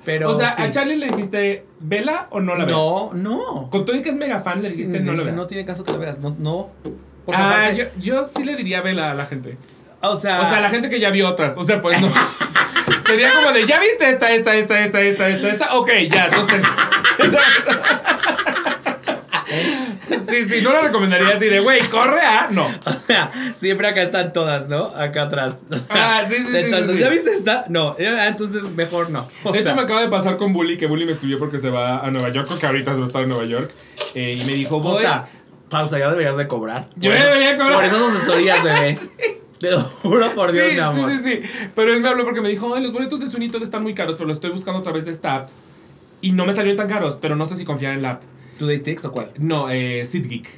Pero, 0.08 0.30
o 0.30 0.34
sea, 0.34 0.56
sí. 0.56 0.62
a 0.62 0.70
Charlie 0.70 0.96
le 0.96 1.08
dijiste, 1.08 1.66
¿vela 1.80 2.28
o 2.30 2.40
no 2.40 2.56
la 2.56 2.64
ves? 2.64 2.74
No, 2.74 3.10
no. 3.12 3.68
Con 3.70 3.84
todo 3.84 3.94
y 3.94 4.00
que 4.00 4.08
es 4.08 4.14
mega 4.16 4.40
fan, 4.40 4.62
le 4.62 4.70
dijiste, 4.70 5.00
no 5.00 5.12
la 5.12 5.22
veas. 5.22 5.36
no 5.36 5.46
tiene 5.46 5.66
caso 5.66 5.84
que 5.84 5.92
la 5.92 5.98
veas. 5.98 6.18
No, 6.18 6.34
no. 6.38 6.70
Porque 7.26 7.42
Ah, 7.42 7.66
aparte- 7.66 7.76
yo, 7.76 7.84
yo 7.98 8.24
sí 8.24 8.42
le 8.42 8.56
diría 8.56 8.80
vela 8.80 9.10
a 9.10 9.14
la 9.14 9.26
gente. 9.26 9.58
o 10.00 10.16
sea, 10.16 10.40
O 10.40 10.48
sea, 10.48 10.60
la 10.62 10.70
gente 10.70 10.88
que 10.88 10.98
ya 10.98 11.10
vio 11.10 11.28
otras. 11.28 11.58
O 11.58 11.62
sea, 11.62 11.82
pues 11.82 12.00
no. 12.00 12.08
Sería 13.06 13.34
como 13.34 13.52
de, 13.52 13.66
¿ya 13.66 13.78
viste 13.80 14.08
esta, 14.08 14.30
esta, 14.30 14.54
esta, 14.54 14.82
esta, 14.82 15.00
esta, 15.02 15.28
esta, 15.28 15.48
esta? 15.50 15.74
Ok, 15.76 15.90
ya, 16.10 16.24
entonces. 16.24 16.62
Sí, 20.28 20.44
sí, 20.48 20.60
no 20.62 20.72
la 20.72 20.80
recomendaría 20.82 21.36
así 21.36 21.46
de, 21.46 21.60
güey, 21.60 21.80
corre 21.88 22.20
a. 22.20 22.48
No. 22.50 22.68
siempre 23.56 23.88
acá 23.88 24.02
están 24.02 24.32
todas, 24.32 24.68
¿no? 24.68 24.84
Acá 24.86 25.22
atrás. 25.22 25.58
Ah, 25.90 26.24
sí, 26.28 26.36
sí, 26.36 26.44
sí, 26.50 26.56
Entonces, 26.56 26.86
sí, 26.90 26.96
sí. 26.96 26.98
¿ya 27.00 27.08
viste 27.08 27.30
esta? 27.30 27.64
No, 27.68 27.96
eh, 27.98 28.24
entonces 28.28 28.62
mejor 28.64 29.10
no. 29.10 29.28
O 29.44 29.52
De 29.52 29.58
hecho, 29.58 29.66
sea, 29.68 29.74
me 29.74 29.82
acaba 29.82 30.00
de 30.02 30.08
pasar 30.08 30.36
con 30.36 30.52
Bully, 30.52 30.76
que 30.76 30.86
Bully 30.86 31.04
me 31.06 31.12
escribió 31.12 31.38
porque 31.38 31.58
se 31.58 31.70
va 31.70 32.00
a 32.04 32.10
Nueva 32.10 32.28
York, 32.30 32.46
creo 32.48 32.58
que 32.60 32.66
ahorita 32.66 32.90
se 32.92 32.96
va 32.98 33.04
a 33.04 33.06
estar 33.06 33.22
en 33.22 33.28
Nueva 33.30 33.44
York. 33.44 33.70
eh, 34.14 34.38
y 34.40 34.44
me 34.44 34.52
dijo, 34.54 34.80
voy. 34.80 35.04
Pausa, 35.70 35.98
ya 35.98 36.08
deberías 36.10 36.36
de 36.36 36.46
cobrar. 36.48 36.88
Yo 36.96 37.12
eso- 37.12 37.24
debería 37.24 37.56
cobrar. 37.58 37.74
Por 37.74 37.84
esas 37.84 38.00
asesorías, 38.16 38.62
bebé. 38.64 38.98
Te 39.58 39.70
lo 39.72 39.80
juro 39.80 40.34
por 40.36 40.52
Dios, 40.52 40.68
sí, 40.68 40.74
mi 40.74 40.80
amor. 40.80 41.10
sí, 41.10 41.18
sí, 41.24 41.30
sí. 41.42 41.68
Pero 41.74 41.92
él 41.92 42.00
me 42.00 42.08
habló 42.08 42.24
porque 42.24 42.40
me 42.40 42.48
dijo, 42.48 42.74
ay, 42.74 42.82
los 42.82 42.92
boletos 42.92 43.18
de 43.20 43.26
Sunito 43.26 43.58
están 43.62 43.82
muy 43.82 43.92
caros, 43.92 44.14
pero 44.14 44.28
los 44.28 44.36
estoy 44.36 44.50
buscando 44.50 44.78
a 44.80 44.82
través 44.82 45.04
de 45.06 45.10
esta 45.10 45.34
app. 45.34 45.48
Y 46.20 46.30
no 46.32 46.46
me 46.46 46.54
salieron 46.54 46.76
tan 46.76 46.88
caros, 46.88 47.18
pero 47.20 47.34
no 47.36 47.44
sé 47.46 47.56
si 47.56 47.64
confiar 47.64 47.92
en 47.94 48.02
la 48.02 48.10
app. 48.12 48.22
¿Today 48.58 48.78
Tix 48.80 49.04
o 49.04 49.12
cuál? 49.12 49.30
No, 49.38 49.70
eh, 49.70 50.04
SeatGeek. 50.04 50.48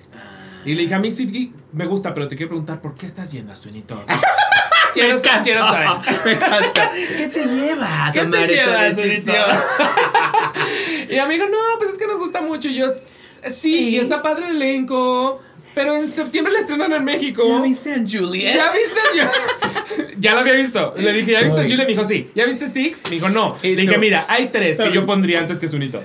Y 0.64 0.74
le 0.74 0.82
dije, 0.82 0.94
a 0.94 0.98
mí 0.98 1.10
SeatGeek 1.10 1.52
me 1.72 1.86
gusta, 1.86 2.12
pero 2.14 2.28
te 2.28 2.36
quiero 2.36 2.48
preguntar, 2.50 2.80
¿por 2.80 2.94
qué 2.94 3.06
estás 3.06 3.30
yendo 3.32 3.52
a 3.52 3.56
Sunito? 3.56 4.02
quiero, 4.94 5.16
sa- 5.18 5.42
quiero 5.42 5.60
saber. 5.64 5.88
Me 6.24 6.32
encanta. 6.32 6.90
¿Qué 7.16 7.28
te 7.28 7.46
lleva 7.46 8.06
a 8.06 8.12
¿Qué 8.12 8.20
te 8.20 8.24
tomar 8.26 8.48
lleva, 8.48 8.82
decisión? 8.90 9.44
y 11.08 11.12
mi 11.12 11.18
amigo, 11.18 11.46
no, 11.46 11.56
pues 11.78 11.92
es 11.92 11.98
que 11.98 12.06
nos 12.06 12.18
gusta 12.18 12.42
mucho. 12.42 12.68
Y 12.68 12.74
yo, 12.76 12.88
sí, 12.90 13.50
Sí. 13.50 13.88
y 13.90 13.96
está 13.96 14.20
padre 14.22 14.48
el 14.48 14.56
elenco, 14.56 15.40
pero 15.74 15.96
en 15.96 16.10
septiembre 16.10 16.52
la 16.52 16.60
estrenan 16.60 16.92
en 16.92 17.04
México. 17.04 17.42
¿Ya 17.46 17.62
viste 17.62 17.92
a 17.94 17.98
Juliet? 17.98 18.54
¿Ya 18.56 18.70
viste? 18.72 19.00
Ya 20.18 20.34
lo 20.34 20.40
había 20.40 20.52
visto. 20.52 20.94
Le 20.98 21.12
dije, 21.14 21.32
¿ya 21.32 21.40
viste? 21.42 21.60
Ay. 21.60 21.68
Julia 21.70 21.84
me 21.84 21.92
dijo, 21.92 22.04
sí. 22.06 22.30
¿Ya 22.34 22.44
viste 22.44 22.68
Six? 22.68 23.02
Me 23.04 23.10
dijo, 23.12 23.28
no. 23.30 23.56
Le 23.62 23.74
dije, 23.76 23.96
mira, 23.98 24.24
hay 24.28 24.48
tres 24.48 24.76
que 24.78 24.92
yo 24.92 25.04
pondría 25.06 25.38
antes 25.40 25.58
que 25.60 25.66
Sunitos. 25.68 26.04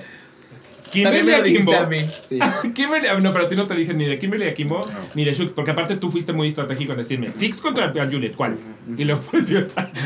Kimberly 0.90 1.32
Akimbo. 1.32 1.72
dijiste 1.72 1.76
a 1.76 1.86
mí. 1.86 1.98
Sí. 2.28 2.38
Kimberly, 2.74 3.08
no, 3.22 3.32
pero 3.32 3.46
a 3.46 3.48
ti 3.48 3.56
no 3.56 3.66
te 3.66 3.74
dije 3.74 3.94
ni 3.94 4.04
de 4.04 4.18
Kimberly 4.18 4.48
Akimbo 4.48 4.86
ni 5.14 5.24
de 5.24 5.32
Shook, 5.32 5.54
porque 5.54 5.70
aparte 5.72 5.96
tú 5.96 6.10
fuiste 6.10 6.32
muy 6.32 6.48
estratégico 6.48 6.92
en 6.92 6.98
decirme 6.98 7.30
Six 7.30 7.60
contra 7.60 7.92
Juliet, 7.92 8.34
¿cuál? 8.36 8.56
Y 8.96 9.04
luego 9.04 9.22
apareció 9.26 9.58
esta. 9.60 9.90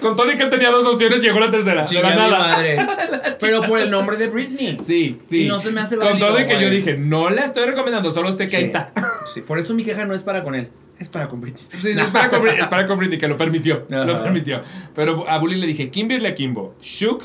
Con 0.00 0.16
todo 0.16 0.30
y 0.30 0.36
que 0.36 0.42
él 0.42 0.50
tenía 0.50 0.70
dos 0.70 0.86
opciones, 0.86 1.22
llegó 1.22 1.40
la 1.40 1.50
tercera. 1.50 1.82
De 1.82 1.88
Chinga 1.88 2.02
la 2.02 2.10
mi 2.10 2.16
nada. 2.16 2.38
madre. 2.38 2.86
Pero 3.40 3.62
por 3.62 3.78
el 3.78 3.90
nombre 3.90 4.16
de 4.16 4.28
Britney. 4.28 4.78
Sí, 4.84 5.18
sí. 5.26 5.44
Y 5.44 5.48
no 5.48 5.60
se 5.60 5.70
me 5.70 5.80
hace 5.80 5.96
Con 5.96 6.06
válido, 6.06 6.28
todo 6.28 6.40
y 6.40 6.46
que 6.46 6.60
yo 6.60 6.70
dije, 6.70 6.96
no 6.96 7.30
la 7.30 7.44
estoy 7.44 7.66
recomendando, 7.66 8.10
solo 8.10 8.32
sé 8.32 8.46
que 8.46 8.56
ahí 8.56 8.64
está. 8.64 8.92
Sí, 9.32 9.40
por 9.40 9.58
eso 9.58 9.74
mi 9.74 9.84
queja 9.84 10.04
no 10.04 10.14
es 10.14 10.22
para 10.22 10.42
con 10.42 10.54
él, 10.54 10.68
es 10.98 11.08
para 11.08 11.28
con 11.28 11.40
Britney. 11.40 11.62
Sí, 11.80 11.90
es 11.90 12.06
para 12.08 12.30
con 12.30 12.42
Britney, 12.42 12.60
es 12.60 12.68
para 12.68 12.86
con 12.86 12.98
Britney, 12.98 13.18
que 13.18 13.28
lo 13.28 13.36
permitió. 13.36 13.86
Lo 13.88 14.22
permitió. 14.22 14.62
Pero 14.94 15.28
a 15.28 15.38
Bully 15.38 15.58
le 15.58 15.66
dije, 15.66 15.90
Kimberly 15.90 16.26
Akimbo, 16.26 16.74
Shook 16.80 17.24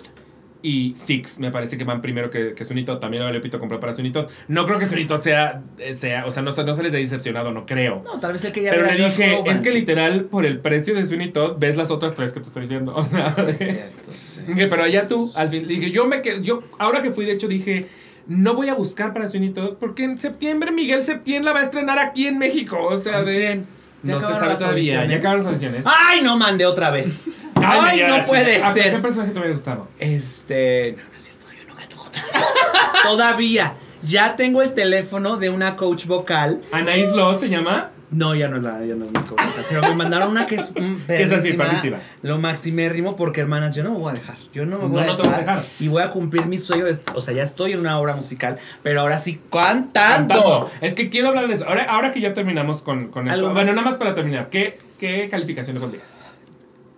y 0.61 0.93
Six, 0.95 1.39
me 1.39 1.51
parece 1.51 1.77
que 1.77 1.83
van 1.85 2.01
primero 2.01 2.29
que, 2.29 2.53
que 2.53 2.65
Sunito. 2.65 2.99
También 2.99 3.23
lo 3.23 3.31
Lepito 3.31 3.59
compró 3.59 3.79
para 3.79 3.93
Sunito. 3.93 4.27
No 4.47 4.65
creo 4.65 4.77
que 4.79 4.87
Sunito 4.87 5.21
sea, 5.21 5.61
eh, 5.77 5.93
sea 5.93 6.25
o 6.25 6.31
sea, 6.31 6.43
no, 6.43 6.51
se- 6.51 6.63
no 6.63 6.73
se 6.73 6.83
les 6.83 6.91
haya 6.93 7.01
decepcionado, 7.01 7.51
no 7.51 7.65
creo. 7.65 8.01
No, 8.03 8.19
tal 8.19 8.33
vez 8.33 8.43
él 8.43 8.51
quería 8.51 8.71
Pero 8.71 8.83
ver 8.85 8.99
le 8.99 9.05
dije, 9.05 9.41
es 9.45 9.61
que 9.61 9.71
literal, 9.71 10.25
por 10.25 10.45
el 10.45 10.59
precio 10.59 10.93
de 10.95 11.03
Sunito, 11.05 11.55
ves 11.57 11.77
las 11.77 11.91
otras 11.91 12.13
tres 12.15 12.33
que 12.33 12.39
te 12.41 12.47
estoy 12.47 12.63
diciendo. 12.63 12.93
O 12.97 13.03
sea, 13.05 13.31
Sí, 13.33 13.41
es 13.51 13.57
cierto, 13.57 14.11
sí. 14.13 14.41
Dije, 14.47 14.67
pero 14.67 14.83
allá 14.83 15.07
tú, 15.07 15.31
al 15.35 15.49
fin, 15.49 15.67
dije, 15.67 15.91
yo 15.91 16.05
me 16.07 16.21
quedo, 16.21 16.41
yo, 16.41 16.63
ahora 16.77 17.01
que 17.01 17.11
fui, 17.11 17.25
de 17.25 17.33
hecho, 17.33 17.47
dije, 17.47 17.87
no 18.27 18.53
voy 18.53 18.69
a 18.69 18.73
buscar 18.73 19.13
para 19.13 19.27
Todd, 19.27 19.77
porque 19.79 20.03
en 20.03 20.17
septiembre 20.17 20.71
Miguel 20.71 21.03
Septién 21.03 21.45
la 21.45 21.53
va 21.53 21.59
a 21.59 21.63
estrenar 21.63 21.99
aquí 21.99 22.27
en 22.27 22.37
México, 22.37 22.77
o 22.81 22.97
sea, 22.97 23.17
¿Con 23.17 23.25
de... 23.25 23.61
No 24.03 24.21
se 24.21 24.27
sabe 24.33 24.55
todavía, 24.55 25.03
ya 25.05 25.17
acabaron 25.17 25.39
las 25.43 25.47
audiciones. 25.47 25.85
¡Ay, 25.85 26.21
no 26.21 26.37
mandé 26.37 26.65
otra 26.65 26.89
vez! 26.89 27.23
¡Ay, 27.65 28.01
no 28.07 28.25
puede. 28.25 28.63
¿A 28.63 28.73
¿Qué 28.73 28.81
ser! 28.83 29.01
personaje 29.01 29.31
te 29.31 29.39
hubiera 29.39 29.53
gustado? 29.53 29.87
Este. 29.99 30.95
No, 30.97 31.03
no 31.11 31.17
es 31.17 31.23
cierto, 31.23 31.45
yo 31.57 31.67
no 31.67 31.75
canto. 31.75 31.97
Todavía. 33.03 33.73
Ya 34.01 34.35
tengo 34.37 34.61
el 34.61 34.73
teléfono 34.73 35.37
de 35.37 35.49
una 35.49 35.75
coach 35.75 36.05
vocal. 36.05 36.61
Anaís 36.71 37.09
Lo 37.09 37.33
se 37.37 37.49
llama. 37.49 37.91
No, 38.11 38.33
ya 38.33 38.47
no 38.47 38.57
es 38.57 38.63
la, 38.63 38.83
ya 38.85 38.95
no 38.95 39.05
es 39.05 39.11
mi 39.11 39.19
coach 39.19 39.31
vocal. 39.45 39.65
Pero 39.69 39.81
me 39.83 39.93
mandaron 39.93 40.29
una 40.31 40.47
que 40.47 40.55
es. 40.55 40.71
mm, 40.71 40.95
Que 41.07 41.23
es 41.23 41.31
así, 41.31 41.53
padrísima. 41.53 41.97
Lo 42.21 42.39
maximérrimo 42.39 43.15
porque, 43.17 43.41
hermanas, 43.41 43.75
yo 43.75 43.83
no 43.83 43.91
me 43.91 43.97
voy 43.97 44.11
a 44.11 44.15
dejar. 44.15 44.37
Yo 44.53 44.65
no 44.65 44.77
me 44.77 44.83
No, 44.85 44.89
voy 44.89 45.03
a, 45.03 45.05
no 45.05 45.15
te 45.17 45.23
dejar, 45.23 45.31
vas 45.45 45.47
a 45.49 45.61
dejar. 45.61 45.65
Y 45.81 45.89
voy 45.89 46.01
a 46.01 46.09
cumplir 46.09 46.45
mi 46.45 46.57
sueño. 46.57 46.85
de 46.85 46.97
o 47.13 47.21
sea, 47.21 47.33
ya 47.33 47.43
estoy 47.43 47.73
en 47.73 47.81
una 47.81 47.99
obra 47.99 48.15
musical. 48.15 48.57
Pero 48.83 49.01
ahora 49.01 49.19
sí, 49.19 49.39
cantando. 49.51 50.33
Cantando. 50.33 50.71
Es 50.81 50.95
que 50.95 51.09
quiero 51.09 51.27
hablar 51.27 51.49
de 51.49 51.55
eso. 51.55 51.67
Ahora, 51.67 51.83
ahora 51.83 52.11
que 52.13 52.21
ya 52.21 52.33
terminamos 52.33 52.81
con, 52.81 53.09
con 53.09 53.27
esto. 53.27 53.37
¿Algo 53.41 53.53
Bueno, 53.53 53.73
nada 53.73 53.85
más 53.85 53.97
para 53.97 54.13
terminar. 54.13 54.49
¿Qué, 54.49 54.79
qué 54.97 55.27
calificación 55.29 55.75
le 55.75 55.81
pondrías? 55.81 56.07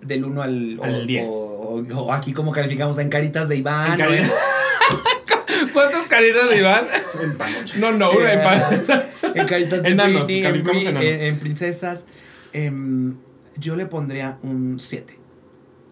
Del 0.01 0.25
1 0.25 0.41
al, 0.41 0.79
o- 0.79 0.83
Al 0.83 1.05
10. 1.07 1.27
O, 1.29 1.31
o- 1.33 1.97
o 2.03 2.11
aquí, 2.13 2.33
como 2.33 2.51
calificamos 2.51 2.97
en 2.97 3.09
caritas 3.09 3.47
de 3.47 3.57
Iván. 3.57 3.99
En 3.99 4.13
en- 4.13 4.23
cari- 4.23 4.31
¿Cuántas 5.73 6.07
caritas 6.07 6.49
de 6.49 6.57
Iván? 6.59 6.85
En. 7.21 7.79
No, 7.81 7.91
no, 7.91 8.11
una 8.11 8.33
en 8.33 8.39
Eh, 8.39 8.43
pan. 8.43 9.03
en 9.35 9.47
caritas 9.47 9.83
de 9.83 9.89
Enanos, 9.89 10.25
Britney, 10.25 10.37
en, 10.37 10.43
calificamos 10.43 10.83
enanos. 10.83 11.03
en- 11.03 11.21
en 11.21 11.39
princesas. 11.39 12.05
em, 12.53 13.15
yo 13.57 13.75
le 13.75 13.85
pondría 13.85 14.37
un 14.43 14.79
7. 14.79 15.17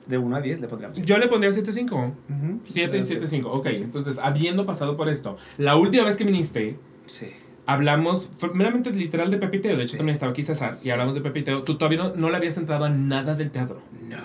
De 0.08 0.18
1 0.18 0.36
a 0.36 0.42
10 0.42 0.60
le 0.60 0.68
pondría 0.68 0.90
un 0.90 0.96
7. 0.96 1.08
Yo 1.08 1.18
le 1.20 1.28
pondría 1.28 1.52
7.5. 1.52 2.14
Ujú. 2.30 2.60
7 2.72 2.98
y 2.98 3.04
Sí. 3.04 3.16
7.5. 3.16 3.46
Ok, 3.52 3.70
Sí. 3.70 3.76
entonces, 3.84 4.18
habiendo 4.22 4.66
pasado 4.66 4.98
por 4.98 5.08
esto, 5.08 5.38
la 5.58 5.76
última 5.76 6.04
vez 6.06 6.18
que 6.18 6.24
viniste, 6.24 6.78
Sí. 7.06 7.28
Hablamos 7.72 8.30
meramente 8.54 8.92
literal 8.92 9.30
de 9.32 9.38
Pepiteo. 9.38 9.76
De 9.76 9.84
hecho, 9.84 9.92
Sí. 9.92 9.98
también 9.98 10.14
estaba 10.14 10.32
aquí 10.32 10.44
César 10.44 10.76
Sí. 10.76 10.88
y 10.88 10.92
hablamos 10.92 11.16
de 11.16 11.22
Pepiteo. 11.22 11.64
Tú 11.64 11.78
todavía 11.78 12.00
no, 12.04 12.16
no 12.16 12.30
le 12.30 12.38
habías 12.38 12.58
entrado 12.58 12.86
a 12.86 12.90
nada 12.90 13.36
del 13.36 13.52
teatro. 13.52 13.82
No. 14.08 14.18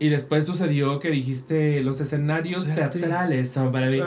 Y 0.00 0.10
después 0.10 0.46
sucedió 0.46 1.00
que 1.00 1.10
dijiste 1.10 1.80
los 1.82 2.00
escenarios 2.00 2.66
teatrales 2.72 3.50
son 3.50 3.72
para 3.72 3.88
mí. 3.90 4.00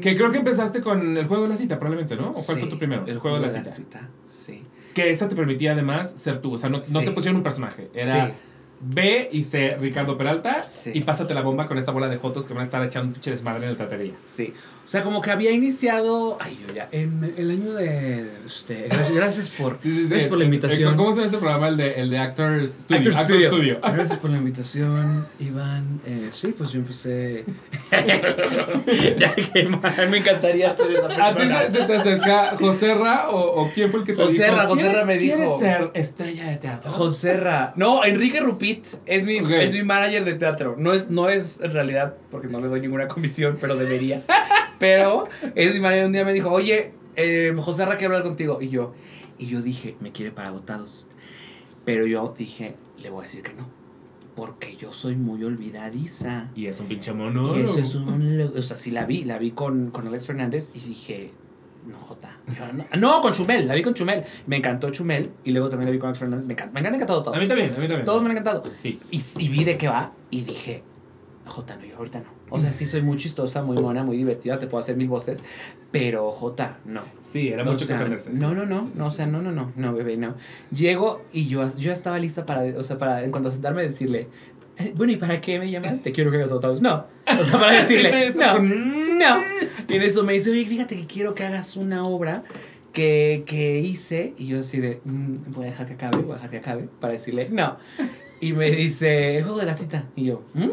Que 0.00 0.16
creo 0.16 0.32
que 0.32 0.38
empezaste 0.38 0.80
con 0.80 1.16
el 1.16 1.26
juego 1.26 1.44
de 1.44 1.50
la 1.50 1.56
cita, 1.56 1.78
probablemente, 1.78 2.16
¿no? 2.16 2.30
¿O 2.30 2.32
cuál 2.32 2.44
Sí, 2.44 2.60
fue 2.60 2.68
tu 2.68 2.78
primero? 2.78 3.04
El 3.06 3.18
juego 3.20 3.36
de 3.38 3.42
la 3.46 3.50
cita. 3.50 4.08
Sí. 4.26 4.62
Que 4.92 5.10
esa 5.10 5.28
te 5.28 5.36
permitía 5.36 5.72
además 5.72 6.10
ser 6.16 6.40
tú. 6.40 6.54
O 6.54 6.58
sea, 6.58 6.68
no, 6.68 6.80
no 6.92 7.00
te 7.00 7.10
pusieron 7.12 7.36
un 7.36 7.42
personaje. 7.44 7.90
Era. 7.94 8.32
B 8.80 9.28
y 9.32 9.42
C 9.44 9.76
Ricardo 9.80 10.18
Peralta 10.18 10.64
Sí. 10.64 10.90
y 10.92 11.02
pásate 11.02 11.32
la 11.32 11.40
bomba 11.42 11.68
con 11.68 11.78
esta 11.78 11.90
bola 11.92 12.08
de 12.08 12.16
jotos 12.18 12.46
que 12.46 12.52
van 12.52 12.60
a 12.60 12.64
estar 12.64 12.84
echando 12.84 13.06
un 13.08 13.12
pinche 13.14 13.30
desmadre 13.30 13.64
en 13.64 13.70
el 13.70 13.76
teatería. 13.76 14.14
Sí. 14.20 14.52
O 14.86 14.88
sea, 14.94 15.02
como 15.02 15.22
que 15.22 15.30
había 15.30 15.50
iniciado. 15.50 16.36
Ay, 16.40 16.58
yo 16.68 16.74
ya. 16.74 16.88
En 16.92 17.32
el 17.36 17.50
año 17.50 17.72
de. 17.72 18.28
Este, 18.44 18.86
gracias, 18.88 19.10
gracias 19.12 19.50
por. 19.50 19.78
Gracias 19.82 20.28
por 20.28 20.38
la 20.38 20.44
invitación. 20.44 20.94
¿Cómo 20.96 21.10
se 21.10 21.16
llama 21.16 21.26
este 21.26 21.38
programa? 21.38 21.68
El 21.68 21.76
de, 21.78 21.94
el 21.94 22.10
de 22.10 22.18
Actors 22.18 22.70
Studio. 22.70 22.96
Actors 22.98 23.16
Studio. 23.24 23.48
Studio. 23.50 23.80
Gracias 23.80 24.18
por 24.18 24.30
la 24.30 24.36
invitación, 24.44 25.26
Iván. 25.40 26.00
Eh, 26.06 26.28
sí, 26.30 26.54
pues 26.56 26.70
yo 26.72 26.80
empecé. 26.80 27.44
ya 29.18 29.34
que 29.34 29.64
mal, 29.68 30.08
me 30.10 30.18
encantaría 30.18 30.74
ser 30.74 30.90
esa 30.92 31.06
¿A 31.06 31.30
ti 31.32 31.38
persona. 31.38 31.62
se, 31.64 31.70
se 31.70 31.84
te 31.84 31.96
acerca 31.96 32.56
Joserra 32.58 33.28
o, 33.30 33.62
o 33.62 33.70
quién 33.72 33.90
fue 33.90 34.00
el 34.00 34.06
que 34.06 34.12
te 34.12 34.22
Joserra, 34.22 34.62
dijo? 34.62 34.68
Joserra 34.76 35.04
me 35.04 35.18
¿quieres- 35.18 35.40
dijo. 35.40 35.58
¿Quieres 35.58 35.78
ser 35.78 35.90
estrella 35.94 36.48
de 36.50 36.56
teatro? 36.56 36.90
Joserra. 36.90 37.72
No, 37.76 38.04
Enrique 38.04 38.40
Rupit 38.40 38.86
es 39.06 39.24
mi, 39.24 39.36
es 39.38 39.72
mi 39.72 39.82
manager 39.82 40.24
de 40.24 40.34
teatro. 40.34 40.76
No 40.78 40.92
es, 40.92 41.10
no 41.10 41.28
es 41.28 41.60
en 41.60 41.72
realidad, 41.72 42.14
porque 42.30 42.48
no 42.48 42.60
le 42.60 42.68
doy 42.68 42.80
ninguna 42.80 43.08
comisión, 43.08 43.56
pero 43.60 43.76
debería. 43.76 44.22
Pero 44.84 45.28
es 45.54 45.74
mi 45.74 45.80
manager. 45.80 46.04
Un 46.04 46.12
día 46.12 46.24
me 46.26 46.34
dijo, 46.34 46.50
oye, 46.50 46.92
eh, 47.16 47.54
Joserra 47.56 47.92
quiere 47.92 48.06
hablar 48.06 48.22
contigo. 48.22 48.58
Y 48.60 48.68
yo, 48.68 48.92
y 49.38 49.46
yo 49.46 49.62
dije, 49.62 49.96
me 50.00 50.12
quiere 50.12 50.30
para 50.30 50.48
agotados. 50.48 51.06
Pero 51.86 52.06
yo 52.06 52.34
dije, 52.36 52.76
le 53.02 53.08
voy 53.08 53.20
a 53.20 53.22
decir 53.22 53.42
que 53.42 53.54
no. 53.54 53.66
Porque 54.36 54.76
yo 54.76 54.92
soy 54.92 55.16
muy 55.16 55.42
olvidadiza. 55.42 56.50
Y 56.54 56.66
es 56.66 56.80
un 56.80 56.88
pinche 56.88 57.14
mono. 57.14 57.56
Y 57.56 57.62
eso 57.62 57.78
es 57.78 57.94
un. 57.94 58.52
O 58.54 58.62
sea, 58.62 58.76
sí 58.76 58.90
la 58.90 59.06
vi, 59.06 59.24
la 59.24 59.38
vi 59.38 59.52
con, 59.52 59.90
con 59.90 60.06
Alex 60.06 60.26
Fernández 60.26 60.70
y 60.74 60.80
dije, 60.80 61.30
no, 61.86 61.96
Jota. 61.96 62.36
No, 62.98 63.22
con 63.22 63.32
Chumel, 63.32 63.66
la 63.66 63.74
vi 63.74 63.82
con 63.82 63.94
Chumel. 63.94 64.24
Me 64.46 64.56
encantó 64.56 64.90
Chumel 64.90 65.30
y 65.44 65.52
luego 65.52 65.70
también 65.70 65.86
la 65.86 65.92
vi 65.92 65.98
con 65.98 66.08
Alex 66.08 66.18
Fernández. 66.18 66.44
Me, 66.44 66.52
encanta, 66.52 66.78
me 66.78 66.86
han 66.86 66.94
encantado 66.94 67.22
todos. 67.22 67.36
A 67.36 67.40
mí 67.40 67.48
también, 67.48 67.70
a 67.70 67.78
mí 67.78 67.86
también. 67.86 68.04
Todos 68.04 68.22
me 68.22 68.26
han 68.26 68.32
encantado. 68.32 68.64
Sí. 68.74 69.00
Y, 69.10 69.22
y 69.38 69.48
vi 69.48 69.64
de 69.64 69.78
qué 69.78 69.88
va 69.88 70.12
y 70.30 70.42
dije, 70.42 70.82
Jota, 71.46 71.76
no, 71.76 71.84
yo 71.84 71.96
ahorita 71.96 72.18
no. 72.20 72.33
O 72.50 72.60
sea, 72.60 72.72
sí 72.72 72.86
soy 72.86 73.02
muy 73.02 73.16
chistosa, 73.16 73.62
muy 73.62 73.76
mona, 73.78 74.04
muy 74.04 74.16
divertida, 74.16 74.58
te 74.58 74.66
puedo 74.66 74.82
hacer 74.82 74.96
mil 74.96 75.08
voces, 75.08 75.42
pero 75.90 76.30
Jota, 76.30 76.78
no. 76.84 77.00
Sí, 77.22 77.48
era 77.48 77.62
O 77.62 77.66
mucho 77.66 77.84
sea, 77.86 77.96
que 77.96 78.02
aprenderse. 78.04 78.32
No, 78.32 78.54
no, 78.54 78.64
no, 78.66 78.88
no, 78.94 79.06
o 79.06 79.10
sea, 79.10 79.26
no, 79.26 79.40
no, 79.42 79.50
no, 79.50 79.72
no, 79.76 79.92
bebé, 79.94 80.16
no. 80.16 80.34
Llego 80.70 81.22
y 81.32 81.48
yo, 81.48 81.62
yo 81.76 81.90
estaba 81.92 82.18
lista 82.18 82.46
para, 82.46 82.62
o 82.78 82.82
sea, 82.82 82.98
para 82.98 83.24
en 83.24 83.30
cuanto 83.30 83.48
a 83.48 83.52
sentarme 83.52 83.82
decirle, 83.82 84.28
"Eh, 84.78 84.92
bueno, 84.96 85.12
¿y 85.12 85.16
para 85.16 85.40
qué 85.40 85.58
me 85.58 85.70
llamaste? 85.70 86.12
Quiero 86.12 86.30
que 86.30 86.36
hagas 86.36 86.52
autobús. 86.52 86.80
No, 86.82 87.06
o 87.40 87.44
sea, 87.44 87.58
para 87.58 87.72
decirle, 87.82 88.32
no, 88.34 88.58
no. 88.60 89.36
Y 89.88 89.94
en 89.96 90.02
eso 90.02 90.22
me 90.22 90.34
dice, 90.34 90.50
oye, 90.50 90.64
fíjate 90.66 90.96
que 90.96 91.06
quiero 91.06 91.34
que 91.34 91.44
hagas 91.44 91.76
una 91.76 92.04
obra 92.04 92.44
que, 92.92 93.42
que 93.46 93.80
hice, 93.80 94.34
y 94.38 94.46
yo 94.46 94.60
así 94.60 94.78
de, 94.78 95.00
"Mm, 95.04 95.52
voy 95.52 95.64
a 95.64 95.70
dejar 95.70 95.86
que 95.88 95.94
acabe, 95.94 96.18
voy 96.18 96.32
a 96.32 96.34
dejar 96.34 96.50
que 96.50 96.58
acabe, 96.58 96.88
para 97.00 97.12
decirle, 97.14 97.48
no. 97.50 97.78
Y 98.40 98.52
me 98.52 98.70
dice, 98.70 99.40
juego 99.42 99.58
de 99.58 99.66
la 99.66 99.74
cita. 99.74 100.04
Y 100.14 100.26
yo, 100.26 100.44
¿Mm? 100.54 100.68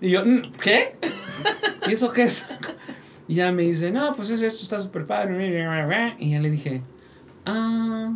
Y 0.00 0.10
yo, 0.10 0.24
"Mm, 0.24 0.52
¿qué? 0.62 0.96
¿Y 1.88 1.92
eso 1.92 2.10
qué 2.12 2.24
es? 2.24 2.46
Y 3.26 3.36
ya 3.36 3.52
me 3.52 3.62
dice, 3.62 3.90
no, 3.90 4.14
pues 4.14 4.30
es 4.30 4.42
esto, 4.42 4.62
está 4.62 4.80
súper 4.80 5.06
padre. 5.06 5.58
Y 6.18 6.30
ya 6.30 6.40
le 6.40 6.50
dije, 6.50 6.82
ah, 7.46 8.14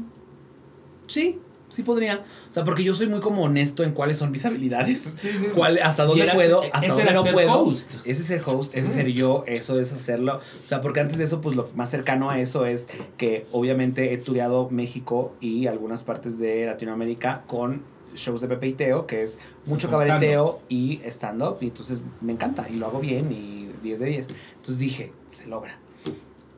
sí, 1.07 1.41
sí 1.71 1.83
podría. 1.83 2.25
O 2.49 2.53
sea, 2.53 2.65
porque 2.65 2.85
yo 2.85 2.95
soy 2.95 3.07
muy 3.09 3.21
como 3.21 3.43
honesto 3.43 3.85
en 3.85 3.93
cuáles 3.93 4.19
son 4.19 4.31
mis 4.31 4.45
habilidades. 4.45 5.15
Sí, 5.21 5.31
sí. 5.39 5.47
Cuál, 5.55 5.79
hasta 5.83 6.05
dónde 6.05 6.29
puedo, 6.35 6.63
ese 6.63 6.71
hasta 6.73 6.89
dónde 6.95 7.13
no 7.13 7.25
puedo. 7.25 7.53
host. 7.59 7.91
Ese 8.05 8.21
es 8.21 8.27
ser 8.27 8.43
host, 8.45 8.75
ese 8.77 8.87
es 8.87 8.93
ser 8.93 9.09
yo, 9.09 9.45
eso 9.47 9.81
es 9.81 9.93
hacerlo. 9.93 10.41
O 10.65 10.69
sea, 10.69 10.81
porque 10.83 11.01
antes 11.01 11.17
de 11.19 11.25
eso, 11.25 11.41
pues 11.41 11.57
lo 11.57 11.71
más 11.75 11.91
cercano 11.91 12.29
a 12.31 12.39
eso 12.41 12.67
es 12.67 12.87
que 13.17 13.47
obviamente 13.53 14.13
he 14.13 14.19
tureado 14.19 14.69
México 14.71 15.35
y 15.41 15.67
algunas 15.69 16.03
partes 16.03 16.39
de 16.39 16.67
Latinoamérica 16.67 17.45
con 17.47 17.83
shows 18.19 18.41
de 18.41 18.49
Pepe 18.49 18.69
y 18.69 18.73
Teo, 18.75 19.07
que 19.07 19.23
es 19.23 19.39
mucho 19.67 19.89
cabareteo 19.91 20.61
y 20.69 21.01
stand-up. 21.07 21.59
Y 21.61 21.67
entonces 21.67 22.01
me 22.21 22.33
encanta 22.33 22.69
y 22.69 22.75
lo 22.77 22.87
hago 22.87 23.01
bien 23.01 23.31
y 23.33 23.69
10 23.83 23.99
de 24.01 24.07
10. 24.07 24.29
Entonces 24.57 24.79
dije, 24.79 25.13
se 25.31 25.47
logra. 25.47 25.79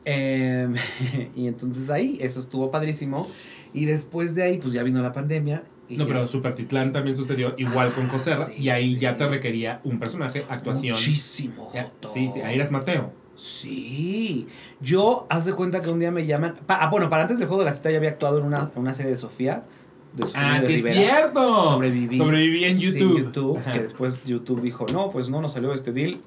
Em, 0.05 0.73
y 1.35 1.47
entonces 1.47 1.89
ahí, 1.89 2.17
eso 2.21 2.39
estuvo 2.39 2.71
padrísimo. 2.71 3.27
Y 3.73 3.85
después 3.85 4.35
de 4.35 4.43
ahí, 4.43 4.57
pues 4.57 4.73
ya 4.73 4.83
vino 4.83 5.01
la 5.01 5.13
pandemia. 5.13 5.63
Y 5.87 5.97
No, 5.97 6.03
ya- 6.05 6.13
pero 6.13 6.27
Super 6.27 6.55
Titlán 6.55 6.91
también 6.91 7.15
sucedió 7.15 7.53
igual 7.57 7.91
con 7.93 8.05
Ah, 8.05 8.09
Joserra. 8.09 8.45
sí, 8.47 8.53
y 8.57 8.69
ahí 8.69 8.93
sí. 8.95 8.99
ya 8.99 9.17
te 9.17 9.27
requería 9.27 9.81
un 9.83 9.99
personaje, 9.99 10.45
actuación. 10.49 10.93
Muchísimo. 10.95 11.69
Ya, 11.73 11.91
sí, 12.13 12.29
sí, 12.29 12.41
ahí 12.41 12.55
eras 12.55 12.71
Mateo. 12.71 13.11
Sí. 13.37 14.47
Yo, 14.81 15.25
haz 15.29 15.45
de 15.45 15.53
cuenta 15.53 15.81
que 15.81 15.89
un 15.89 15.99
día 15.99 16.11
me 16.11 16.25
llaman. 16.25 16.55
pa- 16.65 16.75
ah, 16.81 16.89
bueno, 16.89 17.09
para 17.09 17.23
antes 17.23 17.39
del 17.39 17.47
juego 17.47 17.63
de 17.63 17.69
la 17.69 17.75
cita 17.75 17.91
ya 17.91 17.97
había 17.97 18.09
actuado 18.11 18.39
en 18.39 18.45
una, 18.45 18.71
en 18.73 18.81
una 18.81 18.93
serie 18.93 19.11
de 19.11 19.17
Sofía. 19.17 19.63
De 20.13 20.25
Ah, 20.33 20.59
de 20.59 20.67
sí, 20.67 20.73
es 20.73 20.83
Rivera. 20.83 20.95
cierto. 20.95 21.61
Sobreviví. 21.71 22.17
Sobreviví 22.17 22.65
en 22.65 22.77
YouTube. 22.77 23.17
YouTube, 23.19 23.57
Ajá. 23.59 23.71
que 23.71 23.79
después 23.79 24.23
YouTube 24.25 24.61
dijo, 24.61 24.85
no, 24.91 25.09
pues 25.11 25.29
no 25.29 25.41
nos 25.41 25.53
salió 25.53 25.73
este 25.73 25.93
deal. 25.93 26.19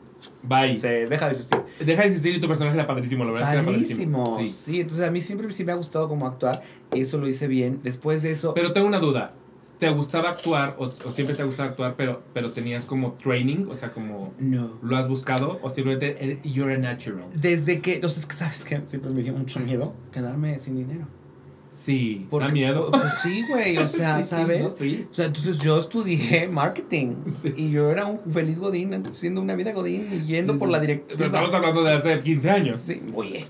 Bye. 0.43 0.79
Se 0.79 1.07
deja 1.07 1.27
de 1.27 1.33
existir. 1.33 1.59
Deja 1.85 2.03
de 2.03 2.09
existir 2.09 2.35
y 2.35 2.41
tu 2.41 2.49
personaje 2.49 2.75
era 2.77 2.87
padrísimo, 2.87 3.25
la 3.25 3.33
verdad 3.33 3.49
es 3.51 3.55
que 3.57 3.63
era 3.63 3.71
Padrísimo. 3.73 4.25
padrísimo. 4.25 4.47
Sí. 4.57 4.73
Sí. 4.73 4.81
entonces 4.81 5.07
a 5.07 5.11
mí 5.11 5.21
siempre 5.21 5.51
sí 5.51 5.65
me 5.65 5.73
ha 5.73 5.75
gustado 5.75 6.09
cómo 6.09 6.27
actuar. 6.27 6.63
Eso 6.93 7.19
lo 7.19 7.29
hice 7.29 7.47
bien. 7.47 7.81
Después 7.83 8.23
de 8.23 8.31
eso. 8.31 8.55
Pero 8.55 8.73
tengo 8.73 8.87
una 8.87 9.01
duda. 9.01 9.35
te 9.79 9.91
gustaba 9.91 10.31
actuar 10.31 10.77
o, 10.79 10.85
o 11.05 11.11
siempre 11.11 11.37
te 11.37 11.43
gustaba 11.45 11.69
actuar, 11.71 11.95
pero, 11.97 12.23
pero 12.33 12.53
tenías 12.53 12.87
como 12.87 13.15
training, 13.15 13.67
o 13.69 13.75
sea, 13.75 13.93
como 13.93 14.33
No. 14.39 14.71
lo 14.83 14.97
has 14.97 15.09
buscado 15.09 15.59
o 15.63 15.69
simplemente 15.69 16.17
eh, 16.25 16.39
you're 16.45 16.73
a 16.73 16.79
natural. 16.79 17.25
Desde 17.35 17.81
que, 17.81 17.97
entonces, 17.97 18.21
es 18.21 18.27
que 18.27 18.35
sabes 18.35 18.65
que 18.65 18.81
siempre 18.87 19.11
me 19.11 19.23
dio 19.23 19.35
mucho 19.35 19.61
miedo 19.61 19.93
quedarme 20.11 20.59
sin 20.59 20.77
dinero. 20.77 21.07
Sí, 21.77 22.27
Porque, 22.31 22.47
da 22.47 22.53
miedo. 22.53 22.91
Pues 22.93 23.13
sí, 23.23 23.45
güey, 23.49 23.77
o 23.79 23.87
sea, 23.89 24.19
Sí, 24.19 24.23
sí, 24.25 24.29
¿sabes? 24.31 24.63
no, 24.63 24.71
sí. 24.71 25.07
O 25.11 25.15
sea, 25.15 25.25
entonces 25.27 25.59
yo 25.59 25.77
estudié 25.79 26.49
marketing 26.49 27.17
Sí. 27.43 27.53
y 27.57 27.71
yo 27.71 27.91
era 27.91 28.07
un 28.07 28.21
feliz 28.33 28.59
godín, 28.61 29.03
siendo 29.13 29.41
una 29.41 29.55
vida 29.57 29.73
godín 29.73 30.09
y 30.13 30.27
yendo 30.27 30.57
por 30.59 30.69
la 30.69 30.81
Pero 30.81 30.93
directiva. 30.95 31.27
estamos 31.27 31.53
hablando 31.53 31.83
de 31.83 31.93
hace 31.95 32.21
15 32.21 32.51
años. 32.51 32.81
Sí, 32.81 33.03
oye. 33.15 33.49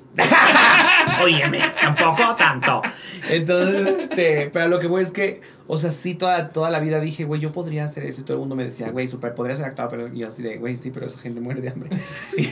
Óyeme, 1.22 1.60
tampoco 1.80 2.34
tanto. 2.36 2.82
Entonces, 3.28 3.98
este, 4.00 4.50
pero 4.52 4.68
lo 4.68 4.78
que 4.80 4.86
voy 4.86 5.02
es 5.02 5.10
que, 5.10 5.40
o 5.66 5.78
sea, 5.78 5.90
sí, 5.90 6.14
toda, 6.14 6.48
toda 6.50 6.70
la 6.70 6.80
vida 6.80 7.00
dije, 7.00 7.24
güey, 7.24 7.40
yo 7.40 7.52
podría 7.52 7.84
hacer 7.84 8.04
eso. 8.04 8.20
Y 8.20 8.24
todo 8.24 8.34
el 8.34 8.40
mundo 8.40 8.54
me 8.56 8.64
decía, 8.64 8.90
güey, 8.90 9.08
súper, 9.08 9.34
podría 9.34 9.56
ser 9.56 9.64
actor, 9.66 9.88
pero 9.90 10.08
yo 10.12 10.28
así 10.28 10.42
de, 10.42 10.58
güey, 10.58 10.76
sí, 10.76 10.90
pero 10.90 11.06
esa 11.06 11.18
gente 11.18 11.40
muere 11.40 11.60
de 11.60 11.70
hambre. 11.70 11.90
Y, 12.36 12.48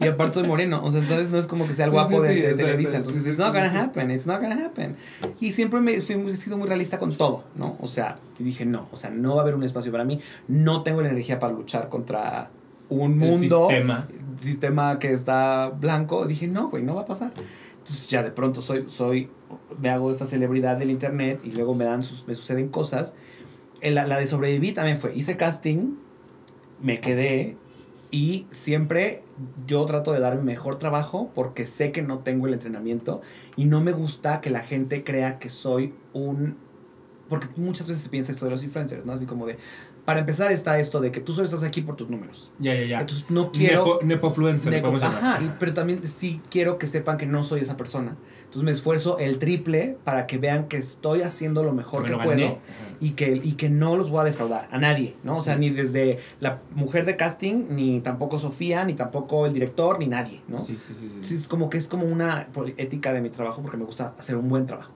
y 0.04 0.08
aparte 0.08 0.34
soy 0.34 0.48
moreno, 0.48 0.80
o 0.82 0.90
sea, 0.90 1.00
entonces 1.00 1.28
no 1.30 1.38
es 1.38 1.46
como 1.46 1.66
que 1.66 1.72
sea 1.74 1.86
el 1.86 1.90
Sí, 1.90 1.94
guapo 1.94 2.22
sí, 2.22 2.28
de, 2.28 2.34
sí, 2.34 2.40
de 2.40 2.54
sea, 2.54 2.56
Televisa. 2.64 2.90
sí, 2.90 2.96
entonces, 2.96 3.22
sí, 3.24 3.28
it's 3.30 3.38
sí, 3.38 3.42
not 3.44 3.52
sí, 3.54 3.58
gonna 3.60 3.70
sí. 3.72 3.76
happen, 3.76 4.10
it's 4.10 4.26
not 4.26 4.40
gonna 4.40 4.64
happen. 4.64 4.96
Y 5.40 5.52
siempre 5.52 5.80
me 5.80 6.00
fui, 6.00 6.14
he 6.28 6.36
sido 6.36 6.56
muy 6.56 6.66
realista 6.68 6.98
con 6.98 7.14
todo, 7.14 7.44
¿no? 7.56 7.76
O 7.80 7.86
sea, 7.86 8.16
y 8.38 8.44
dije, 8.44 8.64
no, 8.64 8.88
o 8.92 8.96
sea, 8.96 9.10
no 9.10 9.34
va 9.34 9.40
a 9.40 9.42
haber 9.42 9.54
un 9.54 9.64
espacio 9.64 9.92
para 9.92 10.04
mí. 10.04 10.20
No 10.48 10.82
tengo 10.82 11.02
la 11.02 11.08
energía 11.08 11.38
para 11.38 11.52
luchar 11.52 11.88
contra 11.88 12.48
un 12.88 13.12
El 13.14 13.18
mundo 13.18 13.68
sistema. 13.68 14.08
sistema 14.40 14.98
que 14.98 15.12
está 15.12 15.70
blanco, 15.70 16.26
dije, 16.26 16.46
no, 16.46 16.68
güey, 16.70 16.82
no 16.84 16.94
va 16.94 17.02
a 17.02 17.06
pasar. 17.06 17.32
Entonces 17.86 18.08
ya 18.08 18.24
de 18.24 18.32
pronto 18.32 18.62
soy, 18.62 18.86
soy, 18.88 19.30
me 19.80 19.90
hago 19.90 20.10
esta 20.10 20.26
celebridad 20.26 20.76
del 20.76 20.90
internet 20.90 21.40
y 21.44 21.52
luego 21.52 21.72
me 21.74 21.84
dan, 21.84 22.02
sus, 22.02 22.26
me 22.26 22.34
suceden 22.34 22.68
cosas. 22.68 23.14
En 23.80 23.94
La, 23.94 24.08
la 24.08 24.18
de 24.18 24.26
sobreviví 24.26 24.72
también 24.72 24.96
fue, 24.96 25.16
hice 25.16 25.36
casting, 25.36 25.94
me 26.80 27.00
quedé 27.00 27.56
y 28.10 28.46
siempre 28.50 29.22
yo 29.68 29.84
trato 29.84 30.12
de 30.12 30.18
dar 30.18 30.36
mi 30.36 30.42
mejor 30.42 30.78
trabajo 30.78 31.30
porque 31.32 31.64
sé 31.64 31.92
que 31.92 32.02
no 32.02 32.20
tengo 32.20 32.48
el 32.48 32.54
entrenamiento 32.54 33.20
y 33.56 33.66
no 33.66 33.80
me 33.80 33.92
gusta 33.92 34.40
que 34.40 34.50
la 34.50 34.60
gente 34.60 35.04
crea 35.04 35.38
que 35.38 35.48
soy 35.48 35.94
un... 36.12 36.56
Porque 37.28 37.46
muchas 37.56 37.86
veces 37.86 38.02
se 38.02 38.08
piensa 38.08 38.32
esto 38.32 38.46
de 38.46 38.52
los 38.52 38.64
influencers, 38.64 39.04
¿no? 39.04 39.12
Así 39.12 39.26
como 39.26 39.46
de, 39.46 39.58
para 40.06 40.20
empezar 40.20 40.50
está 40.52 40.78
esto 40.78 41.00
de 41.00 41.12
que 41.12 41.20
tú 41.20 41.32
solo 41.34 41.44
estás 41.44 41.62
aquí 41.62 41.82
por 41.82 41.96
tus 41.96 42.08
números. 42.08 42.50
Ya, 42.58 42.74
ya, 42.74 42.86
ya. 42.86 43.00
Entonces 43.00 43.30
no 43.30 43.52
quiero... 43.52 43.84
Nepo, 43.84 43.98
nepofluencer, 44.04 44.72
le 44.72 44.78
Neco- 44.80 44.92
podemos. 44.92 45.02
Ajá, 45.14 45.42
y- 45.44 45.52
pero 45.58 45.74
también 45.74 46.06
sí 46.06 46.40
quiero 46.48 46.78
que 46.78 46.86
sepan 46.86 47.18
que 47.18 47.26
no 47.26 47.44
soy 47.44 47.60
esa 47.60 47.76
persona. 47.76 48.16
Entonces 48.44 48.62
me 48.62 48.70
esfuerzo 48.70 49.18
el 49.18 49.38
triple 49.38 49.98
para 50.04 50.26
que 50.26 50.38
vean 50.38 50.68
que 50.68 50.76
estoy 50.78 51.22
haciendo 51.22 51.62
lo 51.64 51.72
mejor 51.74 52.02
Me 52.02 52.06
que 52.06 52.12
lo 52.12 52.22
puedo 52.22 52.58
y 53.00 53.10
que, 53.10 53.38
y 53.42 53.52
que 53.54 53.68
no 53.68 53.96
los 53.96 54.08
voy 54.08 54.20
a 54.20 54.24
defraudar 54.24 54.68
a 54.70 54.78
nadie, 54.78 55.16
¿no? 55.24 55.36
O 55.36 55.40
sea, 55.42 55.54
Sí. 55.54 55.60
ni 55.60 55.70
desde 55.70 56.20
la 56.40 56.60
mujer 56.76 57.04
de 57.04 57.16
casting, 57.16 57.64
ni 57.70 58.00
tampoco 58.00 58.38
Sofía, 58.38 58.84
ni 58.84 58.94
tampoco 58.94 59.44
el 59.46 59.52
director, 59.52 59.98
ni 59.98 60.06
nadie, 60.06 60.40
¿no? 60.48 60.62
Sí, 60.62 60.78
sí, 60.78 60.94
sí. 60.94 61.08
sí. 61.10 61.18
Sí, 61.22 61.34
es 61.34 61.48
como 61.48 61.68
que 61.68 61.76
es 61.78 61.88
como 61.88 62.06
una 62.06 62.46
ética 62.78 63.12
de 63.12 63.20
mi 63.20 63.28
trabajo 63.30 63.60
porque 63.60 63.76
me 63.76 63.84
gusta 63.84 64.14
hacer 64.16 64.36
un 64.36 64.48
buen 64.48 64.64
trabajo. 64.66 64.92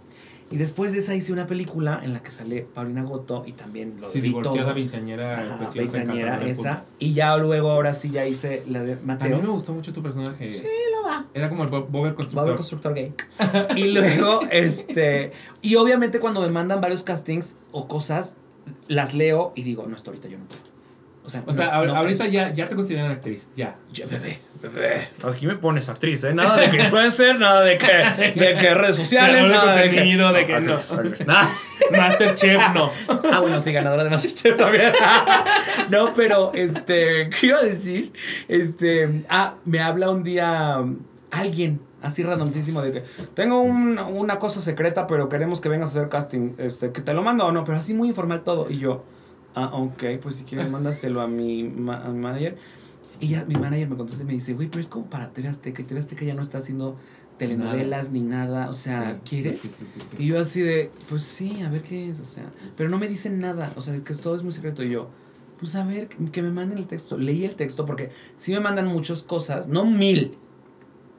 Y 0.52 0.56
después 0.56 0.90
de 0.92 0.98
esa 0.98 1.14
hice 1.14 1.32
una 1.32 1.46
película 1.46 2.00
en 2.02 2.12
la 2.12 2.22
que 2.24 2.30
sale 2.32 2.62
Paulina 2.62 3.04
Goto 3.04 3.44
y 3.46 3.52
también 3.52 3.98
lo 4.00 4.08
Sí, 4.08 4.20
divorciada, 4.20 4.70
Ajá, 4.70 4.74
preciosa, 4.74 6.02
esa. 6.44 6.80
Y 6.98 7.14
ya 7.14 7.36
luego 7.36 7.70
ahora 7.70 7.94
sí 7.94 8.10
ya 8.10 8.26
hice 8.26 8.64
la 8.68 8.82
de 8.82 8.94
A 8.94 8.96
mí 8.96 9.02
Mateo. 9.04 9.40
me 9.42 9.48
gustó 9.48 9.72
mucho 9.72 9.92
tu 9.92 10.02
personaje. 10.02 10.50
Sí, 10.50 10.66
lo 10.92 11.08
va. 11.08 11.26
Era 11.34 11.48
como 11.48 11.62
el 11.62 11.68
Bob 11.70 11.88
Bob 11.88 12.06
el 12.06 12.10
Va 12.10 12.12
a 12.12 12.16
constructor. 12.16 12.44
haber 12.46 12.56
constructor 12.56 12.94
gay. 12.94 13.14
Y 13.76 13.92
luego, 13.92 14.40
este. 14.50 15.30
Y 15.62 15.76
obviamente 15.76 16.18
cuando 16.18 16.40
me 16.40 16.48
mandan 16.48 16.80
varios 16.80 17.04
castings 17.04 17.54
o 17.70 17.86
cosas, 17.86 18.36
las 18.88 19.14
leo 19.14 19.52
y 19.54 19.62
digo, 19.62 19.86
no, 19.86 19.94
esto 19.94 20.10
ahorita 20.10 20.28
yo 20.28 20.38
no 20.38 20.46
puedo. 20.46 20.69
O 21.22 21.28
sea, 21.30 21.42
O 21.46 21.52
sea, 21.52 21.66
no, 21.66 21.72
ahor- 21.72 21.86
no, 21.88 21.96
ahorita 21.96 22.26
ya, 22.26 22.52
ya 22.54 22.66
te 22.66 22.74
consideran 22.74 23.10
actriz, 23.12 23.52
ya. 23.54 23.76
Ya, 23.92 24.06
bebé, 24.06 24.38
bebé. 24.62 25.06
Aquí 25.22 25.46
me 25.46 25.54
pones 25.56 25.88
actriz, 25.88 26.24
¿eh? 26.24 26.32
Nada 26.34 26.56
de 26.56 26.70
que 26.70 26.78
influencer, 26.82 27.38
nada 27.38 27.60
de 27.62 27.76
que, 27.78 27.86
de 28.40 28.56
que 28.56 28.74
redes 28.74 28.96
sociales, 28.96 29.44
nada 29.46 29.76
de 29.76 29.90
que. 29.90 30.00
de 30.00 30.44
que 30.46 30.60
no. 30.60 30.76
nada. 31.26 31.48
Masterchef, 31.96 32.74
no. 32.74 32.90
Ah, 33.30 33.40
bueno, 33.40 33.60
sí, 33.60 33.70
ganadora 33.72 34.02
de 34.04 34.10
Masterchef 34.10 34.56
también. 34.56 34.92
no, 35.90 36.14
pero, 36.14 36.52
este, 36.54 37.28
¿qué 37.30 37.46
iba 37.46 37.58
a 37.58 37.64
decir? 37.64 38.12
Este, 38.48 39.22
ah, 39.28 39.54
me 39.64 39.80
habla 39.80 40.10
un 40.10 40.22
día 40.22 40.78
um, 40.80 40.98
alguien, 41.30 41.80
así 42.02 42.22
randomísimo, 42.22 42.80
de 42.82 42.92
que 42.92 43.04
tengo 43.34 43.60
un- 43.60 43.98
una 43.98 44.38
cosa 44.38 44.60
secreta, 44.60 45.06
pero 45.06 45.28
queremos 45.28 45.60
que 45.60 45.68
vengas 45.68 45.90
a 45.90 45.92
hacer 45.98 46.08
casting, 46.08 46.54
este, 46.58 46.92
que 46.92 47.02
te 47.02 47.12
lo 47.14 47.22
mando 47.22 47.46
o 47.46 47.52
no, 47.52 47.62
pero 47.64 47.78
así 47.78 47.92
muy 47.94 48.08
informal 48.08 48.42
todo. 48.42 48.70
Y 48.70 48.78
yo, 48.78 49.04
ah, 49.54 49.70
ok, 49.72 50.02
pues 50.22 50.36
si 50.36 50.44
quieres, 50.44 50.70
mándaselo 50.70 51.20
a 51.20 51.26
mi, 51.26 51.64
ma- 51.64 52.04
a 52.04 52.08
mi 52.10 52.18
manager. 52.20 52.56
Y 53.20 53.28
ya 53.28 53.44
mi 53.44 53.54
manager 53.56 53.88
me 53.90 53.96
contesta 53.96 54.22
y 54.22 54.26
me 54.26 54.32
dice, 54.32 54.54
güey, 54.54 54.68
pero 54.68 54.80
es 54.80 54.88
como 54.88 55.06
para 55.06 55.30
TV 55.32 55.48
Azteca, 55.48 55.82
y 55.82 55.84
TV 55.84 56.00
Azteca 56.00 56.24
ya 56.24 56.34
no 56.34 56.42
está 56.42 56.58
haciendo 56.58 56.96
telenovelas 57.36 58.10
ni 58.10 58.20
nada, 58.20 58.68
o 58.68 58.74
sea, 58.74 59.14
Sí, 59.24 59.42
¿quieres? 59.42 59.60
Sí, 59.60 59.68
sí. 59.68 60.16
Y 60.18 60.26
yo 60.26 60.38
así 60.40 60.60
de, 60.60 60.90
pues 61.08 61.22
sí, 61.22 61.60
a 61.62 61.70
ver 61.70 61.82
qué 61.82 62.10
es, 62.10 62.20
o 62.20 62.24
sea, 62.24 62.44
pero 62.76 62.88
no 62.90 62.98
me 62.98 63.08
dicen 63.08 63.40
nada, 63.40 63.72
o 63.76 63.80
sea, 63.82 63.94
que 64.02 64.14
todo 64.14 64.36
es 64.36 64.42
muy 64.42 64.52
secreto. 64.52 64.82
Y 64.82 64.90
yo, 64.90 65.08
pues 65.58 65.74
a 65.74 65.84
ver, 65.84 66.08
que- 66.08 66.30
que 66.30 66.42
me 66.42 66.50
manden 66.50 66.78
el 66.78 66.86
texto. 66.86 67.16
Leí 67.18 67.44
el 67.44 67.56
texto 67.56 67.84
porque 67.86 68.10
sí 68.36 68.52
me 68.52 68.60
mandan 68.60 68.86
muchas 68.86 69.22
cosas, 69.22 69.68
no 69.68 69.84
mil, 69.84 70.36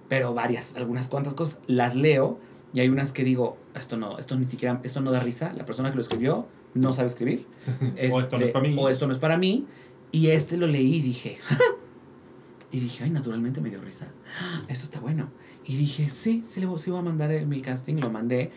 pero 0.09 0.33
varias, 0.33 0.75
algunas 0.75 1.07
cuantas 1.07 1.33
cosas. 1.33 1.59
Las 1.67 1.95
leo 1.95 2.39
y 2.73 2.79
hay 2.81 2.89
unas 2.89 3.11
que 3.13 3.23
digo, 3.23 3.57
esto 3.75 3.97
no, 3.97 4.17
esto 4.17 4.35
ni 4.35 4.45
siquiera, 4.45 4.79
esto 4.83 5.01
no 5.01 5.11
da 5.11 5.19
risa. 5.19 5.53
La 5.53 5.65
persona 5.65 5.89
que 5.89 5.95
lo 5.95 6.01
escribió 6.01 6.47
no 6.73 6.93
sabe 6.93 7.07
escribir. 7.07 7.45
o 8.11 8.19
esto 8.19 8.37
no 8.37 8.43
es 8.43 8.43
Este, 8.43 8.47
para 8.53 8.67
mí. 8.67 8.75
O 8.77 8.89
esto 8.89 9.07
no 9.07 9.13
es 9.13 9.19
para 9.19 9.37
mí. 9.37 9.65
Y 10.11 10.27
este 10.27 10.57
lo 10.57 10.67
leí 10.67 10.95
y 10.95 11.01
dije, 11.01 11.37
y 12.71 12.79
dije, 12.79 13.03
ay, 13.03 13.09
naturalmente 13.09 13.61
me 13.61 13.69
dio 13.69 13.81
risa. 13.81 14.07
Esto 14.67 14.85
está 14.85 14.99
bueno. 14.99 15.29
Y 15.65 15.75
dije, 15.77 16.09
sí, 16.09 16.41
sí, 16.45 16.59
le 16.59 16.65
voy, 16.65 16.79
sí 16.79 16.89
voy 16.89 16.99
a 16.99 17.03
mandar 17.03 17.31
el- 17.31 17.47
mi 17.47 17.61
casting. 17.61 17.95
Lo 17.95 18.09
mandé. 18.09 18.51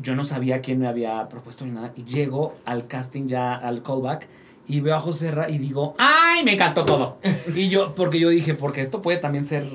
Yo 0.00 0.14
no 0.14 0.22
sabía 0.24 0.60
quién 0.60 0.78
me 0.78 0.86
había 0.86 1.28
propuesto 1.28 1.64
ni 1.64 1.72
nada. 1.72 1.92
Y 1.96 2.04
llego 2.04 2.56
al 2.64 2.86
casting 2.86 3.26
ya, 3.26 3.54
al 3.54 3.82
callback. 3.82 4.28
Y 4.68 4.80
veo 4.80 4.94
a 4.94 5.00
José 5.00 5.30
Ra 5.30 5.48
y 5.48 5.58
digo, 5.58 5.94
¡ay, 5.98 6.44
me 6.44 6.52
encantó 6.52 6.84
todo! 6.84 7.18
y 7.56 7.68
yo, 7.70 7.94
porque 7.94 8.20
yo 8.20 8.28
dije, 8.28 8.54
porque 8.54 8.82
esto 8.82 9.00
puede 9.02 9.16
también 9.18 9.46
ser, 9.46 9.66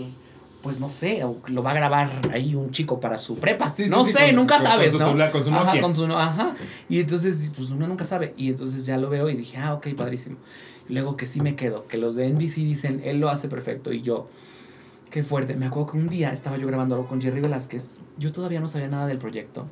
pues 0.64 0.80
no 0.80 0.88
sé, 0.88 1.24
o 1.26 1.38
lo 1.48 1.62
va 1.62 1.72
a 1.72 1.74
grabar 1.76 2.10
ahí 2.32 2.56
un 2.56 2.72
chico 2.72 3.00
para 3.02 3.18
su 3.20 3.38
prepa. 3.38 3.70
Sí, 3.70 3.88
no 3.90 4.06
sí, 4.06 4.14
sé, 4.14 4.32
nunca 4.32 4.60
sabes, 4.60 4.92
con 4.92 4.94
su 4.94 4.98
¿no? 5.00 5.06
celular, 5.12 5.32
con 5.32 5.44
su 5.44 5.52
Ajá, 5.52 5.66
Nokia. 5.66 5.82
con 5.82 5.94
su 5.94 6.08
no- 6.08 6.18
ajá. 6.18 6.54
Y 6.88 7.02
entonces, 7.02 7.52
pues 7.56 7.70
uno 7.72 7.86
nunca 7.86 8.06
sabe. 8.06 8.34
Y 8.38 8.48
entonces 8.48 8.86
ya 8.86 8.98
lo 8.98 9.10
veo 9.10 9.30
y 9.30 9.36
dije, 9.36 9.58
ah, 9.58 9.74
ok, 9.74 9.90
padrísimo. 9.94 10.38
Y 10.90 10.94
luego 10.94 11.18
que 11.18 11.28
sí 11.28 11.42
me 11.42 11.56
quedo, 11.58 11.86
que 11.88 11.98
los 11.98 12.16
de 12.16 12.28
NBC 12.30 12.56
dicen, 12.64 13.02
él 13.04 13.20
lo 13.20 13.30
hace 13.30 13.50
perfecto. 13.50 13.92
Y 13.92 14.02
yo, 14.02 14.30
qué 15.12 15.22
fuerte. 15.22 15.56
Me 15.56 15.66
acuerdo 15.66 15.92
que 15.92 15.98
un 15.98 16.08
día 16.08 16.32
estaba 16.32 16.56
yo 16.58 16.66
grabando 16.66 16.96
algo 16.96 17.08
con 17.10 17.22
Jerry 17.22 17.42
Velázquez. 17.42 17.90
Yo 18.18 18.32
todavía 18.32 18.62
no 18.62 18.70
sabía 18.70 18.88
nada 18.88 19.06
del 19.08 19.18
proyecto. 19.18 19.68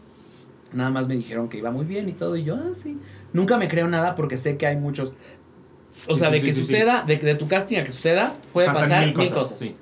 Nada 0.73 0.89
más 0.89 1.07
me 1.07 1.15
dijeron 1.15 1.47
que 1.47 1.57
iba 1.57 1.71
muy 1.71 1.85
bien 1.85 2.09
y 2.09 2.11
todo. 2.11 2.35
Y 2.35 2.43
yo, 2.43 2.55
ah, 2.55 2.73
sí. 2.81 2.97
Nunca 3.31 3.57
me 3.57 3.69
creo 3.69 3.87
nada 3.87 4.13
porque 4.15 4.35
sé 4.35 4.57
que 4.57 4.67
hay 4.67 4.75
muchos. 4.75 5.13
O 6.07 6.17
sea, 6.17 6.29
de 6.31 6.41
que 6.41 6.51
suceda, 6.53 7.03
de 7.07 7.15
de 7.17 7.35
tu 7.35 7.47
casting 7.47 7.77
a 7.79 7.83
que 7.85 7.91
suceda, 7.91 8.35
puede 8.51 8.67
Pasan 8.67 8.81
pasar 8.83 9.05
mil 9.05 9.13
cosas. 9.33 9.57
Sí. 9.57 9.75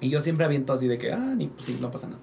Y 0.00 0.08
yo 0.10 0.20
siempre 0.20 0.44
aviento 0.46 0.72
así 0.72 0.86
de 0.88 0.96
que, 0.98 1.12
ah, 1.12 1.34
ni, 1.36 1.48
pues 1.48 1.66
sí, 1.66 1.76
no 1.80 1.90
pasa 1.90 2.06
nada. 2.08 2.20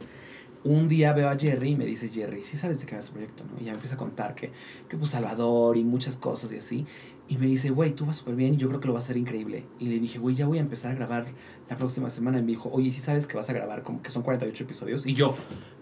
Un 0.64 0.88
día 0.90 1.14
veo 1.14 1.30
a 1.30 1.38
Jerry 1.38 1.70
y 1.72 1.76
me 1.76 1.86
dice, 1.86 2.10
Jerry, 2.10 2.44
sí 2.44 2.58
sabes 2.58 2.80
de 2.80 2.88
qué 2.88 2.94
va 2.96 3.00
ese 3.00 3.12
proyecto, 3.12 3.44
¿no? 3.44 3.60
Y 3.62 3.66
ya 3.66 3.72
me 3.72 3.76
empieza 3.76 3.96
a 3.96 3.98
contar 4.00 4.34
que, 4.34 4.52
que 4.90 4.98
pues 4.98 5.12
Salvador 5.12 5.78
y 5.78 5.84
muchas 5.84 6.16
cosas 6.16 6.52
y 6.54 6.58
así. 6.58 6.86
Y 7.28 7.38
me 7.38 7.46
dice, 7.46 7.70
güey, 7.70 7.92
tú 7.92 8.06
vas 8.08 8.16
súper 8.16 8.36
bien 8.36 8.56
y 8.56 8.58
yo 8.58 8.68
creo 8.70 8.80
que 8.80 8.88
lo 8.88 8.94
vas 8.94 9.04
a 9.04 9.06
hacer 9.06 9.18
increíble. 9.18 9.66
Y 9.80 9.86
le 9.90 10.00
dije, 10.00 10.18
güey, 10.18 10.36
ya 10.36 10.48
voy 10.48 10.58
a 10.58 10.62
empezar 10.62 10.92
a 10.92 10.96
grabar 10.96 11.28
la 11.70 11.78
próxima 11.78 12.10
semana. 12.10 12.40
Y 12.40 12.42
me 12.42 12.48
dijo, 12.48 12.70
oye, 12.72 12.90
sí 12.92 13.00
sabes 13.00 13.28
que 13.28 13.38
vas 13.38 13.50
a 13.50 13.54
grabar 13.54 13.84
como 13.84 14.02
que 14.02 14.10
son 14.10 14.24
48 14.24 14.64
episodios. 14.64 15.06
Y 15.06 15.14
yo, 15.14 15.36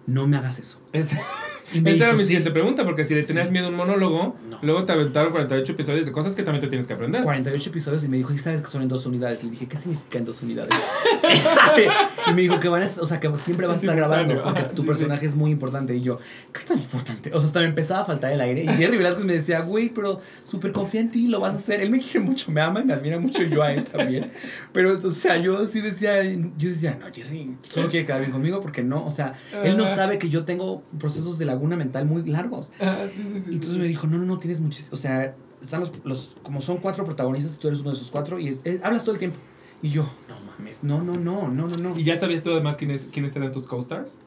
no 0.06 0.28
me 0.28 0.36
hagas 0.36 0.60
eso. 0.60 0.80
Es- 0.92 1.12
Me 1.74 1.80
Esa 1.80 1.90
era 1.90 2.06
dijo, 2.08 2.14
mi 2.14 2.20
"Sí". 2.20 2.26
siguiente 2.28 2.52
pregunta, 2.52 2.84
porque 2.86 3.06
si 3.06 3.14
le 3.16 3.22
Sí. 3.22 3.28
tenías 3.28 3.50
miedo 3.52 3.68
a 3.68 3.70
un 3.70 3.76
monólogo, 3.76 4.36
No. 4.50 4.60
luego 4.62 4.84
te 4.86 4.92
aventaron 4.92 5.32
48 5.32 5.72
episodios 5.74 6.06
de 6.06 6.12
cosas 6.12 6.36
que 6.36 6.44
también 6.44 6.62
te 6.62 6.68
tienes 6.68 6.88
que 6.88 6.94
aprender. 6.94 7.24
48 7.24 7.70
episodios 7.70 8.04
y 8.04 8.08
me 8.08 8.18
dijo, 8.18 8.34
¿y 8.34 8.38
sabes 8.38 8.62
que 8.62 8.68
son 8.68 8.82
en 8.82 8.88
dos 8.90 9.06
unidades? 9.06 9.44
Le 9.44 9.50
dije, 9.52 9.68
¿qué 9.68 9.78
significa 9.78 10.18
en 10.20 10.26
dos 10.26 10.42
unidades? 10.42 10.74
y 12.28 12.34
me 12.34 12.42
dijo 12.42 12.60
que 12.60 12.70
van 12.70 12.84
a 12.84 12.90
o 13.00 13.06
sea, 13.06 13.20
que 13.20 13.36
siempre 13.38 13.66
vas 13.68 13.78
a 13.78 13.80
estar 13.80 13.96
grabando 13.96 14.42
porque 14.44 14.64
tu 14.76 14.82
sí, 14.84 14.88
personaje 14.88 15.26
es 15.26 15.36
muy 15.36 15.52
importante. 15.52 15.96
Y 15.96 16.02
yo, 16.02 16.20
¿qué 16.52 16.62
tan 16.62 16.78
importante? 16.78 17.32
O 17.34 17.40
sea, 17.40 17.48
hasta 17.48 17.60
me 17.60 17.66
empezaba 17.66 18.02
a 18.02 18.06
faltar 18.06 18.32
el 18.32 18.42
aire. 18.42 18.64
Y 18.64 18.68
Jerry 18.68 18.98
Velázquez 18.98 19.26
me 19.26 19.34
decía, 19.34 19.62
güey, 19.62 19.90
pero 19.90 20.20
súper 20.44 20.72
confía 20.72 21.02
en 21.02 21.12
ti, 21.12 21.28
lo 21.28 21.40
vas 21.40 21.54
a 21.54 21.58
hacer. 21.58 21.82
Él 21.82 21.90
me 21.90 22.00
quiere 22.00 22.20
mucho, 22.22 22.52
me 22.52 22.62
ama 22.62 22.82
y 22.82 22.86
me 22.86 22.94
admira 22.94 23.20
mucho 23.20 23.44
yo 23.44 23.64
a 23.64 23.74
él 23.74 23.84
también. 23.84 24.32
Pero, 24.72 24.98
o 25.04 25.10
sea, 25.12 25.38
yo 25.38 25.66
sí 25.68 25.82
decía, 25.82 26.24
yo 26.24 26.70
decía, 26.70 26.98
no, 27.00 27.08
Jerry, 27.14 27.56
solo 27.64 27.90
quiere 27.90 28.06
quedar 28.06 28.20
bien 28.20 28.32
conmigo 28.32 28.62
porque 28.62 28.84
no, 28.84 29.06
o 29.06 29.12
sea, 29.12 29.34
él 29.64 29.78
no 29.78 29.88
sabe 29.88 30.18
que 30.18 30.30
yo 30.30 30.44
tengo 30.46 30.84
procesos 31.00 31.38
de 31.38 31.46
laguna 31.64 31.78
mental 31.78 32.06
muy 32.06 32.24
largos. 32.24 32.74
Ah, 32.80 33.06
sí, 33.16 33.24
sí, 33.34 33.42
sí, 33.46 33.52
Y 33.52 33.56
entonces 33.56 33.80
me 33.80 33.88
dijo, 33.88 34.06
no, 34.08 34.18
no, 34.18 34.26
no, 34.26 34.38
tienes 34.40 34.60
muchísimo, 34.60 34.94
o 34.94 34.98
sea, 34.98 35.34
están 35.62 35.80
los, 35.80 35.92
los, 36.04 36.32
como 36.44 36.62
son 36.62 36.78
cuatro 36.78 37.06
protagonistas 37.06 37.58
tú 37.58 37.68
eres 37.70 37.80
uno 37.80 37.92
de 37.92 37.96
esos 37.96 38.12
cuatro 38.12 38.38
y 38.38 38.50
es- 38.50 38.60
es- 38.66 38.84
hablas 38.84 39.04
todo 39.04 39.14
el 39.14 39.20
tiempo. 39.20 39.38
Y 39.82 39.90
yo, 39.90 40.04
no 40.28 40.36
mames, 40.58 40.84
no, 40.84 41.02
no, 41.04 41.14
no, 41.18 41.48
no, 41.48 41.68
no, 41.68 41.78
no. 41.78 41.98
¿Y 41.98 42.04
ya 42.04 42.18
sabías 42.18 42.44
tú 42.44 42.52
además 42.52 42.76
quiénes, 42.78 43.08
quiénes 43.12 43.36
eran 43.36 43.52
tus 43.52 43.66
co-stars? 43.68 44.18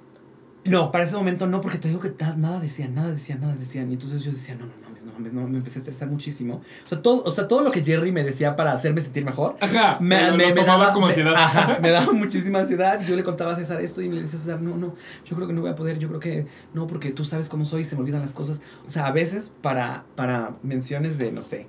No, 0.64 0.90
para 0.90 1.04
ese 1.04 1.14
momento 1.16 1.46
no, 1.46 1.60
porque 1.60 1.78
te 1.78 1.88
digo 1.88 2.00
que 2.00 2.12
nada 2.36 2.58
decían, 2.60 2.94
nada 2.94 3.10
decían, 3.10 3.40
nada 3.40 3.54
decían. 3.54 3.90
Y 3.90 3.94
entonces 3.94 4.22
yo 4.24 4.32
decía, 4.32 4.54
no, 4.54 4.64
no 4.66 4.72
no 4.82 4.85
mames, 5.16 5.32
no, 5.32 5.46
me 5.48 5.58
empecé 5.58 5.78
a 5.78 5.80
estresar 5.80 6.08
muchísimo. 6.08 6.62
O 6.84 6.88
sea, 6.88 7.00
todo, 7.02 7.22
o 7.24 7.30
sea, 7.32 7.48
todo 7.48 7.62
lo 7.62 7.70
que 7.70 7.82
Jerry 7.84 8.12
me 8.12 8.22
decía 8.24 8.54
para 8.56 8.72
hacerme 8.72 9.00
sentir 9.00 9.24
mejor, 9.24 9.56
Ajá. 9.60 9.98
me, 10.00 10.32
me, 10.32 10.52
me 10.54 10.64
daba, 10.64 10.92
como 10.92 11.06
me- 11.06 11.12
ansiedad. 11.12 11.34
ajá, 11.34 11.78
me 11.82 11.90
daba 11.90 12.12
muchísima 12.12 12.60
ansiedad. 12.60 13.00
Yo 13.06 13.16
le 13.16 13.24
contaba 13.24 13.52
a 13.52 13.56
César 13.56 13.80
esto 13.80 14.02
y 14.02 14.08
me 14.08 14.16
decía 14.20 14.38
César, 14.38 14.60
no, 14.60 14.76
no, 14.76 14.94
yo 15.24 15.36
creo 15.36 15.46
que 15.48 15.52
no 15.54 15.60
voy 15.62 15.70
a 15.70 15.74
poder, 15.74 15.98
yo 15.98 16.08
creo 16.08 16.20
que 16.20 16.46
no, 16.74 16.86
porque 16.86 17.10
tú 17.10 17.24
sabes 17.24 17.48
cómo 17.48 17.64
soy 17.64 17.82
y 17.82 17.84
se 17.84 17.96
me 17.96 18.02
olvidan 18.02 18.20
las 18.20 18.32
cosas. 18.32 18.60
O 18.86 18.90
sea, 18.90 19.06
a 19.06 19.12
veces 19.12 19.52
para, 19.62 20.04
para 20.14 20.52
menciones 20.62 21.18
de, 21.18 21.32
no 21.32 21.42
sé, 21.42 21.66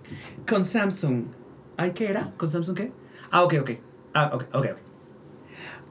con 0.48 0.66
Samsung. 0.66 1.24
¿Ay, 1.78 1.92
qué 1.92 2.08
era? 2.10 2.34
¿Con 2.38 2.50
Samsung 2.50 2.76
qué? 2.76 2.92
Ah, 3.32 3.44
ok, 3.44 3.56
ok. 3.62 3.72
Ah, 4.14 4.32
ok, 4.34 4.46
ok. 4.54 4.68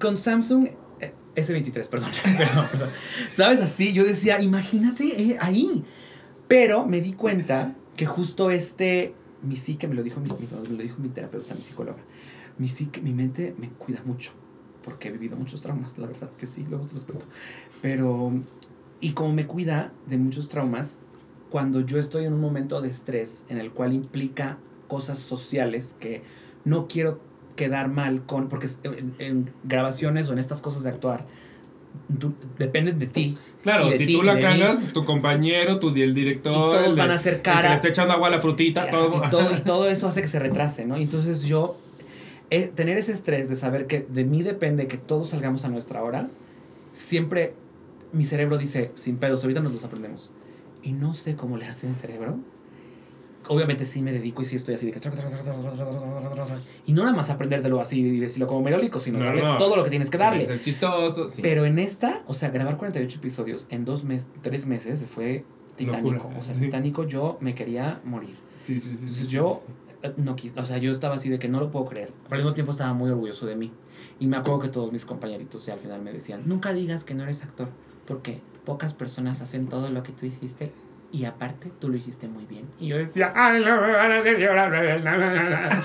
Con 0.01 0.17
Samsung 0.19 0.69
eh, 1.01 1.15
S23, 1.37 1.89
perdón, 1.89 2.11
perdón, 2.39 2.67
perdón. 2.71 2.91
¿Sabes? 3.37 3.61
Así 3.61 3.93
yo 3.93 4.05
decía, 4.05 4.41
imagínate 4.41 5.05
eh, 5.05 5.37
ahí. 5.41 5.85
Pero 6.49 6.87
me 6.87 7.01
di 7.01 7.13
cuenta 7.13 7.75
que 7.97 8.07
justo 8.07 8.51
este, 8.51 9.15
mi 9.43 9.57
psique, 9.57 9.89
me 9.89 9.95
lo 9.95 10.03
dijo 10.03 10.21
mi, 10.21 10.29
me 10.29 10.77
lo 10.77 10.83
dijo 10.83 10.99
mi 11.01 11.09
terapeuta, 11.09 11.55
mi 11.55 11.61
psicóloga, 11.61 11.99
mi 12.59 12.69
psique, 12.69 13.01
mi 13.01 13.13
mente 13.13 13.55
me 13.59 13.71
cuida 13.71 14.03
mucho, 14.05 14.33
porque 14.85 15.09
he 15.09 15.13
vivido 15.13 15.37
muchos 15.37 15.63
traumas, 15.63 15.99
la 15.99 16.07
verdad 16.07 16.31
que 16.39 16.47
sí, 16.47 16.65
luego 16.69 16.85
se 16.85 16.95
los 16.95 17.05
cuento. 17.05 17.27
Pero, 17.83 18.33
y 19.01 19.13
como 19.13 19.33
me 19.33 19.47
cuida 19.47 19.93
de 20.07 20.19
muchos 20.19 20.49
traumas, 20.49 20.99
cuando 21.51 21.81
yo 21.81 21.99
estoy 21.99 22.25
en 22.25 22.33
un 22.33 22.41
momento 22.41 22.81
de 22.81 22.89
estrés 22.89 23.45
en 23.49 23.59
el 23.59 23.73
cual 23.73 23.93
implica 23.93 24.59
cosas 24.89 25.19
sociales 25.19 25.97
que 25.99 26.23
no 26.65 26.87
quiero 26.87 27.21
quedar 27.57 27.89
mal 27.89 28.25
con, 28.27 28.49
porque 28.49 28.69
en 29.19 29.51
grabaciones 29.65 30.29
o 30.29 30.33
en 30.33 30.39
estas 30.39 30.63
cosas 30.63 30.83
de 30.83 30.91
actuar, 30.91 31.27
tú- 32.19 32.35
dependen 32.59 32.99
de 32.99 33.07
ti. 33.07 33.37
Claro, 33.63 33.89
de 33.91 33.99
si 33.99 34.07
ti, 34.07 34.15
tú 34.15 34.23
la 34.23 34.35
mí. 34.35 34.43
cagas, 34.43 34.93
tu 34.93 35.05
compañero, 35.05 35.79
tu 35.79 35.89
el 35.89 36.15
director. 36.15 36.53
Y 36.53 36.57
todos 36.57 36.87
el 36.87 36.97
van 36.97 37.11
a 37.11 37.15
hacer 37.15 37.43
cara. 37.43 37.71
le 37.71 37.75
está 37.75 37.89
echando 37.89 38.13
agua 38.15 38.29
a 38.29 38.31
la 38.31 38.39
frutita, 38.39 38.87
Y, 38.89 38.91
todo. 38.91 39.23
y 39.27 39.31
todo, 39.31 39.57
y 39.57 39.61
todo 39.65 39.89
eso 39.89 40.07
hace 40.09 40.23
que 40.23 40.29
se 40.29 40.39
retrase, 40.39 40.87
¿no? 40.87 40.97
Entonces 40.97 41.43
yo, 41.45 41.79
eh, 42.51 42.71
tener 42.75 42.97
ese 42.99 43.13
estrés 43.13 43.49
de 43.49 43.57
saber 43.57 43.87
que 43.87 44.07
de 44.09 44.25
mí 44.25 44.43
depende 44.43 44.87
que 44.87 44.99
todos 44.99 45.31
salgamos 45.31 45.65
a 45.65 45.69
nuestra 45.69 46.03
hora, 46.03 46.29
siempre 46.93 47.55
mi 48.13 48.25
cerebro 48.25 48.57
dice, 48.59 48.93
sin 48.95 49.17
pedos, 49.17 49.43
ahorita 49.43 49.61
nos 49.61 49.73
los 49.73 49.85
aprendemos. 49.85 50.31
Y 50.83 50.93
no 50.93 51.15
sé 51.15 51.35
cómo 51.35 51.57
le 51.57 51.67
hace 51.67 51.87
mi 51.89 51.95
cerebro. 51.97 52.39
Obviamente 53.49 53.85
sí 53.85 54.03
me 54.03 54.13
dedico 54.13 54.43
y 54.43 54.45
sí 54.45 54.57
estoy 54.57 54.75
así 54.75 54.87
de 54.87 54.93
que... 54.93 55.01
Y 56.87 56.93
no 56.93 57.03
nada 57.05 57.15
más 57.17 57.31
aprendértelo 57.31 57.81
así 57.81 58.01
y 58.01 58.19
decirlo 58.21 58.47
como 58.47 58.63
merólico, 58.63 58.99
sino 59.01 59.19
No, 59.19 59.25
darle 59.27 59.43
no. 59.43 59.57
todo 59.59 59.77
lo 59.77 59.85
que 59.85 59.91
tienes 59.91 60.11
que 60.11 60.19
darle. 60.19 60.43
Es 60.53 60.61
chistoso, 60.61 61.29
sí. 61.29 61.43
Pero 61.43 61.65
en 61.65 61.79
esta, 61.79 62.23
o 62.27 62.35
sea, 62.35 62.51
grabar 62.51 62.77
48 62.77 63.19
episodios 63.19 63.67
en 63.71 63.85
dos 63.85 64.05
meses, 64.05 64.29
tres 64.43 64.67
meses 64.67 65.03
fue 65.09 65.45
titánico. 65.77 66.13
Locura, 66.15 66.39
o 66.39 66.43
sea, 66.43 66.55
sí. 66.55 66.61
titánico, 66.61 67.05
yo 67.05 67.39
me 67.41 67.55
quería 67.55 68.01
morir. 68.05 68.37
sí, 68.57 68.75
sí, 68.81 68.89
sí, 68.91 68.97
Entonces 69.01 69.29
yo, 69.29 69.63
eh, 70.03 70.13
no 70.17 70.37
quis- 70.37 70.53
o 70.57 70.65
sea, 70.67 70.79
yo 70.79 70.91
estaba 70.91 71.17
así 71.17 71.29
de 71.29 71.39
que 71.39 71.49
no 71.49 71.61
lo 71.61 71.71
puedo 71.71 71.87
creer. 71.87 72.13
Pero 72.25 72.35
al 72.37 72.41
mismo 72.43 72.55
tiempo 72.55 72.73
estaba 72.73 72.93
muy 72.95 73.11
orgulloso 73.11 73.47
de 73.47 73.57
mí. 73.57 73.73
Y 74.21 74.27
me 74.27 74.37
acuerdo 74.37 74.61
que 74.61 74.69
todos 74.69 74.93
mis 74.93 75.05
compañeritos 75.05 75.69
al 75.69 75.79
final 75.81 76.03
me 76.03 76.13
decían, 76.13 76.43
nunca 76.47 76.73
digas 76.73 77.05
que 77.05 77.15
no 77.15 77.23
eres 77.25 77.43
actor, 77.43 77.69
porque 78.07 78.41
pocas 78.65 78.95
personas 78.95 79.41
hacen 79.43 79.69
todo 79.69 79.91
lo 79.91 80.03
que 80.03 80.13
tú 80.13 80.27
hiciste 80.27 80.73
y 81.13 81.25
aparte 81.25 81.71
tú 81.81 81.89
lo 81.89 81.97
hiciste 81.97 82.29
muy 82.29 82.45
bien. 82.47 82.65
Y 82.81 82.89
yo 82.89 82.99
decía, 82.99 83.33
ay, 83.35 83.63
no 83.65 83.81
me 83.81 83.93
van 83.93 84.13
a 84.13 84.19
hacer 84.19 84.39
llorar. 84.39 85.83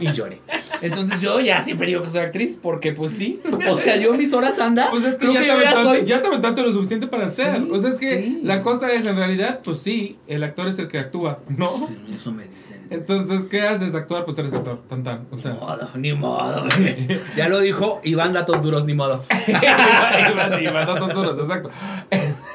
y 0.00 0.12
lloré. 0.12 0.40
Entonces 0.80 1.20
yo 1.20 1.40
ya 1.40 1.60
siempre 1.60 1.86
digo 1.86 2.02
que 2.02 2.10
soy 2.10 2.20
actriz, 2.22 2.58
porque 2.60 2.92
pues 2.92 3.12
sí. 3.12 3.40
O 3.68 3.76
sea, 3.76 3.96
yo 3.96 4.14
mis 4.14 4.32
horas 4.32 4.58
anda, 4.58 4.90
Pues 4.90 5.04
es 5.04 5.18
que, 5.18 5.26
creo 5.26 5.32
ya, 5.34 5.40
que 5.40 5.46
te 5.46 5.52
yo 5.52 5.62
ya 5.62 5.70
aventaste, 5.70 5.98
soy... 5.98 6.06
ya 6.06 6.22
te 6.22 6.26
aventaste 6.28 6.62
lo 6.62 6.72
suficiente 6.72 7.06
para 7.06 7.28
Sí, 7.28 7.42
hacer. 7.42 7.62
O 7.70 7.78
sea, 7.78 7.90
es 7.90 7.98
que 7.98 8.22
sí. 8.22 8.40
la 8.42 8.62
cosa 8.62 8.90
es, 8.92 9.04
en 9.06 9.16
realidad, 9.16 9.60
pues 9.62 9.78
sí, 9.78 10.18
el 10.26 10.42
actor 10.42 10.68
es 10.68 10.78
el 10.78 10.88
que 10.88 10.98
actúa, 10.98 11.40
¿no? 11.48 11.70
Eso 12.14 12.32
me 12.32 12.44
dicen. 12.44 12.86
Entonces, 12.90 13.48
¿qué 13.48 13.62
haces? 13.62 13.94
Actuar, 13.94 14.24
pues 14.24 14.38
eres 14.38 14.52
actor, 14.52 14.82
tan 14.88 15.02
tan. 15.02 15.26
O 15.30 15.36
sea. 15.36 15.52
Ni 15.52 15.58
modo, 15.58 15.88
ni 15.98 16.12
modo. 16.12 16.64
ya 17.36 17.48
lo 17.48 17.60
dijo 17.60 18.00
Iván 18.04 18.32
Datos 18.32 18.62
Duros, 18.62 18.84
ni 18.84 18.94
modo. 18.94 19.24
Iván, 19.48 20.62
Iván, 20.62 20.86
datos 20.86 21.14
duros, 21.14 21.38
exacto. 21.38 21.70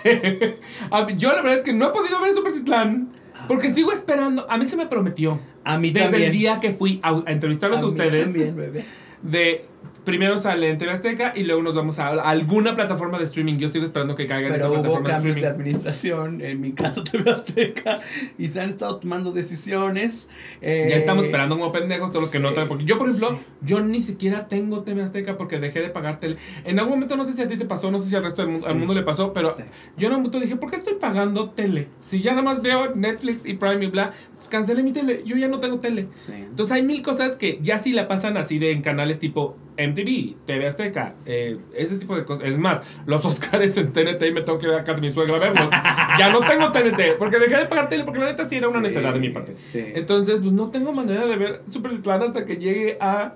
Mí- 1.05 1.15
yo 1.17 1.29
la 1.29 1.35
verdad 1.41 1.57
es 1.57 1.63
que 1.63 1.73
no 1.73 1.89
he 1.89 1.91
podido 1.91 2.19
ver 2.21 2.33
Supertitlán 2.33 3.09
porque 3.47 3.71
sigo 3.71 3.91
esperando. 3.91 4.45
A 4.49 4.57
mí 4.57 4.65
se 4.65 4.75
me 4.77 4.85
prometió 4.87 5.39
A 5.63 5.77
mí 5.77 5.89
desde 5.91 6.05
también. 6.09 6.23
el 6.25 6.31
día 6.31 6.59
que 6.59 6.73
fui 6.73 6.99
a, 7.03 7.09
a 7.25 7.31
entrevistarlos 7.31 7.79
a, 7.79 7.83
mí 7.83 7.87
ustedes 7.89 8.23
también, 8.25 8.55
bebé. 8.55 8.85
de 9.21 9.65
primero 10.07 10.38
sale 10.38 10.69
en 10.69 10.77
TV 10.77 10.89
Azteca 10.91 11.34
y 11.35 11.43
luego 11.43 11.61
nos 11.61 11.75
vamos 11.75 11.99
a, 11.99 12.07
alguna 12.07 12.75
plataforma 12.75 13.19
de 13.19 13.25
streaming. 13.25 13.57
Yo 13.57 13.67
sigo 13.67 13.84
esperando 13.84 14.15
que 14.15 14.25
caiga 14.25 14.47
en 14.47 14.55
esa 14.55 14.67
hubo 14.69 14.75
plataforma 14.75 15.07
de 15.09 15.13
cambios 15.13 15.35
de 15.35 15.41
streaming. 15.41 15.59
administración, 15.61 16.41
en 16.41 16.61
mi 16.61 16.71
caso 16.71 17.03
TV 17.11 17.29
Azteca, 17.29 17.99
y 18.38 18.47
se 18.47 18.61
han 18.61 18.69
estado 18.69 18.97
tomando 18.99 19.34
decisiones. 19.34 20.29
eh, 20.61 20.88
Ya 20.89 20.95
estamos 20.95 21.25
esperando 21.25 21.57
como 21.57 21.73
pendejos 21.73 22.11
todos 22.11 22.23
los 22.23 22.31
que 22.31 22.39
no 22.39 22.53
traen. 22.53 22.69
Porque 22.69 22.85
yo, 22.85 22.97
por 22.97 23.07
ejemplo, 23.09 23.31
sí. 23.31 23.38
yo 23.61 23.81
ni 23.81 24.01
siquiera 24.01 24.47
tengo 24.47 24.81
TV 24.84 25.03
Azteca 25.03 25.35
porque 25.38 25.59
dejé 25.59 25.81
de 25.81 25.89
pagar 25.89 26.19
tele. 26.19 26.38
En 26.63 26.79
algún 26.79 26.93
momento, 26.95 27.17
no 27.17 27.25
sé 27.25 27.34
si 27.34 27.41
a 27.41 27.47
ti 27.49 27.57
te 27.57 27.65
pasó, 27.65 27.91
no 27.91 27.99
sé 27.99 28.09
si 28.09 28.15
al 28.15 28.23
resto 28.23 28.41
del 28.43 28.51
mundo, 28.51 28.65
Sí. 28.65 28.71
al 28.71 28.77
mundo 28.79 28.93
le 28.93 29.03
pasó, 29.03 29.34
pero 29.34 29.53
yo 29.97 30.07
en 30.07 30.13
un 30.13 30.19
momento 30.21 30.39
dije, 30.39 30.55
¿por 30.55 30.69
qué 30.69 30.77
estoy 30.77 30.93
pagando 30.95 31.49
tele? 31.49 31.89
Si 31.99 32.21
ya 32.21 32.31
nada 32.31 32.43
más 32.43 32.63
veo 32.63 32.95
Netflix 32.95 33.45
y 33.45 33.55
Prime 33.55 33.84
y 33.84 33.88
bla, 33.89 34.13
pues 34.47 34.49
cancelé 34.49 34.83
mi 34.83 34.91
tele. 34.93 35.23
Yo 35.25 35.35
ya 35.35 35.47
no 35.47 35.59
tengo 35.59 35.79
tele. 35.79 36.07
Sí. 36.15 36.33
Entonces 36.33 36.71
hay 36.73 36.83
mil 36.83 37.01
cosas 37.01 37.35
que 37.37 37.59
ya 37.61 37.77
sí 37.77 37.91
la 37.93 38.07
pasan 38.07 38.37
así 38.37 38.59
de 38.59 38.71
en 38.71 38.81
canales 38.81 39.19
tipo 39.19 39.57
MTV, 39.77 40.35
TV 40.45 40.67
Azteca, 40.67 41.15
eh, 41.25 41.57
ese 41.75 41.97
tipo 41.97 42.15
de 42.15 42.25
cosas. 42.25 42.47
Es 42.47 42.57
más, 42.57 42.81
los 43.05 43.25
Oscars 43.25 43.77
en 43.77 43.93
TNT 43.93 44.23
y 44.27 44.31
me 44.31 44.41
tengo 44.41 44.57
que 44.59 44.67
ir 44.67 44.73
a 44.73 44.83
casa 44.83 45.01
de 45.01 45.07
mi 45.07 45.13
suegra 45.13 45.35
a 45.35 45.39
verlos. 45.39 45.69
ya 46.17 46.31
no 46.31 46.39
tengo 46.39 46.71
TNT 46.71 47.17
porque 47.19 47.39
dejé 47.39 47.57
de 47.57 47.65
pagar 47.65 47.89
tele 47.89 48.03
porque 48.03 48.19
la 48.19 48.25
neta 48.27 48.45
sí 48.45 48.55
era 48.55 48.69
una 48.69 48.79
Sí, 48.79 48.83
necesidad 48.83 49.13
de 49.13 49.19
mi 49.19 49.29
parte. 49.29 49.53
Sí. 49.53 49.83
Entonces, 49.95 50.39
pues 50.39 50.51
no 50.51 50.69
tengo 50.69 50.93
manera 50.93 51.25
de 51.27 51.35
ver 51.35 51.61
Supertitlán 51.69 52.21
hasta 52.23 52.45
que 52.45 52.57
llegue 52.57 52.97
a 53.01 53.35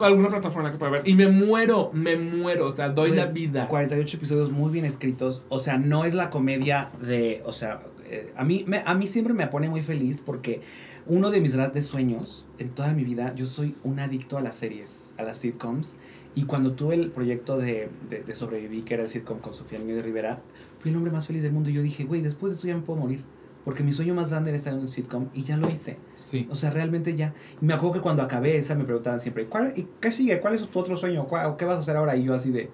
alguna 0.00 0.28
plataforma 0.28 0.70
que 0.72 0.78
pueda 0.78 0.92
ver. 0.92 1.02
Y 1.04 1.14
me 1.14 1.28
muero, 1.28 1.90
me 1.92 2.16
muero, 2.16 2.66
o 2.66 2.70
sea, 2.70 2.88
doy 2.90 3.10
la 3.12 3.26
vida. 3.26 3.66
48 3.68 4.16
episodios 4.16 4.50
muy 4.50 4.70
bien 4.70 4.84
escritos. 4.84 5.42
O 5.48 5.58
sea, 5.58 5.78
no 5.78 6.04
es 6.04 6.14
la 6.14 6.30
comedia 6.30 6.90
de. 7.02 7.42
O 7.44 7.52
sea, 7.52 7.80
eh, 8.10 8.32
a, 8.36 8.44
mí, 8.44 8.64
me- 8.66 8.82
a 8.84 8.94
mí 8.94 9.06
siempre 9.06 9.34
me 9.34 9.46
pone 9.46 9.68
muy 9.68 9.82
feliz 9.82 10.22
porque 10.24 10.60
uno 11.06 11.30
de 11.30 11.40
mis 11.40 11.54
grandes 11.54 11.86
sueños 11.86 12.46
en 12.58 12.68
toda 12.70 12.92
mi 12.92 13.04
vida, 13.04 13.34
yo 13.34 13.46
soy 13.46 13.74
un 13.82 14.00
adicto 14.00 14.36
a 14.38 14.40
las 14.40 14.54
series, 14.56 15.14
a 15.18 15.22
las 15.22 15.38
sitcoms. 15.38 15.96
Y 16.34 16.44
cuando 16.44 16.72
tuve 16.74 16.94
el 16.94 17.10
proyecto 17.10 17.58
de, 17.58 17.88
de, 18.08 18.22
de 18.22 18.34
Sobreviví, 18.36 18.82
que 18.82 18.94
era 18.94 19.02
el 19.02 19.08
sitcom 19.08 19.40
con 19.40 19.52
Sofía 19.54 19.78
Niño 19.80 19.96
de 19.96 20.02
Rivera, 20.02 20.40
fui 20.78 20.90
el 20.92 20.96
hombre 20.96 21.10
más 21.10 21.26
feliz 21.26 21.42
del 21.42 21.52
mundo. 21.52 21.70
Y 21.70 21.72
yo 21.72 21.82
dije, 21.82 22.04
güey, 22.04 22.20
después 22.20 22.52
de 22.52 22.56
esto 22.56 22.68
ya 22.68 22.76
me 22.76 22.82
puedo 22.82 23.00
morir. 23.00 23.24
Porque 23.64 23.82
mi 23.82 23.92
sueño 23.92 24.14
más 24.14 24.30
grande 24.30 24.50
era 24.50 24.56
estar 24.56 24.72
en 24.72 24.78
un 24.78 24.88
sitcom 24.88 25.26
y 25.34 25.42
ya 25.42 25.56
lo 25.56 25.68
hice. 25.68 25.98
Sí. 26.16 26.46
O 26.50 26.54
sea, 26.54 26.70
realmente 26.70 27.14
ya. 27.16 27.34
Y 27.60 27.66
me 27.66 27.74
acuerdo 27.74 27.94
que 27.94 28.00
cuando 28.00 28.22
acabé 28.22 28.56
esa 28.56 28.74
me 28.74 28.84
preguntaban 28.84 29.20
siempre, 29.20 29.46
¿cuál, 29.46 29.72
y 29.76 29.86
¿qué 30.00 30.10
sigue? 30.12 30.38
¿Cuál 30.40 30.54
es 30.54 30.66
tu 30.66 30.78
otro 30.78 30.96
sueño? 30.96 31.26
¿Cuál- 31.26 31.56
¿Qué 31.56 31.64
vas 31.66 31.76
a 31.76 31.80
hacer 31.80 31.96
ahora? 31.96 32.16
Y 32.16 32.24
yo 32.24 32.32
así 32.34 32.50
de, 32.52 32.70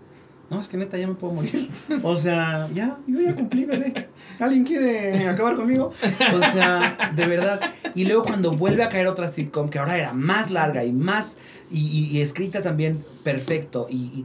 no, 0.50 0.60
es 0.60 0.68
que 0.68 0.76
neta 0.76 0.96
ya 0.96 1.06
me 1.08 1.14
puedo 1.14 1.32
morir. 1.34 1.68
O 2.02 2.16
sea, 2.16 2.68
ya, 2.72 2.98
yo 3.06 3.20
ya 3.20 3.34
cumplí, 3.34 3.64
bebé. 3.64 4.08
¿Alguien 4.38 4.64
quiere 4.64 5.28
acabar 5.28 5.56
conmigo? 5.56 5.92
O 6.34 6.40
sea, 6.52 7.12
de 7.14 7.26
verdad. 7.26 7.60
Y 7.94 8.04
luego 8.04 8.24
cuando 8.24 8.52
vuelve 8.56 8.82
a 8.84 8.88
caer 8.88 9.06
otra 9.08 9.28
sitcom, 9.28 9.68
que 9.70 9.78
ahora 9.78 9.96
era 9.98 10.12
más 10.12 10.50
larga 10.50 10.84
y 10.84 10.92
más, 10.92 11.36
y, 11.70 11.80
y- 12.12 12.20
escrita 12.20 12.62
también 12.62 13.02
perfecto, 13.24 13.86
y 13.90 14.24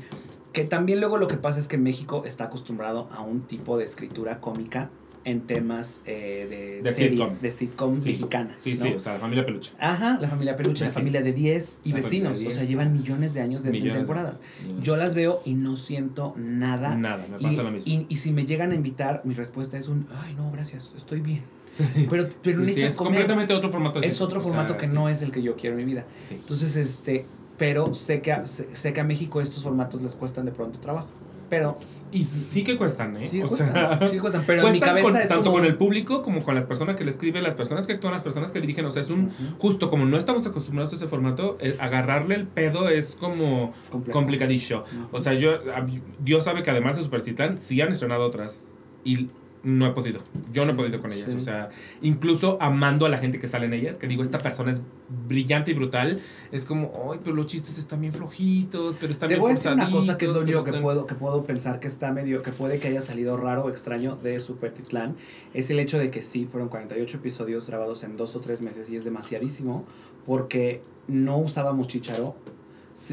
que 0.53 0.64
también 0.64 0.99
luego 0.99 1.18
lo 1.18 1.27
que 1.27 1.38
pasa 1.38 1.60
es 1.60 1.68
que 1.68 1.77
México 1.77 2.23
está 2.26 2.43
acostumbrado 2.45 3.07
a 3.15 3.22
un 3.22 3.41
tipo 3.41 3.77
de 3.77 3.85
escritura 3.85 4.39
cómica 4.41 4.89
en 5.23 5.41
temas 5.41 6.02
eh, 6.06 6.48
de, 6.49 6.81
De 6.81 6.93
serie, 6.93 7.18
sitcom. 7.19 7.39
de 7.39 7.52
sitcom 7.52 7.95
Sí. 7.95 8.10
mexicana. 8.10 8.53
Sí, 8.56 8.73
¿no? 8.73 8.84
sí, 8.84 8.93
o 8.95 8.99
sea, 8.99 9.14
la 9.14 9.19
familia 9.19 9.45
peluche. 9.45 9.72
Ajá, 9.80 10.18
la 10.19 10.27
familia 10.27 10.56
Peluche, 10.56 10.84
la 10.85 10.91
familia 10.91 11.22
de 11.22 11.34
10 11.34 11.80
y 11.84 11.89
La 11.89 11.95
vecinos. 11.98 12.34
O 12.34 12.35
sea, 12.35 12.48
10. 12.49 12.68
llevan 12.69 12.93
millones 12.93 13.34
de 13.34 13.41
años 13.41 13.64
de, 13.64 13.72
Millones 13.72 13.98
temporadas. 13.98 14.39
Yo 14.81 14.98
las 14.98 15.14
veo 15.15 15.41
y 15.45 15.53
no 15.53 15.77
siento 15.77 16.34
nada. 16.38 16.95
Nada, 16.95 17.26
me 17.30 17.38
Y, 17.38 17.43
pasa 17.43 17.64
lo 17.64 17.72
mismo. 17.72 17.91
y, 17.91 18.06
y 18.10 18.18
si 18.18 18.31
me 18.31 18.45
llegan 18.45 18.72
a 18.72 18.76
invitar, 18.76 19.22
mi 19.23 19.34
respuesta 19.34 19.77
es 19.77 19.88
un, 19.88 20.07
ay, 20.23 20.34
no, 20.35 20.52
gracias, 20.52 20.91
estoy 20.98 21.22
bien. 21.22 21.41
Sí. 21.69 21.85
Pero, 22.10 22.27
pero 22.43 22.57
Sí, 22.57 22.61
necesitas 22.64 22.91
es 22.91 22.98
comer. 22.98 23.14
completamente 23.14 23.53
otro 23.53 23.69
formato. 23.69 23.99
Es 24.02 24.14
sitcom, 24.15 24.26
otro 24.27 24.39
o 24.39 24.43
sea, 24.43 24.49
formato 24.52 24.76
que 24.77 24.88
no 24.88 25.07
es 25.07 25.22
el 25.22 25.31
que 25.31 25.41
yo 25.41 25.56
quiero 25.56 25.77
en 25.77 25.85
mi 25.85 25.91
vida. 25.91 26.06
Sí. 26.19 26.35
Entonces, 26.35 26.76
este, 26.76 27.26
pero 27.57 27.93
sé 27.93 28.22
que, 28.22 28.34
a, 28.34 28.45
sé, 28.48 28.68
sé 28.73 28.91
que 28.91 28.99
a 28.99 29.03
México 29.06 29.39
estos 29.39 29.64
formatos 29.64 30.02
les 30.02 30.15
cuestan 30.15 30.45
de 30.45 30.52
pronto 30.52 30.80
trabajo. 30.80 31.07
Pero 31.52 31.76
Y 32.14 32.23
sí 32.23 32.64
que 32.64 32.78
cuestan, 32.78 33.18
¿eh? 33.18 33.22
sí 33.22 33.41
o 33.41 33.45
cuestan, 33.45 33.73
sea, 33.73 34.07
sí 34.10 34.18
cuestan. 34.19 34.44
Pero 34.48 34.65
en 34.65 34.72
mi 34.73 34.80
cuestan 34.80 34.90
cabeza 34.95 35.11
con- 35.11 35.22
es 35.22 35.28
tanto 35.28 35.44
como- 35.44 35.57
con 35.57 35.65
el 35.65 35.76
público 35.76 36.23
como 36.23 36.44
con 36.44 36.56
las 36.56 36.64
personas 36.64 36.95
que 36.95 37.03
le 37.03 37.10
escriben, 37.11 37.44
las 37.44 37.56
personas 37.56 37.86
que 37.88 37.94
actúan, 37.94 38.14
las 38.14 38.23
personas 38.23 38.53
que 38.53 38.61
dirigen. 38.61 38.86
O 38.86 38.91
sea, 38.91 39.02
es 39.02 39.10
un. 39.10 39.32
Justo 39.60 39.90
como 39.90 40.06
no 40.06 40.18
estamos 40.18 40.48
acostumbrados 40.48 40.94
a 40.94 40.95
ese 40.95 41.07
formato, 41.10 41.57
eh, 41.60 41.76
agarrarle 41.80 42.36
el 42.36 42.48
pedo 42.48 42.88
es 42.88 43.15
como 43.19 43.73
Complejo. 43.91 44.18
complicadillo. 44.18 44.86
O 45.11 45.19
sea, 45.19 45.34
yo, 45.34 45.60
Dios 46.19 46.45
sabe 46.45 46.64
que 46.64 46.72
además 46.72 46.95
de 46.98 47.03
Super 47.03 47.22
Titán, 47.22 47.60
sí 47.60 47.82
han 47.82 47.91
estrenado 47.91 48.26
otras. 48.26 48.72
Y 49.03 49.28
no 49.63 49.85
he 49.85 49.91
podido. 49.91 50.21
Yo 50.51 50.65
no 50.65 50.71
he 50.71 50.75
podido 50.75 50.99
con 51.01 51.13
ellas. 51.13 51.31
Sí. 51.31 51.38
O 51.38 51.39
sea, 51.39 51.69
incluso 52.01 52.57
amando 52.61 53.05
a 53.05 53.09
la 53.09 53.17
gente 53.19 53.38
que 53.39 53.47
sale 53.47 53.67
en 53.67 53.73
ellas, 53.73 53.99
que 53.99 54.07
digo, 54.07 54.23
esta 54.23 54.39
persona 54.39 54.71
es 54.71 54.81
brillante 55.27 55.71
y 55.71 55.73
brutal, 55.75 56.19
es 56.51 56.65
como, 56.65 56.91
ay, 57.11 57.19
pero 57.23 57.35
los 57.35 57.45
chistes 57.45 57.77
están 57.77 58.01
bien 58.01 58.11
flojitos, 58.13 58.95
pero 58.99 59.11
están 59.11 59.29
Te 59.29 59.35
bien 59.35 59.41
voy 59.41 59.51
a 59.51 59.53
decir 59.55 59.71
una 59.71 59.91
cosa 59.91 60.17
que 60.17 60.25
es 60.25 60.31
lo 60.31 60.41
único 60.41 60.63
que 60.63 60.71
están- 60.71 60.81
puedo, 60.81 61.05
que 61.05 61.15
puedo 61.15 61.43
pensar 61.45 61.79
que 61.79 61.88
está 61.88 62.11
medio, 62.11 62.41
que 62.41 62.51
puede 62.51 62.79
que 62.79 62.88
haya 62.88 63.01
salido 63.01 63.38
raro 63.38 63.65
o 63.65 63.69
extraño 63.69 64.15
de 64.15 64.39
Super 64.39 64.73
Titlán, 64.73 65.15
es 65.53 65.69
el 65.69 65.79
hecho 65.79 65.99
de 65.99 66.09
que 66.09 66.21
sí, 66.23 66.45
fueron 66.49 66.69
48 66.69 67.17
episodios 67.17 67.67
grabados 67.67 68.03
en 68.03 68.17
dos 68.17 68.35
o 68.35 68.39
tres 68.39 68.61
meses 68.61 68.89
y 68.89 68.95
es 68.95 69.03
demasiadísimo 69.03 69.85
porque 70.25 70.81
no 71.07 71.38
usábamos 71.38 71.88
chicharo. 71.88 72.35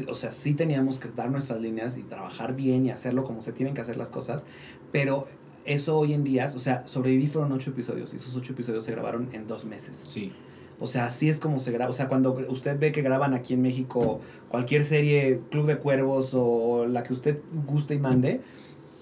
O 0.07 0.13
sea, 0.13 0.31
sí 0.31 0.53
teníamos 0.55 0.99
que 0.99 1.09
dar 1.09 1.31
nuestras 1.31 1.61
líneas 1.61 1.97
y 1.97 2.03
trabajar 2.03 2.55
bien 2.55 2.85
y 2.85 2.91
hacerlo 2.91 3.23
como 3.23 3.41
se 3.41 3.53
tienen 3.53 3.73
que 3.73 3.81
hacer 3.81 3.95
las 3.97 4.09
cosas, 4.09 4.43
pero 4.91 5.27
eso 5.69 5.97
hoy 5.97 6.13
en 6.13 6.23
día, 6.23 6.49
o 6.53 6.59
sea, 6.59 6.87
sobreviví 6.87 7.27
fueron 7.27 7.51
ocho 7.51 7.69
episodios 7.69 8.11
y 8.13 8.17
esos 8.17 8.35
ocho 8.35 8.53
episodios 8.53 8.83
se 8.83 8.91
grabaron 8.91 9.29
en 9.33 9.47
dos 9.47 9.65
meses. 9.65 9.95
Sí. 9.95 10.33
O 10.79 10.87
sea, 10.87 11.05
así 11.05 11.29
es 11.29 11.39
como 11.39 11.59
se 11.59 11.71
graba. 11.71 11.89
O 11.89 11.93
sea, 11.93 12.07
cuando 12.07 12.31
usted 12.47 12.79
ve 12.79 12.91
que 12.91 13.01
graban 13.01 13.33
aquí 13.33 13.53
en 13.53 13.61
México 13.61 14.21
cualquier 14.49 14.83
serie, 14.83 15.41
Club 15.51 15.67
de 15.67 15.77
Cuervos 15.77 16.31
o 16.33 16.85
la 16.85 17.03
que 17.03 17.13
usted 17.13 17.39
guste 17.67 17.95
y 17.95 17.99
mande, 17.99 18.41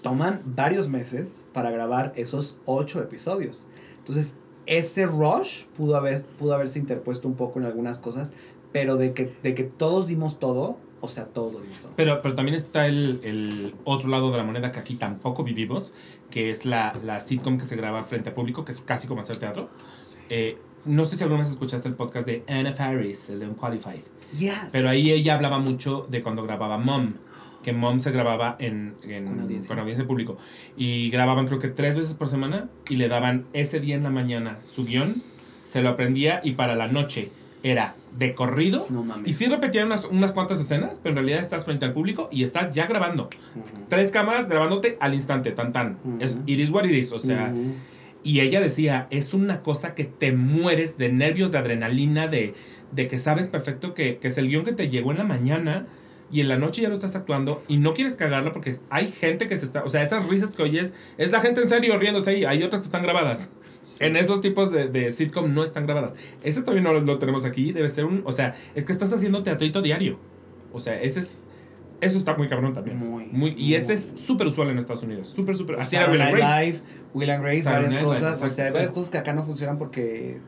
toman 0.02 0.40
varios 0.44 0.88
meses 0.88 1.44
para 1.52 1.70
grabar 1.70 2.12
esos 2.16 2.56
ocho 2.64 3.00
episodios. 3.00 3.66
Entonces, 3.98 4.34
ese 4.66 5.06
rush 5.06 5.64
pudo, 5.76 5.96
haber, 5.96 6.22
pudo 6.22 6.54
haberse 6.54 6.78
interpuesto 6.78 7.28
un 7.28 7.34
poco 7.34 7.58
en 7.60 7.64
algunas 7.64 7.98
cosas, 7.98 8.32
pero 8.72 8.96
de 8.96 9.14
que, 9.14 9.32
de 9.42 9.54
que 9.54 9.64
todos 9.64 10.08
dimos 10.08 10.38
todo, 10.38 10.76
o 11.00 11.08
sea, 11.08 11.26
todos 11.26 11.52
lo 11.52 11.60
dimos 11.60 11.78
todo. 11.78 11.92
Pero, 11.96 12.20
pero 12.22 12.34
también 12.34 12.56
está 12.56 12.86
el, 12.86 13.20
el 13.22 13.74
otro 13.84 14.08
lado 14.08 14.30
de 14.30 14.36
la 14.38 14.44
moneda 14.44 14.72
que 14.72 14.80
aquí 14.80 14.94
tampoco 14.96 15.44
vivimos, 15.44 15.94
que 16.30 16.50
es 16.50 16.64
la, 16.66 16.94
la 17.04 17.20
sitcom 17.20 17.58
que 17.58 17.66
se 17.66 17.76
graba 17.76 18.02
frente 18.04 18.30
a 18.30 18.34
público, 18.34 18.64
que 18.64 18.72
es 18.72 18.80
casi 18.80 19.06
como 19.08 19.20
hacer 19.20 19.36
teatro. 19.38 19.68
Eh, 20.28 20.58
no 20.84 21.04
sé 21.04 21.16
si 21.16 21.22
alguna 21.24 21.42
vez 21.42 21.50
escuchaste 21.50 21.88
el 21.88 21.94
podcast 21.94 22.26
de 22.26 22.44
Anna 22.48 22.72
Faris, 22.72 23.30
el 23.30 23.40
de 23.40 23.48
Unqualified. 23.48 24.02
Yes. 24.38 24.54
Pero 24.72 24.88
ahí 24.88 25.10
ella 25.10 25.34
hablaba 25.34 25.58
mucho 25.58 26.06
de 26.10 26.22
cuando 26.22 26.42
grababa 26.42 26.78
Mom, 26.78 27.14
que 27.62 27.72
Mom 27.72 27.98
se 28.00 28.10
grababa 28.12 28.56
en, 28.58 28.94
en- 29.02 29.24
Con 29.26 29.40
audiencia. 29.40 29.68
con 29.68 29.78
audiencia 29.80 30.06
público. 30.06 30.36
Y 30.76 31.10
grababan 31.10 31.46
creo 31.46 31.58
que 31.58 31.68
tres 31.68 31.96
veces 31.96 32.14
por 32.14 32.28
semana 32.28 32.68
y 32.88 32.96
le 32.96 33.08
daban 33.08 33.46
ese 33.52 33.80
día 33.80 33.96
en 33.96 34.02
la 34.04 34.10
mañana 34.10 34.58
su 34.62 34.84
guion, 34.84 35.14
se 35.64 35.82
lo 35.82 35.88
aprendía 35.90 36.40
y 36.44 36.52
para 36.52 36.74
la 36.76 36.86
noche 36.88 37.30
era 37.62 37.94
de 38.16 38.34
corrido. 38.34 38.86
no 38.90 39.04
mames. 39.04 39.28
Y 39.28 39.32
sí 39.32 39.46
repetían 39.46 39.86
unas, 39.86 40.04
unas 40.04 40.32
cuantas 40.32 40.60
escenas, 40.60 41.00
pero 41.02 41.10
en 41.10 41.16
realidad 41.16 41.40
estás 41.40 41.64
frente 41.64 41.84
al 41.84 41.92
público 41.92 42.28
y 42.32 42.44
estás 42.44 42.74
ya 42.74 42.86
grabando. 42.86 43.28
Tres 43.88 44.10
cámaras 44.10 44.48
grabándote 44.48 44.96
al 45.00 45.14
instante, 45.14 45.52
tan 45.52 45.72
tan. 45.72 45.98
Ujú. 46.04 46.18
Es 46.20 46.38
it 46.46 46.58
is 46.58 46.70
what 46.70 46.84
it 46.84 46.92
is, 46.92 47.12
o 47.12 47.18
sea... 47.18 47.52
Ujú. 47.54 47.74
Y 48.24 48.40
ella 48.40 48.60
decía, 48.60 49.06
es 49.10 49.32
una 49.32 49.62
cosa 49.62 49.94
que 49.94 50.02
te 50.04 50.32
mueres 50.32 50.98
de 50.98 51.10
nervios, 51.10 51.52
de 51.52 51.58
adrenalina, 51.58 52.26
de, 52.26 52.52
de 52.90 53.06
que 53.06 53.18
sabes 53.20 53.46
perfecto 53.46 53.94
que, 53.94 54.18
que 54.18 54.28
es 54.28 54.36
el 54.38 54.48
guion 54.48 54.64
que 54.64 54.72
te 54.72 54.88
llegó 54.88 55.12
en 55.12 55.18
la 55.18 55.24
mañana 55.24 55.86
y 56.30 56.40
en 56.40 56.48
la 56.48 56.56
noche 56.58 56.82
ya 56.82 56.88
lo 56.88 56.94
estás 56.94 57.16
actuando 57.16 57.62
y 57.68 57.78
no 57.78 57.94
quieres 57.94 58.16
cagarlo 58.16 58.52
porque 58.52 58.76
hay 58.90 59.12
gente 59.12 59.46
que 59.46 59.56
se 59.56 59.64
está, 59.66 59.84
o 59.84 59.88
sea, 59.88 60.02
esas 60.02 60.28
risas 60.28 60.56
que 60.56 60.62
oyes, 60.62 60.94
es 61.16 61.30
la 61.30 61.40
gente 61.40 61.62
en 61.62 61.68
serio 61.68 61.96
riéndose 61.96 62.30
ahí, 62.30 62.44
hay 62.44 62.62
otras 62.62 62.80
que 62.82 62.86
están 62.86 63.02
grabadas. 63.02 63.52
En 64.00 64.16
esos 64.16 64.40
tipos 64.40 64.72
de, 64.72 64.88
de 64.88 65.10
sitcom 65.10 65.52
no 65.52 65.64
están 65.64 65.84
grabadas. 65.84 66.14
Ese 66.42 66.60
todavía 66.62 66.82
no 66.82 66.92
lo, 66.92 67.18
tenemos 67.18 67.44
aquí, 67.44 67.72
debe 67.72 67.88
ser 67.88 68.04
un, 68.04 68.22
o 68.24 68.32
sea, 68.32 68.54
es 68.74 68.84
que 68.84 68.92
estás 68.92 69.12
haciendo 69.12 69.42
teatrito 69.42 69.82
diario. 69.82 70.18
O 70.72 70.80
sea, 70.80 71.00
ese 71.00 71.20
es, 71.20 71.40
eso 72.00 72.18
está 72.18 72.36
muy 72.36 72.48
cabrón 72.48 72.74
también. 72.74 72.98
Muy, 72.98 73.26
Muy, 73.26 73.54
y 73.56 73.74
ese 73.74 73.94
muy. 73.94 74.02
es 74.02 74.10
súper 74.14 74.46
usual 74.46 74.70
en 74.70 74.78
Estados 74.78 75.02
Unidos, 75.02 75.28
súper, 75.28 75.56
súper. 75.56 75.80
Así 75.80 75.96
era 75.96 76.10
Will 76.10 76.20
and 76.20 76.36
Grace. 76.36 76.66
Live, 76.66 76.80
Will 77.14 77.30
and 77.30 77.42
Grace, 77.42 77.64
varias 77.64 77.92
Live, 77.94 78.04
cosas. 78.04 78.42
o 78.42 78.48
sea, 78.48 78.66
hay 78.66 78.72
varias 78.72 78.90
cosas 78.90 79.10
que 79.10 79.18
acá 79.18 79.32
no 79.32 79.42
funcionan 79.42 79.78
porque 79.78 80.38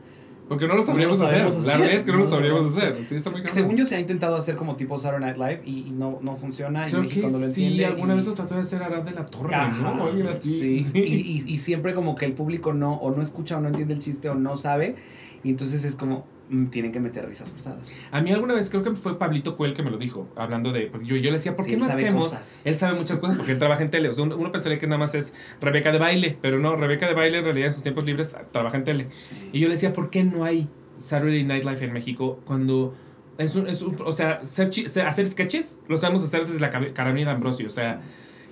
Porque 0.51 0.67
no 0.67 0.73
lo 0.73 0.81
No 0.81 0.85
sabríamos 0.85 1.17
lo 1.19 1.25
hacer. 1.27 1.37
sabemos 1.37 1.65
La 1.65 1.73
hacer. 1.75 1.79
verdad 1.81 1.97
es 1.99 2.03
que 2.03 2.11
no 2.11 2.17
No 2.17 2.23
lo 2.25 2.29
sabríamos 2.29 2.77
hacer. 2.77 3.05
Sí, 3.07 3.15
está 3.15 3.29
muy. 3.29 3.41
Según 3.47 3.77
yo 3.77 3.85
se 3.85 3.95
ha 3.95 3.99
intentado 4.01 4.35
hacer 4.35 4.57
como 4.57 4.75
tipo 4.75 4.97
Saturday 4.97 5.21
Night 5.33 5.37
Live 5.37 5.61
y, 5.65 5.87
y 5.87 5.91
no, 5.91 6.19
no 6.21 6.35
funciona 6.35 6.87
y 6.87 6.91
Creo 6.91 7.03
México 7.03 7.27
que 7.27 7.31
no 7.31 7.39
lo 7.39 7.47
sí, 7.47 7.63
entiende. 7.63 7.85
alguna 7.85 8.13
y- 8.13 8.17
vez 8.17 8.25
lo 8.25 8.33
trató 8.33 8.55
de 8.55 8.59
hacer 8.59 8.83
Arad 8.83 9.03
de 9.03 9.11
la 9.11 9.25
Torre, 9.27 9.55
Ajá, 9.55 9.93
¿no? 9.95 10.03
O 10.03 10.07
alguien 10.07 10.27
así. 10.27 10.83
sí. 10.83 10.91
Y, 10.93 10.99
y- 10.99 11.43
y 11.53 11.57
siempre 11.57 11.93
como 11.93 12.15
que 12.15 12.25
el 12.25 12.33
público 12.33 12.73
no 12.73 12.95
o 12.95 13.15
no 13.15 13.21
escucha 13.21 13.55
o 13.57 13.61
no 13.61 13.69
entiende 13.69 13.93
el 13.93 13.99
chiste 14.01 14.27
o 14.27 14.35
no 14.35 14.57
sabe 14.57 14.97
y 15.41 15.51
entonces 15.51 15.85
es 15.85 15.95
como 15.95 16.25
tienen 16.69 16.91
que 16.91 16.99
meter 16.99 17.27
risas 17.27 17.49
forzadas. 17.49 17.89
A 18.11 18.21
mí 18.21 18.31
alguna 18.31 18.53
vez 18.53 18.69
creo 18.69 18.83
que 18.83 18.91
fue 18.95 19.17
Pablito 19.17 19.57
Cuel 19.57 19.73
que 19.73 19.83
me 19.83 19.91
lo 19.91 19.97
dijo, 19.97 20.27
hablando 20.35 20.71
de. 20.71 20.87
Porque 20.87 21.05
yo, 21.07 21.15
yo 21.15 21.31
le 21.31 21.37
decía, 21.37 21.55
¿por 21.55 21.65
Sí, 21.65 21.71
qué 21.71 21.75
él 21.75 21.81
no 21.81 21.87
hacemos? 21.87 22.29
cosas. 22.29 22.65
Él 22.65 22.77
sabe 22.77 22.97
muchas 22.97 23.19
cosas 23.19 23.37
porque 23.37 23.53
él 23.53 23.59
trabaja 23.59 23.83
en 23.83 23.89
tele. 23.89 24.09
O 24.09 24.13
sea, 24.13 24.23
uno, 24.25 24.35
uno 24.37 24.51
pensaría 24.51 24.77
que 24.79 24.87
nada 24.87 24.99
más 24.99 25.15
es 25.15 25.33
Rebeca 25.61 25.91
de 25.91 25.97
baile, 25.97 26.37
pero 26.41 26.59
no, 26.59 26.75
Rebeca 26.75 27.07
de 27.07 27.13
baile 27.13 27.39
en 27.39 27.43
realidad 27.45 27.67
en 27.67 27.73
sus 27.73 27.83
tiempos 27.83 28.05
libres 28.05 28.35
trabaja 28.51 28.77
en 28.77 28.83
tele. 28.83 29.07
Y 29.51 29.59
yo 29.59 29.67
le 29.67 29.75
decía, 29.75 29.93
¿por 29.93 30.09
qué 30.09 30.23
no 30.23 30.43
hay 30.43 30.67
Saturday 30.97 31.43
Night 31.43 31.63
Live 31.63 31.83
en 31.83 31.93
México 31.93 32.39
cuando. 32.45 32.93
Es 33.37 33.55
un, 33.55 33.67
es 33.67 33.81
un- 33.81 33.97
o 34.05 34.11
sea, 34.11 34.43
ser 34.43 34.69
hacer 35.07 35.25
sketches 35.25 35.79
lo 35.87 35.97
sabemos 35.97 36.23
hacer 36.23 36.45
desde 36.45 36.59
la 36.59 36.69
de 36.69 37.31
Ambrosio. 37.31 37.65
O 37.65 37.69
sea, 37.69 38.01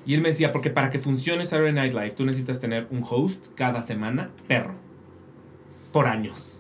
y 0.06 0.16
él 0.16 0.22
me 0.22 0.30
decía, 0.30 0.52
porque 0.52 0.70
para 0.72 0.90
que 0.90 0.98
funcione 0.98 1.46
Saturday 1.46 1.74
Night 1.74 1.94
Live, 1.94 2.12
tú 2.12 2.26
necesitas 2.26 2.60
tener 2.60 2.88
un 2.90 3.04
host 3.08 3.46
cada 3.56 3.82
semana, 3.84 4.32
perro. 4.48 4.74
Por 5.92 6.08
años. 6.08 6.59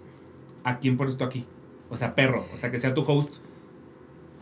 ¿A 0.63 0.79
quién 0.79 0.97
pones 0.97 1.17
tú 1.17 1.23
aquí? 1.23 1.45
O 1.89 1.97
sea, 1.97 2.15
perro. 2.15 2.45
O 2.53 2.57
sea, 2.57 2.69
que 2.71 2.79
sea 2.79 2.93
tu 2.93 3.01
host 3.01 3.35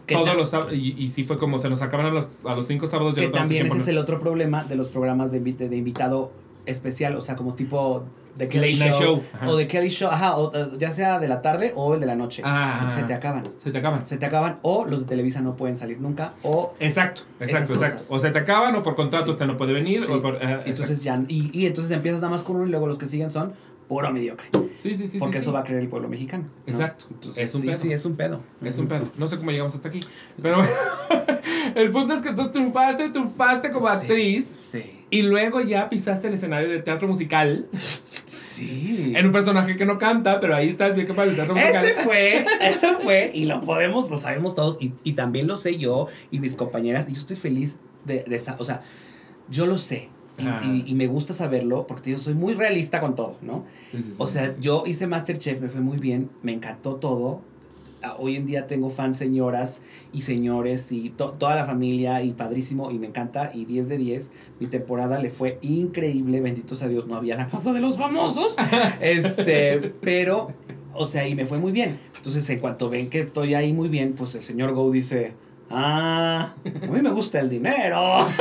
todos 0.07 0.35
los 0.35 0.49
sábados. 0.49 0.73
Y, 0.73 0.95
y 0.97 1.09
sí 1.09 1.23
fue 1.23 1.37
como 1.37 1.59
se 1.59 1.69
nos 1.69 1.81
acaban 1.81 2.05
a 2.05 2.09
los, 2.11 2.27
a 2.45 2.55
los 2.55 2.67
cinco 2.67 2.87
sábados. 2.87 3.15
Que 3.15 3.27
también 3.29 3.65
ese 3.65 3.77
es 3.77 3.87
el 3.87 3.97
otro 3.97 4.19
problema 4.19 4.63
de 4.63 4.75
los 4.75 4.87
programas 4.89 5.31
de, 5.31 5.41
invi- 5.41 5.55
de 5.69 5.75
invitado 5.75 6.31
especial, 6.65 7.15
o 7.15 7.21
sea, 7.21 7.35
como 7.35 7.55
tipo 7.55 8.03
de 8.37 8.49
Kelly 8.49 8.73
Late 8.73 8.91
Show, 8.91 8.99
Show, 8.99 9.49
o 9.49 9.55
de 9.55 9.67
Kelly 9.67 9.87
Show, 9.89 10.09
ajá, 10.11 10.35
o, 10.37 10.53
eh, 10.53 10.67
ya 10.77 10.91
sea 10.91 11.17
de 11.17 11.27
la 11.29 11.41
tarde 11.41 11.71
o 11.75 11.93
el 11.93 11.99
de 12.01 12.05
la 12.05 12.15
noche. 12.15 12.41
Ah, 12.45 12.91
se 12.93 13.03
te 13.03 13.13
acaban. 13.13 13.43
Se 13.57 13.71
te 13.71 13.77
acaban. 13.77 14.05
Se 14.07 14.17
te 14.17 14.25
acaban 14.25 14.59
o 14.63 14.83
los 14.85 14.99
de 15.01 15.05
Televisa 15.05 15.39
no 15.41 15.55
pueden 15.55 15.77
salir 15.77 15.99
nunca 16.01 16.33
o 16.43 16.73
Exacto, 16.81 17.21
exacto, 17.39 17.73
exacto. 17.73 18.03
O 18.09 18.19
se 18.19 18.29
te 18.31 18.39
acaban 18.39 18.75
o 18.75 18.83
por 18.83 18.95
contrato 18.95 19.25
Sí. 19.25 19.31
usted 19.31 19.45
no 19.45 19.55
puede 19.57 19.71
venir. 19.73 20.03
Sí. 20.03 20.11
O 20.11 20.21
por, 20.21 20.35
eh, 20.35 20.59
entonces 20.65 21.01
ya 21.03 21.23
y, 21.29 21.49
y 21.57 21.65
entonces 21.67 21.91
empiezas 21.95 22.19
nada 22.21 22.31
más 22.31 22.43
con 22.43 22.57
uno 22.57 22.67
y 22.67 22.69
luego 22.69 22.85
los 22.87 22.97
que 22.97 23.05
siguen 23.05 23.29
son 23.29 23.53
puro 23.87 24.11
mediocre. 24.11 24.47
sí, 24.75 24.95
sí, 24.95 25.07
sí. 25.07 25.17
porque 25.19 25.37
sí, 25.37 25.41
eso 25.43 25.51
sí. 25.51 25.53
va 25.53 25.59
a 25.59 25.63
creer 25.63 25.81
el 25.81 25.87
pueblo 25.87 26.09
mexicano. 26.09 26.45
¿no? 26.65 26.71
Exacto. 26.73 27.05
Entonces, 27.09 27.43
Es 27.43 27.55
un 27.55 27.61
sí, 27.61 27.67
pedo. 27.67 27.77
sí, 27.79 27.93
es 27.93 28.05
un 28.05 28.15
pedo. 28.15 28.41
Es 28.63 28.77
un 28.79 28.87
pedo. 28.87 29.11
No 29.17 29.27
sé 29.27 29.37
cómo 29.37 29.51
llegamos 29.51 29.73
hasta 29.75 29.89
aquí. 29.89 30.01
Pero 30.41 30.61
el 31.75 31.91
punto 31.91 32.13
es 32.13 32.21
que 32.21 32.29
entonces 32.29 32.51
triunfaste, 32.53 33.09
triunfaste 33.09 33.71
como 33.71 33.87
actriz. 33.87 34.45
Sí. 34.47 35.05
Y 35.09 35.21
luego 35.21 35.61
ya 35.61 35.87
pisaste 35.87 36.27
el 36.27 36.33
escenario 36.33 36.69
de 36.69 36.79
teatro 36.79 37.07
musical 37.07 37.67
Sí. 38.25 39.13
en 39.15 39.25
un 39.25 39.31
personaje 39.31 39.77
que 39.77 39.85
no 39.85 39.97
canta, 39.97 40.39
pero 40.39 40.55
ahí 40.55 40.67
estás 40.67 40.95
bien 40.95 41.05
que 41.07 41.13
para 41.13 41.29
el 41.29 41.35
teatro 41.35 41.55
musical. 41.55 41.85
Ese 41.85 42.03
fue, 42.03 42.45
ese 42.61 42.95
fue, 42.95 43.31
y 43.33 43.45
lo 43.45 43.61
podemos, 43.61 44.09
lo 44.09 44.17
sabemos 44.17 44.55
todos, 44.55 44.77
y, 44.81 44.93
y 45.03 45.13
también 45.13 45.47
lo 45.47 45.55
sé 45.55 45.77
yo 45.77 46.07
y 46.31 46.39
mis 46.39 46.55
compañeras, 46.55 47.07
y 47.07 47.13
yo 47.13 47.19
estoy 47.19 47.35
feliz 47.35 47.77
de, 48.03 48.23
de 48.23 48.35
esa, 48.35 48.55
o 48.57 48.63
sea, 48.63 48.81
yo 49.49 49.67
lo 49.67 49.77
sé, 49.77 50.09
Ah. 50.39 50.61
y- 50.63 50.83
y 50.91 50.93
me 50.95 51.07
gusta 51.07 51.33
saberlo, 51.33 51.87
porque 51.87 52.11
yo 52.11 52.19
soy 52.19 52.33
muy 52.35 52.53
realista 52.53 52.99
con 52.99 53.15
todo, 53.15 53.37
¿no? 53.41 53.65
Sí, 53.91 53.97
sí, 53.97 54.03
sí, 54.03 54.13
O 54.17 54.27
sea, 54.27 54.51
yo 54.59 54.83
hice 54.85 55.07
Masterchef, 55.07 55.59
me 55.61 55.67
fue 55.69 55.81
muy 55.81 55.97
bien, 55.97 56.29
me 56.43 56.53
encantó 56.53 56.95
todo. 56.95 57.41
Ah, 58.03 58.15
Hoy 58.19 58.35
en 58.35 58.45
día 58.45 58.67
tengo 58.67 58.91
fans 58.91 59.17
señoras 59.17 59.81
y 60.13 60.21
señores 60.21 60.91
y 60.91 61.09
to- 61.09 61.31
toda 61.31 61.55
la 61.55 61.65
familia 61.65 62.21
y 62.21 62.33
padrísimo 62.33 62.91
y 62.91 62.99
me 62.99 63.07
encanta 63.07 63.49
y 63.51 63.65
10 63.65 63.89
de 63.89 63.97
10. 63.97 64.29
Mi 64.59 64.67
temporada 64.67 65.19
le 65.19 65.31
fue 65.31 65.57
increíble, 65.63 66.39
benditos 66.39 66.83
a 66.83 66.87
Dios, 66.87 67.07
no 67.07 67.15
había 67.15 67.35
la 67.35 67.47
casa 67.49 67.73
de 67.73 67.79
los 67.79 67.97
famosos. 67.97 68.55
este, 69.01 69.79
pero, 70.01 70.51
o 70.93 71.05
sea, 71.07 71.27
y 71.27 71.33
me 71.33 71.47
fue 71.47 71.57
muy 71.57 71.71
bien. 71.71 71.99
Entonces, 72.17 72.47
en 72.51 72.59
cuanto 72.59 72.89
ven 72.89 73.09
que 73.09 73.19
estoy 73.21 73.55
ahí 73.55 73.73
muy 73.73 73.89
bien, 73.89 74.13
pues 74.13 74.35
el 74.35 74.43
señor 74.43 74.73
Go 74.73 74.91
dice, 74.91 75.33
ah, 75.69 76.53
a 76.65 76.87
mí 76.87 77.01
me 77.01 77.09
gusta 77.09 77.39
el 77.39 77.49
dinero. 77.49 78.25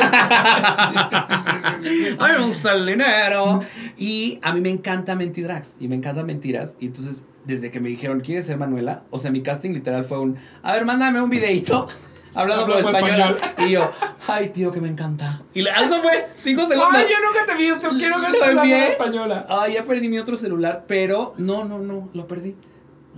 A 1.18 1.78
mí 1.82 2.32
me 2.38 2.44
gusta 2.46 2.74
el 2.74 2.86
dinero. 2.86 3.60
Y 3.96 4.38
a 4.42 4.52
mí 4.52 4.60
me 4.60 4.70
encanta 4.70 5.14
Mentidrags. 5.14 5.76
Y 5.80 5.88
me 5.88 5.94
encantan 5.96 6.26
mentiras. 6.26 6.76
Y 6.80 6.86
entonces, 6.86 7.24
desde 7.44 7.70
que 7.70 7.80
me 7.80 7.88
dijeron, 7.88 8.20
¿quieres 8.20 8.46
ser 8.46 8.56
Manuela? 8.58 9.02
O 9.10 9.18
sea, 9.18 9.30
mi 9.30 9.42
casting 9.42 9.70
literal 9.70 10.04
fue 10.04 10.18
un, 10.18 10.36
a 10.62 10.72
ver, 10.72 10.84
mándame 10.84 11.20
un 11.20 11.30
videito. 11.30 11.86
Hablando 12.34 12.66
con 12.66 12.78
español. 12.94 13.38
Y 13.66 13.70
yo, 13.70 13.90
ay, 14.28 14.50
tío, 14.50 14.70
que 14.70 14.80
me 14.80 14.88
encanta. 14.88 15.42
Y 15.54 15.62
le- 15.62 15.70
eso 15.70 16.02
fue, 16.02 16.28
cinco 16.36 16.66
segundos. 16.68 16.92
Ay, 16.94 17.06
yo 17.08 17.16
nunca 17.26 17.46
te 17.46 17.54
vi 17.56 17.68
esto. 17.68 17.88
Quiero 17.90 18.20
ver 18.20 18.30
Lo 18.32 18.62
la 18.62 18.86
española. 18.88 19.46
Ay, 19.48 19.74
ya 19.74 19.84
perdí 19.84 20.08
mi 20.08 20.18
otro 20.18 20.36
celular, 20.36 20.84
pero 20.86 21.34
no, 21.38 21.64
no, 21.64 21.78
no, 21.78 22.10
lo 22.12 22.26
perdí. 22.26 22.54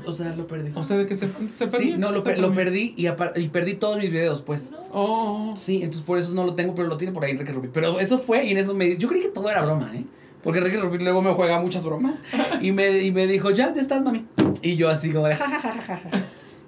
O 0.06 0.12
sea, 0.12 0.34
lo 0.36 0.46
perdí. 0.46 0.72
O 0.74 0.82
sea, 0.82 0.96
de 0.96 1.06
que 1.06 1.14
se, 1.14 1.26
se 1.28 1.70
Sí, 1.70 1.76
perdió. 1.76 1.98
no, 1.98 2.12
lo, 2.12 2.22
per- 2.24 2.38
lo 2.38 2.52
perdí 2.52 2.94
y, 2.96 3.06
apar- 3.06 3.32
y 3.36 3.48
perdí 3.48 3.74
todos 3.74 3.98
mis 3.98 4.10
videos, 4.10 4.42
pues. 4.42 4.70
No. 4.70 4.78
Oh. 4.92 5.54
Sí, 5.56 5.76
entonces 5.76 6.02
por 6.02 6.18
eso 6.18 6.32
no 6.34 6.44
lo 6.44 6.54
tengo, 6.54 6.74
pero 6.74 6.88
lo 6.88 6.96
tiene 6.96 7.12
por 7.12 7.24
ahí 7.24 7.32
Enrique 7.32 7.52
Rupit. 7.52 7.70
Pero 7.72 8.00
eso 8.00 8.18
fue 8.18 8.44
y 8.46 8.52
en 8.52 8.58
eso 8.58 8.74
me 8.74 8.96
Yo 8.96 9.08
creí 9.08 9.20
que 9.22 9.28
todo 9.28 9.50
era 9.50 9.64
broma, 9.64 9.90
¿eh? 9.94 10.04
Porque 10.42 10.60
Enrique 10.60 10.78
Rupit 10.78 11.02
luego 11.02 11.20
me 11.20 11.32
juega 11.32 11.60
muchas 11.60 11.84
bromas. 11.84 12.22
Y 12.62 12.72
me, 12.72 12.98
y 13.00 13.10
me 13.12 13.26
dijo, 13.26 13.50
ya, 13.50 13.72
ya 13.72 13.80
estás, 13.82 14.02
mami. 14.02 14.24
Y 14.62 14.76
yo 14.76 14.88
así 14.88 15.10
como 15.12 15.26
de, 15.28 15.34
ja, 15.34 15.48
ja, 15.48 15.58
ja, 15.60 15.80
ja. 15.96 16.00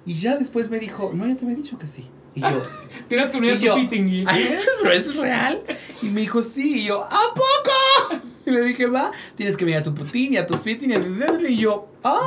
Y 0.05 0.15
ya 0.15 0.35
después 0.37 0.69
me 0.69 0.79
dijo, 0.79 1.11
no, 1.13 1.27
ya 1.27 1.35
te 1.35 1.45
había 1.45 1.57
dicho 1.57 1.77
que 1.77 1.85
sí. 1.85 2.07
Y 2.33 2.41
yo, 2.41 2.61
Tienes 3.09 3.29
que 3.31 3.37
unir 3.37 3.59
tu 3.59 3.73
fitting. 3.75 4.07
y- 4.07 4.23
"Ay, 4.25 4.43
¿esto 4.43 4.55
es, 4.55 4.69
pero 4.81 4.93
esto 4.93 5.11
es 5.11 5.17
real? 5.17 5.61
Y 6.01 6.05
me 6.07 6.21
dijo, 6.21 6.41
sí. 6.41 6.79
Y 6.81 6.85
yo, 6.85 7.03
¿a 7.03 7.33
poco? 7.33 8.21
Y 8.45 8.49
le 8.49 8.61
dije, 8.63 8.87
va, 8.87 9.11
tienes 9.35 9.55
que 9.55 9.65
venir 9.65 9.81
a 9.81 9.83
tu 9.83 9.93
putín 9.93 10.33
y 10.33 10.37
a 10.37 10.47
tu 10.47 10.55
fitting 10.55 10.89
y 10.89 10.93
a 10.95 10.99
tu 10.99 11.45
Y 11.47 11.57
yo, 11.57 11.87
ah. 12.03 12.19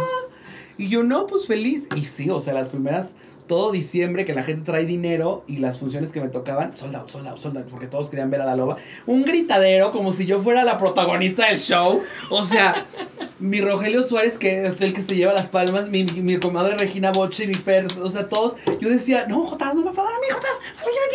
Y 0.77 0.89
yo, 0.89 1.03
no, 1.03 1.27
pues 1.27 1.47
feliz. 1.47 1.89
Y 1.95 2.03
sí, 2.03 2.31
o 2.31 2.41
sea, 2.41 2.55
las 2.55 2.69
primeras, 2.69 3.15
todo 3.47 3.71
diciembre 3.71 4.25
que 4.25 4.35
la 4.35 4.43
gente 4.43 4.63
trae 4.63 4.85
dinero 4.85 5.45
y 5.47 5.59
las 5.59 5.79
funciones 5.79 6.11
que 6.11 6.21
me 6.21 6.29
tocaban, 6.29 6.75
sold 6.75 6.97
out, 6.97 7.09
sold 7.09 7.27
out, 7.29 7.39
sold 7.39 7.59
out, 7.59 7.67
porque 7.69 7.87
todos 7.87 8.11
querían 8.11 8.31
ver 8.31 8.41
a 8.41 8.45
la 8.45 8.57
loba. 8.57 8.77
Un 9.07 9.25
gritadero 9.25 9.93
como 9.93 10.13
si 10.13 10.27
yo 10.27 10.41
fuera 10.41 10.65
la 10.65 10.79
protagonista 10.79 11.47
del 11.47 11.59
show. 11.59 12.03
O 12.31 12.45
sea, 12.45 12.87
mi 13.39 13.61
Rogelio 13.61 14.03
Suárez, 14.03 14.39
que 14.39 14.67
es 14.67 14.81
el 14.81 14.93
que 14.93 15.03
se 15.03 15.17
lleva 15.17 15.33
las 15.33 15.49
palmas, 15.49 15.89
mi, 15.89 16.05
mi, 16.05 16.39
comadre 16.39 16.77
Regina 16.77 17.13
Boche, 17.13 17.47
mi 17.47 17.55
Fer, 17.55 17.87
o 18.03 18.09
sea, 18.09 18.29
todos. 18.29 18.57
Yo 18.81 18.89
decía, 18.89 19.27
no, 19.29 19.45
Jotas, 19.47 19.75
no 19.75 19.83
me 19.83 19.93
va 19.93 20.03
a 20.03 20.07
dar 20.07 20.15
a 20.15 20.19
mí, 20.19 20.27
Jotas, 20.33 20.61
lleven 20.79 21.11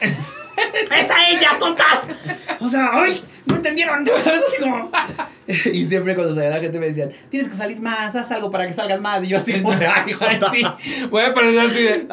10 0.00 0.16
segundos. 0.18 0.34
¡Es 0.96 1.10
a 1.10 1.30
ellas, 1.30 1.58
tontas! 1.58 2.08
O 2.60 2.68
sea, 2.68 2.90
¡ay! 2.92 3.22
No 3.46 3.56
entendieron, 3.56 4.06
¿sabes? 4.24 4.42
Así 4.48 4.62
como. 4.62 4.90
Y 5.72 5.84
siempre 5.86 6.14
cuando 6.14 6.34
salía 6.34 6.50
la 6.50 6.60
gente 6.60 6.78
me 6.78 6.86
decían, 6.86 7.10
tienes 7.30 7.50
que 7.50 7.56
salir 7.56 7.80
más, 7.80 8.14
haz 8.14 8.30
algo 8.30 8.50
para 8.50 8.66
que 8.66 8.74
salgas 8.74 9.00
más. 9.00 9.24
Y 9.24 9.28
yo 9.28 9.38
así 9.38 9.62
como, 9.62 9.72
ay, 9.72 10.12
Jotas. 10.12 10.52
Sí, 10.52 10.62
voy 11.10 11.22
a 11.22 11.32
parecer 11.32 11.60
así 11.60 11.82
de. 11.82 12.06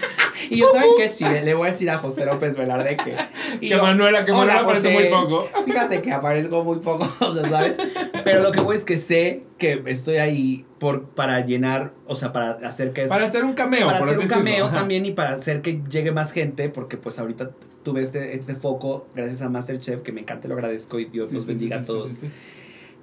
Y 0.50 0.58
yo, 0.58 0.70
¿saben 0.72 0.90
qué? 0.96 1.08
Sí, 1.08 1.24
le 1.24 1.54
voy 1.54 1.68
a 1.68 1.70
decir 1.72 1.90
a 1.90 1.98
José 1.98 2.24
López 2.24 2.56
Velarde 2.56 2.96
que. 2.96 3.16
y 3.56 3.60
Que 3.60 3.68
yo, 3.68 3.82
Manuela, 3.82 4.24
que 4.24 4.32
"Hola, 4.32 4.56
Manuela 4.56 4.60
aparece 4.60 4.92
José". 4.94 5.10
muy 5.10 5.10
poco. 5.10 5.48
Fíjate 5.64 6.02
que 6.02 6.12
aparezco 6.12 6.62
muy 6.62 6.78
poco, 6.78 7.08
o 7.20 7.34
sea, 7.34 7.48
¿sabes? 7.48 7.76
Pero 8.22 8.42
lo 8.42 8.52
que 8.52 8.60
voy 8.60 8.76
es 8.76 8.84
que 8.84 8.98
sé 8.98 9.42
que 9.58 9.82
estoy 9.86 10.16
ahí 10.16 10.66
por, 10.78 11.08
para 11.08 11.40
llenar, 11.44 11.92
o 12.06 12.14
sea, 12.14 12.32
para 12.32 12.50
hacer 12.50 12.92
que 12.92 13.04
es. 13.04 13.08
Para 13.08 13.24
hacer 13.24 13.44
un 13.44 13.54
cameo, 13.54 13.86
para 13.86 13.98
por 13.98 14.08
hacer 14.08 14.20
un 14.20 14.28
cameo 14.28 14.66
Ajá. 14.66 14.74
también 14.74 15.06
y 15.06 15.12
para 15.12 15.30
hacer 15.32 15.62
que 15.62 15.80
llegue 15.88 16.12
más 16.12 16.32
gente, 16.32 16.68
porque 16.68 16.96
pues 16.96 17.18
ahorita 17.18 17.50
tuve 17.82 18.02
este, 18.02 18.34
este 18.34 18.54
foco 18.54 19.06
gracias 19.14 19.42
a 19.42 19.48
Masterchef, 19.48 20.02
que 20.02 20.12
me 20.12 20.20
encanta, 20.20 20.48
lo 20.48 20.54
agradezco 20.54 20.98
y 21.00 21.06
Dios 21.06 21.30
Sí, 21.30 21.36
los 21.36 21.46
bendiga 21.46 21.76
sí, 21.76 21.78
a 21.78 21.82
sí, 21.82 21.86
todos. 21.86 22.12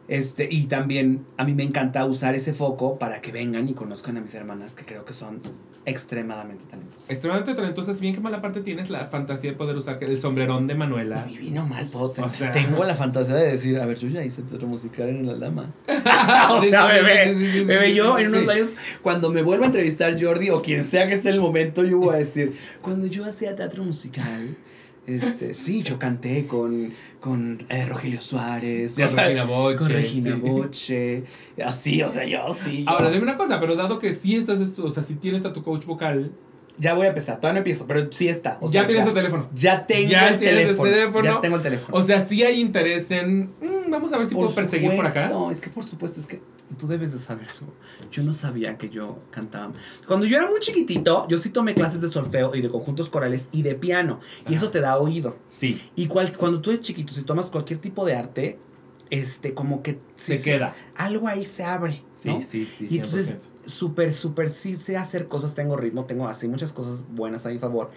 Este, 0.08 0.48
y 0.52 0.66
también 0.66 1.26
a 1.38 1.46
mí 1.46 1.54
me 1.54 1.64
encanta 1.64 2.06
usar 2.06 2.36
ese 2.36 2.54
foco 2.54 3.00
para 3.00 3.22
que 3.22 3.32
vengan 3.32 3.70
y 3.70 3.74
conozcan 3.74 4.18
a 4.18 4.22
mis 4.22 4.34
hermanas, 4.34 4.76
que 4.76 4.84
creo 4.84 5.06
que 5.06 5.14
son 5.14 5.42
extremadamente 5.86 6.66
talentosas. 6.66 7.10
Extremadamente 7.10 7.54
talentosa, 7.56 7.92
bien 8.00 8.14
que 8.14 8.22
mala 8.22 8.42
parte 8.42 8.62
tienes 8.62 8.90
la 8.90 9.06
fantasía 9.08 9.52
de 9.52 9.58
poder 9.58 9.76
usar 9.76 10.02
el 10.04 10.20
sombrerón 10.20 10.68
de 10.68 10.76
Manuela. 10.76 11.26
Vino 11.40 11.66
mal, 11.66 11.88
puedo 11.88 12.14
O 12.18 12.30
sea- 12.30 12.52
Tengo 12.52 12.84
la 12.84 12.96
fantasía 12.96 13.36
de 13.36 13.52
decir, 13.52 13.78
a 13.78 13.86
ver, 13.86 13.98
yo 13.98 14.08
ya 14.08 14.24
hice 14.24 14.42
el 14.42 14.48
teatro 14.48 14.68
musical 14.68 15.10
en 15.10 15.26
La 15.26 15.36
Dama. 15.36 15.74
o 15.88 16.64
sea, 16.64 16.86
bebé, 16.86 17.34
sí, 17.34 17.46
sí, 17.46 17.52
sí, 17.52 17.64
Bebé, 17.64 17.94
yo 17.94 18.18
en 18.18 18.28
unos 18.30 18.48
años, 18.48 18.76
cuando 19.02 19.30
me 19.32 19.42
vuelva 19.42 19.66
a 19.66 19.68
entrevistar 19.68 20.22
Jordi 20.22 20.50
o 20.50 20.62
quien 20.62 20.84
sea 20.84 21.08
que 21.08 21.14
esté 21.14 21.30
en 21.30 21.36
el 21.36 21.42
momento, 21.42 21.84
yo 21.84 21.98
voy 21.98 22.16
a 22.16 22.20
decir, 22.20 22.58
cuando 22.82 23.08
yo 23.08 23.26
hacía 23.26 23.56
teatro 23.56 23.84
musical, 23.84 24.56
este, 25.06 25.54
sí, 25.54 25.84
yo 25.84 26.00
canté 26.00 26.48
con, 26.48 26.94
con 27.20 27.66
eh, 27.70 27.86
Rogelio 27.86 28.22
Suárez, 28.22 28.96
Con 28.96 29.10
sabes, 29.10 29.26
Regina 29.28 29.44
Boche, 29.46 29.78
con 29.78 29.90
Regina 29.90 30.36
sí. 30.36 30.40
Boche, 30.40 31.24
así, 31.64 32.02
o 32.04 32.10
sea, 32.10 32.26
yo 32.26 32.54
sí. 32.54 32.86
Ahora, 32.88 33.10
dime 33.10 33.24
una 33.24 33.38
cosa, 33.38 33.60
pero 33.60 33.76
dado 33.76 34.00
que 34.00 34.14
sí 34.14 34.36
estás, 34.36 34.60
o 34.80 34.90
sea, 34.90 35.04
si 35.04 35.16
tienes 35.16 35.44
a 35.46 35.52
tu 35.52 35.64
coach 35.64 35.86
vocal, 35.86 36.32
ya 36.78 36.94
voy 36.94 37.06
a 37.06 37.10
empezar, 37.10 37.38
todavía 37.38 37.54
no 37.54 37.58
empiezo, 37.60 37.86
pero 37.86 38.12
sí 38.12 38.28
está. 38.28 38.58
o 38.60 38.70
ya 38.70 38.86
tienes 38.86 39.06
el 39.06 39.14
teléfono. 39.14 39.50
ya 39.54 39.86
tengo 39.86 40.10
ya 40.10 40.30
el 40.30 40.40
teléfono. 40.40 41.22
Ya 41.22 41.40
tengo 41.40 41.58
el 41.58 41.62
teléfono. 41.62 41.98
O 41.98 42.02
sea, 42.02 42.22
sí 42.22 42.44
hay 42.44 42.60
interés 42.60 43.12
en. 43.12 43.52
mm, 43.62 43.90
vamos 43.90 44.12
a 44.14 44.18
ver 44.18 44.28
si 44.28 44.36
puedo 44.36 44.54
perseguir 44.54 44.96
por 44.96 45.06
acá. 45.06 45.28
No, 45.28 45.52
es 45.52 45.62
que 45.62 45.70
por 45.70 45.86
supuesto, 45.86 46.20
es 46.20 46.26
que 46.26 46.42
tú 46.80 46.88
debes 46.88 47.12
de 47.12 47.20
saberlo. 47.20 47.68
Yo 48.14 48.22
no 48.24 48.32
sabía 48.32 48.78
que 48.78 48.90
yo 48.90 49.18
cantaba. 49.32 49.74
Cuando 50.08 50.28
yo 50.28 50.38
era 50.38 50.48
muy 50.48 50.60
chiquitito, 50.60 51.28
yo 51.28 51.40
sí 51.40 51.50
tomé 51.50 51.74
clases 51.74 52.00
de 52.00 52.08
solfeo 52.08 52.54
y 52.56 52.62
de 52.62 52.70
conjuntos 52.70 53.10
corales 53.10 53.50
y 53.52 53.64
de 53.64 53.74
piano. 53.74 54.20
Y 54.48 54.54
eso 54.54 54.70
te 54.70 54.80
da 54.82 54.98
oído. 54.98 55.36
Sí. 55.48 55.82
Y 55.96 56.06
cual, 56.06 56.32
cuando 56.38 56.62
tú 56.62 56.70
eres 56.70 56.82
chiquito, 56.82 57.12
si 57.12 57.24
tomas 57.24 57.48
cualquier 57.48 57.80
tipo 57.80 58.06
de 58.06 58.16
arte, 58.16 58.60
este, 59.10 59.56
como 59.56 59.82
que 59.82 60.00
Se 60.16 60.42
queda. 60.42 60.76
algo 60.96 61.28
ahí 61.28 61.44
se 61.44 61.64
abre. 61.64 62.04
Sí, 62.14 62.30
¿no? 62.30 62.42
sí, 62.42 62.68
sí. 62.68 62.86
Y 62.88 62.98
entonces, 62.98 63.40
100%. 63.66 63.68
súper, 63.70 64.14
súper, 64.14 64.50
sí 64.50 64.76
sé 64.76 64.96
hacer 64.96 65.28
cosas, 65.28 65.56
tengo 65.56 65.76
ritmo, 65.76 66.06
tengo 66.06 66.28
así 66.28 66.48
muchas 66.48 66.72
cosas 66.72 67.06
buenas 67.10 67.46
a 67.48 67.50
mi 67.50 67.58
favor. 67.58 67.90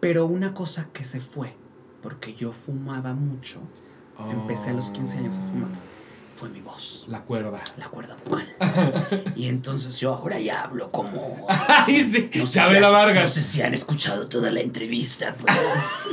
Pero 0.00 0.26
una 0.26 0.54
cosa 0.54 0.88
que 0.92 1.04
se 1.04 1.20
fue, 1.20 1.54
porque 2.02 2.34
yo 2.34 2.52
fumaba 2.52 3.14
mucho, 3.14 3.60
empecé 4.30 4.70
a 4.70 4.72
los 4.72 4.90
15 4.90 5.18
años 5.18 5.36
a 5.36 5.42
fumar, 5.42 5.70
fue 6.40 6.48
mi 6.48 6.62
voz, 6.62 7.04
La 7.06 7.20
cuerda. 7.20 7.62
la 7.76 7.88
cuerda 7.88 8.16
vocal. 8.24 8.46
y 9.36 9.46
entonces 9.48 9.98
yo 9.98 10.14
ahora 10.14 10.40
ya 10.40 10.62
hablo 10.62 10.90
como... 10.90 11.46
Sí. 11.84 12.30
No 12.34 12.46
sé, 12.46 12.46
si 12.46 12.52
Chabela 12.58 12.86
han- 12.86 12.92
Vargas. 12.94 13.22
no 13.24 13.28
sé 13.28 13.42
si 13.42 13.60
han 13.60 13.74
escuchado 13.74 14.26
toda 14.26 14.50
la 14.50 14.60
entrevista, 14.60 15.36
pero 15.38 15.58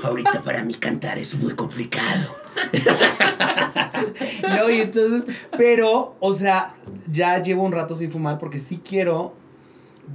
ahorita 0.04 0.42
para 0.42 0.64
mí 0.66 0.74
cantar 0.74 1.18
es 1.18 1.34
muy 1.36 1.54
complicado. 1.56 2.36
no, 4.50 4.70
y 4.70 4.82
entonces, 4.82 5.24
pero, 5.58 6.16
o 6.20 6.34
sea, 6.34 6.76
ya 7.10 7.42
llevo 7.42 7.64
un 7.64 7.72
rato 7.72 7.96
sin 7.96 8.12
fumar 8.12 8.38
porque 8.38 8.60
sí 8.60 8.82
quiero 8.84 9.34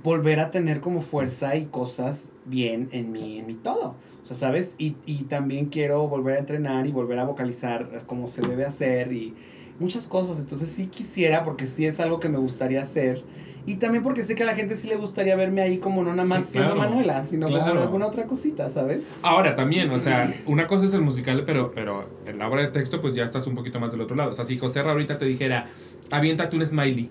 volver 0.02 0.40
a 0.40 0.50
tener 0.50 0.80
como 0.80 1.00
fuerza 1.00 1.56
y 1.56 1.66
cosas 1.66 2.32
bien 2.44 2.88
en 2.92 3.12
mi, 3.12 3.38
en 3.38 3.46
mi 3.46 3.54
todo. 3.54 3.96
O 4.20 4.24
sea, 4.24 4.36
¿sabes? 4.36 4.74
Y, 4.78 4.96
y 5.06 5.24
también 5.24 5.66
quiero 5.66 6.06
volver 6.06 6.36
a 6.36 6.38
entrenar 6.38 6.86
y 6.86 6.90
volver 6.92 7.18
a 7.18 7.24
vocalizar 7.24 7.88
como 8.06 8.26
se 8.26 8.42
debe 8.42 8.64
hacer 8.66 9.12
y 9.12 9.34
muchas 9.78 10.06
cosas. 10.06 10.38
Entonces 10.40 10.68
sí 10.70 10.86
quisiera 10.86 11.42
porque 11.42 11.66
sí 11.66 11.86
es 11.86 12.00
algo 12.00 12.20
que 12.20 12.28
me 12.28 12.38
gustaría 12.38 12.82
hacer. 12.82 13.22
Y 13.64 13.76
también 13.76 14.02
porque 14.02 14.24
sé 14.24 14.34
que 14.34 14.42
a 14.42 14.46
la 14.46 14.56
gente 14.56 14.74
sí 14.74 14.88
le 14.88 14.96
gustaría 14.96 15.36
verme 15.36 15.60
ahí 15.60 15.78
como 15.78 16.02
no 16.02 16.10
nada 16.10 16.24
más 16.24 16.46
Sí, 16.46 16.52
siendo. 16.54 16.74
Manuela, 16.74 17.24
sino 17.24 17.46
como 17.46 17.58
Claro. 17.62 17.80
alguna 17.82 18.06
otra 18.08 18.24
cosita, 18.24 18.68
¿sabes? 18.70 19.04
Ahora 19.22 19.54
también, 19.54 19.88
o 19.92 20.00
sea, 20.00 20.34
una 20.46 20.66
cosa 20.66 20.86
es 20.86 20.94
el 20.94 21.00
musical, 21.02 21.44
pero, 21.46 21.70
pero 21.72 22.08
en 22.26 22.38
la 22.38 22.48
obra 22.48 22.62
de 22.62 22.68
texto, 22.68 23.00
pues 23.00 23.14
ya 23.14 23.22
estás 23.22 23.46
un 23.46 23.54
poquito 23.54 23.78
más 23.78 23.92
del 23.92 24.00
otro 24.00 24.16
lado. 24.16 24.30
O 24.30 24.34
sea, 24.34 24.44
si 24.44 24.58
José 24.58 24.80
ahorita 24.80 25.16
te 25.16 25.26
dijera, 25.26 25.66
aviéntate 26.10 26.56
un 26.56 26.66
smiley. 26.66 27.08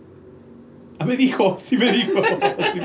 Ah, 1.00 1.06
me 1.06 1.16
dijo, 1.16 1.58
sí 1.58 1.78
me 1.78 1.90
dijo. 1.92 2.22
Sí. 2.74 2.82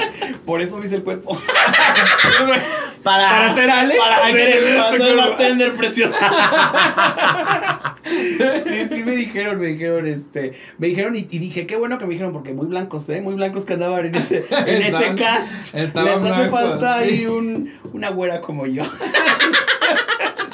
Por 0.47 0.61
eso 0.61 0.77
me 0.79 0.87
hice 0.87 0.95
el 0.97 1.03
cuerpo. 1.03 1.37
Para, 3.07 3.29
Para 3.29 3.55
ser 3.55 3.71
Alex, 3.71 4.01
Para 4.01 4.33
que 4.33 4.43
este 4.43 4.63
ser 4.63 4.99
cuerpo. 4.99 5.17
bartender 5.17 5.73
preciosa. 5.75 6.19
sí, 8.05 8.89
sí 8.97 9.05
me 9.05 9.15
dijeron, 9.15 9.61
me 9.61 9.67
dijeron, 9.67 10.09
este, 10.09 10.51
me 10.79 10.89
dijeron 10.89 11.15
y, 11.15 11.21
y 11.31 11.39
dije, 11.39 11.69
qué 11.69 11.77
bueno 11.77 11.99
que 11.99 12.07
me 12.07 12.15
dijeron, 12.15 12.33
porque 12.33 12.53
muy 12.53 12.67
blancos, 12.67 13.09
¿eh? 13.11 13.21
Muy 13.21 13.35
blancos 13.35 13.65
que 13.65 13.75
andaban 13.75 14.07
en 14.07 14.17
ese, 14.17 14.45
en 14.51 14.83
ese 14.83 15.15
cast. 15.15 15.73
Les 15.73 15.95
hace 15.95 16.49
falta 16.49 16.99
sí. 16.99 17.05
ahí 17.05 17.27
un, 17.27 17.71
una 17.93 18.11
güera 18.11 18.41
como 18.41 18.67
yo. 18.67 18.83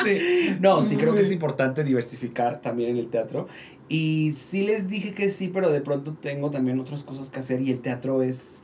Sí. 0.05 0.57
No, 0.61 0.83
sí 0.83 0.97
creo 0.97 1.15
que 1.15 1.23
es 1.23 1.31
importante 1.31 1.85
diversificar 1.85 2.61
también 2.61 2.91
en 2.91 2.97
el 2.99 3.09
teatro. 3.09 3.47
Y 3.89 4.33
sí 4.33 4.63
les 4.63 4.89
dije 4.89 5.15
que 5.15 5.31
sí, 5.31 5.49
pero 5.49 5.71
de 5.71 5.81
pronto 5.81 6.13
tengo 6.21 6.51
también 6.51 6.79
otras 6.81 7.03
cosas 7.03 7.31
que 7.31 7.41
hacer 7.41 7.63
y 7.63 7.71
el 7.71 7.81
teatro 7.81 8.23
es, 8.23 8.63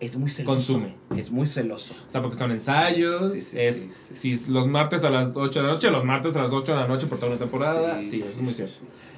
es 0.00 0.16
muy 0.16 0.30
celoso. 0.30 0.54
Consume. 0.54 0.94
Es 1.16 1.30
muy 1.30 1.46
celoso. 1.46 1.94
O 2.06 2.10
sea, 2.10 2.20
porque 2.20 2.36
son 2.36 2.50
ensayos, 2.50 3.32
Sí, 3.32 3.40
sí, 3.40 3.56
es 3.58 3.88
sí, 3.92 4.36
si 4.36 4.52
los 4.52 4.66
martes 4.66 5.04
a 5.04 5.10
las 5.10 5.36
8 5.36 5.60
de 5.60 5.66
la 5.66 5.72
noche, 5.72 5.90
los 5.90 6.04
martes 6.04 6.36
a 6.36 6.42
las 6.42 6.52
8 6.52 6.72
de 6.72 6.78
la 6.78 6.86
noche 6.86 7.06
por 7.06 7.18
toda 7.18 7.32
una 7.32 7.38
temporada. 7.38 8.02
Sí, 8.02 8.20
eso 8.20 8.30
es 8.30 8.40
muy 8.40 8.54
cierto. 8.54 8.74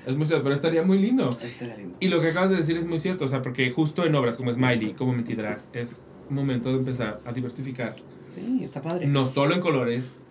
Es 0.06 0.16
muy 0.16 0.26
cierto, 0.26 0.42
pero 0.44 0.54
estaría 0.54 0.82
muy 0.82 0.98
lindo. 0.98 1.28
Era 1.60 1.76
lindo. 1.76 1.96
Y 2.00 2.08
lo 2.08 2.20
que 2.20 2.28
acabas 2.28 2.50
de 2.50 2.56
decir 2.56 2.78
es 2.78 2.86
muy 2.86 2.98
cierto, 2.98 3.24
o 3.24 3.28
sea, 3.28 3.42
porque 3.42 3.70
justo 3.70 4.04
en 4.04 4.14
obras 4.14 4.36
como 4.36 4.52
Smiley, 4.52 4.94
como 4.94 5.12
Mentidrags, 5.12 5.68
es 5.72 5.98
momento 6.30 6.70
de 6.70 6.78
empezar 6.78 7.20
a 7.24 7.32
diversificar. 7.32 7.94
Sí, 8.26 8.60
está 8.62 8.80
padre. 8.80 9.06
No 9.06 9.26
solo 9.26 9.54
en 9.54 9.60
colores. 9.60 10.24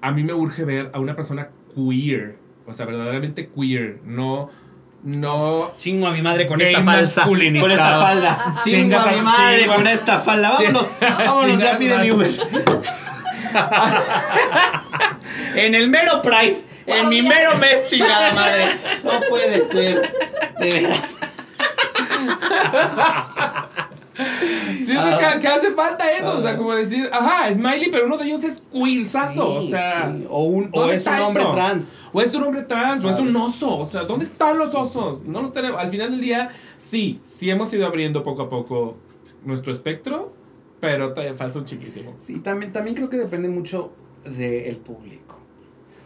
A 0.00 0.12
mí 0.12 0.22
me 0.24 0.32
urge 0.32 0.64
ver 0.64 0.90
a 0.94 1.00
una 1.00 1.14
persona 1.14 1.50
queer, 1.74 2.38
o 2.66 2.72
sea, 2.72 2.86
verdaderamente 2.86 3.50
queer, 3.50 4.00
no 4.04 4.48
no 5.02 5.72
Chingo 5.78 6.06
a 6.08 6.10
mi 6.12 6.22
madre 6.22 6.46
con 6.46 6.60
esta 6.60 6.82
falsa. 6.82 7.20
masculinizado. 7.20 7.62
Con 7.62 7.72
esta 7.72 8.00
falda. 8.00 8.54
Chingo 8.64 8.98
a 8.98 9.06
mi 9.06 9.20
madre 9.20 9.66
con 9.66 9.86
esta 9.86 10.18
falda. 10.20 10.50
Vámonos. 10.50 10.86
Vámonos, 11.00 11.60
ya 11.60 11.76
pide 11.76 11.98
mi 11.98 12.10
Uber. 12.10 12.30
en 15.54 15.74
el 15.74 15.88
mero 15.88 16.22
Pride. 16.22 16.64
En 16.86 17.08
mi 17.08 17.22
mero 17.22 17.56
mes, 17.58 17.88
chingada 17.88 18.32
madre. 18.32 18.72
No 19.04 19.20
puede 19.28 19.66
ser. 19.68 20.12
De 20.58 20.70
veras. 20.70 21.16
Sí, 24.86 24.94
Ah. 24.96 25.30
que, 25.34 25.40
que 25.40 25.48
hace 25.48 25.72
falta 25.72 26.10
eso, 26.12 26.38
o 26.38 26.42
sea, 26.42 26.52
Ah. 26.52 26.56
como 26.56 26.72
decir, 26.74 27.08
ajá, 27.12 27.52
Smiley, 27.52 27.90
pero 27.90 28.06
uno 28.06 28.16
de 28.16 28.24
ellos 28.26 28.42
es 28.44 28.62
queersazo, 28.72 29.54
o 29.54 29.60
Sí, 29.60 29.70
sea, 29.70 30.12
sí. 30.16 30.26
O, 30.28 30.44
un, 30.44 30.68
o 30.72 30.80
¿dónde 30.80 30.96
es 30.96 31.06
un 31.06 31.14
hombre 31.20 31.42
eso? 31.42 31.52
trans. 31.52 32.00
o 32.12 32.20
es 32.20 32.34
un 32.34 32.42
hombre 32.44 32.62
trans, 32.62 33.04
o 33.04 33.10
es 33.10 33.16
un 33.18 33.34
oso, 33.36 33.78
o 33.78 33.84
sea, 33.84 34.02
¿dónde 34.04 34.24
están 34.24 34.58
los 34.58 34.74
osos? 34.74 35.24
No 35.24 35.42
los 35.42 35.52
tenemos, 35.52 35.80
al 35.80 35.90
final 35.90 36.10
del 36.10 36.20
día, 36.20 36.48
sí, 36.78 37.20
sí 37.22 37.50
hemos 37.50 37.72
ido 37.74 37.86
abriendo 37.86 38.22
poco 38.22 38.42
a 38.42 38.48
poco 38.50 38.96
nuestro 39.44 39.72
espectro, 39.72 40.32
pero 40.80 41.12
todavía 41.12 41.34
falta 41.36 41.58
un 41.58 41.66
chiquísimo. 41.66 42.14
Sí, 42.16 42.40
también, 42.40 42.72
también 42.72 42.96
creo 42.96 43.08
que 43.10 43.16
depende 43.18 43.48
mucho 43.48 43.92
del 44.24 44.76
público. 44.78 45.36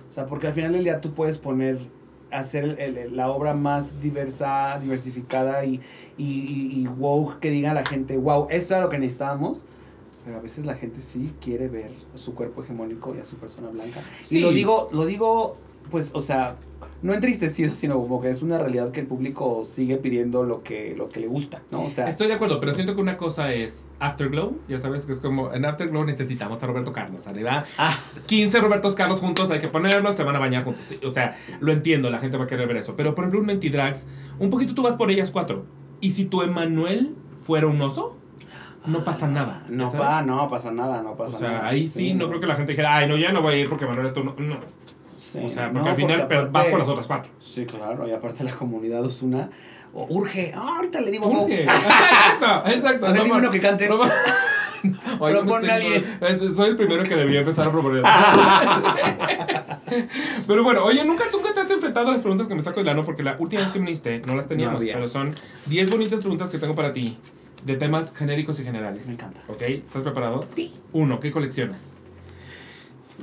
O 0.09 0.13
sea, 0.13 0.27
porque 0.27 0.47
al 0.49 0.53
final 0.53 0.73
del 0.73 0.85
día 0.85 1.01
tú 1.01 1.13
puedes 1.15 1.39
poner, 1.39 1.79
hacer 2.39 2.65
el- 2.79 2.97
el- 2.99 3.17
la 3.17 3.31
obra 3.31 3.55
más 3.55 4.01
diversa, 4.01 4.79
diversificada 4.81 5.65
y, 5.65 5.81
y, 6.19 6.25
y, 6.25 6.81
y 6.81 6.87
wow, 6.87 7.39
que 7.41 7.51
diga 7.51 7.73
la 7.75 7.85
gente, 7.85 8.17
wow, 8.17 8.47
esto 8.51 8.75
era 8.75 8.83
lo 8.85 8.89
que 8.91 8.99
necesitábamos. 8.99 9.65
Pero 10.25 10.39
a 10.39 10.41
veces 10.41 10.65
la 10.65 10.75
gente 10.75 11.01
sí 11.03 11.35
quiere 11.41 11.69
ver 11.69 11.91
su 12.15 12.35
cuerpo 12.35 12.63
hegemónico 12.63 13.15
y 13.15 13.19
a 13.21 13.25
su 13.27 13.37
persona 13.37 13.69
blanca. 13.69 14.01
Sí. 14.19 14.39
Y 14.39 14.41
lo 14.41 14.53
digo, 14.53 14.89
lo 14.91 15.05
digo, 15.05 15.59
pues, 15.91 16.13
o 16.15 16.21
sea, 16.23 16.57
no 17.03 17.15
entristecido, 17.15 17.75
sino 17.75 17.99
como 18.01 18.21
que 18.21 18.31
es 18.31 18.43
una 18.43 18.59
realidad 18.59 18.91
que 18.93 19.01
el 19.01 19.07
público 19.07 19.65
sigue 19.65 19.97
pidiendo 19.97 20.45
lo 20.45 20.63
que, 20.63 20.95
lo 20.97 21.09
que 21.09 21.21
le 21.21 21.27
gusta, 21.27 21.63
¿no? 21.71 21.83
O 21.83 21.91
sea, 21.91 22.09
Estoy 22.09 22.29
de 22.29 22.35
acuerdo, 22.35 22.61
pero 22.61 22.73
siento 22.73 22.95
que 22.95 23.01
una 23.01 23.17
cosa 23.17 23.53
es 23.53 23.91
Afterglow. 24.01 24.59
Ya 24.69 24.79
sabes 24.79 25.07
que 25.07 25.13
es 25.13 25.21
como 25.21 25.53
en 25.53 25.65
Afterglow 25.65 26.05
necesitamos 26.05 26.63
a 26.63 26.67
Roberto 26.67 26.93
Carlos. 26.93 27.27
Arriba, 27.27 27.65
Ah. 27.79 27.97
15 28.27 28.61
Robertos 28.61 28.95
Carlos 28.95 29.21
juntos, 29.21 29.51
hay 29.51 29.61
que 29.61 29.69
ponerlos, 29.69 30.15
se 30.15 30.23
van 30.25 30.37
a 30.37 30.39
bañar 30.39 30.65
juntos. 30.65 30.85
Sí, 30.85 30.99
O 31.05 31.11
sea, 31.11 31.37
lo 31.61 31.73
entiendo, 31.73 32.11
la 32.11 32.19
gente 32.19 32.37
va 32.37 32.45
a 32.45 32.47
querer 32.47 32.67
ver 32.67 32.77
eso. 32.79 32.95
Pero 32.97 33.15
por 33.15 33.25
ejemplo, 33.25 33.41
un 33.41 33.47
Mentidrags, 33.47 34.07
un 34.39 34.51
poquito 34.51 34.75
tú 34.75 34.83
vas 34.83 34.97
por 34.97 35.11
ellas 35.11 35.31
cuatro. 35.31 35.65
Y 36.01 36.11
si 36.13 36.25
tu 36.27 36.43
Emanuel 36.43 37.15
fuera 37.43 37.67
un 37.67 37.81
oso, 37.81 38.17
no 38.87 39.03
pasa 39.03 39.27
nada. 39.27 39.63
ya 39.69 39.75
no, 39.75 39.91
pa, 39.93 40.23
no 40.23 40.47
pasa 40.49 40.71
nada, 40.71 41.03
no 41.03 41.13
O 41.13 41.17
pasa 41.17 41.39
sea, 41.39 41.49
nada. 41.53 41.69
ahí 41.69 41.89
sí, 41.89 42.13
no 42.13 42.29
creo 42.29 42.41
que 42.41 42.47
la 42.47 42.57
gente 42.57 42.73
dijera, 42.73 42.97
ay, 42.97 43.09
no, 43.09 43.17
ya 43.17 43.33
no 43.33 43.41
voy 43.41 43.55
a 43.55 43.57
ir 43.59 43.69
porque 43.71 43.87
Manuel 43.87 44.09
esto 44.09 44.23
no. 44.23 44.35
no. 44.39 44.59
Sí, 45.35 45.41
o 45.45 45.49
sea, 45.49 45.67
no, 45.69 45.75
porque 45.75 45.91
al 45.91 45.97
final 45.97 46.17
porque 46.21 46.29
pero 46.29 46.41
vas 46.43 46.49
aparte- 46.51 46.71
por 46.71 46.79
las 46.81 46.89
otras 46.89 47.07
cuatro. 47.07 47.31
Sí, 47.41 47.67
claro, 47.67 48.09
y 48.09 48.13
aparte 48.13 48.45
la 48.45 48.53
comunidad 48.53 49.05
Osuna 49.05 49.51
o- 49.93 50.07
urge. 50.09 50.53
Ah, 50.57 50.75
ahorita 50.77 51.01
le 51.01 51.11
digo 51.11 51.27
Urge. 51.29 51.65
no. 51.67 51.73
Exacto, 51.73 52.71
exacto. 52.71 53.07
A 53.07 53.13
ver, 53.13 53.19
No, 53.19 53.25
dime 53.25 53.37
no, 53.37 53.43
uno 53.43 53.51
que 53.51 53.61
cante. 53.61 53.89
no, 53.89 54.03
Ay, 54.05 55.35
no 55.35 55.55
alguien. 55.55 56.19
es- 56.21 56.41
Soy 56.55 56.71
el 56.71 56.77
primero 56.77 57.03
que 57.03 57.17
debía 57.17 57.41
empezar 57.41 57.69
a 57.69 57.71
proponer. 57.71 58.03
pero 60.47 60.63
bueno, 60.63 60.85
oye, 60.85 61.05
¿nunca, 61.05 61.25
nunca 61.33 61.53
te 61.55 61.61
has 61.61 61.71
enfrentado 61.71 62.09
a 62.09 62.13
las 62.13 62.21
preguntas 62.21 62.49
que 62.49 62.55
me 62.55 62.63
saco 62.63 62.81
del 62.81 62.89
ano 62.89 63.03
porque 63.05 63.23
la 63.23 63.37
última 63.39 63.63
vez 63.63 63.71
que 63.71 63.79
viniste 63.79 64.21
no 64.27 64.35
las 64.35 64.47
teníamos, 64.47 64.83
pero 64.85 65.09
son 65.09 65.35
10 65.67 65.91
bonitas 65.91 66.21
preguntas 66.21 66.51
que 66.51 66.59
tengo 66.59 66.75
para 66.75 66.93
ti 66.93 67.17
de 67.65 67.77
temas 67.77 68.15
genéricos 68.15 68.61
y 68.61 68.65
generales. 68.65 69.07
Me 69.07 69.15
encanta. 69.15 69.41
¿Ok? 69.49 69.63
¿Estás 69.63 70.03
preparado? 70.03 70.47
Sí. 70.55 70.75
Uno, 70.93 71.21
¿qué 71.21 71.31
coleccionas? 71.33 71.99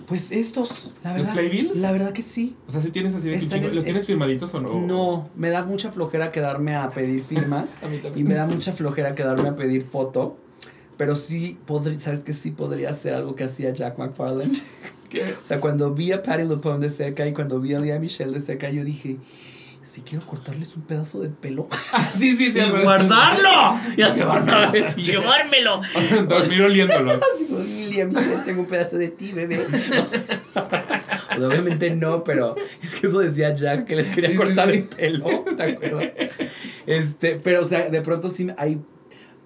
Pues 0.08 0.32
estos, 0.32 0.92
la 1.04 1.12
¿Los 1.18 1.28
verdad. 1.28 1.34
Playbills? 1.34 1.78
La 1.78 1.92
verdad 1.92 2.14
que 2.14 2.22
sí. 2.22 2.56
O 2.68 2.72
sea, 2.72 2.82
si 2.82 2.92
tienes 2.92 3.14
así 3.16 3.30
de 3.30 3.38
que 3.40 3.56
en- 3.58 3.76
¿Los 3.76 3.84
tienes 3.84 4.02
es- 4.02 4.08
firmaditos 4.08 4.54
o 4.56 4.62
no? 4.62 4.80
No, 4.82 5.30
me 5.36 5.50
da 5.50 5.64
mucha 5.66 5.92
flojera 5.92 6.32
quedarme 6.32 6.76
a 6.76 6.90
pedir 6.92 7.22
firmas 7.24 7.76
A 7.82 7.88
mí 7.88 7.98
y 7.98 8.00
también. 8.00 8.28
me 8.28 8.34
da 8.36 8.46
mucha 8.48 8.72
flojera 8.74 9.16
quedarme 9.16 9.50
a 9.50 9.56
pedir 9.56 9.84
foto. 9.84 10.38
Pero 10.98 11.16
sí, 11.16 11.58
podría, 11.66 12.00
¿sabes 12.00 12.22
que 12.22 12.34
Sí 12.34 12.52
podría 12.52 12.94
ser 12.94 13.16
algo 13.16 13.36
que 13.36 13.44
hacía 13.44 13.74
Jack 13.74 13.98
McFarlane. 13.98 14.54
¿Qué? 15.10 15.24
O 15.44 15.48
sea, 15.48 15.60
cuando 15.60 15.94
vi 15.94 16.12
a 16.14 16.24
Patty 16.24 16.44
LuPone 16.44 16.80
de 16.80 16.90
cerca 16.90 17.28
y 17.28 17.34
cuando 17.34 17.60
vi 17.60 17.74
a 17.74 17.80
Lea 17.80 18.00
Michelle 18.00 18.32
de 18.32 18.40
cerca, 18.40 18.70
yo 18.70 18.84
dije, 18.86 19.18
si 19.84 20.02
quiero 20.02 20.26
cortarles 20.26 20.76
un 20.76 20.84
pedazo 20.84 21.20
de 21.22 21.30
pelo 21.30 21.68
Ah, 21.94 22.10
sí, 22.18 22.36
sí, 22.38 22.52
sí. 22.52 22.58
y 22.60 22.62
revés. 22.62 22.84
guardarlo 22.84 23.80
y 23.98 24.02
hacer 24.02 24.28
una 24.28 24.72
vez 24.72 24.98
y 24.98 25.04
llevármelo. 25.04 25.82
Dormir 26.28 26.62
oliéndolo. 26.64 27.12
Así 27.12 27.46
como, 27.46 28.44
tengo 28.44 28.62
un 28.62 28.68
pedazo 28.68 28.98
de 28.98 29.10
ti, 29.10 29.32
bebé. 29.32 29.60
O 29.66 29.70
sea, 30.06 30.22
o 31.36 31.40
sea, 31.40 31.48
obviamente 31.48 31.90
no, 31.92 32.24
pero 32.24 32.56
es 32.82 32.96
que 32.96 33.08
eso 33.08 33.20
decía 33.20 33.54
Jack, 33.54 33.86
que 33.86 33.96
les 33.96 34.10
quería 34.10 34.30
Sí, 34.30 34.36
sí, 34.36 34.38
cortar 34.38 34.70
sí. 34.70 34.78
el 34.78 34.84
pelo, 34.84 35.46
¿te 35.58 35.64
acuerdas? 35.64 36.10
Este, 36.86 37.36
pero, 37.36 37.62
o 37.62 37.66
sea, 37.66 37.90
de 37.90 38.02
pronto 38.02 38.30
sí 38.30 38.48
hay 38.58 38.80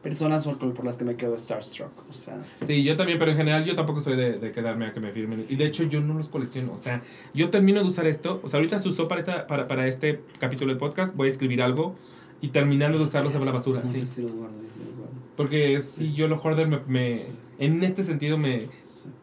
personas 0.05 0.43
por, 0.45 0.57
por 0.73 0.85
las 0.85 0.97
que 0.97 1.03
me 1.03 1.15
quedo 1.15 1.35
starstruck. 1.37 1.89
O 2.07 2.13
sea, 2.13 2.37
sí. 2.45 2.65
Sí, 2.67 2.83
yo 2.83 2.95
también, 2.95 3.17
pero 3.17 3.31
en 3.31 3.37
general 3.37 3.65
yo 3.65 3.73
tampoco 3.73 3.99
soy 4.01 4.15
de, 4.15 4.33
de 4.33 4.51
quedarme 4.51 4.85
a 4.85 4.93
que 4.93 4.99
me 4.99 5.11
firmen. 5.11 5.43
Y 5.49 5.55
de 5.55 5.65
hecho 5.65 5.83
yo 5.83 5.99
no 5.99 6.13
los 6.13 6.29
colecciono. 6.29 6.71
O 6.73 6.77
sea, 6.77 7.01
yo 7.33 7.49
termino 7.49 7.81
de 7.81 7.87
usar 7.87 8.05
esto. 8.05 8.39
O 8.43 8.47
sea, 8.47 8.59
ahorita 8.59 8.77
se 8.77 8.87
usó 8.87 9.07
para, 9.07 9.21
esta, 9.21 9.47
para, 9.47 9.67
para 9.67 9.87
este 9.87 10.21
capítulo 10.39 10.71
de 10.73 10.79
podcast. 10.79 11.15
Voy 11.15 11.27
a 11.27 11.31
escribir 11.31 11.61
algo 11.63 11.95
y 12.39 12.49
terminando 12.49 12.97
de 12.99 13.03
usarlo 13.03 13.31
se 13.31 13.37
va 13.39 13.43
a 13.43 13.45
la 13.47 13.51
basura. 13.53 13.81
No, 13.83 13.91
Sí. 13.91 14.01
yo 14.01 14.05
sí 14.05 14.21
los 14.21 14.35
guardo, 14.35 14.55
yo 14.61 14.69
sí 14.73 14.79
los 14.85 14.95
guardo. 14.95 15.13
Porque 15.35 15.79
si 15.79 16.13
yo 16.13 16.27
lo 16.27 16.39
hoarder 16.39 16.67
me, 16.67 16.79
me- 16.87 17.21
en 17.57 17.83
este 17.83 18.03
sentido 18.03 18.37
me... 18.37 18.67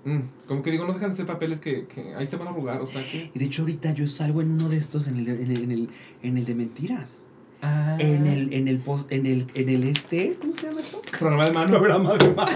Mm, 0.04 0.18
como 0.48 0.62
que 0.62 0.70
digo, 0.72 0.84
no 0.86 0.92
dejan 0.92 1.10
de 1.10 1.16
ser 1.16 1.26
papeles 1.26 1.60
que, 1.60 1.86
que 1.86 2.14
ahí 2.16 2.26
se 2.26 2.36
van 2.36 2.48
a 2.48 2.50
arrugar. 2.50 2.80
O 2.80 2.86
sea, 2.88 3.02
que... 3.08 3.30
Y 3.32 3.38
de 3.38 3.44
hecho 3.44 3.62
ahorita 3.62 3.92
yo 3.94 4.06
salgo 4.08 4.40
en 4.42 4.50
uno 4.50 4.68
de 4.68 4.76
estos 4.78 5.06
en 5.06 5.16
el 5.18 5.28
en 5.28 5.50
el, 5.50 5.62
en 5.64 5.70
el, 5.72 5.88
en 6.22 6.36
el 6.38 6.44
de 6.44 6.54
mentiras. 6.56 7.28
Ah. 7.62 7.96
En 8.00 8.26
el, 8.26 8.52
en 8.52 8.66
el 8.68 8.78
post, 8.78 9.10
en 9.12 9.24
el, 9.26 9.46
en 9.54 9.68
el 9.68 9.84
este, 9.84 10.36
¿cómo 10.40 10.52
se 10.52 10.66
llama 10.66 10.80
esto? 10.80 11.00
Programa 11.18 11.46
de 11.46 11.52
mano. 11.52 11.70
Programa 11.70 12.14
de 12.14 12.34
mano. 12.34 12.52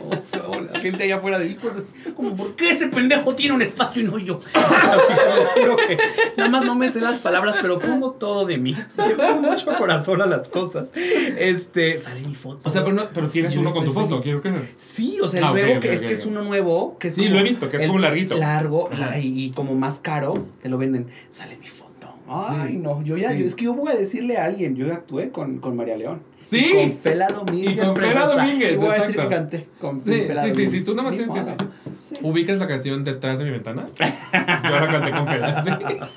Oh, 0.00 0.48
oh, 0.48 0.60
la 0.60 0.78
gente 0.80 1.04
allá 1.04 1.16
afuera 1.16 1.38
de 1.38 1.46
hijos, 1.48 1.72
como, 2.14 2.36
¿por 2.36 2.54
qué 2.54 2.70
ese 2.70 2.88
pendejo 2.88 3.34
tiene 3.34 3.54
un 3.54 3.62
espacio 3.62 4.02
y 4.02 4.04
no 4.06 4.18
yo? 4.18 4.40
Les 4.54 5.48
juro 5.62 5.76
que 5.76 5.98
nada 6.36 6.50
más 6.50 6.64
no 6.66 6.74
me 6.74 6.92
sé 6.92 7.00
las 7.00 7.20
palabras, 7.20 7.56
pero 7.62 7.78
pongo 7.78 8.10
todo 8.12 8.44
de 8.44 8.58
mí. 8.58 8.76
Le 8.98 9.14
pongo 9.14 9.40
mucho 9.50 9.74
corazón 9.76 10.20
a 10.20 10.26
las 10.26 10.48
cosas. 10.48 10.88
Este, 10.94 11.98
sale 11.98 12.20
mi 12.20 12.34
foto. 12.34 12.60
O 12.68 12.70
sea, 12.70 12.84
pero, 12.84 12.94
no- 12.94 13.08
pero 13.12 13.30
tienes 13.30 13.54
Yo 13.54 13.60
uno 13.60 13.72
con 13.72 13.84
tu 13.86 13.92
foto, 13.94 14.20
quiero 14.22 14.42
que... 14.42 14.52
Sí, 14.76 15.18
o 15.22 15.28
sea, 15.28 15.38
el 15.40 15.44
Ah, 15.46 15.50
nuevo 15.52 15.80
que 15.80 15.94
es 15.94 16.02
que 16.02 16.12
es 16.12 16.26
uno 16.26 16.42
nuevo, 16.42 16.98
que 16.98 17.08
es 17.08 17.14
Sí, 17.14 17.28
lo 17.28 17.38
he 17.38 17.42
visto, 17.42 17.68
que 17.70 17.78
es 17.78 17.86
como 17.86 17.98
larguito. 18.00 18.36
Largo 18.36 18.90
y, 19.18 19.44
y 19.46 19.50
como 19.52 19.74
más 19.74 20.00
caro, 20.00 20.46
te 20.62 20.68
lo 20.68 20.76
venden. 20.76 21.06
Sale 21.30 21.56
mi 21.56 21.66
foto. 21.66 21.87
Ay, 22.28 22.68
Sí, 22.72 22.76
no, 22.78 23.02
yo 23.02 23.16
ya, 23.16 23.30
sí. 23.32 23.38
yo, 23.38 23.46
es 23.46 23.54
que 23.54 23.64
yo 23.64 23.74
voy 23.74 23.92
a 23.92 23.94
decirle 23.96 24.36
a 24.36 24.44
alguien, 24.44 24.76
yo 24.76 24.92
actué 24.92 25.30
con, 25.30 25.58
con 25.58 25.76
María 25.76 25.96
León. 25.96 26.22
Sí. 26.40 26.66
Y 26.66 26.72
con 26.74 26.92
Fela 26.92 27.28
Domínguez. 27.28 27.72
Y 27.72 27.76
con 27.76 27.96
Fela 27.96 28.08
preciosa. 28.12 28.34
Domínguez, 28.36 28.72
Y 28.72 28.76
voy 28.76 28.88
a 28.88 28.92
decir 29.00 29.16
que 29.16 29.26
canté 29.28 29.68
con 29.80 30.00
Sí, 30.00 30.10
Fela 30.26 30.42
sí, 30.44 30.48
sí, 30.50 30.54
Domínguez. 30.54 30.70
sí, 30.72 30.84
tú 30.84 30.94
nada 30.94 31.02
más 31.10 31.12
Ni 31.12 31.24
tienes 31.24 31.44
que 31.44 31.50
modo. 31.50 31.72
Sí. 31.98 32.14
¿Ubicas 32.22 32.58
la 32.58 32.66
canción 32.68 33.04
Detrás 33.04 33.38
de 33.38 33.44
mi 33.44 33.50
ventana? 33.50 33.86
Yo 33.98 34.70
la 34.70 34.86
canté 34.90 35.10
con 35.10 35.26
Fela, 35.28 35.64
sí. 35.64 35.70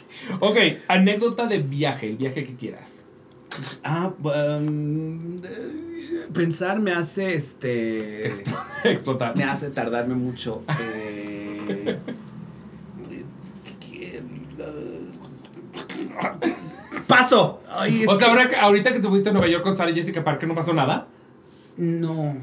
Ok, 0.40 0.58
anécdota 0.88 1.48
de 1.48 1.60
viaje, 1.60 2.08
el 2.08 2.18
viaje 2.18 2.44
que 2.46 2.56
quieras. 2.56 2.90
Ah, 3.84 4.12
um, 4.24 5.42
pensar 6.34 6.80
me 6.80 6.94
hace 6.94 7.34
este. 7.36 8.32
Explotar. 8.86 9.36
me 9.36 9.44
hace 9.44 9.70
tardarme 9.72 10.16
mucho. 10.16 10.64
Eh, 10.80 11.98
Paso. 17.08 17.62
Ay, 17.70 18.06
O 18.08 18.16
sea, 18.16 18.28
que- 18.28 18.32
ahora 18.32 18.50
que- 18.50 18.56
ahorita 18.56 18.94
que 18.94 19.00
te 19.00 19.08
fuiste 19.08 19.30
a 19.30 19.34
Nueva 19.34 19.48
York 19.48 19.64
con 19.64 19.76
Sarah 19.76 19.94
Jessica 19.94 20.24
Parker, 20.24 20.48
¿no 20.48 20.56
pasó 20.56 20.74
nada? 20.74 21.08
No. 21.78 22.36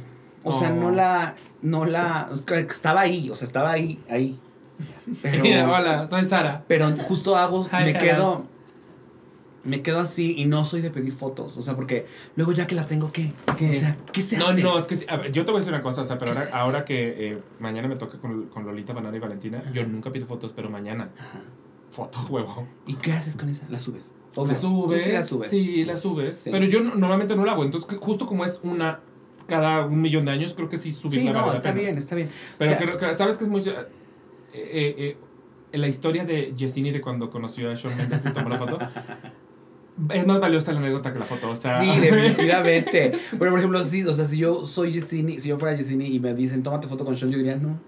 O 0.45 0.59
sea, 0.59 0.71
Oh. 0.73 0.77
no 0.77 0.91
la. 0.91 1.35
No 1.63 1.85
la. 1.85 2.29
Estaba 2.33 3.01
ahí. 3.03 3.31
O 3.31 3.37
sea, 3.37 3.47
estaba 3.47 3.73
ahí. 3.73 3.99
Ahí. 4.11 4.39
Pero. 5.23 5.73
Hola, 5.73 6.07
soy 6.09 6.25
Sara. 6.25 6.65
Pero 6.69 6.91
justo 6.99 7.37
hago. 7.37 7.67
Hi, 7.73 7.85
me 7.85 7.93
quedo. 7.99 8.47
Me 9.65 9.83
quedo 9.83 9.99
así 9.99 10.35
y 10.39 10.47
no 10.47 10.65
soy 10.65 10.81
de 10.81 10.91
pedir 10.91 11.13
fotos. 11.13 11.57
O 11.59 11.63
sea, 11.63 11.75
porque 11.75 12.07
luego 12.37 12.53
ya 12.53 12.67
que 12.67 12.75
la 12.75 12.87
tengo, 12.87 13.13
¿qué? 13.13 13.33
¿Qué? 13.59 13.69
O 13.69 13.73
sea, 13.73 13.97
¿qué 14.13 14.23
se 14.23 14.39
No, 14.39 14.47
hace? 14.49 14.63
no, 14.63 14.79
es 14.79 14.85
que 14.87 14.95
ver, 14.95 15.33
yo 15.33 15.45
te 15.45 15.51
voy 15.51 15.59
a 15.59 15.61
decir 15.61 15.75
una 15.75 15.83
cosa, 15.83 16.03
o 16.03 16.05
sea, 16.07 16.17
pero 16.17 16.33
¿Qué 16.33 16.39
ahora, 16.39 16.51
ahora 16.59 16.85
que 16.87 17.33
eh, 17.33 17.39
mañana 17.59 17.87
me 17.89 17.97
toca 17.97 18.17
con, 18.19 18.47
con 18.47 18.65
Lolita, 18.65 18.93
Banana 18.95 19.17
y 19.17 19.21
Valentina, 19.21 19.63
yo 19.75 19.85
nunca 19.85 20.11
pido 20.11 20.27
fotos, 20.27 20.53
pero 20.55 20.71
mañana, 20.71 21.11
Ajá. 21.19 21.41
Fotos, 21.99 22.31
huevo. 22.31 22.67
¿Y 22.87 22.95
qué 22.95 23.13
haces 23.13 23.37
con 23.37 23.49
esa? 23.49 23.67
La 23.69 23.79
subes. 23.79 24.13
Obvio. 24.37 24.53
La 24.53 24.59
subes, 24.59 25.05
sí 25.05 25.13
la 25.13 25.23
subes. 25.23 25.51
Sí, 25.51 25.85
la 25.85 25.97
subes. 25.97 26.37
Sí. 26.37 26.51
Pero 26.51 26.65
yo 26.67 26.81
no- 26.81 26.95
normalmente 26.95 27.35
no 27.37 27.45
la 27.45 27.53
hago. 27.53 27.65
Entonces, 27.65 27.99
justo 28.01 28.27
como 28.27 28.45
es 28.45 28.61
una 28.63 29.01
cada 29.49 29.85
un 29.87 30.01
millón 30.01 30.25
de 30.27 30.31
años, 30.33 30.55
creo 30.55 30.69
que 30.69 30.77
sí 30.79 30.93
subirla 30.93 31.21
Sí, 31.23 31.27
vale 31.29 31.41
no, 31.41 31.47
la 31.53 31.57
está 31.57 31.73
bien, 31.73 31.97
está 31.99 32.15
bien. 32.15 32.31
Pero 32.59 32.71
O 32.71 32.75
sea, 32.77 32.85
creo 32.85 32.99
que, 32.99 33.15
¿sabes 33.15 33.39
que 33.39 33.45
es 33.45 33.51
muy... 33.51 33.61
eh, 33.63 33.75
eh, 34.53 35.17
eh, 35.73 35.79
la 35.79 35.89
historia 35.89 36.25
de 36.25 36.53
Yesini 36.57 36.91
de 36.91 37.01
cuando 37.01 37.31
conoció 37.31 37.71
a 37.71 37.75
Shawn 37.75 37.97
Mendes 37.97 38.25
y 38.27 38.31
tomó 38.33 38.49
la 38.51 38.59
foto, 38.59 38.79
es 40.15 40.27
más 40.27 40.39
valiosa 40.41 40.73
la 40.73 40.79
anécdota 40.81 41.13
que 41.13 41.19
la 41.19 41.25
foto. 41.25 41.51
O 41.51 41.57
sea, 41.57 41.83
Sí, 41.83 41.99
definitivamente. 42.01 43.13
Pero, 43.39 43.51
por 43.51 43.59
ejemplo, 43.59 43.83
sí, 43.85 44.05
o 44.05 44.13
sea, 44.15 44.27
si 44.27 44.39
yo 44.39 44.65
soy 44.67 44.93
Yesini, 44.93 45.41
si 45.41 45.49
yo 45.49 45.59
fuera 45.59 45.77
Yesini 45.77 46.07
y 46.07 46.21
me 46.21 46.35
dicen, 46.35 46.63
tómate 46.63 46.87
foto 46.89 47.05
con 47.05 47.17
Sean, 47.17 47.31
yo 47.33 47.39
diría, 47.39 47.57
no. 47.57 47.81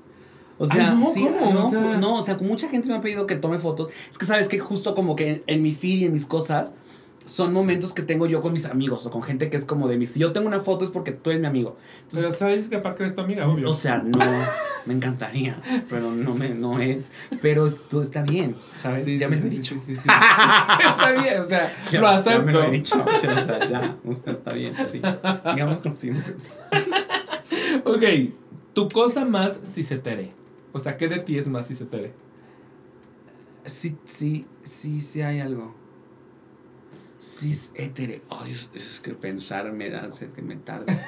O 0.62 0.66
sea, 0.66 0.90
Ay, 0.90 0.96
no, 0.98 1.12
sí, 1.14 1.26
O 1.26 1.70
sea- 1.70 1.96
no, 1.96 2.16
o 2.18 2.22
sea, 2.22 2.36
mucha 2.40 2.68
gente 2.68 2.88
me 2.88 2.94
ha 2.94 3.00
pedido 3.00 3.26
que 3.26 3.34
tome 3.34 3.58
fotos. 3.58 3.88
Es 4.10 4.18
que 4.18 4.26
sabes 4.26 4.46
que 4.46 4.58
justo 4.58 4.94
como 4.94 5.16
que 5.16 5.28
en, 5.30 5.42
en 5.46 5.62
mi 5.62 5.72
feed 5.72 6.00
y 6.00 6.04
en 6.04 6.12
mis 6.12 6.26
cosas 6.26 6.74
son 7.24 7.52
momentos 7.54 7.92
que 7.94 8.02
tengo 8.02 8.26
yo 8.26 8.40
con 8.42 8.52
mis 8.52 8.64
amigos 8.66 9.06
o 9.06 9.10
con 9.10 9.22
gente 9.22 9.48
que 9.50 9.56
es 9.56 9.64
como 9.64 9.88
de 9.88 9.96
mis. 9.96 10.10
Si 10.10 10.20
yo 10.20 10.32
tengo 10.32 10.48
una 10.48 10.60
foto 10.60 10.84
es 10.84 10.90
porque 10.90 11.12
tú 11.12 11.30
eres 11.30 11.40
mi 11.40 11.46
amigo. 11.46 11.76
Pero 12.12 12.30
sabes 12.32 12.68
que 12.68 12.76
Parker 12.78 13.06
es 13.06 13.14
tu 13.14 13.22
amiga, 13.22 13.48
obvio. 13.48 13.70
O 13.70 13.74
sea, 13.74 13.98
no, 13.98 14.18
me 14.84 14.92
encantaría, 14.94 15.56
pero 15.88 16.10
no 16.10 16.34
me, 16.34 16.50
no 16.50 16.78
es. 16.78 17.08
Pero 17.40 17.70
tú 17.72 18.00
está 18.02 18.22
bien, 18.22 18.56
¿sabes? 18.76 19.04
Sí, 19.06 19.16
ya 19.18 19.28
sí, 19.28 19.34
me 19.34 19.40
lo 19.40 19.46
he 19.46 19.50
dicho. 19.50 19.76
sí. 19.82 19.92
Está 19.94 21.12
bien, 21.12 21.40
o 21.40 21.44
sea, 21.46 21.72
Ya- 21.90 22.00
lo 22.00 22.06
ya 22.10 22.16
acepto. 22.16 22.42
me 22.46 22.52
lo 22.52 22.64
he 22.64 22.70
dicho. 22.70 22.96
O 23.04 23.20
sea, 23.20 23.66
ya, 23.68 23.96
o 24.04 24.12
sea, 24.12 24.32
está 24.34 24.52
bien, 24.52 24.74
sí. 24.90 25.00
Sigamos 25.50 25.80
con 25.80 25.92
la 25.92 25.96
siguiente. 25.96 26.34
Ok, 27.84 28.02
tu 28.74 28.88
cosa 28.88 29.24
más 29.24 29.60
cisetere. 29.64 30.32
O 30.72 30.78
sea, 30.78 30.96
¿qué 30.96 31.08
de 31.08 31.18
ti 31.20 31.38
es 31.38 31.48
más 31.48 31.68
cisetere? 31.68 32.12
Sí, 33.64 33.96
sí, 34.04 34.46
sí, 34.62 35.00
sí 35.00 35.22
hay 35.22 35.40
algo. 35.40 35.74
Cis 37.20 37.70
hétero. 37.74 38.22
Ay, 38.30 38.52
es, 38.52 38.70
es 38.74 39.00
que 39.00 39.12
pensar 39.14 39.70
me 39.72 39.90
da, 39.90 40.08
es 40.08 40.32
que 40.34 40.42
me 40.42 40.56
tarda. 40.56 40.86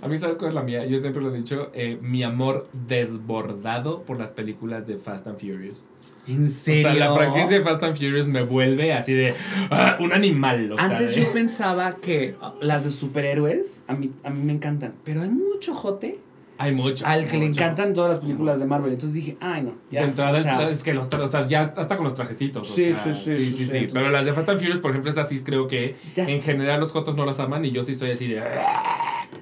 A 0.00 0.06
mí, 0.06 0.16
¿sabes 0.16 0.36
cuál 0.36 0.50
es 0.50 0.54
la 0.54 0.62
mía? 0.62 0.86
Yo 0.86 0.98
siempre 1.00 1.20
lo 1.20 1.34
he 1.34 1.36
dicho, 1.36 1.72
eh, 1.74 1.98
mi 2.00 2.22
amor 2.22 2.68
desbordado 2.86 4.02
por 4.04 4.16
las 4.16 4.30
películas 4.30 4.86
de 4.86 4.96
Fast 4.96 5.26
and 5.26 5.40
Furious. 5.40 5.88
¿En 6.28 6.44
O 6.44 6.48
serio? 6.48 6.82
sea, 6.82 6.94
la 6.94 7.12
franquicia 7.12 7.58
de 7.58 7.64
Fast 7.64 7.82
and 7.82 7.96
Furious 7.96 8.28
me 8.28 8.44
vuelve 8.44 8.92
así 8.92 9.12
de 9.12 9.34
ah, 9.70 9.96
un 9.98 10.12
animal. 10.12 10.70
O 10.72 10.78
Antes 10.78 11.16
yo 11.16 11.32
pensaba 11.32 11.96
que 11.96 12.36
ah, 12.40 12.54
las 12.60 12.84
de 12.84 12.90
superhéroes 12.90 13.82
a 13.88 13.94
mí, 13.94 14.12
a 14.22 14.30
mí 14.30 14.44
me 14.44 14.52
encantan, 14.52 14.94
pero 15.04 15.22
hay 15.22 15.30
mucho 15.30 15.74
jote. 15.74 16.20
Hay 16.62 16.72
mucho. 16.74 17.04
al 17.06 17.26
que 17.26 17.36
le 17.38 17.46
encantan 17.46 17.92
todas 17.92 18.10
las 18.10 18.18
películas 18.20 18.58
de 18.58 18.66
Marvel. 18.66 18.92
Entonces 18.92 19.14
dije, 19.14 19.36
ay, 19.40 19.62
no. 19.62 19.70
De 19.70 19.76
Ya, 19.90 20.02
entrada, 20.02 20.38
o 20.38 20.42
sea, 20.42 20.70
es 20.70 20.82
que 20.82 20.94
los 20.94 21.08
o 21.12 21.28
sea, 21.28 21.48
ya 21.48 21.74
hasta 21.76 21.96
con 21.96 22.04
los 22.04 22.14
trajecitos. 22.14 22.70
o 22.70 22.74
Sí, 22.74 22.86
sea, 22.94 22.98
sí, 23.02 23.12
sí, 23.12 23.36
sí, 23.46 23.56
sí, 23.56 23.66
sí. 23.66 23.88
Pero 23.92 24.10
las 24.10 24.24
de 24.24 24.32
Fast 24.32 24.48
and 24.48 24.58
Furious, 24.60 24.78
por 24.78 24.90
ejemplo, 24.92 25.10
esas 25.10 25.28
sí 25.28 25.40
creo 25.40 25.66
que 25.66 25.96
en 26.16 26.26
sé. 26.26 26.40
general 26.40 26.78
los 26.80 26.92
jotos 26.92 27.16
no 27.16 27.24
las 27.26 27.40
aman 27.40 27.64
y 27.64 27.70
yo 27.72 27.82
sí 27.82 27.92
estoy 27.92 28.12
así 28.12 28.28
de. 28.28 28.42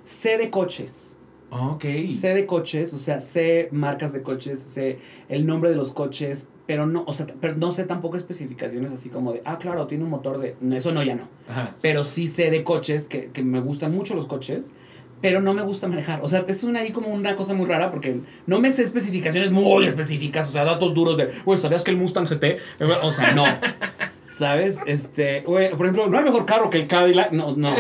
sé 0.04 0.38
de 0.38 0.50
coches. 0.50 1.16
Ok. 1.50 1.84
Sé 2.10 2.34
de 2.34 2.46
coches, 2.46 2.94
o 2.94 2.98
sea, 2.98 3.18
sé 3.20 3.68
marcas 3.72 4.12
de 4.12 4.22
coches, 4.22 4.58
sé 4.60 4.98
el 5.28 5.46
nombre 5.46 5.68
de 5.70 5.76
los 5.76 5.90
coches, 5.90 6.46
pero 6.66 6.86
no, 6.86 7.02
o 7.06 7.12
sea, 7.12 7.26
pero 7.40 7.56
no 7.56 7.72
sé 7.72 7.82
tampoco 7.84 8.16
especificaciones 8.16 8.92
así 8.92 9.08
como 9.08 9.32
de, 9.32 9.42
ah, 9.44 9.58
claro, 9.58 9.86
tiene 9.88 10.04
un 10.04 10.10
motor 10.10 10.38
de. 10.38 10.54
No, 10.60 10.76
eso 10.76 10.92
no, 10.92 11.02
ya 11.02 11.16
no. 11.16 11.24
Ajá. 11.48 11.74
Pero 11.82 12.04
sí 12.04 12.28
sé 12.28 12.50
de 12.52 12.62
coches, 12.62 13.06
que, 13.06 13.30
que 13.32 13.42
me 13.42 13.58
gustan 13.60 13.92
mucho 13.92 14.14
los 14.14 14.26
coches, 14.26 14.72
pero 15.20 15.40
no 15.40 15.54
me 15.54 15.62
gusta 15.62 15.86
manejar. 15.88 16.20
O 16.22 16.28
sea, 16.28 16.44
es 16.48 16.64
una 16.64 16.80
ahí 16.80 16.92
como 16.92 17.08
una 17.08 17.36
cosa 17.36 17.54
muy 17.54 17.66
rara 17.66 17.90
porque 17.90 18.20
no 18.46 18.60
me 18.60 18.72
sé 18.72 18.82
especificaciones 18.82 19.50
muy 19.50 19.84
específicas, 19.84 20.48
o 20.48 20.52
sea, 20.52 20.64
datos 20.64 20.94
duros 20.94 21.16
de, 21.16 21.28
güey, 21.44 21.58
¿sabías 21.58 21.84
que 21.84 21.90
el 21.90 21.96
Mustang 21.96 22.26
GT? 22.26 22.58
O 23.02 23.10
sea, 23.10 23.32
no. 23.32 23.44
¿Sabes? 24.30 24.80
Este, 24.86 25.42
güey, 25.42 25.70
por 25.70 25.84
ejemplo, 25.84 26.08
no 26.08 26.16
hay 26.16 26.24
mejor 26.24 26.46
carro 26.46 26.70
que 26.70 26.78
el 26.78 26.86
Cadillac. 26.86 27.32
No, 27.32 27.54
no. 27.56 27.74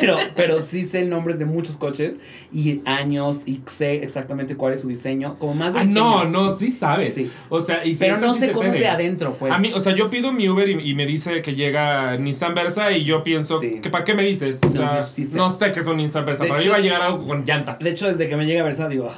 Pero, 0.00 0.16
pero 0.34 0.60
sí 0.62 0.84
sé 0.84 1.00
el 1.00 1.10
nombres 1.10 1.38
de 1.38 1.44
muchos 1.44 1.76
coches 1.76 2.14
y 2.52 2.80
años 2.84 3.42
y 3.46 3.60
sé 3.66 4.02
exactamente 4.02 4.56
cuál 4.56 4.72
es 4.72 4.80
su 4.80 4.88
diseño. 4.88 5.36
Como 5.38 5.54
más 5.54 5.74
de 5.74 5.80
Ah, 5.80 5.84
no, 5.84 6.24
no, 6.24 6.56
sí 6.56 6.70
sabes. 6.72 7.14
Sí. 7.14 7.30
O 7.48 7.60
sea, 7.60 7.84
y 7.84 7.92
sí, 7.94 8.00
Pero 8.00 8.18
no 8.18 8.34
sí 8.34 8.40
sé 8.40 8.52
cosas 8.52 8.72
de 8.72 8.88
adentro, 8.88 9.34
pues. 9.38 9.52
A 9.52 9.58
mí, 9.58 9.70
o 9.74 9.80
sea, 9.80 9.94
yo 9.94 10.10
pido 10.10 10.32
mi 10.32 10.48
Uber 10.48 10.68
y, 10.68 10.90
y 10.90 10.94
me 10.94 11.06
dice 11.06 11.42
que 11.42 11.54
llega 11.54 12.16
Nissan 12.16 12.54
Versa 12.54 12.92
y 12.92 13.04
yo 13.04 13.22
pienso, 13.22 13.60
Sí. 13.60 13.80
que 13.82 13.90
¿para 13.90 14.04
qué 14.04 14.14
me 14.14 14.22
dices? 14.24 14.58
O 14.62 14.66
No, 14.66 14.72
sea, 14.72 15.00
yo 15.00 15.06
sí 15.06 15.24
sé. 15.24 15.36
no 15.36 15.50
sé 15.50 15.70
qué 15.72 15.80
es 15.80 15.86
un 15.86 15.96
Nissan 15.98 16.24
Versa. 16.24 16.44
De 16.44 16.48
Para 16.48 16.58
mí 16.60 16.64
hecho- 16.64 16.72
va 16.72 16.78
a 16.78 16.80
llegar 16.82 17.02
algo 17.02 17.24
con 17.26 17.44
llantas. 17.44 17.78
De 17.78 17.90
hecho, 17.90 18.06
desde 18.08 18.28
que 18.28 18.36
me 18.36 18.46
llega 18.46 18.62
Versa, 18.64 18.88
digo, 18.88 19.08
"Ah, 19.10 19.16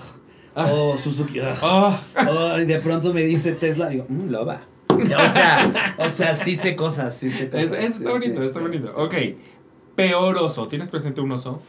Ah. 0.56 0.68
oh, 0.72 0.98
Suzuki. 0.98 1.38
ah". 1.40 1.54
Ah, 1.62 2.00
Oh, 2.28 2.58
y 2.60 2.64
de 2.64 2.78
pronto 2.80 3.14
me 3.14 3.22
dice 3.22 3.52
Tesla, 3.52 3.88
digo, 3.88 4.04
mmm, 4.08 4.28
loba. 4.30 4.62
O 4.88 5.28
sea, 5.32 5.94
o 5.98 6.10
sea, 6.10 6.34
sí 6.34 6.56
sé 6.56 6.76
cosas, 6.76 7.16
sí 7.16 7.30
sé 7.30 7.48
cosas. 7.48 7.66
es, 7.66 7.72
es- 7.72 7.78
sí, 7.94 7.98
está 7.98 8.10
bonito, 8.10 8.40
sí, 8.42 8.46
está 8.48 8.58
sí, 8.58 8.64
bonito. 8.66 8.86
sí. 8.86 8.92
Ok. 8.96 9.14
Peor 9.96 10.36
oso. 10.38 10.68
¿Tienes 10.68 10.90
presente 10.90 11.20
un 11.20 11.32
oso? 11.32 11.60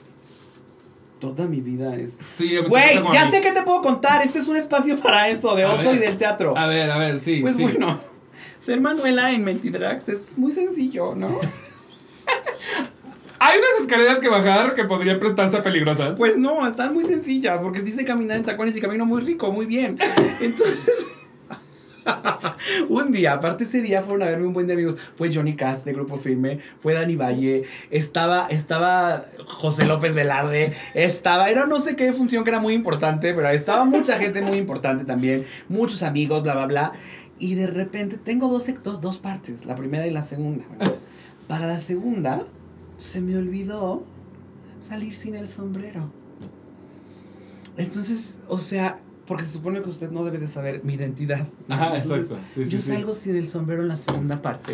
Toda 1.19 1.45
mi 1.45 1.61
vida 1.61 1.95
es. 1.95 2.18
Sí, 2.35 2.57
Güey, 2.57 2.99
ya 3.14 3.30
sé 3.30 3.41
que 3.41 3.52
te 3.52 3.61
puedo 3.61 3.81
contar. 3.81 4.23
Este 4.23 4.39
es 4.39 4.48
un 4.48 4.56
espacio 4.57 4.98
para 4.98 5.30
eso, 5.30 5.56
de 5.56 5.64
A 5.65 5.72
oso 5.73 5.89
ver. 5.89 5.95
y 5.95 5.99
del 5.99 6.18
teatro. 6.18 6.57
A 6.57 6.68
ver, 6.68 6.89
a 6.89 6.98
ver, 6.98 7.19
sí. 7.19 7.41
Pues 7.41 7.57
sí. 7.57 7.61
bueno, 7.61 7.99
ser 8.60 8.81
Manuela 8.81 9.31
en 9.31 9.43
Mentidrax 9.43 10.10
es 10.10 10.38
muy 10.38 10.52
sencillo, 10.52 11.14
¿no? 11.15 11.27
Hay 13.43 13.57
unas 13.57 13.81
escaleras 13.81 14.19
que 14.19 14.30
bajar 14.30 14.76
que 14.76 14.84
podrían 14.84 15.19
prestarse 15.19 15.57
a 15.57 15.64
peligrosas. 15.64 16.15
Pues 16.15 16.38
no, 16.38 16.68
están 16.68 16.93
muy 16.93 17.03
sencillas, 17.03 17.60
porque 17.60 17.80
sí 17.80 17.91
sé 17.91 18.06
caminar 18.06 18.38
en 18.38 18.43
tacones 18.45 18.77
y 18.77 18.81
camino 18.81 19.03
muy 19.06 19.19
rico, 19.22 19.52
muy 19.52 19.65
bien. 19.65 19.98
Entonces. 20.39 21.07
Un 22.89 23.11
día, 23.11 23.33
aparte 23.33 23.63
ese 23.63 23.81
día 23.81 24.01
fueron 24.01 24.23
a 24.23 24.25
verme 24.25 24.45
un 24.47 24.53
buen 24.53 24.67
de 24.67 24.73
amigos. 24.73 24.97
Fue 25.15 25.33
Johnny 25.33 25.55
Cast 25.55 25.85
de 25.85 25.93
Grupo 25.93 26.17
Firme, 26.17 26.59
fue 26.79 26.93
Dani 26.93 27.15
Valle, 27.15 27.63
estaba, 27.89 28.47
estaba 28.47 29.25
José 29.45 29.85
López 29.85 30.13
Velarde, 30.13 30.73
estaba, 30.93 31.49
era 31.49 31.65
no 31.65 31.79
sé 31.79 31.95
qué 31.95 32.13
función 32.13 32.43
que 32.43 32.49
era 32.49 32.59
muy 32.59 32.73
importante, 32.73 33.33
pero 33.33 33.47
estaba 33.49 33.85
mucha 33.85 34.17
gente 34.17 34.41
muy 34.41 34.57
importante 34.57 35.05
también, 35.05 35.45
muchos 35.69 36.03
amigos, 36.03 36.43
bla, 36.43 36.53
bla, 36.53 36.65
bla. 36.65 36.91
Y 37.39 37.55
de 37.55 37.67
repente 37.67 38.17
tengo 38.17 38.47
dos, 38.47 38.67
dos, 38.83 39.01
dos 39.01 39.17
partes, 39.17 39.65
la 39.65 39.75
primera 39.75 40.05
y 40.05 40.11
la 40.11 40.21
segunda. 40.21 40.63
Para 41.47 41.65
la 41.65 41.79
segunda, 41.79 42.45
se 42.97 43.19
me 43.19 43.35
olvidó 43.35 44.03
salir 44.79 45.15
sin 45.15 45.35
el 45.35 45.47
sombrero. 45.47 46.11
Entonces, 47.77 48.37
o 48.47 48.59
sea, 48.59 48.99
porque 49.31 49.45
se 49.45 49.51
supone 49.53 49.81
que 49.81 49.87
usted 49.87 50.11
no 50.11 50.25
debe 50.25 50.39
de 50.39 50.47
saber 50.47 50.81
mi 50.83 50.95
identidad. 50.95 51.47
¿no? 51.69 51.75
Ajá, 51.75 51.95
Entonces, 51.95 52.31
exacto. 52.31 52.45
Sí, 52.53 52.65
sí, 52.65 52.69
yo 52.71 52.79
sí. 52.79 52.89
salgo 52.89 53.13
sin 53.13 53.33
el 53.37 53.47
sombrero 53.47 53.81
en 53.81 53.87
la 53.87 53.95
segunda 53.95 54.41
parte 54.41 54.73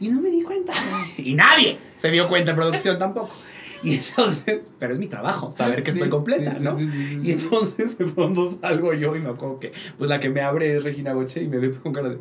y 0.00 0.08
no 0.08 0.22
me 0.22 0.30
di 0.30 0.40
cuenta. 0.40 0.72
y 1.18 1.34
nadie 1.34 1.76
se 1.96 2.10
dio 2.10 2.26
cuenta 2.26 2.52
en 2.52 2.56
producción 2.56 2.98
tampoco. 2.98 3.34
Y 3.82 3.96
entonces, 3.96 4.62
pero 4.78 4.94
es 4.94 4.98
mi 4.98 5.06
trabajo, 5.06 5.50
saber 5.52 5.82
que 5.82 5.92
Sí, 5.92 5.98
estoy 5.98 6.08
completa, 6.08 6.52
sí, 6.52 6.56
sí, 6.60 6.64
¿no? 6.64 6.78
sí, 6.78 6.88
sí, 6.90 7.06
sí, 7.08 7.20
Y 7.22 7.26
sí. 7.26 7.32
entonces 7.44 7.98
de 7.98 8.06
pronto 8.06 8.58
salgo 8.58 8.94
yo 8.94 9.14
y 9.16 9.20
me 9.20 9.28
acuerdo 9.28 9.58
que, 9.60 9.72
pues 9.98 10.08
la 10.08 10.18
que 10.18 10.30
me 10.30 10.40
abre 10.40 10.74
es 10.78 10.82
Regina 10.82 11.12
Boche 11.12 11.42
y 11.42 11.48
me 11.48 11.58
ve 11.58 11.70
con 11.74 11.92
cara 11.92 12.08
de... 12.08 12.18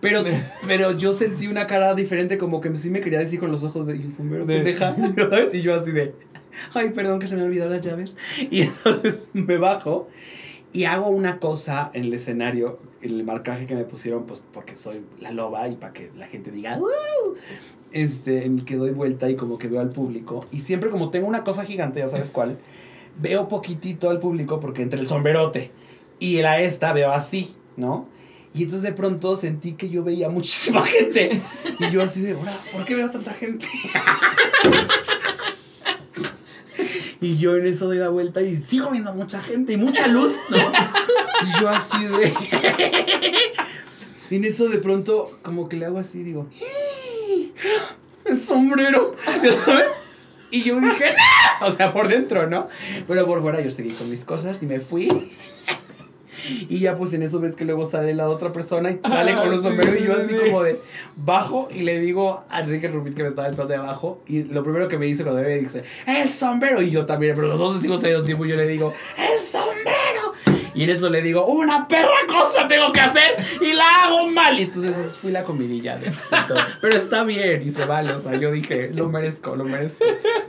Pero, 0.00 0.22
pero 0.68 0.92
yo 0.92 1.12
sentí 1.12 1.48
una 1.48 1.66
cara 1.66 1.92
diferente, 1.96 2.38
como 2.38 2.60
que 2.60 2.76
sí 2.76 2.88
me 2.90 3.00
quería 3.00 3.18
decir 3.18 3.40
con 3.40 3.50
los 3.50 3.64
ojos 3.64 3.86
de, 3.86 3.96
¿y 3.96 4.02
el 4.02 4.12
sombrero, 4.12 4.46
De- 4.46 4.54
pendeja? 4.58 4.94
¿Sabes? 5.16 5.52
Y 5.54 5.62
yo 5.62 5.74
así 5.74 5.90
de, 5.90 6.14
ay, 6.72 6.90
perdón 6.90 7.18
que 7.18 7.26
se 7.26 7.34
me 7.34 7.42
olvidaron 7.42 7.72
las 7.72 7.80
llaves. 7.82 8.14
Y 8.48 8.62
entonces 8.62 9.28
me 9.32 9.56
bajo 9.58 10.08
y 10.74 10.86
hago 10.86 11.08
una 11.08 11.38
cosa 11.38 11.92
en 11.94 12.02
el 12.04 12.14
escenario, 12.14 12.80
en 13.00 13.12
el 13.12 13.22
marcaje 13.22 13.64
que 13.64 13.76
me 13.76 13.84
pusieron, 13.84 14.26
pues 14.26 14.42
porque 14.52 14.74
soy 14.74 15.02
la 15.20 15.30
loba 15.30 15.68
y 15.68 15.76
para 15.76 15.92
que 15.92 16.10
la 16.16 16.26
gente 16.26 16.50
diga, 16.50 16.80
este, 17.92 18.44
en 18.44 18.58
el 18.58 18.64
que 18.64 18.74
doy 18.74 18.90
vuelta 18.90 19.30
y 19.30 19.36
como 19.36 19.56
que 19.56 19.68
veo 19.68 19.80
al 19.80 19.90
público. 19.90 20.44
Y 20.50 20.58
siempre 20.58 20.90
como 20.90 21.10
tengo 21.10 21.28
una 21.28 21.44
cosa 21.44 21.64
gigante, 21.64 22.00
ya 22.00 22.08
sabes 22.08 22.30
cuál, 22.32 22.58
veo 23.20 23.46
poquitito 23.46 24.10
al 24.10 24.18
público 24.18 24.58
porque 24.58 24.82
entre 24.82 24.98
el 24.98 25.06
sombrerote 25.06 25.70
y 26.18 26.42
la 26.42 26.60
esta 26.60 26.92
veo 26.92 27.12
así, 27.12 27.54
¿no? 27.76 28.08
Y 28.52 28.64
entonces 28.64 28.82
de 28.82 28.92
pronto 28.92 29.36
sentí 29.36 29.74
que 29.74 29.88
yo 29.88 30.02
veía 30.02 30.28
muchísima 30.28 30.82
gente. 30.86 31.40
Y 31.78 31.90
yo 31.92 32.02
así 32.02 32.20
de, 32.20 32.34
¿por 32.34 32.84
qué 32.84 32.96
veo 32.96 33.08
tanta 33.10 33.32
gente? 33.32 33.66
Y 37.24 37.38
yo 37.38 37.56
en 37.56 37.66
eso 37.66 37.86
doy 37.86 37.96
la 37.96 38.10
vuelta 38.10 38.42
y 38.42 38.54
sigo 38.56 38.90
viendo 38.90 39.14
mucha 39.14 39.40
gente 39.40 39.72
y 39.72 39.78
mucha 39.78 40.08
luz, 40.08 40.34
¿no? 40.50 40.58
Y 40.58 41.58
yo 41.58 41.70
así 41.70 42.04
de... 42.04 42.34
Y 44.28 44.36
en 44.36 44.44
eso 44.44 44.68
de 44.68 44.76
pronto 44.76 45.38
como 45.40 45.66
que 45.66 45.78
le 45.78 45.86
hago 45.86 45.98
así, 45.98 46.22
digo, 46.22 46.46
el 48.26 48.38
sombrero, 48.38 49.16
¿ya 49.42 49.56
sabes? 49.56 49.86
Y 50.50 50.64
yo 50.64 50.78
dije, 50.78 51.14
¡No! 51.60 51.66
o 51.68 51.72
sea, 51.72 51.94
por 51.94 52.08
dentro, 52.08 52.46
¿no? 52.46 52.68
Pero 53.08 53.26
por 53.26 53.40
fuera 53.40 53.62
yo 53.62 53.70
seguí 53.70 53.92
con 53.92 54.10
mis 54.10 54.26
cosas 54.26 54.62
y 54.62 54.66
me 54.66 54.80
fui. 54.80 55.08
Y 56.68 56.80
ya 56.80 56.94
pues 56.94 57.12
en 57.12 57.22
eso 57.22 57.40
ves 57.40 57.54
que 57.54 57.64
luego 57.64 57.84
sale 57.84 58.14
la 58.14 58.28
otra 58.28 58.52
persona 58.52 58.90
y 58.90 58.98
sale 59.06 59.32
Ah, 59.32 59.36
con 59.42 59.48
un 59.52 59.58
sí, 59.58 59.64
sombrero 59.64 59.92
sí, 59.96 59.98
y 60.02 60.06
yo 60.06 60.14
sí, 60.16 60.20
así 60.22 60.34
sí. 60.38 60.44
como 60.44 60.62
de 60.62 60.80
bajo 61.16 61.68
y 61.74 61.82
le 61.82 61.98
digo 61.98 62.44
a 62.50 62.60
Enrique 62.60 62.88
Rubin 62.88 63.14
que 63.14 63.22
me 63.22 63.28
estaba 63.28 63.48
esperando 63.48 63.72
de 63.74 63.78
abajo 63.80 64.22
y 64.26 64.44
lo 64.44 64.62
primero 64.62 64.88
que 64.88 64.98
me 64.98 65.06
dice 65.06 65.22
cuando 65.24 65.42
me 65.42 65.56
dice, 65.58 65.84
el 66.06 66.30
sombrero 66.30 66.80
y 66.82 66.90
yo 66.90 67.06
también, 67.06 67.34
pero 67.34 67.48
los 67.48 67.58
dos 67.58 67.76
decimos 67.76 68.02
al 68.04 68.10
mismo 68.10 68.24
tiempo 68.24 68.46
y 68.46 68.48
yo 68.50 68.56
le 68.56 68.66
digo, 68.66 68.92
el 69.16 69.40
sombrero. 69.40 70.34
Y 70.74 70.82
en 70.82 70.90
eso 70.90 71.08
le 71.08 71.22
digo, 71.22 71.46
una 71.46 71.86
perra 71.86 72.08
cosa 72.26 72.66
tengo 72.66 72.92
que 72.92 73.00
hacer 73.00 73.36
y 73.60 73.72
la 73.74 73.84
hago 74.04 74.26
mal. 74.28 74.58
Y 74.58 74.64
entonces 74.64 75.16
fui 75.16 75.30
la 75.30 75.44
comidilla 75.44 75.96
de. 75.96 76.10
Pero 76.80 76.96
está 76.96 77.22
bien 77.22 77.62
y 77.64 77.70
se 77.70 77.84
vale, 77.84 78.10
o 78.12 78.18
sea, 78.18 78.34
yo 78.34 78.50
dije, 78.50 78.90
lo 78.92 79.08
merezco, 79.08 79.54
lo 79.54 79.64
merezco. 79.64 80.04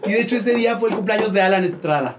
Y 0.07 0.14
de 0.14 0.22
hecho 0.22 0.38
ese 0.38 0.56
día 0.56 0.78
fue 0.78 0.90
el 0.90 0.95
cumpleaños 0.95 1.32
de 1.32 1.41
Alan 1.41 1.64
Estrada. 1.64 2.18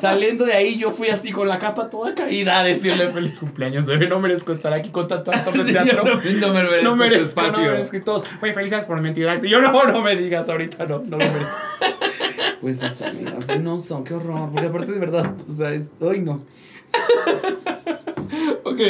Saliendo 0.00 0.44
de 0.44 0.52
ahí, 0.52 0.76
yo 0.76 0.90
fui 0.92 1.08
así 1.08 1.32
con 1.32 1.48
la 1.48 1.58
capa 1.58 1.90
toda 1.90 2.14
caída 2.14 2.60
a 2.60 2.64
decirle 2.64 3.08
feliz 3.08 3.38
cumpleaños, 3.38 3.86
bebé. 3.86 4.06
No 4.08 4.18
merezco 4.20 4.52
estar 4.52 4.72
aquí 4.72 4.90
con 4.90 5.08
tanto 5.08 5.30
actor 5.32 5.54
de 5.58 5.64
Sí, 5.64 5.72
teatro. 5.72 6.04
no, 6.04 6.14
no 6.14 6.20
me 6.20 6.52
merezco, 6.62 6.82
No 6.82 6.96
merezco, 6.96 7.24
espacio. 7.24 7.52
no 7.52 7.58
merezco. 7.72 7.96
Y 7.96 8.00
todos, 8.00 8.24
güey, 8.40 8.52
felicidades 8.52 8.86
por 8.86 9.00
mentiras. 9.00 9.42
Y 9.44 9.48
yo, 9.48 9.60
no, 9.60 9.72
no 9.84 10.00
me 10.02 10.16
digas 10.16 10.48
ahorita, 10.48 10.84
no, 10.86 10.98
no 10.98 11.16
lo 11.16 11.18
merezco. 11.18 11.56
Pues 12.60 12.82
eso, 12.82 13.06
amigas. 13.06 13.46
No 13.60 13.78
son, 13.78 14.02
qué 14.02 14.14
horror. 14.14 14.50
Porque 14.50 14.66
aparte 14.66 14.90
de 14.90 14.98
verdad, 14.98 15.32
o 15.48 15.52
sea, 15.52 15.72
es, 15.72 15.90
hoy 16.00 16.20
no. 16.20 16.44
Ok, 18.64 18.80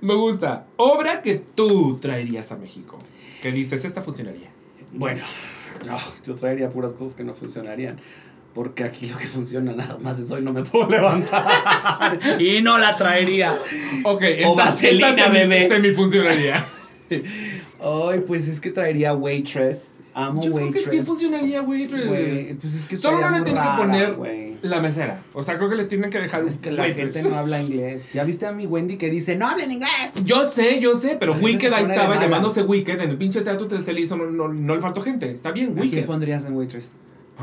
me 0.00 0.14
gusta. 0.14 0.66
Obra 0.76 1.22
que 1.22 1.38
tú 1.38 1.98
traerías 2.00 2.52
a 2.52 2.56
México. 2.56 2.98
Que 3.40 3.50
dices, 3.52 3.84
esta 3.84 4.02
funcionaría. 4.02 4.48
Bueno, 4.92 5.24
no, 5.86 5.96
yo 6.24 6.34
traería 6.34 6.68
puras 6.68 6.92
cosas 6.94 7.16
que 7.16 7.24
no 7.24 7.32
funcionarían. 7.34 7.98
Porque 8.54 8.84
aquí 8.84 9.06
lo 9.08 9.16
que 9.16 9.26
funciona 9.26 9.72
nada 9.72 9.96
más 10.02 10.18
es 10.18 10.30
hoy 10.30 10.42
no 10.42 10.52
me 10.52 10.62
puedo 10.62 10.88
levantar. 10.90 12.18
y 12.38 12.60
no 12.60 12.76
la 12.78 12.96
traería. 12.96 13.54
Ok, 14.04 14.22
O 14.44 14.54
vaselina, 14.54 15.14
semi, 15.14 15.38
bebé. 15.38 15.68
semifuncionaría. 15.68 16.62
Ay, 17.84 18.20
pues 18.26 18.46
es 18.48 18.60
que 18.60 18.70
traería 18.70 19.14
Waitress. 19.14 20.00
Amo 20.14 20.42
Yo 20.42 20.52
creo 20.52 20.70
que 20.70 20.78
Waitress. 20.80 20.90
sí 20.90 21.02
funcionaría, 21.02 21.62
Waitress. 21.62 22.56
Pues 22.60 22.74
es 22.74 22.84
que 22.84 22.96
Solo 22.96 23.20
no 23.20 23.30
le 23.38 23.42
tienen 23.42 23.62
que 23.62 23.68
poner 23.76 24.16
la 24.62 24.80
mesera. 24.80 25.22
O 25.32 25.42
sea, 25.42 25.56
creo 25.56 25.70
que 25.70 25.76
le 25.76 25.84
tienen 25.86 26.10
que 26.10 26.18
dejar 26.18 26.44
Es 26.44 26.58
que 26.58 26.70
la 26.70 26.82
Waitress. 26.82 27.12
gente 27.14 27.28
no 27.28 27.36
habla 27.38 27.60
inglés. 27.62 28.06
¿Ya 28.12 28.22
viste 28.24 28.46
a 28.46 28.52
mi 28.52 28.66
Wendy 28.66 28.96
que 28.98 29.10
dice, 29.10 29.34
no 29.36 29.48
hablen 29.48 29.72
inglés? 29.72 30.12
Yo 30.24 30.46
sé, 30.46 30.78
yo 30.80 30.94
sé, 30.94 31.16
pero 31.18 31.32
Wicked 31.34 31.72
ahí 31.72 31.84
estaba 31.84 32.20
llamándose 32.20 32.62
Wicked. 32.62 33.00
En 33.00 33.10
el 33.10 33.16
pinche 33.16 33.40
teatro 33.40 33.66
Telcel 33.66 34.06
no, 34.10 34.16
no, 34.26 34.48
no 34.48 34.74
le 34.74 34.80
faltó 34.80 35.00
gente. 35.00 35.30
Está 35.30 35.50
bien, 35.52 35.70
¿A 35.70 35.80
quién 35.80 35.84
Wicked. 35.90 36.06
pondrías 36.06 36.44
en 36.44 36.54
Waitress? 36.54 36.92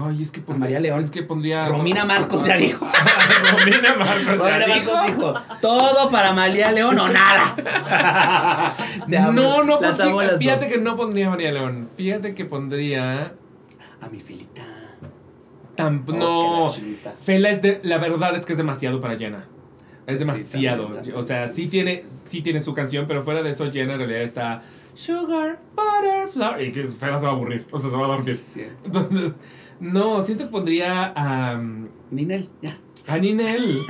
Ay, 0.01 0.21
es 0.21 0.31
que 0.31 0.41
A 0.49 0.55
María 0.55 0.79
León. 0.79 0.99
Es 1.01 1.11
que 1.11 1.23
pondría. 1.23 1.67
Romina 1.69 2.05
Marcos 2.05 2.45
ya 2.45 2.55
dijo. 2.57 2.85
Romina 3.51 3.93
Marcos. 3.95 4.37
Romina. 4.37 4.67
Marcos 4.67 5.07
dijo, 5.07 5.33
todo 5.61 6.09
para 6.11 6.31
María 6.33 6.71
León 6.71 6.97
o 6.99 7.09
nada. 7.09 7.55
No, 9.07 9.63
no, 9.63 9.79
Las 9.81 9.95
porque- 9.95 10.03
amo 10.09 10.19
a 10.19 10.23
las 10.23 10.37
fíjate 10.37 10.65
dos. 10.65 10.73
que 10.73 10.79
no 10.81 10.95
pondría 10.95 11.27
a 11.27 11.29
María 11.31 11.51
León. 11.51 11.89
Fíjate 11.97 12.33
que 12.35 12.45
pondría. 12.45 13.33
A 14.01 14.09
mi 14.09 14.19
filita. 14.19 14.63
Tam- 15.75 16.03
Oh, 16.07 16.13
no. 16.13 17.13
Fela 17.23 17.49
es 17.49 17.61
de. 17.61 17.79
La 17.83 17.97
verdad 17.97 18.35
es 18.35 18.45
que 18.45 18.53
es 18.53 18.57
demasiado 18.57 18.99
para 19.01 19.17
Jenna. 19.17 19.45
Es 20.07 20.13
Sí, 20.13 20.25
demasiado. 20.25 20.83
también, 20.83 21.03
también, 21.03 21.17
o 21.17 21.21
sea, 21.23 21.47
sí. 21.47 21.63
sí 21.63 21.67
tiene, 21.67 22.03
sí 22.05 22.41
tiene 22.41 22.59
su 22.61 22.73
canción, 22.73 23.05
pero 23.07 23.21
fuera 23.21 23.43
de 23.43 23.51
eso, 23.51 23.71
Jenna 23.71 23.93
en 23.93 23.99
realidad 23.99 24.21
está. 24.21 24.61
Sugar, 24.95 25.59
butter, 25.75 26.27
flour. 26.29 26.61
Y 26.61 26.71
que 26.71 26.83
Fela 26.85 27.19
se 27.19 27.25
va 27.25 27.31
a 27.31 27.35
aburrir. 27.35 27.65
O 27.71 27.79
sea, 27.79 27.89
se 27.89 27.95
va 27.95 28.05
a 28.05 28.07
dormir. 28.17 28.37
Entonces, 28.85 29.33
no, 29.79 30.21
siento 30.21 30.45
que 30.45 30.49
pondría 30.51 31.13
a. 31.15 31.61
Ninel, 32.11 32.49
ya. 32.61 32.77
a 33.07 33.17
Ninel. 33.17 33.81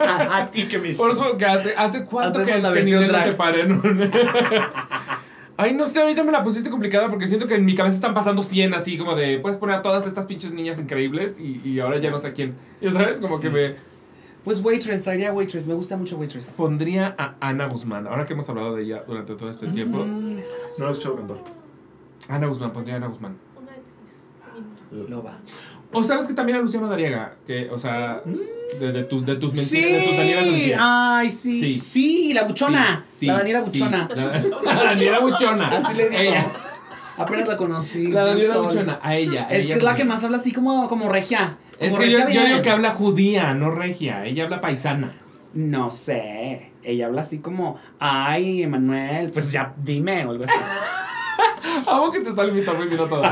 A 0.00 0.48
ti 0.52 0.68
que 0.68 0.78
me. 0.78 0.92
Por 0.92 1.10
eso 1.10 1.36
que 1.36 1.44
hace, 1.44 1.74
hace 1.76 2.04
cuánto 2.04 2.38
Hacemos 2.40 2.56
que, 2.56 2.62
la 2.62 2.72
que 2.72 2.82
Ninel 2.84 3.02
no 3.02 3.08
drag. 3.08 3.24
se 3.24 3.32
para 3.32 3.60
en 3.60 3.72
un- 3.72 4.10
Ay, 5.56 5.74
no 5.74 5.88
sé, 5.88 6.00
ahorita 6.00 6.22
me 6.22 6.30
la 6.30 6.44
pusiste 6.44 6.70
complicada 6.70 7.10
porque 7.10 7.26
siento 7.26 7.48
que 7.48 7.56
en 7.56 7.64
mi 7.64 7.74
cabeza 7.74 7.96
están 7.96 8.14
pasando 8.14 8.44
100 8.44 8.74
así 8.74 8.96
como 8.96 9.16
de, 9.16 9.40
puedes 9.40 9.58
poner 9.58 9.74
a 9.76 9.82
todas 9.82 10.06
estas 10.06 10.26
pinches 10.26 10.52
niñas 10.52 10.78
increíbles 10.78 11.40
y, 11.40 11.60
y 11.68 11.80
ahora 11.80 11.98
ya 11.98 12.12
no 12.12 12.18
sé 12.18 12.28
a 12.28 12.32
quién. 12.32 12.54
Ya 12.80 12.92
sabes, 12.92 13.20
como 13.20 13.40
que 13.40 13.50
me 13.50 13.74
Pues 14.44 14.60
Waitress, 14.60 15.02
traería 15.02 15.32
Waitress. 15.32 15.66
Me 15.66 15.74
gusta 15.74 15.96
mucho 15.96 16.16
Waitress. 16.16 16.46
pondría 16.56 17.16
a 17.18 17.34
Ana 17.40 17.66
Guzmán. 17.66 18.06
Ahora 18.06 18.24
que 18.24 18.34
hemos 18.34 18.48
hablado 18.48 18.76
de 18.76 18.84
ella 18.84 19.02
durante 19.04 19.34
todo 19.34 19.50
este 19.50 19.66
tiempo. 19.66 19.98
Mm, 20.06 20.36
No 20.36 20.40
lo 20.78 20.86
has 20.86 20.92
escuchado 20.92 21.16
cantar. 21.16 21.38
Ana 22.28 22.46
Guzmán, 22.46 22.72
pondría 22.72 22.94
a 22.94 22.98
Ana 22.98 23.08
Guzmán. 23.08 23.36
Sí. 24.90 25.04
Loba. 25.08 25.38
O 25.92 26.02
sabes 26.04 26.26
que 26.26 26.34
también 26.34 26.58
a 26.58 26.60
Lucía 26.60 26.80
Madariaga, 26.80 27.34
que, 27.46 27.68
o 27.70 27.78
sea, 27.78 28.20
de, 28.78 28.92
de 28.92 29.04
tus, 29.04 29.24
de 29.24 29.36
tus 29.36 29.54
mentiras, 29.54 29.90
de 29.92 29.98
tus 30.00 30.16
Sí, 30.16 30.44
mentiras. 30.44 30.80
ay, 30.82 31.30
sí. 31.30 31.60
Sí. 31.60 31.76
Sí, 31.76 32.32
la 32.34 32.42
buchona. 32.44 33.02
Sí, 33.06 33.26
la 33.26 33.38
Daniela 33.38 33.64
sí, 33.64 33.70
buchona. 33.80 34.08
La, 34.14 34.74
la 34.74 34.84
Daniela 34.84 35.20
Buchona. 35.20 35.68
Así 35.68 35.94
le 35.94 36.08
digo. 36.10 36.22
Ella. 36.22 36.46
Apenas 37.16 37.48
la 37.48 37.56
conocí. 37.56 38.06
La 38.08 38.24
Daniela. 38.26 38.58
Buchona, 38.58 38.98
a 39.02 39.16
ella. 39.16 39.46
a 39.48 39.52
Es 39.52 39.60
ella 39.66 39.74
que 39.74 39.78
es 39.78 39.82
la 39.84 39.94
que 39.94 40.04
más 40.04 40.22
habla 40.24 40.36
así 40.36 40.52
como, 40.52 40.88
como 40.88 41.08
regia. 41.08 41.56
Es 41.80 41.94
que 41.94 42.10
yo, 42.10 42.18
regia 42.18 42.42
yo 42.42 42.46
digo 42.48 42.62
que 42.62 42.70
habla 42.70 42.90
judía, 42.90 43.54
no 43.54 43.70
regia. 43.70 44.26
Ella 44.26 44.44
habla 44.44 44.60
paisana. 44.60 45.12
No 45.54 45.90
sé. 45.90 46.72
Ella 46.82 47.06
habla 47.06 47.22
así 47.22 47.38
como, 47.38 47.78
ay, 47.98 48.62
Emanuel, 48.62 49.30
pues 49.30 49.50
ya 49.52 49.74
dime 49.78 50.24
o 50.26 50.30
algo 50.32 50.44
así. 50.44 50.54
Amo 51.86 52.10
que 52.12 52.20
te 52.20 52.30
bien 52.30 53.00
a 53.00 53.08
todo. 53.08 53.22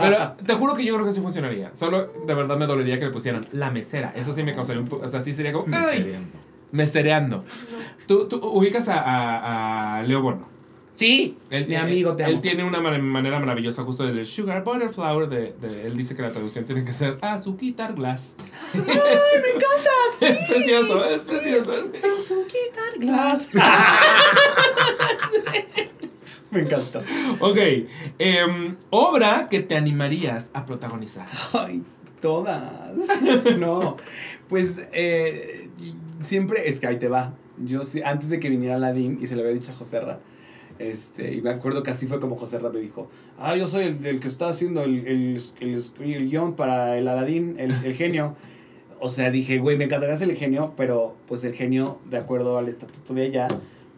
Pero 0.00 0.32
te 0.46 0.54
juro 0.54 0.74
que 0.74 0.84
yo 0.84 0.94
creo 0.94 1.06
que 1.06 1.12
sí 1.12 1.20
funcionaría. 1.20 1.74
Solo 1.74 2.12
de 2.26 2.34
verdad 2.34 2.56
me 2.56 2.66
dolería 2.66 2.98
que 2.98 3.06
le 3.06 3.10
pusieran 3.10 3.46
la 3.52 3.70
mesera. 3.70 4.12
Eso 4.16 4.32
sí 4.32 4.42
me 4.42 4.54
causaría 4.54 4.80
un 4.82 4.88
poco. 4.88 5.04
O 5.04 5.08
sea, 5.08 5.20
sí 5.20 5.32
sería 5.34 5.52
como. 5.52 5.66
¡Ay! 5.76 6.16
Mesereando. 6.72 7.44
Tú, 8.06 8.26
tú 8.28 8.36
ubicas 8.44 8.88
a, 8.88 8.98
a- 9.00 9.98
a 9.98 10.02
Leo 10.02 10.20
Bono. 10.22 10.48
Sí, 10.94 11.36
Él- 11.50 11.66
mi 11.68 11.76
amigo, 11.76 12.16
te 12.16 12.24
amo. 12.24 12.32
Él 12.32 12.40
tiene 12.40 12.64
una 12.64 12.80
man- 12.80 13.04
manera 13.06 13.38
maravillosa 13.38 13.84
justo 13.84 14.04
del 14.06 14.24
sugar 14.26 14.64
butter 14.64 14.88
flour. 14.90 15.28
De, 15.28 15.54
de- 15.60 15.86
él 15.86 15.96
dice 15.96 16.16
que 16.16 16.22
la 16.22 16.32
traducción 16.32 16.64
tiene 16.64 16.84
que 16.84 16.92
ser 16.94 17.18
azuquitar 17.20 17.94
glass. 17.94 18.34
¡Ay, 18.74 18.80
me 18.80 19.48
encanta! 19.50 19.90
Sí. 20.18 20.24
Es 20.24 20.48
precioso, 20.48 21.04
es 21.04 21.20
precioso. 21.22 21.72
Azuquitar 21.72 22.98
glass. 22.98 23.50
me 26.50 26.60
encanta. 26.60 27.02
Ok. 27.40 27.58
em, 28.18 28.76
obra 28.90 29.48
que 29.50 29.60
te 29.60 29.76
animarías 29.76 30.50
a 30.54 30.64
protagonizar. 30.66 31.28
Ay, 31.52 31.82
todas. 32.20 32.94
No, 33.58 33.96
pues 34.48 34.78
eh, 34.92 35.68
siempre 36.22 36.68
es 36.68 36.80
que 36.80 36.86
ahí 36.86 36.98
te 36.98 37.08
va. 37.08 37.34
Yo 37.64 37.80
antes 38.04 38.28
de 38.28 38.38
que 38.38 38.50
viniera 38.50 38.76
Aladdin 38.76 39.18
y 39.20 39.26
se 39.26 39.34
lo 39.34 39.42
había 39.42 39.54
dicho 39.54 39.72
a 39.72 39.74
Joserra, 39.74 40.20
este, 40.78 41.34
y 41.34 41.40
me 41.40 41.50
acuerdo 41.50 41.82
que 41.82 41.90
así 41.90 42.06
fue 42.06 42.20
como 42.20 42.36
Joserra 42.36 42.68
me 42.68 42.80
dijo, 42.80 43.08
ah, 43.38 43.56
yo 43.56 43.66
soy 43.66 43.84
el, 43.84 44.04
el 44.04 44.20
que 44.20 44.28
está 44.28 44.48
haciendo 44.48 44.82
el, 44.82 45.06
el, 45.06 45.42
el, 45.60 45.84
el 46.00 46.28
guion 46.28 46.54
para 46.54 46.98
el 46.98 47.08
Aladdin, 47.08 47.56
el, 47.58 47.72
el 47.84 47.94
genio. 47.94 48.36
O 48.98 49.08
sea, 49.08 49.30
dije, 49.30 49.58
güey, 49.58 49.76
me 49.76 49.84
encantaría 49.84 50.16
ser 50.16 50.30
el 50.30 50.36
genio, 50.36 50.72
pero 50.76 51.16
pues 51.26 51.44
el 51.44 51.54
genio, 51.54 51.98
de 52.06 52.18
acuerdo 52.18 52.58
al 52.58 52.68
estatuto 52.68 53.14
de 53.14 53.26
ella, 53.26 53.48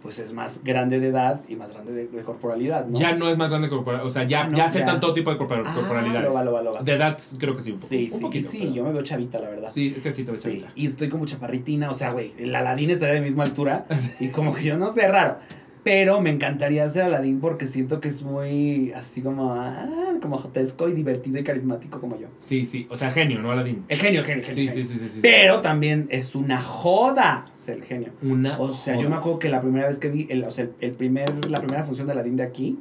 pues 0.02 0.18
es 0.18 0.32
más 0.32 0.62
grande 0.62 1.00
de 1.00 1.08
edad 1.08 1.40
y 1.48 1.56
más 1.56 1.72
grande 1.72 1.92
de, 1.92 2.06
de 2.06 2.22
corporalidad, 2.22 2.86
¿no? 2.86 2.98
Ya 2.98 3.12
no 3.16 3.28
es 3.28 3.36
más 3.36 3.50
grande 3.50 3.68
corporal. 3.68 4.02
O 4.02 4.10
sea, 4.10 4.24
ya, 4.24 4.42
Ah, 4.44 4.46
no, 4.48 4.56
ya 4.56 4.66
aceptan 4.66 4.94
ya. 4.96 5.00
todo 5.00 5.12
tipo 5.12 5.30
de 5.30 5.38
corpor- 5.38 5.64
Ah, 5.66 5.74
corporalidades. 5.74 6.28
lo 6.28 6.34
va, 6.34 6.44
lo 6.44 6.52
va, 6.52 6.62
lo 6.62 6.72
va. 6.74 6.82
De 6.82 6.92
edad, 6.92 7.18
creo 7.38 7.56
que 7.56 7.62
sí, 7.62 7.70
un, 7.72 7.76
poco, 7.78 7.88
Sí, 7.88 8.04
un 8.04 8.10
sí, 8.10 8.20
poquito. 8.20 8.50
sí, 8.50 8.58
pero- 8.60 8.72
yo 8.74 8.84
me 8.84 8.92
veo 8.92 9.02
chavita, 9.02 9.38
la 9.40 9.48
verdad. 9.50 9.70
Sí, 9.72 9.94
es 9.96 10.02
que 10.02 10.10
sí 10.12 10.24
te 10.24 10.30
ves 10.30 10.40
Sí, 10.40 10.48
ahorita. 10.50 10.72
y 10.74 10.86
estoy 10.86 11.08
como 11.08 11.26
chaparritina, 11.26 11.90
o 11.90 11.94
sea, 11.94 12.10
güey, 12.12 12.32
el 12.38 12.54
Aladín 12.54 12.90
estaría 12.90 13.14
de 13.16 13.20
misma 13.22 13.42
altura 13.44 13.86
y 14.20 14.28
como 14.28 14.54
que 14.54 14.62
yo 14.64 14.76
no 14.78 14.90
sé, 14.90 15.08
raro. 15.08 15.38
Pero 15.84 16.20
me 16.20 16.30
encantaría 16.30 16.88
ser 16.90 17.02
Aladín 17.04 17.40
porque 17.40 17.66
siento 17.66 18.00
que 18.00 18.08
es 18.08 18.22
muy 18.22 18.92
así 18.92 19.22
como, 19.22 19.54
ah, 19.54 19.86
como 20.20 20.36
jotesco 20.36 20.88
y 20.88 20.92
divertido 20.92 21.38
y 21.38 21.44
carismático 21.44 22.00
como 22.00 22.18
yo. 22.18 22.26
Sí, 22.38 22.64
sí. 22.64 22.86
O 22.90 22.96
sea, 22.96 23.10
genio, 23.12 23.40
no 23.40 23.50
Aladín. 23.52 23.84
El 23.88 23.98
genio, 23.98 24.20
el 24.20 24.26
genio, 24.26 24.44
el 24.46 24.54
Sí, 24.54 24.68
genio. 24.68 24.72
sí, 24.74 24.82
sí, 24.84 24.88
genio. 24.94 25.08
sí, 25.08 25.14
sí. 25.14 25.20
Pero 25.22 25.60
también 25.60 26.06
es 26.10 26.34
una 26.34 26.60
joda 26.60 27.46
ser 27.52 27.76
el 27.78 27.84
genio. 27.84 28.10
Una. 28.22 28.58
O 28.60 28.72
sea, 28.72 28.94
joda. 28.94 29.02
yo 29.04 29.10
me 29.10 29.16
acuerdo 29.16 29.38
que 29.38 29.48
la 29.48 29.60
primera 29.60 29.86
vez 29.86 29.98
que 29.98 30.08
vi, 30.08 30.26
el, 30.30 30.44
o 30.44 30.50
sea, 30.50 30.64
el, 30.64 30.72
el 30.80 30.92
primer, 30.92 31.48
la 31.50 31.60
primera 31.60 31.84
función 31.84 32.06
de 32.06 32.12
Aladín 32.14 32.36
de 32.36 32.42
aquí, 32.42 32.78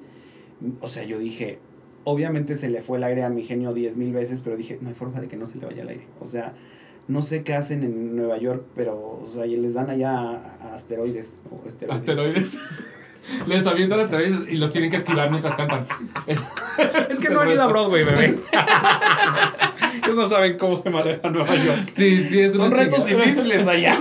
o 0.81 0.87
sea, 0.87 1.03
yo 1.03 1.19
dije, 1.19 1.59
obviamente 2.03 2.55
se 2.55 2.67
le 2.69 2.81
fue 2.81 2.97
el 2.97 3.03
aire 3.03 3.23
a 3.23 3.29
mi 3.29 3.43
genio 3.43 3.73
diez 3.73 3.95
mil 3.95 4.11
veces, 4.11 4.41
pero 4.41 4.57
dije, 4.57 4.77
no 4.81 4.89
hay 4.89 4.95
forma 4.95 5.21
de 5.21 5.27
que 5.27 5.37
no 5.37 5.45
se 5.45 5.57
le 5.59 5.65
vaya 5.65 5.83
el 5.83 5.89
aire. 5.89 6.07
O 6.19 6.25
sea, 6.25 6.53
no 7.07 7.21
sé 7.21 7.43
qué 7.43 7.53
hacen 7.53 7.83
en 7.83 8.15
Nueva 8.15 8.37
York, 8.37 8.63
pero, 8.75 8.95
o 9.23 9.27
sea, 9.33 9.45
les 9.45 9.73
dan 9.73 9.89
allá 9.89 10.57
asteroides. 10.73 11.43
O 11.51 11.67
esteroides. 11.67 12.01
Asteroides. 12.01 12.59
Les 13.45 13.67
avientan 13.67 13.99
asteroides 13.99 14.49
y 14.49 14.55
los 14.55 14.71
tienen 14.71 14.89
que 14.89 14.97
esquivar 14.97 15.29
mientras 15.29 15.55
cantan. 15.55 15.85
Es, 16.27 16.39
Es 17.09 17.19
que 17.19 17.29
no 17.33 17.41
han 17.41 17.49
ido 17.51 17.61
a 17.61 17.67
Broadway, 17.67 18.05
bebé. 18.05 18.37
Ellos 20.01 20.15
no 20.15 20.29
saben 20.29 20.57
cómo 20.57 20.77
se 20.77 20.89
maneja 20.89 21.29
Nueva 21.29 21.55
York. 21.55 21.89
sí, 21.93 22.23
sí, 22.23 22.39
es 22.39 22.53
Son 22.53 22.71
retos 22.71 23.05
difíciles 23.05 23.67
allá. 23.67 23.97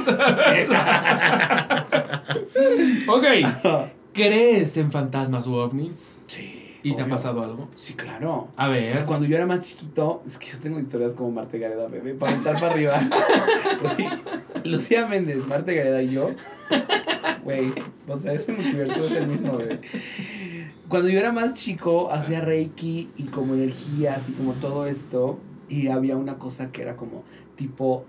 Ok. 3.09 3.25
¿Crees 4.13 4.77
en 4.77 4.93
fantasmas 4.93 5.47
u 5.47 5.55
ovnis? 5.55 6.19
Sí. 6.29 6.56
¿Y 6.87 6.95
te 6.95 7.03
ha 7.03 7.09
pasado 7.09 7.43
algo? 7.43 7.69
Sí, 7.75 7.95
claro. 7.95 8.47
A 8.57 8.69
ver. 8.69 9.05
Cuando 9.07 9.27
yo 9.27 9.35
era 9.35 9.45
más 9.45 9.59
chiquito, 9.59 10.23
es 10.25 10.39
que 10.39 10.47
yo 10.47 10.61
tengo 10.61 10.79
historias 10.79 11.15
como 11.15 11.33
Marta 11.33 11.59
Gareda, 11.59 11.89
bebé, 11.89 12.15
para 12.15 12.31
aventar 12.31 12.61
para 12.61 12.75
arriba. 12.75 13.01
Lucía 14.65 15.05
Méndez, 15.09 15.45
Marta 15.49 15.73
Gareda 15.73 16.01
y 16.01 16.11
yo. 16.11 16.31
Güey, 17.43 17.73
o 18.07 18.17
sea, 18.17 18.35
ese 18.35 18.53
multiverso 18.53 19.05
es 19.05 19.13
el 19.13 19.27
mismo, 19.27 19.57
bebé. 19.57 19.81
Cuando 20.89 21.09
yo 21.09 21.19
era 21.19 21.33
más 21.33 21.55
chico, 21.55 22.13
hacía 22.13 22.41
Reiki 22.41 23.11
y 23.17 23.25
como 23.25 23.55
energías 23.55 24.29
y 24.29 24.35
como 24.35 24.53
todo 24.53 24.87
esto. 24.87 25.41
Y 25.69 25.89
había 25.89 26.17
una 26.17 26.39
cosa 26.39 26.71
que 26.71 26.83
era 26.83 26.95
como 26.95 27.25
tipo 27.57 28.05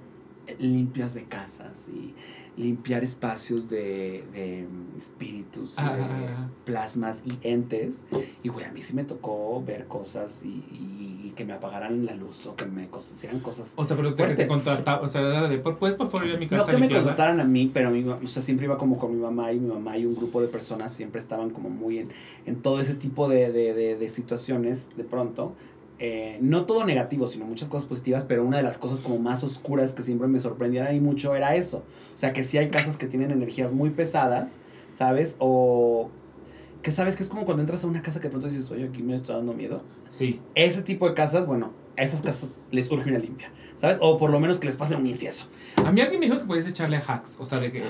limpias 0.60 1.14
de 1.14 1.24
casas 1.24 1.90
y 1.90 2.14
limpiar 2.60 3.04
espacios 3.04 3.70
de, 3.70 4.24
de 4.34 4.66
espíritus, 4.98 5.76
Ah, 5.78 5.96
de 5.96 6.02
ah, 6.04 6.50
plasmas 6.66 7.22
y 7.26 7.38
entes. 7.48 8.04
Y 8.44 8.50
güey, 8.50 8.66
a 8.66 8.72
mí 8.72 8.82
sí 8.82 8.96
me 8.96 9.04
tocó 9.04 9.64
ver 9.64 9.86
cosas 9.86 10.42
y, 10.44 10.48
y- 10.72 11.22
y 11.28 11.32
que 11.32 11.46
me 11.46 11.54
apagaran 11.54 12.06
la 12.06 12.16
luz 12.16 12.48
o 12.48 12.56
que 12.56 12.66
me 12.66 12.88
hicieran 12.98 13.42
cosas. 13.42 13.74
O 13.76 13.86
sea, 13.86 13.96
pero 13.96 14.14
te, 14.14 14.24
que 14.24 14.30
te 14.30 14.46
Fuertes. 14.48 14.48
contrataba. 14.48 15.02
O 15.02 15.08
sea, 15.08 15.22
era 15.22 15.48
de, 15.48 15.60
¿puedes 15.60 15.96
por 15.98 16.10
favor 16.10 16.28
ir 16.28 16.36
a 16.36 16.40
mi 16.40 16.48
casa? 16.48 16.64
No 16.64 16.68
que 16.72 16.78
me 16.78 16.90
contrataran 16.90 17.40
a 17.40 17.44
mí, 17.44 17.70
pero 17.72 17.92
mi, 17.92 18.04
o 18.04 18.28
sea, 18.28 18.42
siempre 18.42 18.66
iba 18.66 18.78
como 18.80 18.98
con 18.98 19.14
mi 19.14 19.22
mamá 19.22 19.52
y 19.52 19.60
mi 19.60 19.68
mamá 19.68 19.96
y 19.98 20.06
un 20.08 20.16
grupo 20.16 20.42
de 20.42 20.48
personas 20.48 20.92
siempre 20.94 21.20
estaban 21.22 21.52
como 21.52 21.70
muy 21.70 22.00
en, 22.00 22.08
en 22.48 22.56
todo 22.62 22.80
ese 22.80 22.96
tipo 22.96 23.30
de, 23.30 23.52
de, 23.52 23.74
de, 23.76 23.98
de 23.98 24.10
situaciones 24.10 24.90
de 24.98 25.04
pronto. 25.04 25.54
Eh, 26.00 26.38
no 26.42 26.66
todo 26.66 26.86
negativo, 26.86 27.26
sino 27.28 27.46
muchas 27.46 27.70
cosas 27.70 27.88
positivas, 27.88 28.24
pero 28.24 28.44
una 28.46 28.58
de 28.58 28.64
las 28.64 28.78
cosas 28.78 29.02
como 29.02 29.18
más 29.18 29.44
oscuras 29.44 29.94
que 29.94 30.04
siempre 30.04 30.28
me 30.28 30.40
sorprendían 30.40 30.88
a 30.88 30.92
mí 30.92 31.00
mucho 31.00 31.36
era 31.36 31.56
eso. 31.56 31.84
O 32.14 32.18
sea, 32.18 32.34
que 32.34 32.44
sí 32.44 32.58
hay 32.58 32.70
casas 32.70 32.98
que 32.98 33.08
tienen 33.08 33.32
energías 33.32 33.72
muy 33.72 33.90
pesadas, 33.90 34.58
¿sabes? 34.92 35.36
O 35.40 36.10
que 36.84 36.92
sabes 36.92 37.16
que 37.16 37.24
es 37.24 37.30
como 37.30 37.46
cuando 37.46 37.62
entras 37.64 37.84
a 37.84 37.88
una 37.88 38.02
casa 38.02 38.20
que 38.20 38.28
de 38.28 38.30
pronto 38.30 38.48
dices, 38.48 38.70
oye, 38.70 38.86
aquí 38.86 39.02
me 39.02 39.16
está 39.16 39.34
dando 39.34 39.54
miedo. 39.54 39.82
Sí. 40.10 40.40
Ese 40.54 40.84
tipo 40.84 41.08
de 41.08 41.16
casas, 41.16 41.48
bueno, 41.48 41.74
a 41.98 42.04
esas 42.04 42.22
casas 42.22 42.52
les 42.72 42.90
urge 42.92 43.10
una 43.10 43.20
limpia, 43.20 43.52
¿sabes? 43.78 43.98
O 44.00 44.18
por 44.18 44.30
lo 44.30 44.40
menos 44.40 44.60
que 44.60 44.68
les 44.68 44.78
pasen 44.78 45.00
un 45.00 45.08
incienso. 45.08 45.48
A 45.84 45.92
mí 45.92 46.02
alguien 46.02 46.20
me 46.20 46.28
dijo 46.28 46.40
que 46.40 46.46
podías 46.46 46.68
echarle 46.68 46.98
a 46.98 47.02
hacks. 47.02 47.38
O 47.40 47.46
sea, 47.46 47.60
de 47.60 47.72
que. 47.72 47.84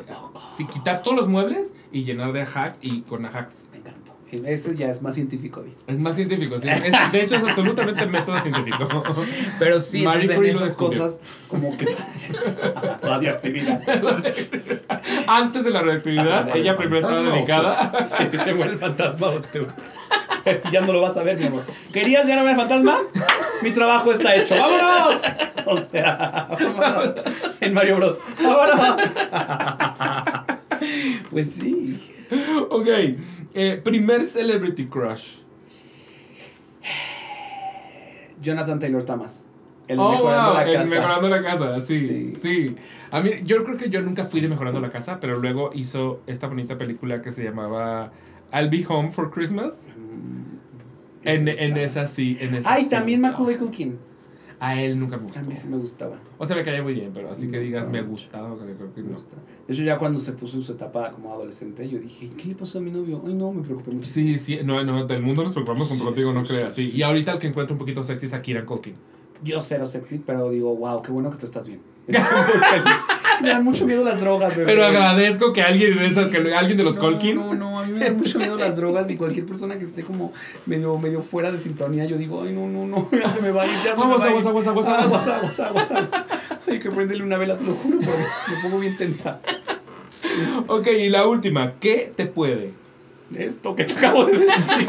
Si 0.55 0.65
quitar 0.65 1.03
todos 1.03 1.17
los 1.17 1.27
muebles 1.27 1.73
y 1.91 2.05
llenar 2.05 2.31
de 2.31 2.41
hacks 2.41 2.79
y 2.81 3.01
con 3.01 3.25
hacks. 3.25 3.69
Me 3.71 3.79
encantó. 3.79 4.16
Eso 4.31 4.71
ya 4.73 4.89
es 4.91 5.01
más 5.01 5.15
científico. 5.15 5.63
Es 5.87 5.97
más 5.99 6.15
científico. 6.15 6.59
sí. 6.59 6.67
Es- 6.69 7.11
de 7.11 7.21
hecho, 7.23 7.35
es 7.35 7.43
absolutamente 7.43 8.05
método 8.05 8.39
científico. 8.41 9.03
Pero 9.59 9.79
sí, 9.79 10.03
Marie 10.03 10.31
en 10.33 10.45
esas 10.45 10.75
cosas 10.75 11.19
como 11.47 11.75
que 11.77 11.85
radioactividad. 13.01 13.81
Antes 15.27 15.63
de 15.63 15.69
la 15.71 15.81
radioactividad, 15.81 16.55
ella 16.55 16.75
primero 16.75 16.99
estaba 16.99 17.21
dedicada. 17.23 18.07
Sí, 18.31 18.37
se 18.37 18.53
muere 18.53 18.71
el 18.73 18.77
fantasma 18.77 19.27
o 19.27 19.41
tú. 19.41 19.59
Ya 20.71 20.79
no 20.79 20.93
lo 20.93 21.01
vas 21.01 21.17
a 21.17 21.23
ver, 21.23 21.37
mi 21.37 21.45
amor. 21.47 21.63
¿Querías 21.91 22.25
ver 22.25 22.37
el 22.37 22.55
fantasma? 22.55 22.99
Mi 23.61 23.71
trabajo 23.71 24.13
está 24.13 24.33
hecho. 24.33 24.55
¡Vámonos! 24.55 25.21
O 25.65 25.81
sea, 25.81 26.47
vámonos. 26.49 27.15
En 27.59 27.73
Mario 27.73 27.97
Bros. 27.97 28.17
¡Vámonos! 28.41 29.11
Pues 31.29 31.51
sí. 31.51 31.99
Ok. 32.69 32.87
Eh, 33.57 33.81
primer 33.83 34.25
celebrity 34.25 34.85
crush. 34.85 35.39
Jonathan 38.41 38.79
Taylor 38.79 39.03
Thomas. 39.03 39.49
El 39.87 39.99
oh, 39.99 40.11
mejorando 40.11 40.49
wow, 40.49 40.53
la 40.53 40.63
el 40.63 40.73
casa. 40.73 40.85
mejorando 40.89 41.27
la 41.29 41.41
casa, 41.43 41.81
sí, 41.81 41.99
sí, 41.99 42.33
Sí. 42.41 42.75
A 43.09 43.21
mí, 43.21 43.31
yo 43.45 43.63
creo 43.63 43.77
que 43.77 43.89
yo 43.89 44.01
nunca 44.01 44.25
fui 44.25 44.41
de 44.41 44.49
mejorando 44.49 44.81
la 44.81 44.89
casa, 44.89 45.19
pero 45.21 45.39
luego 45.39 45.71
hizo 45.73 46.21
esta 46.27 46.47
bonita 46.47 46.77
película 46.77 47.21
que 47.21 47.31
se 47.31 47.43
llamaba 47.43 48.11
I'll 48.53 48.69
Be 48.69 48.85
Home 48.89 49.11
for 49.11 49.31
Christmas. 49.31 49.87
Mm, 49.97 51.27
En, 51.27 51.47
en 51.47 51.77
esa 51.77 52.05
sí, 52.05 52.37
en 52.39 52.55
esa 52.55 52.71
Ay, 52.73 52.83
sí 52.83 52.89
también. 52.89 53.21
Macaulay 53.21 53.55
Culkin. 53.55 53.97
A 54.59 54.81
él 54.81 54.99
nunca 54.99 55.17
me 55.17 55.23
gustó. 55.23 55.39
A 55.39 55.43
mí 55.43 55.55
sí 55.55 55.67
me 55.67 55.77
gustaba. 55.77 56.17
O 56.37 56.45
sea, 56.45 56.55
me 56.55 56.63
caía 56.63 56.81
muy 56.81 56.93
bien, 56.93 57.11
pero 57.13 57.29
así 57.29 57.45
Me 57.45 57.53
que 57.53 57.59
digas, 57.59 57.87
me 57.89 58.01
gustaba, 58.01 58.55
Me 58.55 58.73
gusta. 59.03 59.35
De 59.67 59.73
hecho, 59.73 59.83
ya 59.83 59.97
cuando 59.99 60.19
se 60.19 60.31
puso 60.33 60.57
en 60.57 60.63
su 60.63 60.71
etapa 60.71 61.11
como 61.11 61.31
adolescente, 61.31 61.87
yo 61.87 61.99
dije, 61.99 62.29
¿qué 62.35 62.49
le 62.49 62.55
pasó 62.55 62.79
a 62.79 62.81
mi 62.81 62.89
novio? 62.89 63.21
Ay, 63.25 63.35
no, 63.35 63.51
me 63.51 63.61
preocupé 63.61 63.91
mucho. 63.91 64.07
Sí, 64.07 64.37
sí, 64.39 64.59
no, 64.63 64.83
no, 64.83 65.05
del 65.05 65.21
mundo 65.21 65.43
nos 65.43 65.53
preocupamos 65.53 65.87
Sí, 65.87 65.99
contigo, 65.99 66.33
no 66.33 66.43
creas, 66.43 66.73
sí. 66.73 66.91
Y 66.93 67.03
ahorita 67.03 67.33
el 67.33 67.39
que 67.39 67.47
encuentro 67.47 67.75
un 67.75 67.79
poquito 67.79 68.03
sexy 68.03 68.25
es 68.25 68.33
a 68.33 68.41
Kieran 68.41 68.65
Culkin. 68.65 68.95
Yo 69.43 69.59
cero 69.59 69.85
sexy, 69.85 70.17
pero 70.17 70.49
digo, 70.49 70.75
wow, 70.75 71.03
qué 71.03 71.11
bueno 71.11 71.29
que 71.29 71.37
tú 71.37 71.45
estás 71.45 71.67
bien. 71.67 71.79
Estoy 72.07 72.23
muy 72.23 72.51
feliz. 72.53 72.95
Me 73.41 73.49
dan 73.49 73.63
mucho 73.63 73.85
miedo 73.85 74.03
las 74.03 74.19
drogas, 74.19 74.55
bebé. 74.55 74.65
Pero 74.65 74.85
agradezco 74.85 75.53
que 75.53 75.61
alguien 75.61 75.97
de 75.97 76.07
eso, 76.07 76.29
que 76.29 76.37
alguien 76.53 76.77
de 76.77 76.83
los 76.83 76.95
no, 76.95 77.01
Culkin. 77.01 77.35
No, 77.35 77.53
no, 77.53 77.79
a 77.79 77.85
mí 77.85 77.93
me 77.93 78.05
dan 78.05 78.17
mucho 78.17 78.39
miedo 78.39 78.57
las 78.57 78.75
drogas 78.75 79.09
y 79.09 79.15
cualquier 79.15 79.45
persona 79.45 79.77
que 79.77 79.83
esté 79.83 80.03
como 80.03 80.33
medio, 80.65 80.97
medio 80.97 81.21
fuera 81.21 81.51
de 81.51 81.59
sintonía, 81.59 82.05
yo 82.05 82.17
digo, 82.17 82.43
ay, 82.43 82.53
no, 82.53 82.67
no, 82.67 82.85
no, 82.85 83.09
ya 83.17 83.33
se 83.33 83.41
me 83.41 83.51
va 83.51 83.63
a 83.63 83.67
ir, 83.67 83.73
ya 83.83 83.95
se 83.95 84.01
Aguas, 84.01 84.07
me 84.07 84.15
va 84.17 84.23
a 84.23 84.27
ir. 84.27 84.31
aguas, 84.31 84.45
aguas, 84.45 84.67
aguas, 84.67 84.87
aguas. 84.87 85.05
aguas, 85.05 85.27
aguas, 85.27 85.59
aguas, 85.59 85.91
aguas. 85.91 86.25
Hay 86.67 86.79
que 86.79 86.91
prenderle 86.91 87.23
una 87.23 87.37
vela, 87.37 87.57
te 87.57 87.63
lo 87.63 87.73
juro, 87.73 87.99
porque 87.99 88.21
me 88.55 88.61
pongo 88.61 88.79
bien 88.79 88.97
tensa. 88.97 89.39
Ok, 90.67 90.87
y 90.87 91.09
la 91.09 91.27
última, 91.27 91.73
¿qué 91.79 92.11
te 92.15 92.25
puede? 92.25 92.73
Esto 93.35 93.75
que 93.75 93.83
te 93.83 93.93
acabo 93.93 94.25
de 94.25 94.37
decir. 94.37 94.87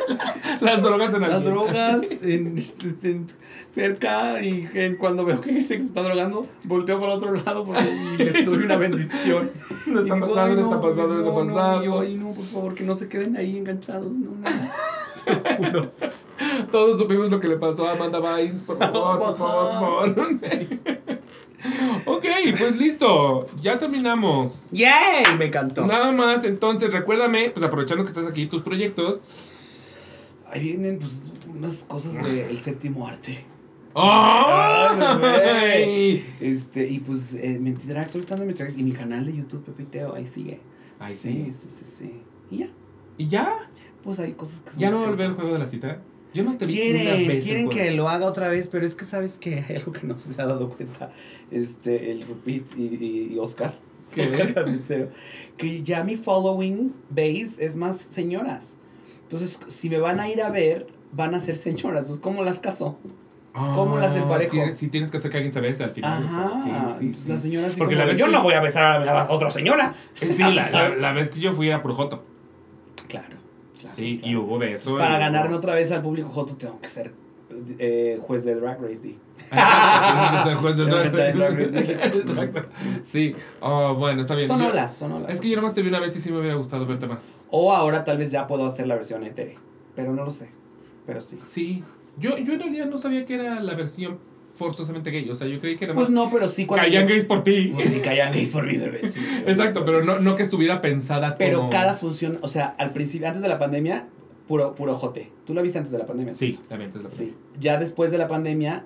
Las 0.60 0.82
drogas 0.82 1.12
en 1.14 1.20
Las 1.22 1.44
drogas 1.44 2.10
en, 2.22 2.56
en- 3.02 3.26
cerca 3.70 4.42
y 4.42 4.68
en 4.74 4.96
cuando 4.96 5.24
veo 5.24 5.40
que 5.40 5.52
gente 5.52 5.80
se 5.80 5.86
está 5.86 6.02
drogando, 6.02 6.46
volteo 6.64 7.00
para 7.00 7.14
otro 7.14 7.32
lado 7.32 7.64
porque, 7.64 7.88
y 8.18 8.18
les 8.18 8.44
doy 8.44 8.56
una 8.64 8.76
bendición. 8.76 9.50
Le 9.86 10.02
Y 10.02 10.04
está 10.04 10.14
digo, 10.14 10.26
pasando, 10.28 10.40
"Ay, 10.42 10.54
le 10.56 10.62
no, 10.62 10.68
está 10.74 10.80
pasando, 10.80 11.08
le 11.14 11.18
está 11.20 11.30
no, 11.32 11.44
no", 11.44 11.54
pasando. 11.54 11.82
y 11.82 11.86
yo, 11.86 12.00
ay, 12.00 12.14
no, 12.14 12.32
por 12.32 12.44
favor, 12.44 12.74
que 12.74 12.84
no 12.84 12.94
se 12.94 13.08
queden 13.08 13.36
ahí 13.36 13.56
enganchados. 13.56 14.12
No, 14.12 14.30
no. 15.72 15.88
Todos 16.72 16.98
supimos 16.98 17.30
lo 17.30 17.40
que 17.40 17.48
le 17.48 17.56
pasó 17.56 17.86
a 17.88 17.92
Amanda 17.92 18.18
Bynes, 18.18 18.62
por 18.62 18.78
favor, 18.78 19.18
por 19.18 19.36
favor, 19.36 20.04
por 20.06 20.14
favor. 20.14 21.19
Ok, 22.06 22.24
pues 22.58 22.76
listo, 22.76 23.48
ya 23.60 23.78
terminamos. 23.78 24.66
¡Yay! 24.70 25.36
Me 25.38 25.46
encantó. 25.46 25.86
Nada 25.86 26.12
más, 26.12 26.44
entonces 26.44 26.92
recuérdame, 26.92 27.50
pues 27.50 27.64
aprovechando 27.64 28.04
que 28.04 28.08
estás 28.08 28.26
aquí, 28.26 28.46
tus 28.46 28.62
proyectos. 28.62 29.20
Ahí 30.46 30.62
vienen 30.62 30.98
pues, 30.98 31.12
unas 31.48 31.84
cosas 31.84 32.22
del 32.24 32.58
séptimo 32.60 33.06
arte. 33.06 33.44
¡Oh! 33.92 34.88
bebé! 35.20 36.24
Este, 36.40 36.86
y 36.88 37.00
pues 37.00 37.34
eh, 37.34 37.58
Mentidrax, 37.60 38.14
ahorita 38.14 38.36
Mentidrax. 38.36 38.78
Y 38.78 38.82
mi 38.82 38.92
canal 38.92 39.26
de 39.26 39.36
YouTube, 39.36 39.64
Pepe 39.64 39.82
y 39.82 39.86
Teo, 39.86 40.14
ahí 40.14 40.26
sigue. 40.26 40.60
Ay, 40.98 41.14
sí, 41.14 41.46
sí. 41.50 41.52
sí, 41.52 41.70
sí, 41.70 41.84
sí. 41.84 42.22
Y 42.50 42.58
ya. 42.58 42.68
¿Y 43.16 43.28
ya? 43.28 43.70
Pues 44.02 44.18
hay 44.20 44.32
cosas 44.32 44.60
que 44.60 44.70
son 44.70 44.80
¿Ya 44.80 44.90
no 44.90 45.00
volver 45.00 45.26
al 45.26 45.32
juego 45.32 45.52
de 45.52 45.58
la 45.58 45.66
cita? 45.66 46.00
Yo 46.32 46.44
más 46.44 46.58
te 46.58 46.64
una 46.64 46.74
Quieren, 46.74 47.28
vez. 47.28 47.44
quieren 47.44 47.68
que 47.68 47.90
lo 47.90 48.08
haga 48.08 48.26
otra 48.26 48.48
vez, 48.48 48.68
pero 48.68 48.86
es 48.86 48.94
que 48.94 49.04
sabes 49.04 49.38
que 49.38 49.64
hay 49.68 49.76
algo 49.76 49.92
que 49.92 50.06
no 50.06 50.18
se 50.18 50.30
ha 50.40 50.46
dado 50.46 50.68
cuenta. 50.70 51.12
Este, 51.50 52.12
el 52.12 52.26
Rupit 52.26 52.66
y, 52.76 53.32
y, 53.34 53.38
Oscar. 53.38 53.74
¿Qué? 54.14 54.22
Oscar 54.22 54.52
Carnicero. 54.54 55.08
Que 55.56 55.82
ya 55.82 56.02
mi 56.04 56.16
following 56.16 56.94
base 57.10 57.56
es 57.58 57.76
más 57.76 57.96
señoras. 57.98 58.76
Entonces, 59.22 59.58
si 59.68 59.88
me 59.88 59.98
van 59.98 60.18
a 60.20 60.28
ir 60.28 60.42
a 60.42 60.50
ver, 60.50 60.86
van 61.12 61.34
a 61.34 61.40
ser 61.40 61.56
señoras. 61.56 62.00
Entonces, 62.02 62.20
¿cómo 62.22 62.42
las 62.44 62.58
caso? 62.60 62.98
¿Cómo 63.52 63.98
las 63.98 64.14
emparejo? 64.14 64.52
Tienes- 64.52 64.76
Sí, 64.76 64.88
tienes 64.88 65.10
que 65.10 65.16
hacer 65.16 65.30
que 65.30 65.36
alguien 65.38 65.52
se 65.52 65.60
bese 65.60 65.82
al 65.84 65.90
final. 65.90 66.24
o 66.24 66.28
sea, 66.28 66.46
Ajá. 66.46 66.96
sí, 66.98 67.12
sí, 67.12 67.36
señoras 67.36 67.70
así 67.70 67.78
Porque 67.78 67.94
como 67.94 68.04
la 68.04 68.10
vez 68.10 68.18
yo 68.18 68.26
que- 68.26 68.32
no 68.32 68.42
voy 68.44 68.54
a 68.54 68.60
besar 68.60 68.84
a 69.02 69.04
la 69.04 69.30
otra 69.30 69.50
señora. 69.50 69.94
Sí, 70.20 70.38
la, 70.38 70.70
la, 70.70 70.88
la 70.90 71.12
vez 71.12 71.30
que 71.32 71.40
yo 71.40 71.52
fui 71.52 71.70
a 71.72 71.82
Projoto. 71.82 72.24
Claro. 73.08 73.36
Claro, 73.80 73.96
Sí, 73.96 74.18
claro. 74.18 74.32
y 74.32 74.36
hubo 74.36 74.58
beso. 74.58 74.96
Para 74.96 75.16
y 75.16 75.20
ganarme 75.20 75.56
otra 75.56 75.74
vez 75.74 75.90
al 75.92 76.02
público 76.02 76.28
Joto, 76.28 76.56
tengo 76.56 76.80
que 76.80 76.88
ser 76.88 77.12
eh, 77.78 78.18
juez 78.22 78.44
de 78.44 78.54
Drag 78.54 78.80
Race 78.80 79.00
D. 79.00 79.16
Sí. 83.02 83.34
Oh, 83.60 83.94
bueno, 83.94 84.22
está 84.22 84.34
bien. 84.34 84.48
Son 84.48 84.60
olas, 84.60 84.94
son 84.94 85.12
olas. 85.12 85.34
Es 85.34 85.40
que 85.40 85.48
yo 85.48 85.56
nomás 85.56 85.74
te 85.74 85.82
vi 85.82 85.88
una 85.88 86.00
vez 86.00 86.16
y 86.16 86.20
sí 86.20 86.30
me 86.30 86.38
hubiera 86.38 86.54
gustado 86.54 86.86
verte 86.86 87.06
más. 87.06 87.46
O 87.50 87.72
ahora 87.72 88.04
tal 88.04 88.18
vez 88.18 88.30
ya 88.30 88.46
puedo 88.46 88.66
hacer 88.66 88.86
la 88.86 88.94
versión 88.94 89.24
etere. 89.24 89.56
Pero 89.96 90.12
no 90.12 90.24
lo 90.24 90.30
sé. 90.30 90.48
Pero 91.06 91.20
sí. 91.20 91.38
Sí. 91.42 91.84
Yo, 92.18 92.36
yo 92.38 92.52
en 92.52 92.60
realidad 92.60 92.86
no 92.86 92.98
sabía 92.98 93.24
que 93.24 93.34
era 93.34 93.60
la 93.60 93.74
versión 93.74 94.18
forzosamente 94.60 95.10
gay. 95.10 95.28
O 95.30 95.34
sea, 95.34 95.48
yo 95.48 95.58
creí 95.58 95.76
que 95.78 95.86
era 95.86 95.94
Pues 95.94 96.10
más. 96.10 96.14
no, 96.26 96.30
pero 96.30 96.46
sí 96.46 96.66
cuando. 96.66 96.84
Caían 96.86 97.08
gays 97.08 97.24
por 97.24 97.42
ti. 97.42 97.70
Pues 97.72 97.88
sí, 97.88 98.00
caían 98.00 98.32
gays 98.32 98.50
por 98.50 98.66
mi 98.66 98.76
bebé. 98.76 99.10
sí. 99.10 99.20
Exacto, 99.46 99.84
pero 99.86 100.04
no, 100.04 100.20
no 100.20 100.36
que 100.36 100.42
estuviera 100.42 100.80
pensada 100.82 101.36
Pero 101.38 101.58
como... 101.58 101.70
cada 101.70 101.94
función, 101.94 102.38
o 102.42 102.48
sea, 102.48 102.74
al 102.78 102.92
principio, 102.92 103.26
antes 103.26 103.42
de 103.42 103.48
la 103.48 103.58
pandemia, 103.58 104.06
puro, 104.46 104.74
puro 104.74 104.94
jote. 104.94 105.32
¿Tú 105.46 105.54
la 105.54 105.62
viste 105.62 105.78
antes 105.78 105.90
de 105.92 105.98
la 105.98 106.06
pandemia? 106.06 106.34
Sí, 106.34 106.58
la 106.68 106.76
mente 106.76 106.98
es 106.98 107.04
la 107.04 107.10
Sí. 107.10 107.34
Ya 107.58 107.78
después 107.78 108.10
de 108.10 108.18
la 108.18 108.28
pandemia, 108.28 108.84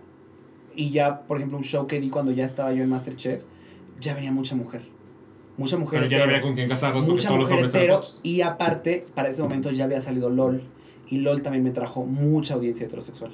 y 0.77 0.91
ya, 0.91 1.23
por 1.23 1.39
ejemplo, 1.39 1.59
un 1.59 1.65
show 1.65 1.87
que 1.89 1.99
vi 1.99 2.09
cuando 2.09 2.31
ya 2.31 2.45
estaba 2.45 2.73
yo 2.73 2.83
en 2.85 2.89
Masterchef, 2.89 3.43
ya 4.01 4.15
venía 4.15 4.31
mucha 4.33 4.55
mujer. 4.55 4.83
Mucha 5.57 5.77
mujer. 5.77 6.01
Pero 6.01 6.11
ya 6.11 6.19
no 6.19 6.25
había 6.25 6.41
con 6.41 6.55
quién 6.55 6.69
casarlos 6.69 7.05
porque 7.05 7.13
mucha 7.13 7.29
todos 7.29 7.51
mujer 7.51 7.67
hetero. 7.67 8.03
Y 8.23 8.41
aparte, 8.41 9.07
para 9.15 9.29
ese 9.29 9.43
momento 9.43 9.71
ya 9.71 9.85
había 9.85 10.01
salido 10.01 10.31
LOL. 10.31 10.63
Y 11.09 11.19
LOL 11.19 11.43
también 11.43 11.63
me 11.63 11.71
trajo 11.71 12.05
mucha 12.07 12.55
audiencia 12.55 12.87
heterosexual. 12.87 13.33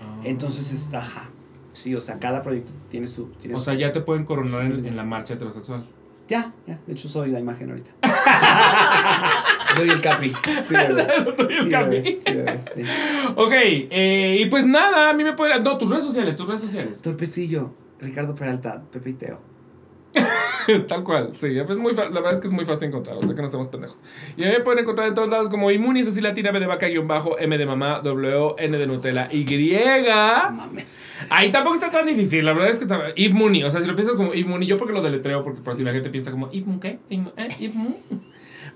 Ah. 0.00 0.20
Entonces, 0.24 0.72
es, 0.72 0.92
ajá. 0.94 1.30
Sí, 1.78 1.94
o 1.94 2.00
sea, 2.00 2.18
cada 2.18 2.42
proyecto 2.42 2.72
tiene 2.88 3.06
su. 3.06 3.26
Tiene 3.40 3.54
O 3.54 3.58
su- 3.58 3.64
sea, 3.64 3.74
ya 3.74 3.92
te 3.92 4.00
pueden 4.00 4.24
coronar 4.24 4.62
en, 4.62 4.84
en 4.84 4.96
la 4.96 5.04
marcha 5.04 5.34
heterosexual. 5.34 5.84
ya, 6.28 6.52
ya. 6.66 6.78
De 6.86 6.92
hecho, 6.92 7.08
soy 7.08 7.30
la 7.30 7.38
imagen 7.40 7.70
ahorita. 7.70 7.90
soy 9.76 9.90
el 9.90 10.00
Capi. 10.00 10.32
Sí, 10.62 10.74
bebé. 10.74 11.06
Soy 11.36 11.46
el 11.56 11.64
Sí, 11.64 11.70
Capi. 11.70 12.16
sí, 12.16 12.72
sí. 12.74 12.82
Ok, 13.36 13.52
eh, 13.52 14.38
y 14.40 14.46
pues 14.46 14.66
nada, 14.66 15.10
a 15.10 15.12
mí 15.14 15.22
me 15.24 15.32
pueden... 15.34 15.62
No, 15.62 15.78
tus 15.78 15.90
redes 15.90 16.04
sociales, 16.04 16.34
tus 16.34 16.48
redes 16.48 16.62
sociales. 16.62 17.00
Torpecillo, 17.02 17.72
Ricardo 18.00 18.34
Peralta, 18.34 18.82
Pepe 18.90 19.10
y 19.10 19.14
Teo. 19.14 19.40
Tal 20.88 21.04
cual, 21.04 21.32
sí, 21.34 21.58
es 21.58 21.78
muy 21.78 21.94
la 21.94 22.08
verdad 22.08 22.34
es 22.34 22.40
que 22.40 22.46
es 22.46 22.52
muy 22.52 22.64
fácil 22.64 22.88
encontrar, 22.88 23.16
o 23.16 23.22
sea 23.22 23.34
que 23.34 23.40
no 23.42 23.48
somos 23.48 23.68
pendejos. 23.68 23.98
Y 24.36 24.44
a 24.44 24.48
mí 24.48 24.52
me 24.52 24.60
pueden 24.60 24.80
encontrar 24.80 25.08
en 25.08 25.14
todos 25.14 25.28
lados 25.28 25.48
como 25.48 25.70
Inmunis, 25.70 26.08
así 26.08 26.20
latina, 26.20 26.50
B 26.50 26.60
de 26.60 26.66
vaca, 26.66 26.88
guion 26.88 27.08
bajo, 27.08 27.38
M 27.38 27.56
de 27.56 27.66
mamá, 27.66 28.00
W, 28.02 28.54
N 28.58 28.78
de 28.78 28.86
Nutella, 28.86 29.28
Y. 29.30 29.44
No 29.44 30.52
mames. 30.52 30.98
Ahí 31.30 31.50
tampoco 31.50 31.74
está 31.74 31.90
tan 31.90 32.06
difícil, 32.06 32.44
la 32.44 32.52
verdad 32.52 32.70
es 32.70 32.78
que 32.78 33.30
Mooney, 33.30 33.64
o 33.64 33.70
sea, 33.70 33.80
si 33.80 33.86
lo 33.86 33.94
piensas 33.94 34.16
como 34.16 34.32
Mooney, 34.46 34.68
yo 34.68 34.78
porque 34.78 34.92
lo 34.92 35.02
deletreo, 35.02 35.42
porque 35.42 35.60
por 35.62 35.76
si 35.76 35.84
la 35.84 35.92
gente 35.92 36.10
piensa 36.10 36.30
como 36.30 36.46
Moon, 36.46 36.80
¿qué? 36.80 36.98
Yves 37.08 37.74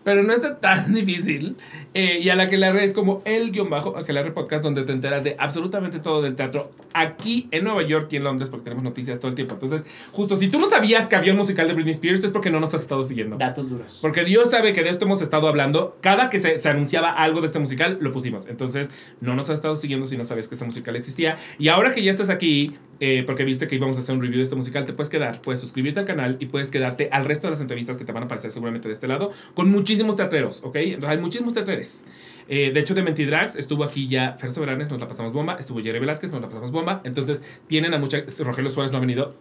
Pero 0.05 0.23
no 0.23 0.33
está 0.33 0.59
tan 0.59 0.93
difícil. 0.95 1.57
Eh, 1.95 2.21
y 2.23 2.29
a 2.31 2.35
la 2.35 2.49
que 2.49 2.59
la 2.59 2.71
es 2.83 2.95
como 2.95 3.23
el 3.25 3.53
guion 3.53 3.69
bajo, 3.71 3.97
a 3.97 4.05
que 4.05 4.13
la 4.13 4.23
podcast, 4.33 4.65
donde 4.65 4.83
te 4.83 4.93
enteras 4.93 5.25
de 5.25 5.37
absolutamente 5.39 5.99
todo 5.99 6.23
del 6.23 6.35
teatro 6.35 6.71
aquí 6.95 7.49
en 7.51 7.65
Nueva 7.65 7.83
York 7.83 8.09
y 8.11 8.17
en 8.17 8.25
Londres, 8.25 8.49
porque 8.49 8.65
tenemos 8.65 8.85
noticias 8.85 9.19
todo 9.19 9.29
el 9.29 9.35
tiempo. 9.35 9.55
Entonces, 9.55 9.85
justo 10.13 10.37
si 10.37 10.49
tú 10.49 10.59
no 10.59 10.69
sabías 10.69 11.09
que 11.09 11.17
había 11.17 11.33
un 11.33 11.39
musical 11.39 11.69
de 11.69 11.75
Britney 11.75 11.93
Spears, 11.93 12.25
es 12.25 12.31
porque 12.31 12.51
no 12.51 12.61
nos 12.61 12.75
has 12.75 12.83
estado 12.83 13.05
siguiendo. 13.05 13.37
Datos 13.37 13.71
duros. 13.71 13.99
Porque 14.01 14.25
Dios 14.25 14.51
sabe 14.51 14.73
que 14.73 14.83
de 14.83 14.91
esto 14.91 15.05
hemos 15.05 15.23
estado 15.23 15.49
hablando. 15.49 15.97
Cada 16.01 16.31
que 16.31 16.41
se, 16.41 16.59
se 16.59 16.69
anunciaba 16.69 17.11
algo 17.11 17.41
de 17.41 17.47
este 17.47 17.59
musical, 17.59 17.99
lo 18.01 18.13
pusimos. 18.13 18.47
Entonces, 18.47 18.91
no 19.21 19.35
nos 19.35 19.51
has 19.51 19.59
estado 19.59 19.77
siguiendo 19.77 20.07
si 20.07 20.17
no 20.17 20.25
sabes 20.25 20.49
que 20.49 20.55
este 20.55 20.65
musical 20.65 20.97
existía. 20.97 21.37
Y 21.59 21.69
ahora 21.69 21.93
que 21.93 22.03
ya 22.03 22.11
estás 22.11 22.31
aquí, 22.31 22.75
eh, 23.05 23.25
porque 23.27 23.43
viste 23.45 23.67
que 23.67 23.75
íbamos 23.75 23.97
a 23.97 24.01
hacer 24.01 24.15
un 24.15 24.21
review 24.23 24.37
de 24.39 24.45
este 24.45 24.55
musical, 24.55 24.87
te 24.87 24.93
puedes 24.93 25.11
quedar, 25.11 25.43
puedes 25.43 25.59
suscribirte 25.59 25.99
al 25.99 26.07
canal 26.07 26.37
y 26.39 26.47
puedes 26.47 26.71
quedarte 26.71 27.09
al 27.11 27.25
resto 27.25 27.49
de 27.49 27.51
las 27.51 27.61
entrevistas 27.61 27.97
que 27.97 28.05
te 28.05 28.13
van 28.13 28.23
a 28.23 28.27
aparecer 28.27 28.53
seguramente 28.53 28.87
de 28.87 28.95
este 28.95 29.09
lado, 29.09 29.33
con 29.55 29.69
muchísimos 29.73 30.15
teatreros, 30.15 30.61
¿ok? 30.63 30.77
Entonces, 30.77 31.11
hay 31.11 31.19
muchísimos 31.19 31.53
teatreros. 31.53 32.05
Eh, 32.49 32.71
de 32.73 32.79
hecho, 32.79 32.95
de 32.95 33.03
Mentidrags 33.03 33.57
estuvo 33.57 33.83
aquí 33.83 34.07
ya 34.07 34.37
Fer 34.39 34.53
Soberanes, 34.53 34.89
nos 34.89 35.01
la 35.01 35.09
pasamos 35.09 35.33
bomba. 35.33 35.57
Estuvo 35.59 35.81
Jerry 35.83 35.99
Velázquez, 35.99 36.31
nos 36.31 36.41
la 36.43 36.49
pasamos 36.49 36.71
bomba. 36.71 37.01
Entonces, 37.05 37.43
tienen 37.67 37.93
a 37.95 37.99
mucha. 37.99 38.19
Rogelio 38.39 38.71
Suárez 38.71 38.93
no 38.93 38.99
ha 38.99 39.01
venido. 39.01 39.35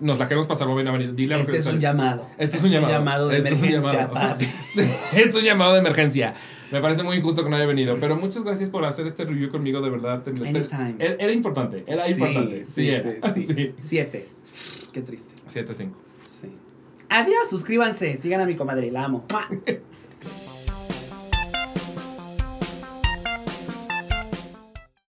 Nos 0.00 0.18
la 0.18 0.26
queremos 0.26 0.46
pasar 0.46 0.66
bomba 0.66 0.82
y 0.82 0.84
no 0.84 0.90
ha 0.90 0.94
venido. 0.94 1.12
Dile 1.12 1.34
a 1.34 1.38
Este 1.38 1.52
Rogelio 1.52 1.60
es 1.60 1.66
un 1.66 1.80
Suárez. 1.80 1.82
llamado. 1.82 2.30
Este 2.38 2.56
es 2.56 2.62
un 2.64 2.70
llamado. 2.70 3.28
de 3.28 3.36
Este 3.38 3.48
es 3.50 3.58
un 3.60 3.64
emergencia, 3.66 3.92
llamado. 4.08 4.14
papi. 4.28 4.44
Sí, 4.46 4.80
es 5.16 5.36
un 5.36 5.42
llamado 5.42 5.72
de 5.74 5.78
emergencia. 5.80 6.34
Me 6.74 6.80
parece 6.80 7.04
muy 7.04 7.16
injusto 7.18 7.44
que 7.44 7.50
no 7.50 7.54
haya 7.56 7.66
venido. 7.66 7.96
Pero 8.00 8.16
muchas 8.16 8.42
gracias 8.42 8.68
por 8.68 8.84
hacer 8.84 9.06
este 9.06 9.24
review 9.24 9.48
conmigo, 9.50 9.80
de 9.80 9.90
verdad. 9.90 10.22
Te- 10.22 10.30
Anytime. 10.30 10.96
Era, 10.98 11.14
era 11.20 11.32
importante. 11.32 11.84
Era 11.86 12.04
Sí, 12.06 12.12
importante. 12.12 12.64
Sí, 12.64 12.72
Sí, 12.72 12.88
era. 12.90 13.30
sí. 13.32 13.74
Siete. 13.76 14.28
Qué 14.92 15.00
triste. 15.00 15.32
7-5. 15.48 15.92
Sí. 16.28 16.48
Adiós, 17.08 17.48
suscríbanse. 17.48 18.16
Sigan 18.16 18.40
a 18.40 18.46
mi 18.46 18.56
comadre, 18.56 18.90
la 18.90 19.04
amo. 19.04 19.24